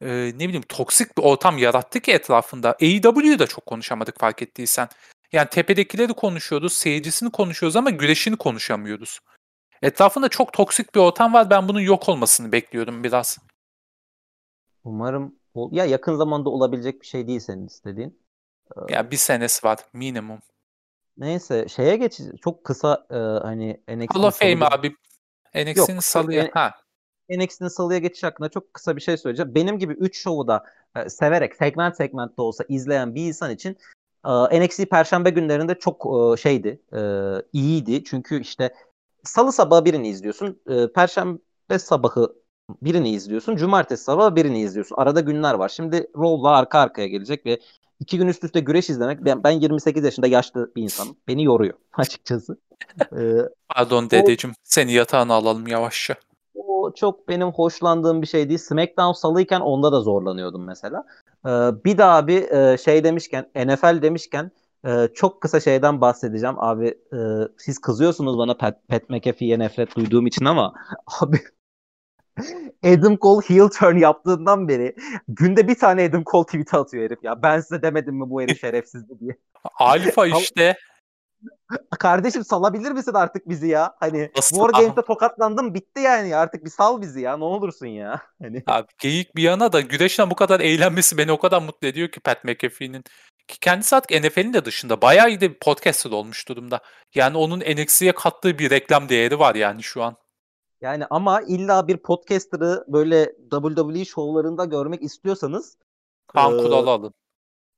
e, 0.00 0.08
ne 0.34 0.48
bileyim 0.48 0.64
toksik 0.68 1.18
bir 1.18 1.22
ortam 1.22 1.58
yarattı 1.58 2.00
ki 2.00 2.12
etrafında. 2.12 2.76
AEW'yu 2.82 3.38
da 3.38 3.46
çok 3.46 3.66
konuşamadık 3.66 4.20
fark 4.20 4.42
ettiysen. 4.42 4.88
Yani 5.32 5.48
tepedekileri 5.48 6.12
konuşuyoruz, 6.12 6.72
seyircisini 6.72 7.30
konuşuyoruz 7.30 7.76
ama 7.76 7.90
güreşini 7.90 8.36
konuşamıyoruz. 8.36 9.20
Etrafında 9.82 10.28
çok 10.28 10.52
toksik 10.52 10.94
bir 10.94 11.00
ortam 11.00 11.34
var. 11.34 11.50
Ben 11.50 11.68
bunun 11.68 11.80
yok 11.80 12.08
olmasını 12.08 12.52
bekliyorum 12.52 13.04
biraz. 13.04 13.38
Umarım 14.84 15.34
ya 15.70 15.84
yakın 15.84 16.16
zamanda 16.16 16.50
olabilecek 16.50 17.02
bir 17.02 17.06
şey 17.06 17.26
değil 17.26 17.40
senin 17.40 17.66
istediğin. 17.66 18.22
Ee, 18.76 18.94
ya 18.94 19.10
bir 19.10 19.16
senesi 19.16 19.66
var 19.66 19.78
minimum. 19.92 20.38
Neyse 21.16 21.68
şeye 21.68 21.96
geç 21.96 22.20
çok 22.42 22.64
kısa 22.64 23.06
e, 23.10 23.16
hani 23.16 23.72
NXT'nin 23.88 24.06
Hall 24.06 24.22
of 24.22 24.38
Fame 24.38 24.66
abi. 24.66 24.96
NXT'nin 25.64 26.00
salıya. 26.00 26.50
Ha. 26.52 26.70
NXT'nin 27.30 27.68
salıya 27.68 27.98
geçiş 27.98 28.22
hakkında 28.22 28.48
çok 28.48 28.74
kısa 28.74 28.96
bir 28.96 29.00
şey 29.00 29.16
söyleyeceğim. 29.16 29.54
Benim 29.54 29.78
gibi 29.78 29.92
3 29.92 30.18
şovu 30.18 30.48
da 30.48 30.64
e, 30.96 31.08
severek 31.08 31.56
segment 31.56 31.96
segment 31.96 32.38
de 32.38 32.42
olsa 32.42 32.64
izleyen 32.68 33.14
bir 33.14 33.26
insan 33.26 33.50
için 33.50 33.76
e, 34.26 34.64
NXT 34.64 34.90
Perşembe 34.90 35.30
günlerinde 35.30 35.74
çok 35.78 36.06
e, 36.06 36.42
şeydi, 36.42 36.80
e, 36.92 37.00
iyiydi. 37.52 38.04
Çünkü 38.04 38.40
işte 38.40 38.72
Salı 39.26 39.52
sabahı 39.52 39.84
birini 39.84 40.08
izliyorsun, 40.08 40.60
e, 40.68 40.92
Perşembe 40.92 41.78
sabahı 41.78 42.34
birini 42.82 43.10
izliyorsun, 43.10 43.56
Cumartesi 43.56 44.04
sabahı 44.04 44.36
birini 44.36 44.60
izliyorsun. 44.60 44.96
Arada 44.96 45.20
günler 45.20 45.54
var. 45.54 45.68
Şimdi 45.68 46.06
Raw'la 46.16 46.50
arka 46.50 46.78
arkaya 46.78 47.08
gelecek 47.08 47.46
ve 47.46 47.60
iki 48.00 48.18
gün 48.18 48.26
üst 48.26 48.44
üste 48.44 48.60
güreş 48.60 48.90
izlemek 48.90 49.24
ben, 49.24 49.44
ben 49.44 49.50
28 49.50 50.04
yaşında 50.04 50.26
yaşlı 50.26 50.72
bir 50.76 50.82
insanım. 50.82 51.16
Beni 51.28 51.44
yoruyor 51.44 51.74
açıkçası. 51.92 52.56
Ee, 53.00 53.36
Pardon 53.68 54.10
dedeciğim. 54.10 54.52
O, 54.52 54.60
seni 54.64 54.92
yatağına 54.92 55.34
alalım 55.34 55.66
yavaşça. 55.66 56.14
O 56.54 56.92
çok 56.94 57.28
benim 57.28 57.48
hoşlandığım 57.48 58.22
bir 58.22 58.26
şey 58.26 58.48
değil. 58.48 58.58
SmackDown 58.58 59.12
salıyken 59.12 59.60
onda 59.60 59.92
da 59.92 60.00
zorlanıyordum 60.00 60.64
mesela. 60.64 61.04
Ee, 61.46 61.50
bir 61.84 61.98
daha 61.98 62.26
bir 62.26 62.50
e, 62.50 62.78
şey 62.78 63.04
demişken 63.04 63.50
NFL 63.56 64.02
demişken 64.02 64.50
e, 64.86 65.08
çok 65.14 65.40
kısa 65.40 65.60
şeyden 65.60 66.00
bahsedeceğim. 66.00 66.56
Abi 66.58 66.86
e, 67.12 67.18
siz 67.58 67.78
kızıyorsunuz 67.78 68.38
bana 68.38 68.56
Pat, 68.56 68.88
Pat 68.88 69.10
McAfee'ye 69.10 69.58
nefret 69.58 69.96
duyduğum 69.96 70.26
için 70.26 70.44
ama 70.44 70.74
abi 71.20 71.40
Adam 72.84 73.16
Cole 73.16 73.46
heel 73.48 73.68
turn 73.68 73.96
yaptığından 73.96 74.68
beri 74.68 74.94
günde 75.28 75.68
bir 75.68 75.78
tane 75.78 76.04
Adam 76.04 76.24
Cole 76.24 76.46
tweet 76.46 76.74
atıyor 76.74 77.04
herif 77.04 77.24
ya. 77.24 77.42
Ben 77.42 77.60
size 77.60 77.82
demedim 77.82 78.14
mi 78.14 78.30
bu 78.30 78.42
herif 78.42 78.60
şerefsizdi 78.60 79.20
diye. 79.20 79.36
Alfa 79.78 80.26
işte. 80.26 80.76
Kardeşim 81.98 82.44
salabilir 82.44 82.92
misin 82.92 83.14
artık 83.14 83.48
bizi 83.48 83.68
ya? 83.68 83.94
Hani 84.00 84.30
Nasıl? 84.36 84.56
War 84.56 84.70
Games'te 84.70 85.02
tokatlandım 85.02 85.74
bitti 85.74 86.00
yani 86.00 86.36
artık 86.36 86.64
bir 86.64 86.70
sal 86.70 87.00
bizi 87.00 87.20
ya 87.20 87.36
ne 87.36 87.44
olursun 87.44 87.86
ya. 87.86 88.22
Hani. 88.42 88.62
Abi 88.66 88.86
geyik 88.98 89.36
bir 89.36 89.42
yana 89.42 89.72
da 89.72 89.80
güreşten 89.80 90.30
bu 90.30 90.34
kadar 90.34 90.60
eğlenmesi 90.60 91.18
beni 91.18 91.32
o 91.32 91.38
kadar 91.38 91.62
mutlu 91.62 91.88
ediyor 91.88 92.08
ki 92.08 92.20
Pat 92.20 92.44
McAfee'nin. 92.44 93.04
Ki 93.48 93.60
kendisi 93.60 93.96
artık 93.96 94.24
NFL'in 94.24 94.52
de 94.52 94.64
dışında 94.64 95.02
bayağı 95.02 95.28
iyi 95.28 95.40
de 95.40 95.50
bir 95.50 95.58
podcaster 95.58 96.10
olmuş 96.10 96.48
durumda. 96.48 96.80
Yani 97.14 97.36
onun 97.36 97.60
NXT'ye 97.60 98.12
kattığı 98.12 98.58
bir 98.58 98.70
reklam 98.70 99.08
değeri 99.08 99.38
var 99.38 99.54
yani 99.54 99.82
şu 99.82 100.02
an. 100.02 100.16
Yani 100.80 101.06
ama 101.10 101.40
illa 101.42 101.88
bir 101.88 101.96
podcaster'ı 101.96 102.84
böyle 102.88 103.32
WWE 103.50 104.04
şovlarında 104.04 104.64
görmek 104.64 105.02
istiyorsanız 105.02 105.76
Kaan 106.26 106.58
ee, 106.58 106.62
Kural'ı 106.62 106.90
alın. 106.90 107.14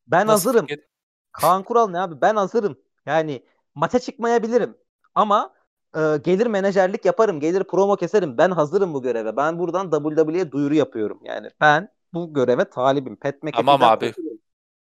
Ben 0.06 0.26
Nasıl 0.26 0.50
hazırım. 0.50 0.66
Fikir? 0.66 0.84
Kaan 1.32 1.62
Kural 1.62 1.88
ne 1.88 2.00
abi? 2.00 2.20
Ben 2.20 2.36
hazırım. 2.36 2.78
Yani 3.06 3.42
maça 3.78 3.98
çıkmayabilirim 3.98 4.76
ama 5.14 5.54
e, 5.96 6.00
gelir 6.24 6.46
menajerlik 6.46 7.04
yaparım, 7.04 7.40
gelir 7.40 7.64
promo 7.64 7.96
keserim. 7.96 8.38
Ben 8.38 8.50
hazırım 8.50 8.94
bu 8.94 9.02
göreve. 9.02 9.36
Ben 9.36 9.58
buradan 9.58 9.90
WWE'ye 9.90 10.52
duyuru 10.52 10.74
yapıyorum. 10.74 11.20
Yani 11.24 11.50
ben 11.60 11.88
bu 12.14 12.34
göreve 12.34 12.64
talibim. 12.64 13.16
Pat 13.16 13.34
Tamam 13.52 13.82
abi. 13.82 14.06
Kurtulayım. 14.06 14.38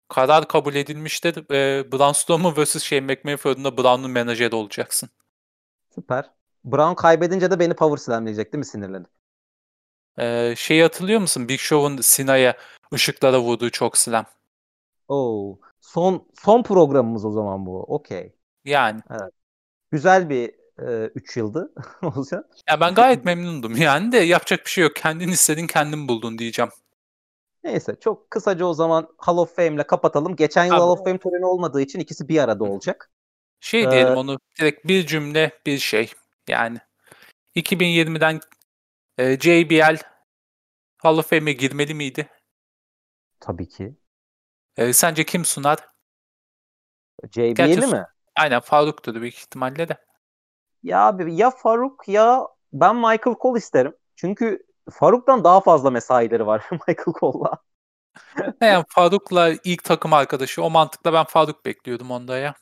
Karar 0.09 0.49
kabul 0.49 0.75
edilmiştir. 0.75 1.51
E, 1.51 1.93
Braun 1.93 2.13
Strowman 2.13 2.55
vs. 2.57 2.83
Shane 2.83 3.01
McMahon 3.01 3.37
fırında 3.37 3.77
Braun'un 3.77 4.11
menajeri 4.11 4.55
olacaksın. 4.55 5.09
Süper. 5.95 6.31
Brown 6.65 6.95
kaybedince 6.95 7.51
de 7.51 7.59
beni 7.59 7.75
power 7.75 7.97
slamleyecek 7.97 8.53
değil 8.53 8.59
mi 8.59 8.67
sinirlenip? 8.67 9.09
Ee, 10.19 10.55
şeyi 10.57 10.83
hatırlıyor 10.83 11.21
musun? 11.21 11.49
Big 11.49 11.59
Show'un 11.59 11.97
Sina'ya 12.01 12.57
ışıklara 12.95 13.41
vurduğu 13.41 13.71
çok 13.71 13.99
slam. 13.99 14.25
Oo. 15.09 15.59
Son 15.81 16.29
son 16.43 16.63
programımız 16.63 17.25
o 17.25 17.31
zaman 17.31 17.67
bu. 17.67 17.83
Okey. 17.83 18.38
Yani. 18.65 19.01
Evet. 19.11 19.33
Güzel 19.91 20.31
bir 20.31 20.55
3 21.15 21.37
e, 21.37 21.41
yıldı 21.41 21.73
olacak. 22.03 22.45
Ya 22.71 22.81
ben 22.81 22.95
gayet 22.95 23.25
memnundum 23.25 23.77
yani 23.77 24.13
de 24.13 24.19
yapacak 24.19 24.65
bir 24.65 24.71
şey 24.71 24.85
yok. 24.85 24.97
Kendin 24.97 25.29
istedin 25.29 25.67
kendin 25.67 26.09
buldun 26.09 26.39
diyeceğim. 26.39 26.71
Neyse 27.65 27.97
çok 28.01 28.31
kısaca 28.31 28.65
o 28.65 28.75
zaman 28.75 29.09
Hall 29.19 29.37
of 29.37 29.57
Fame'le 29.57 29.83
kapatalım. 29.83 30.37
Geçen 30.37 30.65
yıl 30.65 30.73
Abi, 30.73 30.81
Hall 30.81 30.89
of 30.89 31.05
Fame 31.05 31.19
töreni 31.19 31.47
olmadığı 31.47 31.81
için 31.81 32.01
ikisi 32.01 32.29
bir 32.29 32.39
arada 32.39 32.65
olacak. 32.65 33.11
Şey 33.61 33.85
ee, 33.85 33.91
diyelim 33.91 34.17
onu 34.17 34.39
direkt 34.59 34.87
bir 34.87 35.07
cümle 35.07 35.53
bir 35.67 35.79
şey. 35.79 36.13
Yani 36.49 36.79
2020'den 37.57 38.41
e, 39.19 39.39
JBL 39.41 39.97
Hall 40.99 41.19
of 41.19 41.31
Fame'e 41.31 41.53
girmeli 41.53 41.95
miydi? 41.95 42.29
Tabii 43.41 43.69
ki. 43.69 43.97
E, 44.77 44.93
sence 44.93 45.25
kim 45.25 45.45
sunar? 45.45 45.79
JBL'i 47.31 47.87
mi? 47.87 48.05
Aynen 48.39 48.61
Faruk'tur 48.61 49.21
büyük 49.21 49.35
ihtimalle 49.35 49.89
de. 49.89 49.97
Ya 50.83 51.07
abi 51.07 51.35
ya 51.37 51.51
Faruk 51.51 52.09
ya 52.09 52.47
ben 52.73 52.97
Michael 52.97 53.37
Cole 53.41 53.59
isterim. 53.59 53.97
Çünkü 54.17 54.67
Faruk'tan 54.91 55.45
daha 55.45 55.61
fazla 55.61 55.91
mesaileri 55.91 56.47
var 56.47 56.69
Michael 56.71 57.15
Cole'la. 57.21 57.59
yani 58.61 58.85
Faruk'la 58.89 59.51
ilk 59.65 59.85
takım 59.85 60.13
arkadaşı 60.13 60.63
o 60.63 60.71
mantıkla 60.71 61.13
ben 61.13 61.25
Faruk 61.25 61.65
bekliyordum 61.65 62.11
onda 62.11 62.39
ya. 62.39 62.55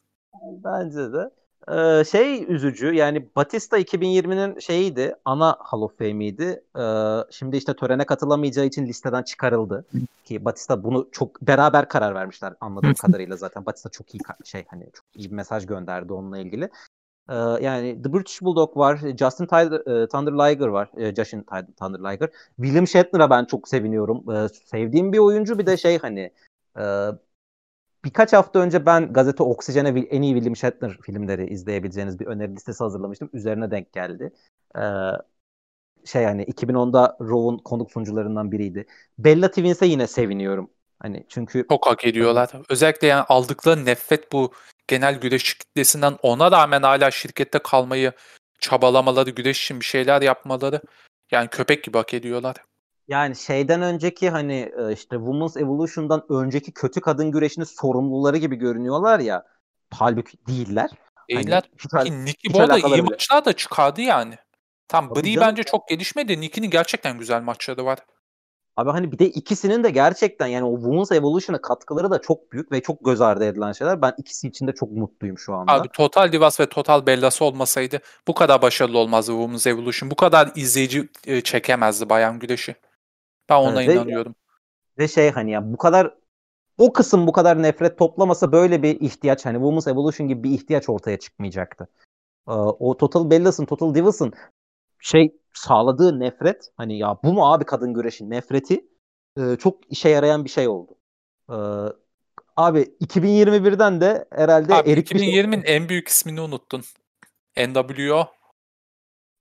Bence 0.65 1.13
de. 1.13 1.31
Ee, 1.73 2.05
şey 2.05 2.53
üzücü 2.53 2.95
yani 2.95 3.29
Batista 3.37 3.79
2020'nin 3.79 4.59
şeyiydi 4.59 5.15
ana 5.25 5.57
Hall 5.61 5.81
of 5.81 5.99
Fame'iydi. 5.99 6.63
Ee, 6.79 6.83
şimdi 7.31 7.57
işte 7.57 7.77
törene 7.77 8.07
katılamayacağı 8.07 8.67
için 8.67 8.87
listeden 8.87 9.23
çıkarıldı. 9.23 9.85
Ki 10.25 10.45
Batista 10.45 10.85
bunu 10.85 11.09
çok 11.13 11.43
beraber 11.43 11.89
karar 11.89 12.15
vermişler 12.15 12.55
anladığım 12.61 12.95
kadarıyla 12.95 13.37
zaten. 13.37 13.67
Batista 13.67 13.91
çok 13.91 14.15
iyi 14.15 14.21
şey 14.45 14.65
hani 14.69 14.85
çok 14.93 15.05
iyi 15.15 15.31
bir 15.31 15.37
mesaj 15.37 15.67
gönderdi 15.67 16.13
onunla 16.13 16.39
ilgili. 16.39 16.71
Ee, 17.29 17.35
yani 17.35 18.03
The 18.03 18.13
British 18.13 18.43
Bulldog 18.43 18.77
var, 18.77 18.97
Justin 19.19 19.47
Thunder, 19.47 20.03
e, 20.03 20.09
Thunder 20.09 20.33
Liger 20.33 20.67
var, 20.67 20.91
e, 20.97 21.15
Justin 21.15 21.47
Thunder 21.81 22.13
Liger. 22.13 22.31
William 22.57 22.87
Shatner'a 22.87 23.31
ben 23.31 23.45
çok 23.45 23.69
seviniyorum. 23.69 24.31
Ee, 24.31 24.49
sevdiğim 24.49 25.13
bir 25.13 25.19
oyuncu 25.19 25.59
bir 25.59 25.67
de 25.67 25.77
şey 25.77 25.99
hani 25.99 26.31
e, 26.79 26.83
birkaç 28.07 28.33
hafta 28.33 28.59
önce 28.59 28.87
ben 28.87 29.13
gazete 29.13 29.43
Oksijen'e 29.43 29.89
en 29.89 30.23
iyi 30.23 30.35
William 30.35 30.57
Shatner 30.57 30.99
filmleri 31.03 31.47
izleyebileceğiniz 31.47 32.21
bir 32.21 32.27
öneri 32.27 32.57
listesi 32.57 32.85
hazırlamıştım. 32.85 33.31
Üzerine 33.33 33.71
denk 33.71 33.93
geldi. 33.93 34.33
Ee, 34.79 34.81
şey 36.05 36.25
hani 36.25 36.45
2010'da 36.45 37.17
Raw'un 37.21 37.59
konuk 37.59 37.93
sunucularından 37.93 38.53
biriydi. 38.53 38.87
Bella 39.19 39.49
Twins'e 39.49 39.87
yine 39.87 40.07
seviniyorum. 40.07 40.71
Hani 40.99 41.27
çünkü 41.29 41.67
çok 41.71 41.87
hak 41.87 42.05
ediyorlar. 42.05 42.51
Özellikle 42.69 43.07
yani 43.07 43.23
aldıkları 43.23 43.85
nefret 43.85 44.33
bu 44.33 44.53
genel 44.89 45.21
güreş 45.21 45.55
kitlesinden 45.55 46.17
ona 46.23 46.53
rağmen 46.53 46.83
hala 46.83 47.11
şirkette 47.11 47.59
kalmayı 47.59 48.13
çabalamaları, 48.59 49.31
güreş 49.31 49.65
için 49.65 49.81
bir 49.81 49.85
şeyler 49.85 50.23
yapmaları 50.23 50.81
Yani 51.31 51.49
köpek 51.49 51.85
gibi 51.85 51.99
hak 51.99 52.15
ediyorlar. 52.15 52.57
Yani 53.09 53.37
şeyden 53.37 53.83
önceki 53.83 54.31
hani 54.31 54.73
e, 54.79 54.93
işte 54.93 55.17
Women's 55.17 55.57
Evolution'dan 55.57 56.25
önceki 56.29 56.73
kötü 56.73 57.01
kadın 57.01 57.31
güreşinin 57.31 57.65
sorumluları 57.65 58.37
gibi 58.37 58.57
görünüyorlar 58.57 59.21
ya. 59.21 59.45
Halbuki 59.95 60.39
değiller. 60.47 60.91
Değiller. 61.31 61.71
Hani, 61.93 62.09
Ki 62.09 62.25
Nikki 62.25 62.55
bu 62.55 62.61
arada 62.61 62.79
iyi 62.79 62.93
bile. 62.93 63.03
maçlar 63.03 63.45
da 63.45 63.53
çıkardı 63.53 64.01
yani. 64.01 64.35
Tam 64.89 65.15
Brie 65.15 65.41
bence 65.41 65.63
çok 65.63 65.89
gelişmedi. 65.89 66.41
Nicki'nin 66.41 66.71
gerçekten 66.71 67.19
güzel 67.19 67.43
maçları 67.43 67.85
var. 67.85 67.99
Abi 68.77 68.91
hani 68.91 69.13
bir 69.13 69.19
de 69.19 69.27
ikisinin 69.27 69.85
de 69.85 69.91
gerçekten 69.91 70.47
yani 70.47 70.65
o 70.65 70.77
Women's 70.77 71.13
Evolution'a 71.13 71.61
katkıları 71.61 72.11
da 72.11 72.21
çok 72.21 72.53
büyük 72.53 72.73
ve 72.73 72.83
çok 72.83 73.05
göz 73.05 73.21
ardı 73.21 73.45
edilen 73.45 73.73
şeyler. 73.73 74.03
Ben 74.03 74.15
ikisi 74.19 74.49
için 74.49 74.67
de 74.67 74.73
çok 74.73 74.91
mutluyum 74.91 75.39
şu 75.39 75.55
anda. 75.55 75.73
Abi 75.73 75.89
Total 75.89 76.33
Divas 76.33 76.61
ve 76.61 76.67
Total 76.67 77.07
Bellas 77.07 77.43
olmasaydı 77.43 78.01
bu 78.29 78.35
kadar 78.35 78.63
başarılı 78.63 78.99
olmazdı 78.99 79.33
Women's 79.33 79.67
Evolution. 79.67 80.11
Bu 80.11 80.17
kadar 80.17 80.53
izleyici 80.55 81.09
e, 81.27 81.41
çekemezdi 81.41 82.09
bayan 82.09 82.39
güreşi. 82.39 82.75
Ben 83.49 83.57
ona 83.57 83.83
evet, 83.83 83.95
inanıyorum. 83.95 84.35
Ve, 84.99 85.03
ve 85.03 85.09
şey 85.09 85.31
hani 85.31 85.51
ya 85.51 85.73
bu 85.73 85.77
kadar 85.77 86.15
o 86.79 86.93
kısım 86.93 87.27
bu 87.27 87.33
kadar 87.33 87.63
nefret 87.63 87.99
toplamasa 87.99 88.53
böyle 88.53 88.83
bir 88.83 89.01
ihtiyaç 89.01 89.47
hani 89.47 89.57
Women's 89.57 89.87
Evolution 89.87 90.29
gibi 90.29 90.43
bir 90.43 90.51
ihtiyaç 90.51 90.89
ortaya 90.89 91.19
çıkmayacaktı. 91.19 91.89
Ee, 92.49 92.53
o 92.53 92.97
Total 92.97 93.31
Bellas'ın, 93.31 93.65
Total 93.65 93.95
Divas'ın 93.95 94.33
şey 95.01 95.37
sağladığı 95.55 96.21
nefret 96.21 96.71
hani 96.77 96.99
ya 96.99 97.19
bu 97.25 97.33
mu 97.33 97.53
abi 97.53 97.65
kadın 97.65 97.95
güreşi 97.95 98.31
nefreti 98.31 98.87
e, 99.39 99.57
çok 99.57 99.93
işe 99.93 100.09
yarayan 100.09 100.45
bir 100.45 100.51
şey 100.51 100.69
oldu. 100.69 100.95
E, 101.51 101.57
abi 102.57 102.81
2021'den 102.81 104.01
de 104.01 104.25
herhalde 104.31 104.75
abi, 104.75 104.91
Erik 104.91 105.13
2020'nin 105.13 105.63
şey... 105.63 105.77
en 105.77 105.89
büyük 105.89 106.09
ismini 106.09 106.41
unuttun. 106.41 106.83
NWO. 107.57 108.36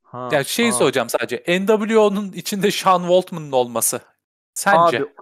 Ha, 0.06 0.30
yani 0.32 0.46
şey 0.46 0.66
ha. 0.66 0.72
soracağım 0.72 1.10
sadece. 1.10 1.60
NWO'nun 1.60 2.32
içinde 2.32 2.72
Sean 2.72 3.02
Waltman'ın 3.02 3.52
olması. 3.52 4.02
Sence? 4.54 4.98
Abi, 4.98 5.14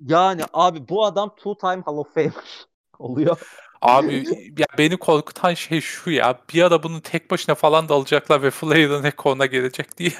yani 0.00 0.42
abi 0.52 0.88
bu 0.88 1.04
adam 1.04 1.34
two 1.36 1.58
time 1.58 1.82
Hall 1.82 1.96
of 1.96 2.14
Famer 2.14 2.32
oluyor. 2.98 3.40
Abi 3.80 4.24
ya 4.58 4.66
beni 4.78 4.96
korkutan 4.96 5.54
şey 5.54 5.80
şu 5.80 6.10
ya. 6.10 6.40
Bir 6.54 6.62
ara 6.62 6.82
bunu 6.82 7.02
tek 7.02 7.30
başına 7.30 7.54
falan 7.54 7.88
da 7.88 7.94
alacaklar 7.94 8.42
ve 8.42 8.50
Flair'ın 8.50 9.04
ekoruna 9.04 9.46
gelecek 9.46 9.98
diye. 9.98 10.12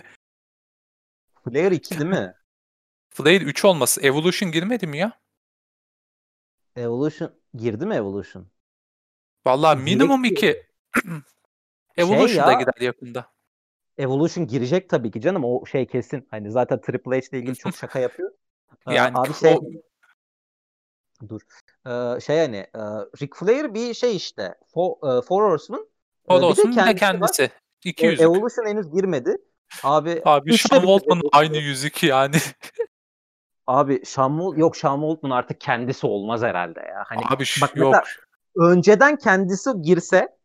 Flair 1.45 1.73
2 1.73 1.99
değil 1.99 2.11
mi? 2.11 2.35
Flair 3.11 3.41
3 3.41 3.65
olması. 3.65 4.01
Evolution 4.01 4.53
girmedi 4.53 4.87
mi 4.87 4.99
ya? 4.99 5.21
Evolution 6.77 7.33
girdi 7.55 7.87
mi 7.87 7.95
Evolution? 7.95 8.51
Vallahi 9.47 9.79
minimum 9.79 10.25
2. 10.25 10.67
Evolution 11.97 12.27
şey 12.27 12.37
ya, 12.37 12.47
da 12.47 12.53
gider 12.53 12.81
yakında. 12.81 13.33
Evolution 14.01 14.47
girecek 14.47 14.89
tabii 14.89 15.11
ki 15.11 15.21
canım. 15.21 15.45
O 15.45 15.67
şey 15.67 15.87
kesin. 15.87 16.27
Hani 16.31 16.51
zaten 16.51 16.81
Triple 16.81 17.17
H 17.17 17.29
ile 17.31 17.39
ilgili 17.39 17.57
çok 17.57 17.77
şaka 17.77 17.99
yapıyor. 17.99 18.31
Ee, 18.89 18.95
yani 18.95 19.19
abi 19.19 19.35
şey 19.35 19.55
o... 19.55 19.61
dur. 21.29 21.41
Ee, 21.87 22.21
şey 22.21 22.39
hani 22.39 22.57
e, 22.57 22.81
Ric 23.23 23.35
Flair 23.35 23.75
bir 23.75 23.95
şey 23.95 24.17
işte. 24.17 24.55
Four, 24.75 24.91
uh, 24.91 25.23
Four 25.23 25.51
Horseman. 25.51 25.87
Four 26.27 26.43
Horseman 26.43 26.89
de 26.89 26.95
kendisi. 26.95 27.43
Var. 27.43 27.51
İki 27.85 28.07
yüzük. 28.07 28.21
Evolution 28.21 28.67
henüz 28.67 28.91
girmedi. 28.91 29.37
Abi, 29.83 30.23
Abi 30.25 30.59
Sean 30.59 30.81
Waltman 30.81 31.21
aynı 31.33 31.57
yüzük 31.57 32.03
yani. 32.03 32.37
Abi 33.67 34.03
Sean 34.05 34.57
yok 34.57 34.77
Sean 34.77 35.01
Waltman 35.01 35.31
artık 35.31 35.61
kendisi 35.61 36.07
olmaz 36.07 36.43
herhalde 36.43 36.81
ya. 36.81 37.05
Hani 37.07 37.23
Abi 37.31 37.45
bak 37.61 37.77
yok. 37.77 37.95
önceden 38.57 39.17
kendisi 39.17 39.71
girse 39.83 40.40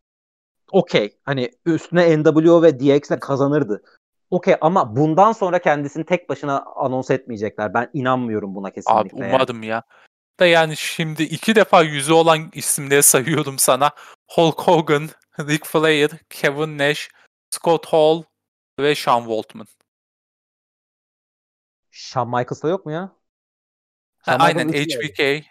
okey. 0.72 1.18
Hani 1.24 1.52
üstüne 1.66 2.24
NWO 2.24 2.62
ve 2.64 2.80
DX'le 2.80 3.20
kazanırdı. 3.20 3.84
Okey 4.30 4.56
ama 4.62 4.96
bundan 4.96 5.32
sonra 5.32 5.60
kendisini 5.60 6.06
tek 6.06 6.30
başına 6.30 6.64
anons 6.76 7.12
etmeyecekler. 7.12 7.74
Ben 7.74 7.90
inanmıyorum 7.94 8.56
buna 8.56 8.72
kesinlikle. 8.72 9.26
Abi 9.26 9.34
umadım 9.36 9.64
ya. 9.64 9.84
Da 10.40 10.46
yani 10.46 10.78
şimdi 10.78 11.24
iki 11.24 11.56
defa 11.56 11.82
yüzü 11.82 12.14
olan 12.14 12.52
isimleri 12.54 13.04
sayıyorum 13.04 13.60
sana. 13.60 13.92
Hulk 14.32 14.62
Hogan, 14.62 15.10
Ric 15.40 15.66
Flair, 15.66 16.12
Kevin 16.30 16.78
Nash, 16.78 17.10
Scott 17.50 17.86
Hall 17.86 18.24
ve 18.80 18.96
Sean 18.96 19.20
Waltman. 19.20 19.68
Shawn 21.92 22.28
Michaels 22.28 22.64
da 22.64 22.68
yok 22.68 22.86
mu 22.86 22.92
ya? 22.92 23.16
Ha, 24.22 24.38
aynen 24.40 24.70
HBK. 24.70 25.46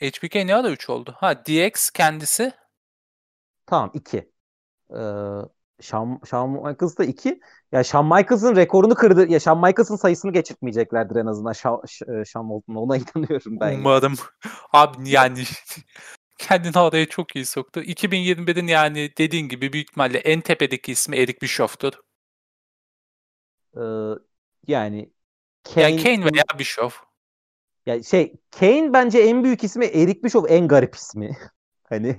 HBK 0.00 0.34
ne 0.34 0.54
ara 0.54 0.70
3 0.70 0.90
oldu? 0.90 1.14
Ha 1.18 1.46
DX 1.46 1.90
kendisi. 1.90 2.52
Tamam 3.66 3.90
2. 3.94 4.32
Ee, 4.96 5.48
Shawn, 5.80 6.24
Shawn 6.30 6.50
Michaels 6.50 6.98
da 6.98 7.04
2. 7.04 7.40
Ya 7.72 7.84
Shawn 7.84 8.06
Michaels'ın 8.06 8.56
rekorunu 8.56 8.94
kırdı. 8.94 9.32
Ya 9.32 9.40
Shawn 9.40 9.66
Michaels'ın 9.66 9.96
sayısını 9.96 10.32
geçirtmeyeceklerdir 10.32 11.16
en 11.16 11.26
azından 11.26 11.52
Shawn, 11.52 11.86
Shawn 12.24 12.48
Waltman'a. 12.48 12.80
Ona 12.80 12.96
inanıyorum 13.16 13.60
ben. 13.60 13.78
Umarım. 13.78 14.14
Abi 14.72 15.10
yani 15.10 15.44
kendini 16.38 16.78
oraya 16.78 17.06
çok 17.06 17.36
iyi 17.36 17.46
soktu. 17.46 17.80
2021'in 17.80 18.66
yani 18.66 19.12
dediğin 19.18 19.48
gibi 19.48 19.72
büyük 19.72 19.88
ihtimalle 19.88 20.18
en 20.18 20.40
tepedeki 20.40 20.92
ismi 20.92 21.16
Eric 21.16 21.40
Bischoff'tur. 21.42 21.92
Ee, 23.76 23.80
yani 24.66 25.12
Kane, 25.74 25.82
yani 25.82 26.02
Kane 26.02 26.24
veya 26.24 26.44
Bischoff. 26.58 27.02
Ya 27.86 28.02
şey 28.02 28.34
Kane 28.58 28.92
bence 28.92 29.18
en 29.18 29.44
büyük 29.44 29.64
ismi 29.64 29.84
Eric 29.84 30.22
Bischoff 30.22 30.50
en 30.50 30.68
garip 30.68 30.94
ismi. 30.94 31.36
Hani 31.90 32.16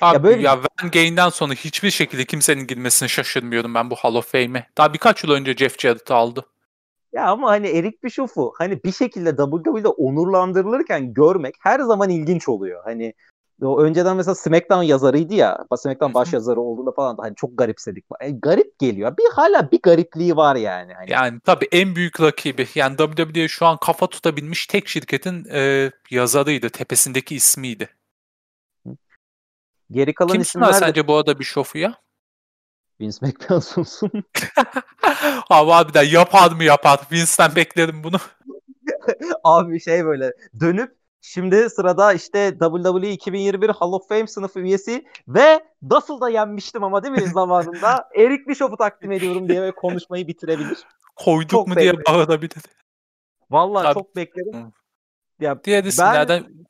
Abi, 0.00 0.14
ya 0.16 0.22
böyle 0.22 0.42
ya 0.42 0.58
Van 0.58 0.90
Gain'den 0.90 1.28
sonra 1.28 1.52
hiçbir 1.52 1.90
şekilde 1.90 2.24
kimsenin 2.24 2.66
girmesine 2.66 3.08
şaşırmıyorum 3.08 3.74
ben 3.74 3.90
bu 3.90 3.94
Hall 3.94 4.14
of 4.14 4.32
Fame'e. 4.32 4.66
Daha 4.78 4.94
birkaç 4.94 5.24
yıl 5.24 5.30
önce 5.30 5.54
Jeff 5.54 5.78
Jarrett 5.78 6.10
aldı. 6.10 6.46
Ya 7.12 7.26
ama 7.26 7.50
hani 7.50 7.68
Eric 7.68 7.98
Bischoff'u 8.04 8.52
hani 8.58 8.84
bir 8.84 8.92
şekilde 8.92 9.30
WWE'de 9.30 9.88
onurlandırılırken 9.88 11.14
görmek 11.14 11.54
her 11.60 11.80
zaman 11.80 12.10
ilginç 12.10 12.48
oluyor. 12.48 12.84
Hani 12.84 13.14
o 13.62 13.80
önceden 13.82 14.16
mesela 14.16 14.34
SmackDown 14.34 14.82
yazarıydı 14.82 15.34
ya. 15.34 15.64
SmackDown 15.76 16.14
baş 16.14 16.32
yazarı 16.32 16.60
olduğunda 16.60 16.92
falan 16.92 17.18
da 17.18 17.22
hani 17.22 17.34
çok 17.36 17.58
garipsedik. 17.58 18.04
E, 18.20 18.30
garip 18.30 18.78
geliyor. 18.78 19.16
Bir 19.16 19.34
hala 19.34 19.70
bir 19.70 19.82
garipliği 19.82 20.36
var 20.36 20.56
yani. 20.56 20.94
Hani. 20.94 21.12
Yani 21.12 21.40
tabii 21.40 21.68
en 21.72 21.96
büyük 21.96 22.20
rakibi. 22.20 22.66
Yani 22.74 22.96
WWE 22.96 23.48
şu 23.48 23.66
an 23.66 23.76
kafa 23.76 24.06
tutabilmiş 24.06 24.66
tek 24.66 24.88
şirketin 24.88 25.44
e, 25.52 25.90
yazarıydı. 26.10 26.70
Tepesindeki 26.70 27.36
ismiydi. 27.36 27.88
Geri 29.90 30.14
kalan 30.14 30.32
Kim 30.32 30.40
isimler 30.40 30.68
de... 30.68 30.72
sence 30.72 31.08
bu 31.08 31.16
arada 31.16 31.38
bir 31.38 31.44
şofu 31.44 31.78
ya? 31.78 31.94
Vince 33.00 33.18
McMahon 33.22 33.60
sunsun. 33.60 34.10
abi 35.50 35.72
abi 35.72 35.94
de 35.94 36.00
yapar 36.00 36.52
mı 36.52 36.64
yapar. 36.64 37.00
Vince'den 37.12 37.56
beklerim 37.56 38.04
bunu. 38.04 38.16
abi 39.44 39.80
şey 39.80 40.04
böyle 40.04 40.32
dönüp 40.60 41.00
Şimdi 41.22 41.70
sırada 41.70 42.12
işte 42.12 42.58
WWE 42.58 43.10
2021 43.12 43.68
Hall 43.68 43.92
of 43.92 44.08
Fame 44.08 44.26
sınıfı 44.26 44.60
üyesi 44.60 45.06
ve 45.28 45.64
nasıl 45.82 46.20
da 46.20 46.28
yenmiştim 46.28 46.84
ama 46.84 47.02
değil 47.02 47.14
mi 47.14 47.28
zamanında 47.28 48.08
Eric 48.16 48.46
Bischoff'u 48.48 48.76
takdim 48.76 49.12
ediyorum 49.12 49.48
diye 49.48 49.72
konuşmayı 49.72 50.26
bitirebilir. 50.26 50.78
Koyduk 51.16 51.50
çok 51.50 51.66
mu 51.68 51.76
beklerim. 51.76 51.96
diye 51.96 52.14
bağırabilir. 52.14 52.62
Vallahi 53.50 53.86
Abi, 53.86 53.94
çok 53.94 54.16
beklerim. 54.16 54.72
Ya 55.40 55.64
Diğer 55.64 55.84
isimlerden 55.84 56.44
ben, 56.48 56.66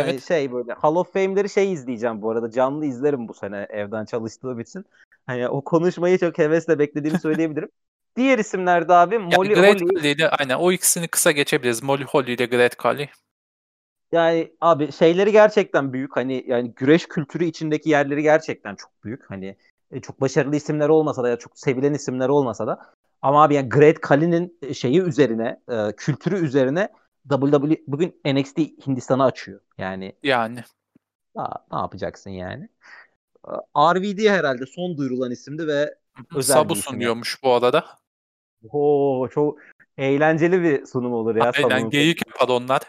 evet. 0.00 0.28
şey 0.28 0.52
böyle 0.52 0.72
Hall 0.72 0.94
of 0.94 1.12
Fame'leri 1.12 1.48
şey 1.48 1.72
izleyeceğim 1.72 2.22
bu 2.22 2.30
arada. 2.30 2.50
Canlı 2.50 2.86
izlerim 2.86 3.28
bu 3.28 3.34
sene 3.34 3.66
evden 3.70 4.04
çalıştığım 4.04 4.60
için. 4.60 4.84
Hani 5.26 5.48
o 5.48 5.64
konuşmayı 5.64 6.18
çok 6.18 6.38
hevesle 6.38 6.78
beklediğimi 6.78 7.20
söyleyebilirim. 7.20 7.68
Diğer 8.16 8.38
isimlerde 8.38 8.94
abi 8.94 9.18
Molly 9.18 9.52
yani 9.52 9.54
Great 9.54 9.80
Holly. 9.82 10.10
ile 10.10 10.28
aynen 10.28 10.54
o 10.54 10.72
ikisini 10.72 11.08
kısa 11.08 11.30
geçebiliriz. 11.30 11.82
Molly 11.82 12.04
Holly 12.04 12.32
ile 12.32 12.46
Great 12.46 12.76
Khali. 12.76 13.08
Yani 14.12 14.52
abi 14.60 14.92
şeyleri 14.92 15.32
gerçekten 15.32 15.92
büyük. 15.92 16.16
Hani 16.16 16.44
yani 16.46 16.72
güreş 16.76 17.08
kültürü 17.08 17.44
içindeki 17.44 17.90
yerleri 17.90 18.22
gerçekten 18.22 18.74
çok 18.74 19.04
büyük. 19.04 19.30
Hani 19.30 19.56
e, 19.90 20.00
çok 20.00 20.20
başarılı 20.20 20.56
isimler 20.56 20.88
olmasa 20.88 21.22
da 21.22 21.28
ya 21.28 21.36
çok 21.36 21.58
sevilen 21.58 21.94
isimler 21.94 22.28
olmasa 22.28 22.66
da 22.66 22.80
ama 23.22 23.42
abi 23.42 23.54
yani 23.54 23.68
Great 23.68 24.00
Khali'nin 24.00 24.58
e, 24.62 24.74
şeyi 24.74 25.00
üzerine, 25.00 25.60
e, 25.68 25.92
kültürü 25.96 26.44
üzerine 26.44 26.88
WWE 27.30 27.82
bugün 27.86 28.20
NXT 28.24 28.58
Hindistan'ı 28.58 29.24
açıyor. 29.24 29.60
Yani 29.78 30.12
yani 30.22 30.64
Aa, 31.36 31.54
ne 31.72 31.78
yapacaksın 31.78 32.30
yani? 32.30 32.68
RVD 33.76 34.28
herhalde 34.28 34.66
son 34.66 34.96
duyurulan 34.96 35.30
isimdi 35.30 35.66
ve 35.66 35.94
özel 36.34 36.54
Sabu 36.54 36.74
bir 36.74 36.78
isim 36.78 36.92
sunuyormuş 36.92 37.42
bu 37.42 37.52
arada. 37.52 37.84
Oo 38.70 39.28
çok 39.28 39.58
eğlenceli 39.98 40.62
bir 40.62 40.86
sunum 40.86 41.12
olur 41.12 41.36
ya. 41.36 41.52
Aynen 41.56 41.90
geyik 41.90 42.26
yapar 42.26 42.48
onlar. 42.48 42.82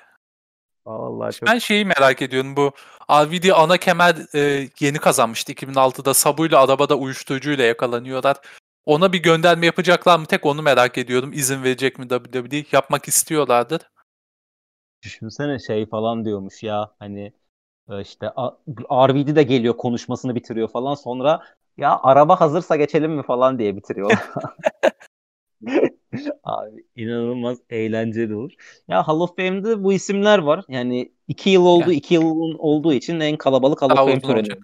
Vallahi 0.86 1.36
çok... 1.36 1.50
Ben 1.50 1.58
şeyi 1.58 1.86
merak 1.86 2.22
ediyorum 2.22 2.56
bu 2.56 2.72
RVD 3.12 3.50
ana 3.56 3.78
kemer 3.78 4.16
e, 4.36 4.70
yeni 4.80 4.98
kazanmıştı 4.98 5.54
2006'da 5.54 6.14
Sabu'yla 6.14 6.64
arabada 6.64 6.96
uyuşturucuyla 6.96 7.66
yakalanıyorlar. 7.66 8.38
Ona 8.86 9.14
bir 9.14 9.24
gönderme 9.24 9.66
yapacaklar 9.66 10.20
mı? 10.20 10.26
Tek 10.26 10.46
onu 10.46 10.62
merak 10.62 10.98
ediyorum. 10.98 11.32
İzin 11.34 11.64
verecek 11.64 12.00
mi 12.00 12.08
WWE? 12.08 12.66
Yapmak 12.72 13.08
istiyorlardır. 13.08 13.82
Düşünsene 15.04 15.60
şey 15.60 15.86
falan 15.86 16.26
diyormuş 16.26 16.64
ya 16.64 16.92
hani 17.00 17.34
e, 17.90 18.02
işte 18.02 18.28
RVD 18.92 19.36
de 19.36 19.44
geliyor 19.44 19.78
konuşmasını 19.78 20.36
bitiriyor 20.36 20.68
falan 20.68 20.96
sonra 20.96 21.42
ya 21.78 22.00
araba 22.04 22.42
hazırsa 22.42 22.76
geçelim 22.76 23.12
mi 23.12 23.24
falan 23.24 23.60
diye 23.60 23.76
bitiriyor. 23.76 24.12
Abi 26.44 26.86
inanılmaz 26.96 27.58
eğlenceli 27.70 28.36
olur. 28.36 28.52
Ya 28.88 29.08
Hall 29.08 29.20
of 29.20 29.36
Fame'de 29.36 29.84
bu 29.84 29.94
isimler 29.94 30.40
var. 30.40 30.66
Yani 30.68 31.12
iki 31.28 31.50
yıl 31.50 31.66
oldu, 31.66 31.82
yani. 31.82 31.96
iki 31.96 32.14
yılın 32.14 32.56
olduğu 32.60 32.94
için 32.94 33.20
en 33.20 33.38
kalabalık 33.38 33.82
Hall 33.82 33.90
of 33.90 33.98
Fame 33.98 34.22
töreni. 34.22 34.60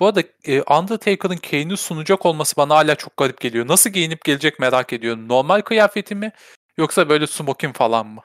Bu 0.00 0.06
arada 0.06 0.20
e, 0.44 0.62
Undertaker'ın 0.62 1.36
Kane'i 1.36 1.76
sunacak 1.76 2.26
olması 2.26 2.56
bana 2.56 2.74
hala 2.74 2.94
çok 2.94 3.16
garip 3.16 3.40
geliyor. 3.40 3.68
Nasıl 3.68 3.90
giyinip 3.90 4.24
gelecek 4.24 4.58
merak 4.58 4.92
ediyorum. 4.92 5.28
Normal 5.28 5.60
kıyafeti 5.60 6.14
mi 6.14 6.32
yoksa 6.76 7.08
böyle 7.08 7.26
smoking 7.26 7.76
falan 7.76 8.06
mı? 8.06 8.20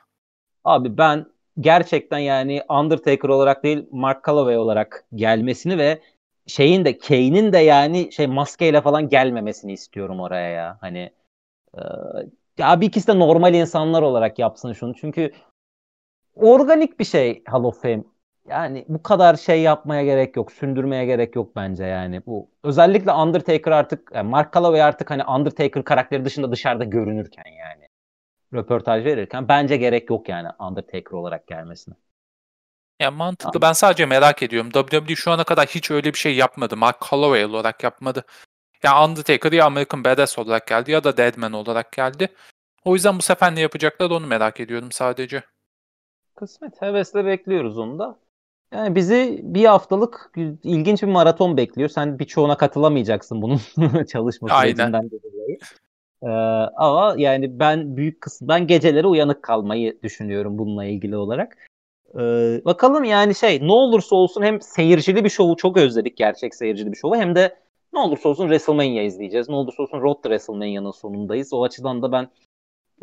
Abi 0.64 0.98
ben 0.98 1.26
gerçekten 1.60 2.18
yani 2.18 2.64
Undertaker 2.70 3.30
olarak 3.30 3.64
değil 3.64 3.88
Mark 3.92 4.26
Calloway 4.28 4.58
olarak 4.58 5.06
gelmesini 5.16 5.78
ve 5.78 6.02
şeyin 6.48 6.86
de 6.86 6.98
Kane'in 6.98 7.54
de 7.54 7.58
yani 7.58 8.12
şey 8.12 8.28
maskeyle 8.28 8.82
falan 8.82 9.10
gelmemesini 9.10 9.74
istiyorum 9.74 10.20
oraya 10.20 10.50
ya. 10.50 10.78
Hani 10.82 11.12
e, 11.78 11.82
ya 12.58 12.82
bir 12.82 12.88
ikisi 12.88 13.08
de 13.08 13.20
normal 13.20 13.54
insanlar 13.54 14.02
olarak 14.02 14.40
yapsın 14.40 14.74
şunu. 14.74 14.96
Çünkü 14.96 15.32
organik 16.36 17.00
bir 17.00 17.06
şey 17.06 17.44
Hall 17.46 17.64
of 17.64 17.82
Fame. 17.82 18.04
Yani 18.50 18.86
bu 18.88 19.04
kadar 19.04 19.36
şey 19.36 19.62
yapmaya 19.62 20.04
gerek 20.04 20.36
yok. 20.36 20.52
Sündürmeye 20.52 21.06
gerek 21.06 21.36
yok 21.36 21.56
bence 21.56 21.84
yani. 21.84 22.22
Bu 22.26 22.50
özellikle 22.64 23.12
Undertaker 23.12 23.72
artık 23.72 24.12
yani 24.16 24.30
Mark 24.30 24.54
Calloway 24.54 24.82
artık 24.84 25.12
hani 25.12 25.24
Undertaker 25.24 25.84
karakteri 25.84 26.26
dışında 26.26 26.52
dışarıda 26.52 26.84
görünürken 26.84 27.46
yani 27.60 27.89
röportaj 28.54 29.06
verirken 29.06 29.48
bence 29.48 29.78
gerek 29.78 30.10
yok 30.10 30.30
yani 30.30 30.48
Undertaker 30.60 31.12
olarak 31.12 31.48
gelmesine. 31.48 31.96
Ya 33.00 33.12
mantıklı. 33.12 33.52
Tamam. 33.52 33.70
Ben 33.70 33.74
sadece 33.74 34.06
merak 34.06 34.44
ediyorum. 34.44 34.70
WWE 34.72 35.16
şu 35.16 35.32
ana 35.32 35.44
kadar 35.44 35.68
hiç 35.68 35.92
öyle 35.92 36.14
bir 36.14 36.18
şey 36.18 36.36
yapmadı. 36.36 36.78
Mark 36.78 37.02
Calloway 37.12 37.46
olarak 37.46 37.84
yapmadı. 37.84 38.26
Ya 38.84 39.06
Undertaker 39.06 39.52
ya 39.52 39.66
American 39.66 40.04
Badass 40.04 40.40
olarak 40.40 40.68
geldi 40.68 40.92
ya 40.92 41.04
da 41.04 41.18
Deadman 41.18 41.54
olarak 41.54 41.92
geldi. 41.92 42.30
O 42.86 42.94
yüzden 42.94 43.18
bu 43.18 43.22
sefer 43.22 43.56
ne 43.56 43.60
yapacaklar 43.62 44.10
onu 44.10 44.28
merak 44.28 44.60
ediyorum 44.60 44.92
sadece. 44.92 45.44
Kısmet. 46.36 46.82
Hevesle 46.82 47.26
bekliyoruz 47.26 47.78
onu 47.78 48.00
da. 48.00 48.20
Yani 48.74 48.96
bizi 48.96 49.40
bir 49.44 49.66
haftalık 49.66 50.32
ilginç 50.64 51.02
bir 51.02 51.08
maraton 51.08 51.58
bekliyor. 51.58 51.90
Sen 51.90 52.20
birçoğuna 52.20 52.58
katılamayacaksın 52.58 53.42
bunun 53.42 54.04
çalışma 54.06 54.62
sürecinden 54.62 55.12
dolayı. 55.12 55.58
Ee, 56.24 56.28
ama 56.76 57.16
yani 57.18 57.60
ben 57.60 57.98
büyük 57.98 58.22
kısım 58.22 58.48
ben 58.48 58.68
geceleri 58.68 59.08
uyanık 59.08 59.44
kalmayı 59.44 60.02
düşünüyorum 60.04 60.58
bununla 60.58 60.86
ilgili 60.86 61.18
olarak. 61.18 61.58
Ee, 62.16 62.62
bakalım 62.66 63.04
yani 63.04 63.36
şey 63.36 63.68
ne 63.68 63.72
olursa 63.72 64.16
olsun 64.16 64.42
hem 64.42 64.62
seyircili 64.62 65.24
bir 65.24 65.30
şovu 65.30 65.56
çok 65.56 65.78
özledik 65.78 66.18
gerçek 66.18 66.56
seyircili 66.56 66.92
bir 66.92 66.98
şovu 66.98 67.16
hem 67.16 67.36
de 67.36 67.58
ne 67.94 68.00
olursa 68.00 68.30
olsun 68.30 68.44
WrestleMania 68.44 69.04
izleyeceğiz. 69.04 69.50
Ne 69.50 69.56
olursa 69.56 69.84
olsun 69.84 70.02
Road 70.02 70.16
to 70.16 70.22
WrestleMania'nın 70.22 70.92
sonundayız. 70.92 71.54
O 71.54 71.64
açıdan 71.64 72.02
da 72.02 72.12
ben 72.12 72.30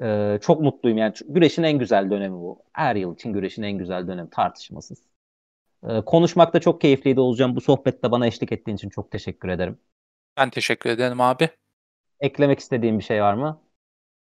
e, 0.02 0.38
çok 0.43 0.60
mutluyum. 0.60 0.98
Yani 0.98 1.14
güreşin 1.28 1.62
en 1.62 1.78
güzel 1.78 2.10
dönemi 2.10 2.34
bu. 2.34 2.62
Her 2.72 2.97
yıl 2.97 3.14
için 3.14 3.32
güreşin 3.32 3.62
en 3.62 3.78
güzel 3.78 4.09
dönemi 4.09 4.30
tartışmasız. 4.30 4.98
E, 5.88 6.01
konuşmak 6.01 6.55
da 6.55 6.60
çok 6.60 6.80
keyifliydi 6.80 7.20
olacağım. 7.20 7.56
Bu 7.56 7.60
sohbette 7.60 8.10
bana 8.10 8.26
eşlik 8.26 8.52
ettiğin 8.52 8.76
için 8.76 8.88
çok 8.88 9.10
teşekkür 9.10 9.48
ederim. 9.48 9.78
Ben 10.36 10.51
teşekkür 10.51 10.90
ederim 10.90 11.20
abi. 11.20 11.51
Eklemek 12.20 12.59
istediğim 12.59 12.98
bir 12.98 13.05
şey 13.05 13.22
var 13.22 13.34
mı? 13.34 13.62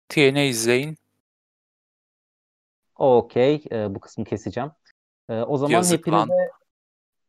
TNA 0.09 0.41
izleyin. 0.41 0.97
Okey. 2.95 3.63
E, 3.71 3.95
bu 3.95 3.99
kısmı 3.99 4.25
keseceğim. 4.25 4.71
E, 5.29 5.41
o 5.41 5.57
zaman 5.57 5.73
Yazık 5.73 5.99
hepinize 5.99 6.19
lan. 6.19 6.29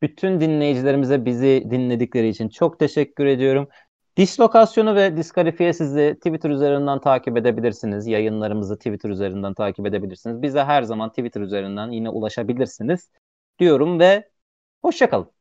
bütün 0.03 0.41
dinleyicilerimize 0.41 1.24
bizi 1.24 1.66
dinledikleri 1.70 2.28
için 2.28 2.49
çok 2.49 2.78
teşekkür 2.78 3.27
ediyorum. 3.27 3.69
Dislokasyonu 4.16 4.95
ve 4.95 5.16
diskalifiye 5.16 5.73
sizi 5.73 6.15
Twitter 6.16 6.51
üzerinden 6.51 7.01
takip 7.01 7.36
edebilirsiniz. 7.36 8.07
Yayınlarımızı 8.07 8.77
Twitter 8.77 9.11
üzerinden 9.11 9.55
takip 9.55 9.86
edebilirsiniz. 9.86 10.43
Bize 10.43 10.65
her 10.65 10.82
zaman 10.82 11.09
Twitter 11.11 11.41
üzerinden 11.41 11.91
yine 11.91 12.11
ulaşabilirsiniz 12.11 13.11
diyorum 13.59 13.99
ve 14.01 14.28
hoşçakalın. 14.82 15.34